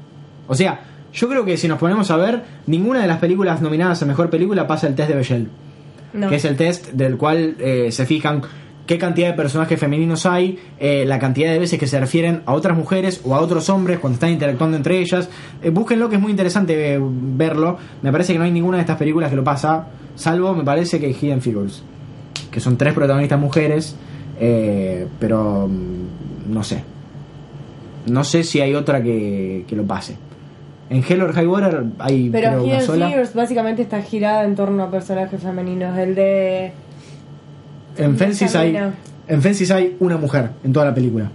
O 0.47 0.55
sea, 0.55 0.79
yo 1.13 1.29
creo 1.29 1.45
que 1.45 1.57
si 1.57 1.69
nos 1.69 1.79
ponemos 1.79 2.11
a 2.11 2.17
ver, 2.17 2.43
ninguna 2.67 3.01
de 3.01 3.07
las 3.07 3.19
películas 3.19 3.61
nominadas 3.61 4.03
a 4.03 4.07
mejor 4.07 4.31
película 4.31 4.67
pasa 4.67 4.87
el 4.87 4.95
test 4.95 5.09
de 5.09 5.15
Bechdel. 5.15 5.49
No. 6.15 6.29
Que 6.29 6.37
es 6.37 6.45
el 6.45 6.57
test 6.57 6.89
del 6.93 7.17
cual 7.17 7.57
eh, 7.59 7.91
se 7.91 8.07
fijan 8.07 8.43
qué 8.87 8.99
cantidad 8.99 9.29
de 9.29 9.35
personajes 9.35 9.79
femeninos 9.79 10.27
hay, 10.27 10.59
eh, 10.79 11.05
la 11.07 11.19
cantidad 11.19 11.53
de 11.53 11.59
veces 11.59 11.79
que 11.79 11.87
se 11.87 11.99
refieren 12.01 12.43
a 12.47 12.53
otras 12.53 12.77
mujeres 12.77 13.21
o 13.25 13.35
a 13.35 13.41
otros 13.41 13.69
hombres 13.71 13.99
cuando 13.99 14.15
están 14.15 14.31
interactuando 14.31 14.77
entre 14.77 14.99
ellas. 14.99 15.29
Eh, 15.63 15.71
búsquenlo 15.71 16.09
que 16.09 16.17
es 16.17 16.21
muy 16.21 16.31
interesante 16.31 16.95
eh, 16.95 16.99
verlo. 17.01 17.79
Me 18.03 18.11
parece 18.13 18.33
que 18.33 18.39
no 18.39 18.45
hay 18.45 18.51
ninguna 18.51 18.79
de 18.79 18.83
estas 18.83 18.97
películas 18.99 19.31
que 19.31 19.37
lo 19.37 19.45
pasa, 19.45 19.89
salvo 20.17 20.55
me 20.55 20.65
parece 20.65 20.99
que 21.01 21.11
Hidden 21.11 21.41
Figures. 21.41 21.83
Que 22.51 22.61
son 22.61 22.77
tres 22.77 22.93
protagonistas 22.93 23.41
mujeres, 23.41 23.97
eh, 24.39 25.07
pero 25.19 25.69
mm, 25.69 26.53
no 26.53 26.63
sé. 26.63 26.85
No 28.07 28.25
sé 28.25 28.43
si 28.43 28.61
hay 28.61 28.75
otra 28.75 29.03
que, 29.03 29.65
que 29.67 29.77
lo 29.77 29.85
pase. 29.85 30.17
En 30.91 31.03
Hell 31.09 31.23
or 31.23 31.33
High 31.33 31.47
Water 31.47 31.85
hay 31.99 32.29
Pero 32.31 32.49
creo, 32.51 32.65
una 32.65 32.81
sola. 32.83 33.11
Básicamente 33.35 33.83
está 33.83 34.03
girada 34.03 34.45
en 34.45 34.55
torno 34.55 34.83
a 34.83 34.91
personajes 34.91 35.41
femeninos. 35.43 35.97
El 35.97 36.15
de. 36.15 36.73
En 37.97 38.17
Fences 38.17 38.55
hay, 38.57 38.77
en 39.29 39.43
Fences 39.43 39.71
hay 39.71 39.97
una 40.01 40.17
mujer 40.19 40.51
en 40.65 40.73
toda 40.73 40.87
la 40.87 40.95
película. 40.95 41.31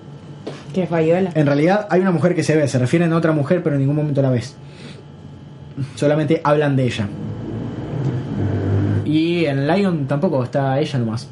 que 0.73 0.83
es 0.83 0.89
Viola. 0.89 1.31
En 1.33 1.45
realidad 1.47 1.87
hay 1.89 2.01
una 2.01 2.11
mujer 2.11 2.35
que 2.35 2.43
se 2.43 2.55
ve, 2.55 2.67
se 2.67 2.77
refieren 2.77 3.11
a 3.13 3.17
otra 3.17 3.31
mujer, 3.31 3.63
pero 3.63 3.75
en 3.75 3.81
ningún 3.81 3.95
momento 3.95 4.21
la 4.21 4.29
ves. 4.29 4.55
Solamente 5.95 6.41
hablan 6.43 6.75
de 6.75 6.85
ella. 6.85 7.07
Y 9.05 9.45
en 9.45 9.67
Lion 9.67 10.05
tampoco 10.07 10.43
está 10.43 10.79
ella 10.79 10.99
nomás. 10.99 11.29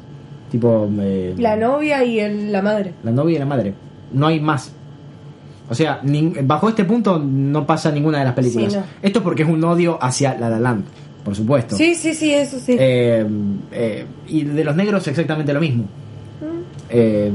Tipo. 0.50 0.88
eh, 1.00 1.34
La 1.38 1.56
novia 1.56 2.02
y 2.04 2.20
el- 2.20 2.50
la 2.52 2.62
madre. 2.62 2.92
la 3.02 3.10
novia 3.12 3.36
y 3.36 3.38
la 3.38 3.46
madre. 3.46 3.74
No 4.12 4.26
hay 4.28 4.40
más. 4.40 4.72
O 5.68 5.74
sea, 5.74 6.00
bajo 6.44 6.68
este 6.68 6.84
punto 6.84 7.18
no 7.18 7.66
pasa 7.66 7.90
ninguna 7.90 8.18
de 8.20 8.24
las 8.24 8.34
películas. 8.34 8.72
Sí, 8.72 8.78
no. 8.78 8.84
Esto 9.02 9.22
porque 9.22 9.42
es 9.42 9.48
un 9.48 9.62
odio 9.64 9.98
hacia 10.00 10.38
La 10.38 10.48
La 10.48 10.60
Land, 10.60 10.84
por 11.24 11.34
supuesto. 11.34 11.74
Sí, 11.76 11.94
sí, 11.94 12.14
sí, 12.14 12.32
eso 12.32 12.58
sí. 12.60 12.76
Eh, 12.78 13.26
eh, 13.72 14.06
y 14.28 14.44
de 14.44 14.62
los 14.64 14.76
negros 14.76 15.06
exactamente 15.08 15.52
lo 15.52 15.60
mismo. 15.60 15.84
Eh, 16.88 17.30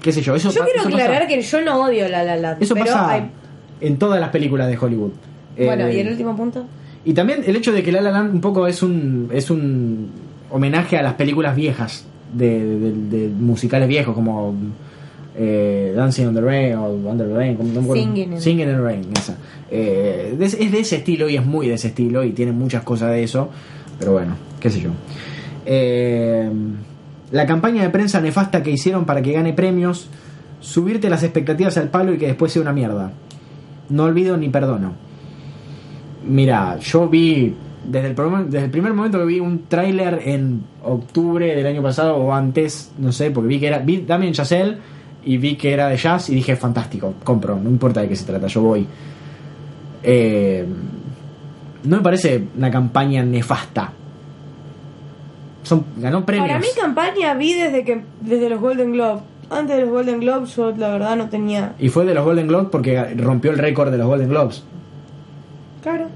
qué 0.00 0.12
sé 0.12 0.22
yo, 0.22 0.34
eso 0.34 0.48
Mm. 0.48 0.52
yo 0.52 0.64
quiero 0.64 0.80
eso 0.80 0.90
pasa- 0.90 1.04
aclarar 1.04 1.28
que 1.28 1.42
yo 1.42 1.60
no 1.60 1.82
odio 1.84 2.08
La 2.08 2.22
La 2.24 2.36
Land. 2.36 2.62
eso 2.62 2.74
pero 2.74 2.86
pasa 2.86 3.10
hay- 3.10 3.30
en 3.80 3.98
todas 3.98 4.20
las 4.20 4.30
películas 4.30 4.68
de 4.68 4.78
Hollywood. 4.78 5.10
Bueno, 5.58 5.90
¿y 5.90 5.98
el 5.98 6.08
último 6.08 6.34
punto? 6.36 6.64
y 7.04 7.12
también 7.14 7.42
el 7.46 7.56
hecho 7.56 7.72
de 7.72 7.82
que 7.82 7.92
La 7.92 8.00
La 8.00 8.10
Land 8.10 8.34
un 8.34 8.40
poco 8.40 8.66
es 8.66 8.82
un 8.82 9.28
es 9.32 9.50
un 9.50 10.08
homenaje 10.50 10.96
a 10.98 11.02
las 11.02 11.14
películas 11.14 11.54
viejas 11.56 12.04
de, 12.32 12.48
de- 12.78 12.92
de 13.18 13.28
musicales 13.28 13.88
viejos 13.88 14.14
como 14.14 14.54
eh, 15.36 15.92
Dancing 15.96 16.26
on 16.26 16.34
the 16.34 16.40
Rain 16.40 16.74
o 16.76 16.88
Under 16.90 17.26
the 17.28 17.34
Rain, 17.34 17.56
me 17.58 17.80
acuerdo. 17.80 17.94
Singing 17.94 18.32
in- 18.32 18.40
Singing 18.40 18.68
in 18.68 18.74
the 18.76 18.80
Rain, 18.82 19.02
esa. 19.16 19.36
Eh, 19.70 20.36
es 20.40 20.58
de 20.72 20.78
ese 20.80 20.96
estilo 20.96 21.28
y 21.28 21.36
es 21.36 21.44
muy 21.46 21.68
de 21.68 21.74
ese 21.74 21.88
estilo 21.88 22.24
y 22.24 22.30
tiene 22.32 22.52
muchas 22.52 22.82
cosas 22.82 23.10
de 23.12 23.22
eso, 23.22 23.48
pero 23.98 24.12
bueno, 24.12 24.34
qué 24.60 24.70
sé 24.70 24.80
yo. 24.80 24.90
Eh, 25.66 26.50
la 27.30 27.46
campaña 27.46 27.82
de 27.82 27.90
prensa 27.90 28.20
nefasta 28.20 28.62
que 28.62 28.70
hicieron 28.72 29.04
para 29.04 29.22
que 29.22 29.32
gane 29.32 29.52
premios, 29.52 30.08
subirte 30.60 31.08
las 31.08 31.22
expectativas 31.22 31.76
al 31.78 31.88
palo 31.88 32.12
y 32.12 32.18
que 32.18 32.26
después 32.26 32.52
sea 32.52 32.62
una 32.62 32.72
mierda. 32.72 33.12
No 33.88 34.04
olvido 34.04 34.36
ni 34.36 34.48
perdono. 34.48 34.92
Mira, 36.26 36.78
yo 36.80 37.08
vi 37.08 37.54
desde 37.86 38.08
el, 38.08 38.16
desde 38.50 38.64
el 38.66 38.70
primer 38.70 38.92
momento 38.92 39.18
que 39.18 39.24
vi 39.24 39.40
un 39.40 39.64
tráiler 39.68 40.20
en 40.26 40.62
octubre 40.84 41.54
del 41.54 41.66
año 41.66 41.82
pasado 41.82 42.16
o 42.16 42.32
antes, 42.32 42.92
no 42.98 43.10
sé, 43.12 43.30
porque 43.30 43.48
vi 43.48 43.58
que 43.60 43.68
era 43.68 43.78
vi 43.78 44.02
Damien 44.06 44.32
Chazelle 44.32 44.76
y 45.24 45.36
vi 45.36 45.56
que 45.56 45.72
era 45.72 45.88
de 45.88 45.96
jazz 45.96 46.30
y 46.30 46.34
dije 46.34 46.56
fantástico, 46.56 47.14
compro, 47.24 47.58
no 47.58 47.68
importa 47.68 48.00
de 48.00 48.08
qué 48.08 48.16
se 48.16 48.24
trata, 48.24 48.46
yo 48.46 48.62
voy. 48.62 48.86
Eh, 50.02 50.66
no 51.84 51.96
me 51.96 52.02
parece 52.02 52.44
una 52.56 52.70
campaña 52.70 53.22
nefasta. 53.22 53.92
Son, 55.62 55.84
ganó 55.96 56.24
premios. 56.24 56.48
Para 56.48 56.60
mi 56.60 56.68
campaña 56.78 57.34
vi 57.34 57.54
desde 57.54 57.84
que 57.84 58.02
desde 58.20 58.48
los 58.48 58.60
Golden 58.60 58.92
Globes. 58.92 59.22
Antes 59.50 59.76
de 59.76 59.82
los 59.82 59.90
Golden 59.90 60.20
Globes 60.20 60.54
yo 60.54 60.70
la 60.76 60.90
verdad 60.90 61.16
no 61.16 61.28
tenía... 61.28 61.74
Y 61.78 61.88
fue 61.88 62.04
de 62.04 62.14
los 62.14 62.24
Golden 62.24 62.46
Globes 62.46 62.68
porque 62.70 63.14
rompió 63.16 63.50
el 63.50 63.58
récord 63.58 63.90
de 63.90 63.98
los 63.98 64.06
Golden 64.06 64.28
Globes. 64.28 64.62
Claro. 65.82 66.06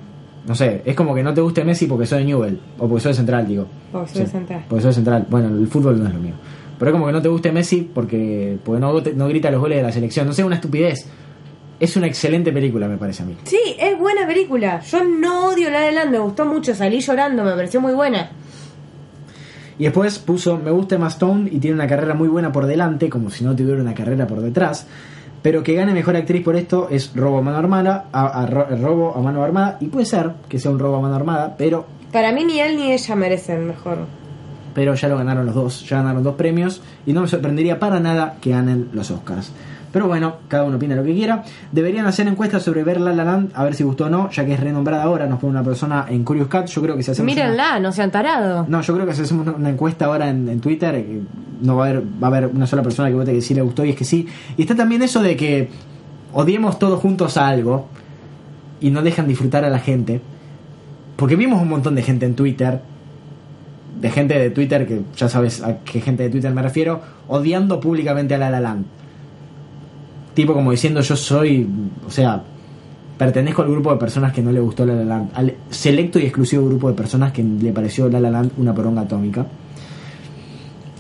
No 0.47 0.55
sé, 0.55 0.83
es 0.85 0.95
como 0.95 1.15
que 1.15 1.23
no 1.23 1.33
te 1.33 1.41
guste 1.41 1.65
Messi 1.65 1.87
porque 1.87 2.07
soy 2.07 2.21
de 2.21 2.25
Newell 2.27 2.61
o 2.79 2.87
porque 2.87 3.03
soy 3.03 3.11
de 3.11 3.17
Central, 3.17 3.47
digo. 3.49 3.67
Porque 3.91 4.11
soy 4.11 4.23
de 4.23 4.29
Central. 4.29 4.65
Porque 4.69 4.83
soy 4.83 4.91
de 4.91 4.95
Central. 4.95 5.27
Bueno, 5.29 5.49
el 5.49 5.67
fútbol 5.67 5.99
no 5.99 6.07
es 6.07 6.15
lo 6.15 6.21
mío. 6.21 6.35
Pero 6.79 6.91
es 6.91 6.93
como 6.93 7.07
que 7.07 7.13
no 7.13 7.23
te 7.23 7.29
guste 7.29 7.53
Messi 7.53 7.89
porque, 7.95 8.59
porque 8.65 8.81
no, 8.81 8.93
no 9.15 9.29
grita 9.29 9.51
los 9.51 9.61
goles 9.61 9.79
de 9.79 9.83
la 9.83 9.93
selección. 9.93 10.27
No 10.27 10.33
sé, 10.33 10.43
una 10.45 10.57
estupidez. 10.57 11.07
Es 11.81 11.97
una 11.97 12.07
excelente 12.07 12.53
película, 12.53 12.87
me 12.89 12.97
parece 12.97 13.23
a 13.23 13.27
mí. 13.27 13.37
Sí, 13.45 13.59
es 13.79 13.99
buena 13.99 14.27
película. 14.27 14.81
Yo 14.81 15.05
no 15.05 15.49
odio 15.49 15.71
La 15.71 15.81
La 15.83 15.91
Land, 15.93 16.11
me 16.13 16.19
gustó 16.19 16.45
mucho, 16.47 16.75
salí 16.75 17.01
llorando, 17.01 17.43
me 17.45 17.53
pareció 17.53 17.81
muy 17.81 17.93
buena. 17.93 18.31
Y 19.79 19.85
después 19.85 20.19
puso, 20.21 20.57
me 20.57 20.71
gusta 20.71 20.95
Emma 20.95 21.09
Stone 21.09 21.49
y 21.51 21.59
tiene 21.59 21.75
una 21.75 21.89
carrera 21.89 22.15
muy 22.15 22.29
buena 22.29 22.53
por 22.53 22.67
delante, 22.67 23.11
como 23.11 23.31
si 23.31 23.45
no 23.45 23.57
tuviera 23.57 23.81
una 23.83 23.93
carrera 23.95 24.27
por 24.27 24.41
detrás. 24.41 24.87
Pero 25.43 25.63
que 25.63 25.75
gane 25.75 25.93
mejor 25.93 26.17
actriz 26.17 26.43
por 26.45 26.57
esto 26.57 26.89
es 26.91 27.11
robo 27.15 27.39
a 27.39 27.43
mano 27.43 27.59
armada, 27.59 28.07
a, 28.13 28.43
a 28.43 28.47
ro- 28.47 28.67
robo 28.81 29.15
a 29.17 29.21
mano 29.21 29.43
armada. 29.43 29.77
Y 29.81 29.87
puede 29.87 30.07
ser 30.07 30.31
que 30.49 30.59
sea 30.61 30.71
un 30.71 30.79
robo 30.79 30.97
a 30.97 31.01
mano 31.01 31.17
armada, 31.17 31.55
pero, 31.59 31.87
Para 32.13 32.31
mí 32.33 32.45
ni 32.45 32.61
él 32.61 32.77
ni 32.77 32.93
ella 32.93 33.17
merecen 33.17 33.67
mejor. 33.67 33.99
Pero 34.75 34.95
ya 34.95 35.09
lo 35.09 35.17
ganaron 35.17 35.47
los 35.47 35.55
dos. 35.55 35.89
Ya 35.89 35.99
ganaron 35.99 36.23
dos 36.23 36.35
premios. 36.35 36.83
Y 37.07 37.13
no 37.13 37.23
me 37.23 37.29
sorprendería 37.29 37.79
para 37.79 38.01
nada 38.01 38.37
que 38.41 38.51
ganen 38.51 38.89
los 38.93 39.11
Oscars. 39.11 39.51
Pero 39.93 40.09
bueno, 40.09 40.39
cada 40.49 40.65
uno 40.65 40.77
opina 40.77 40.97
lo 40.97 41.05
que 41.05 41.15
quiera. 41.15 41.45
Deberían 41.71 42.05
hacer 42.07 42.27
encuestas 42.27 42.65
sobre 42.65 42.83
ver 42.83 43.01
La 43.01 43.13
La 43.13 43.23
Land, 43.25 43.53
a 43.55 43.63
ver 43.63 43.77
si 43.77 43.85
gustó 43.85 44.07
o 44.07 44.11
no, 44.11 44.29
ya 44.31 44.45
que 44.45 44.55
es 44.55 44.59
renombrada 44.59 45.05
ahora. 45.05 45.27
Nos 45.29 45.39
pone 45.39 45.53
una 45.53 45.63
persona 45.63 46.07
en 46.09 46.25
Curious 46.25 46.49
Cat. 46.49 46.67
Yo 46.67 46.83
creo 46.83 46.97
que 46.97 47.05
si 47.05 47.13
hacemos. 47.13 47.33
una- 47.33 47.43
Mírenla, 47.45 47.79
no 47.79 47.93
sean 47.93 48.11
tarados. 48.11 48.69
No, 48.69 48.81
yo 48.81 48.93
creo 48.95 49.07
que 49.07 49.15
si 49.15 49.23
hacemos 49.23 49.47
una- 49.47 49.71
encuesta 49.71 50.07
ahora 50.07 50.29
en, 50.29 50.49
en 50.49 50.61
Twitter, 50.61 50.97
eh, 50.97 51.21
no 51.63 51.77
va 51.77 51.87
a 51.87 51.89
haber 51.91 52.03
va 52.03 52.27
a 52.27 52.27
haber 52.27 52.47
una 52.49 52.67
sola 52.67 52.83
persona 52.83 53.09
que 53.09 53.15
vote 53.15 53.33
que 53.33 53.41
sí 53.41 53.55
le 53.55 53.63
gustó 53.63 53.85
y 53.85 53.91
es 53.91 53.97
que 53.97 54.05
sí. 54.05 54.27
Y 54.57 54.63
está 54.63 54.75
también 54.75 55.01
eso 55.03 55.23
de 55.23 55.37
que 55.37 55.69
odiemos 56.33 56.81
todos 56.81 56.99
juntos 57.01 57.37
a 57.37 57.47
algo 57.47 57.87
y 58.81 58.91
no 58.91 59.01
dejan 59.03 59.29
disfrutar 59.29 59.65
a 59.65 59.71
la 59.71 59.79
gente. 59.79 60.21
Porque 61.15 61.37
vimos 61.37 61.63
un 61.63 61.69
montón 61.69 61.95
de 61.95 62.03
gente 62.03 62.27
en 62.27 62.35
Twitter, 62.35 62.81
de 64.05 64.11
gente 64.11 64.39
de 64.39 64.51
Twitter, 64.51 64.87
que 64.87 65.01
ya 65.17 65.31
sabes 65.31 65.63
a 65.63 65.79
qué 65.79 65.99
gente 65.99 66.25
de 66.25 66.29
Twitter 66.29 66.53
me 66.53 66.61
refiero, 66.61 67.01
odiando 67.27 67.81
públicamente 67.81 68.35
a 68.35 68.39
La 68.39 68.51
La 68.51 68.61
Land. 68.61 68.85
Tipo 70.35 70.53
como 70.53 70.73
diciendo 70.73 71.01
yo 71.01 71.17
soy, 71.17 71.67
o 72.07 72.11
sea, 72.11 72.43
pertenezco 73.17 73.63
al 73.63 73.71
grupo 73.71 73.91
de 73.93 73.97
personas 73.97 74.35
que 74.35 74.43
no 74.43 74.53
le 74.53 74.61
gustó 74.61 74.85
La 74.85 74.93
La 74.93 75.05
Land, 75.05 75.31
al 75.33 75.55
selecto 75.71 76.19
y 76.19 76.25
exclusivo 76.25 76.67
grupo 76.67 76.89
de 76.89 76.95
personas 76.95 77.33
que 77.33 77.43
le 77.43 77.73
pareció 77.73 78.11
La 78.11 78.21
La 78.21 78.31
Land 78.31 78.53
una 78.59 78.75
poronga 78.75 79.01
atómica. 79.01 79.47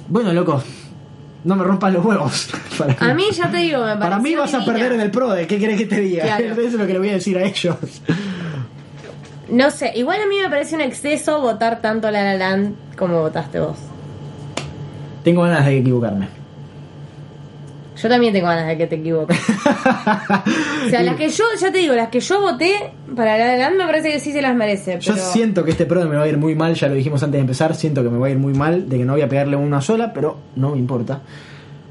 Bueno, 0.09 0.33
loco, 0.33 0.63
no 1.45 1.57
me 1.57 1.65
rompas 1.65 1.93
los 1.93 2.03
huevos. 2.03 2.49
Para, 2.79 2.97
A 3.11 3.13
mí 3.13 3.25
ya 3.35 3.51
te 3.51 3.59
digo, 3.59 3.85
me 3.85 3.97
para 3.97 4.19
mí 4.19 4.35
vas 4.35 4.55
a 4.55 4.65
perder 4.65 4.93
en 4.93 5.03
el 5.03 5.11
pro 5.11 5.31
de 5.31 5.47
qué 5.47 5.59
querés 5.59 5.77
que 5.77 5.85
te 5.85 6.01
diga. 6.01 6.25
Claro. 6.25 6.45
Eso 6.53 6.61
es 6.63 6.73
lo 6.73 6.87
que 6.87 6.95
le 6.95 7.01
voy 7.01 7.11
a 7.11 7.15
decir 7.15 7.37
a 7.37 7.43
ellos. 7.43 7.77
No 9.49 9.71
sé, 9.71 9.93
igual 9.95 10.21
a 10.23 10.27
mí 10.27 10.37
me 10.43 10.49
parece 10.49 10.75
un 10.75 10.81
exceso 10.81 11.41
votar 11.41 11.81
tanto 11.81 12.11
La 12.11 12.25
La 12.25 12.35
Land 12.35 12.75
como 12.97 13.21
votaste 13.21 13.61
vos. 13.61 13.77
Tengo 15.23 15.43
ganas 15.43 15.65
de 15.67 15.79
equivocarme. 15.79 16.29
Yo 17.97 18.09
también 18.09 18.33
tengo 18.33 18.49
ganas 18.49 18.67
de 18.67 18.77
que 18.77 18.87
te 18.87 18.97
equivoques. 18.97 19.39
o 20.87 20.91
sea, 20.91 21.03
las 21.03 21.17
que 21.17 21.29
yo, 21.29 21.45
ya 21.59 21.71
te 21.71 21.79
digo, 21.79 21.95
las 21.95 22.09
que 22.09 22.21
yo 22.21 22.41
voté 22.41 22.93
para 23.15 23.39
La 23.39 23.47
La 23.47 23.57
Land 23.57 23.77
me 23.79 23.87
parece 23.87 24.11
que 24.11 24.21
sí 24.21 24.33
se 24.33 24.43
las 24.43 24.55
merece. 24.55 24.99
Yo 25.01 25.15
Pero 25.15 25.25
siento 25.25 25.65
que 25.65 25.71
este 25.71 25.87
pro 25.87 26.05
me 26.07 26.17
va 26.17 26.25
a 26.25 26.29
ir 26.29 26.37
muy 26.37 26.55
mal, 26.55 26.75
ya 26.75 26.89
lo 26.89 26.95
dijimos 26.95 27.23
antes 27.23 27.39
de 27.39 27.41
empezar, 27.41 27.75
siento 27.75 28.03
que 28.03 28.11
me 28.11 28.19
va 28.19 28.27
a 28.27 28.31
ir 28.31 28.39
muy 28.39 28.53
mal, 28.53 28.89
de 28.89 28.99
que 28.99 29.05
no 29.05 29.13
voy 29.13 29.23
a 29.23 29.29
pegarle 29.29 29.57
una 29.57 29.81
sola, 29.81 30.13
pero 30.13 30.39
no 30.57 30.73
me 30.73 30.79
importa. 30.79 31.21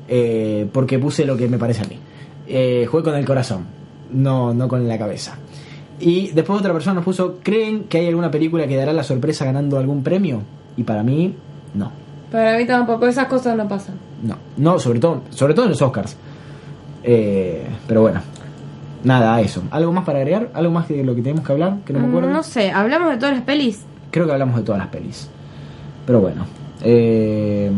Eh, 0.07 0.67
porque 0.71 0.99
puse 0.99 1.25
lo 1.25 1.37
que 1.37 1.47
me 1.47 1.57
parece 1.57 1.83
a 1.83 1.87
mí. 1.87 1.97
Eh, 2.47 2.85
jugué 2.89 3.03
con 3.03 3.15
el 3.15 3.25
corazón, 3.25 3.65
no, 4.11 4.53
no 4.53 4.67
con 4.67 4.87
la 4.87 4.97
cabeza. 4.97 5.37
Y 5.99 6.29
después 6.31 6.59
otra 6.59 6.73
persona 6.73 6.95
nos 6.95 7.05
puso, 7.05 7.39
¿creen 7.43 7.83
que 7.85 7.99
hay 7.99 8.07
alguna 8.07 8.29
película 8.31 8.67
que 8.67 8.75
dará 8.75 8.93
la 8.93 9.03
sorpresa 9.03 9.45
ganando 9.45 9.77
algún 9.77 10.03
premio? 10.03 10.41
Y 10.75 10.83
para 10.83 11.03
mí, 11.03 11.35
no. 11.73 11.91
para 12.31 12.57
mí 12.57 12.65
tampoco, 12.65 13.07
esas 13.07 13.27
cosas 13.27 13.55
no 13.55 13.67
pasan. 13.67 13.95
No, 14.23 14.37
no, 14.57 14.79
sobre 14.79 14.99
todo, 14.99 15.21
sobre 15.29 15.53
todo 15.53 15.65
en 15.65 15.71
los 15.71 15.81
Oscars. 15.81 16.17
Eh, 17.03 17.65
pero 17.87 18.01
bueno, 18.01 18.21
nada, 19.03 19.39
eso. 19.41 19.63
¿Algo 19.71 19.91
más 19.91 20.03
para 20.03 20.19
agregar? 20.19 20.49
¿Algo 20.53 20.71
más 20.71 20.87
de 20.87 21.03
lo 21.03 21.13
que 21.15 21.21
tenemos 21.21 21.45
que 21.45 21.51
hablar? 21.51 21.77
Que 21.85 21.93
no 21.93 21.99
me 21.99 22.07
acuerdo. 22.07 22.29
No 22.29 22.43
sé, 22.43 22.71
hablamos 22.71 23.11
de 23.11 23.17
todas 23.17 23.35
las 23.35 23.43
pelis. 23.43 23.81
Creo 24.11 24.25
que 24.25 24.31
hablamos 24.31 24.55
de 24.55 24.63
todas 24.63 24.79
las 24.79 24.87
pelis. 24.89 25.29
Pero 26.05 26.21
bueno. 26.21 26.45
eh, 26.81 27.71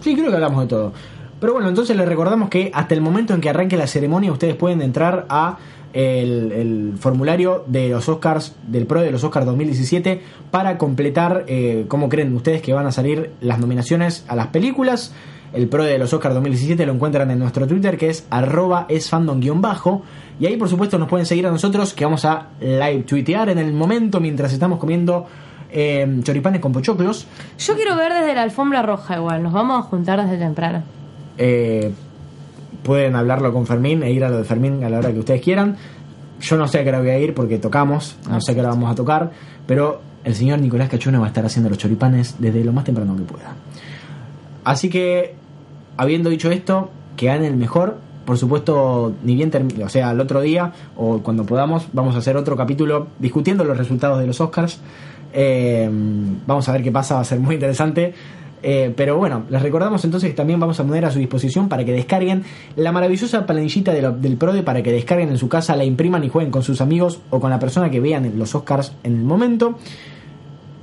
sí, 0.00 0.14
creo 0.14 0.28
que 0.28 0.34
hablamos 0.34 0.60
de 0.62 0.66
todo. 0.68 0.92
Pero 1.40 1.54
bueno, 1.54 1.68
entonces 1.68 1.96
les 1.96 2.08
recordamos 2.08 2.48
que 2.48 2.70
hasta 2.72 2.94
el 2.94 3.00
momento 3.00 3.34
en 3.34 3.40
que 3.40 3.50
arranque 3.50 3.76
la 3.76 3.86
ceremonia 3.86 4.32
ustedes 4.32 4.54
pueden 4.54 4.80
entrar 4.82 5.26
a 5.28 5.58
el, 5.94 6.52
el 6.52 6.94
formulario 6.98 7.64
de 7.66 7.88
los 7.88 8.08
Oscars, 8.08 8.54
del 8.66 8.86
Pro 8.86 9.00
de 9.00 9.12
los 9.12 9.22
Oscars 9.22 9.46
2017, 9.46 10.20
para 10.50 10.76
completar 10.76 11.44
eh, 11.46 11.86
cómo 11.88 12.08
creen 12.08 12.34
ustedes 12.34 12.60
que 12.60 12.72
van 12.72 12.86
a 12.86 12.92
salir 12.92 13.30
las 13.40 13.60
nominaciones 13.60 14.24
a 14.28 14.36
las 14.36 14.48
películas. 14.48 15.14
El 15.52 15.68
Pro 15.68 15.84
de 15.84 15.96
los 15.98 16.12
Oscars 16.12 16.34
2017 16.34 16.84
lo 16.84 16.92
encuentran 16.92 17.30
en 17.30 17.38
nuestro 17.38 17.68
Twitter 17.68 17.96
que 17.96 18.10
es 18.10 18.26
arroba 18.28 18.86
esfandom-bajo. 18.88 20.02
Y 20.40 20.46
ahí 20.46 20.56
por 20.56 20.68
supuesto 20.68 20.98
nos 20.98 21.08
pueden 21.08 21.26
seguir 21.26 21.46
a 21.46 21.50
nosotros 21.52 21.94
que 21.94 22.04
vamos 22.04 22.24
a 22.24 22.48
live 22.60 23.04
tuitear 23.06 23.48
en 23.48 23.58
el 23.58 23.72
momento 23.72 24.18
mientras 24.18 24.52
estamos 24.52 24.80
comiendo 24.80 25.28
eh, 25.70 26.20
choripanes 26.24 26.60
con 26.60 26.72
pochoclos. 26.72 27.26
Yo 27.58 27.74
quiero 27.76 27.94
ver 27.96 28.12
desde 28.12 28.34
la 28.34 28.42
alfombra 28.42 28.82
roja 28.82 29.16
igual, 29.16 29.44
nos 29.44 29.52
vamos 29.52 29.78
a 29.78 29.82
juntar 29.82 30.20
desde 30.20 30.38
temprano. 30.38 30.82
Eh, 31.38 31.92
pueden 32.84 33.16
hablarlo 33.16 33.52
con 33.52 33.66
Fermín 33.66 34.04
e 34.04 34.12
ir 34.12 34.22
a 34.24 34.28
lo 34.28 34.38
de 34.38 34.44
Fermín 34.44 34.84
a 34.84 34.88
la 34.88 34.98
hora 34.98 35.12
que 35.12 35.18
ustedes 35.18 35.40
quieran. 35.40 35.76
Yo 36.40 36.56
no 36.56 36.68
sé 36.68 36.78
a 36.78 36.82
qué 36.84 36.90
hora 36.90 37.00
voy 37.00 37.10
a 37.10 37.18
ir 37.18 37.34
porque 37.34 37.58
tocamos, 37.58 38.16
no 38.30 38.40
sé 38.40 38.52
a 38.52 38.54
qué 38.54 38.60
hora 38.60 38.70
vamos 38.70 38.92
a 38.92 38.94
tocar, 38.94 39.32
pero 39.66 40.00
el 40.22 40.34
señor 40.34 40.60
Nicolás 40.60 40.88
Cachuna 40.88 41.18
va 41.18 41.26
a 41.26 41.28
estar 41.28 41.44
haciendo 41.44 41.70
los 41.70 41.78
choripanes 41.78 42.36
desde 42.38 42.62
lo 42.62 42.72
más 42.72 42.84
temprano 42.84 43.16
que 43.16 43.22
pueda. 43.22 43.54
Así 44.64 44.88
que, 44.88 45.34
habiendo 45.96 46.30
dicho 46.30 46.50
esto, 46.50 46.90
que 47.16 47.26
gane 47.26 47.46
el 47.46 47.56
mejor. 47.56 47.98
Por 48.24 48.38
supuesto, 48.38 49.14
ni 49.22 49.34
bien 49.34 49.50
termine, 49.50 49.84
o 49.84 49.88
sea, 49.90 50.10
el 50.10 50.20
otro 50.20 50.40
día 50.40 50.72
o 50.96 51.18
cuando 51.18 51.44
podamos, 51.44 51.88
vamos 51.92 52.14
a 52.14 52.18
hacer 52.18 52.38
otro 52.38 52.56
capítulo 52.56 53.08
discutiendo 53.18 53.64
los 53.64 53.76
resultados 53.76 54.18
de 54.18 54.26
los 54.26 54.40
Oscars. 54.40 54.80
Eh, 55.34 55.90
vamos 56.46 56.66
a 56.66 56.72
ver 56.72 56.82
qué 56.82 56.90
pasa, 56.90 57.16
va 57.16 57.20
a 57.20 57.24
ser 57.24 57.38
muy 57.38 57.56
interesante. 57.56 58.14
Eh, 58.66 58.94
pero 58.96 59.18
bueno, 59.18 59.44
les 59.50 59.60
recordamos 59.60 60.02
entonces 60.06 60.30
que 60.30 60.34
también 60.36 60.58
vamos 60.58 60.80
a 60.80 60.84
poner 60.84 61.04
a 61.04 61.10
su 61.10 61.18
disposición 61.18 61.68
para 61.68 61.84
que 61.84 61.92
descarguen 61.92 62.44
la 62.76 62.92
maravillosa 62.92 63.44
planillita 63.44 63.92
de 63.92 64.10
del 64.12 64.36
PRODE 64.38 64.62
para 64.62 64.82
que 64.82 64.90
descarguen 64.90 65.28
en 65.28 65.36
su 65.36 65.50
casa, 65.50 65.76
la 65.76 65.84
impriman 65.84 66.24
y 66.24 66.30
jueguen 66.30 66.50
con 66.50 66.62
sus 66.62 66.80
amigos 66.80 67.20
o 67.28 67.40
con 67.40 67.50
la 67.50 67.58
persona 67.58 67.90
que 67.90 68.00
vean 68.00 68.32
los 68.38 68.54
Oscars 68.54 68.92
en 69.02 69.16
el 69.18 69.22
momento. 69.24 69.78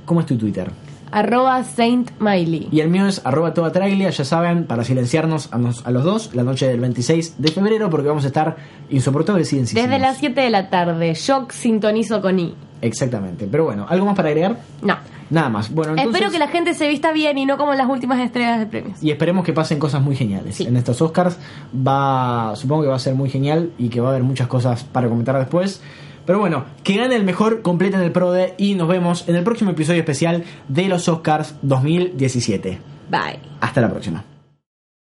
¿Cómo 0.04 0.20
es 0.20 0.26
tu 0.26 0.36
Twitter? 0.36 0.70
Arroba 1.10 1.62
Saint 1.64 2.10
Miley. 2.20 2.68
Y 2.70 2.80
el 2.80 2.88
mío 2.88 3.06
es 3.06 3.20
arroba 3.24 3.52
toda 3.52 3.70
trailia, 3.70 4.08
ya 4.10 4.24
saben, 4.24 4.64
para 4.64 4.82
silenciarnos 4.84 5.52
a, 5.52 5.58
nos- 5.58 5.84
a 5.84 5.90
los 5.90 6.04
dos 6.04 6.34
la 6.34 6.42
noche 6.42 6.66
del 6.68 6.80
26 6.80 7.34
de 7.38 7.50
febrero 7.50 7.90
porque 7.90 8.08
vamos 8.08 8.24
a 8.24 8.28
estar 8.28 8.56
insoportables 8.90 9.52
y. 9.52 9.58
Desde 9.60 9.98
las 9.98 10.18
7 10.18 10.40
de 10.40 10.50
la 10.50 10.70
tarde, 10.70 11.12
yo 11.14 11.46
sintonizo 11.50 12.22
con 12.22 12.38
I. 12.38 12.54
Exactamente. 12.80 13.46
Pero 13.50 13.64
bueno, 13.64 13.86
¿algo 13.88 14.06
más 14.06 14.14
para 14.16 14.28
agregar? 14.28 14.56
No. 14.82 14.96
Nada 15.32 15.48
más. 15.48 15.72
Bueno, 15.72 15.92
entonces... 15.92 16.14
Espero 16.14 16.30
que 16.30 16.38
la 16.38 16.48
gente 16.48 16.74
se 16.74 16.86
vista 16.88 17.10
bien 17.10 17.38
y 17.38 17.46
no 17.46 17.56
como 17.56 17.72
en 17.72 17.78
las 17.78 17.88
últimas 17.88 18.20
estrellas 18.20 18.58
de 18.60 18.66
premios. 18.66 19.02
Y 19.02 19.10
esperemos 19.10 19.44
que 19.44 19.54
pasen 19.54 19.78
cosas 19.78 20.02
muy 20.02 20.14
geniales. 20.14 20.56
Sí. 20.56 20.64
En 20.64 20.76
estos 20.76 21.00
Oscars 21.00 21.38
va, 21.74 22.52
supongo 22.54 22.82
que 22.82 22.88
va 22.88 22.96
a 22.96 23.00
ser 23.00 23.14
muy 23.14 23.30
genial 23.30 23.70
y 23.78 23.88
que 23.88 24.00
va 24.00 24.08
a 24.08 24.10
haber 24.10 24.24
muchas 24.24 24.46
cosas 24.46 24.84
para 24.84 25.08
comentar 25.08 25.38
después. 25.38 25.80
Pero 26.26 26.38
bueno, 26.38 26.66
que 26.84 26.96
gane 26.96 27.16
el 27.16 27.24
mejor, 27.24 27.62
completen 27.62 28.02
el 28.02 28.12
PRODE 28.12 28.54
y 28.58 28.74
nos 28.74 28.88
vemos 28.88 29.26
en 29.26 29.36
el 29.36 29.42
próximo 29.42 29.70
episodio 29.70 30.00
especial 30.00 30.44
de 30.68 30.88
los 30.88 31.08
Oscars 31.08 31.54
2017. 31.62 32.78
Bye. 33.10 33.40
Hasta 33.60 33.80
la 33.80 33.90
próxima. 33.90 34.31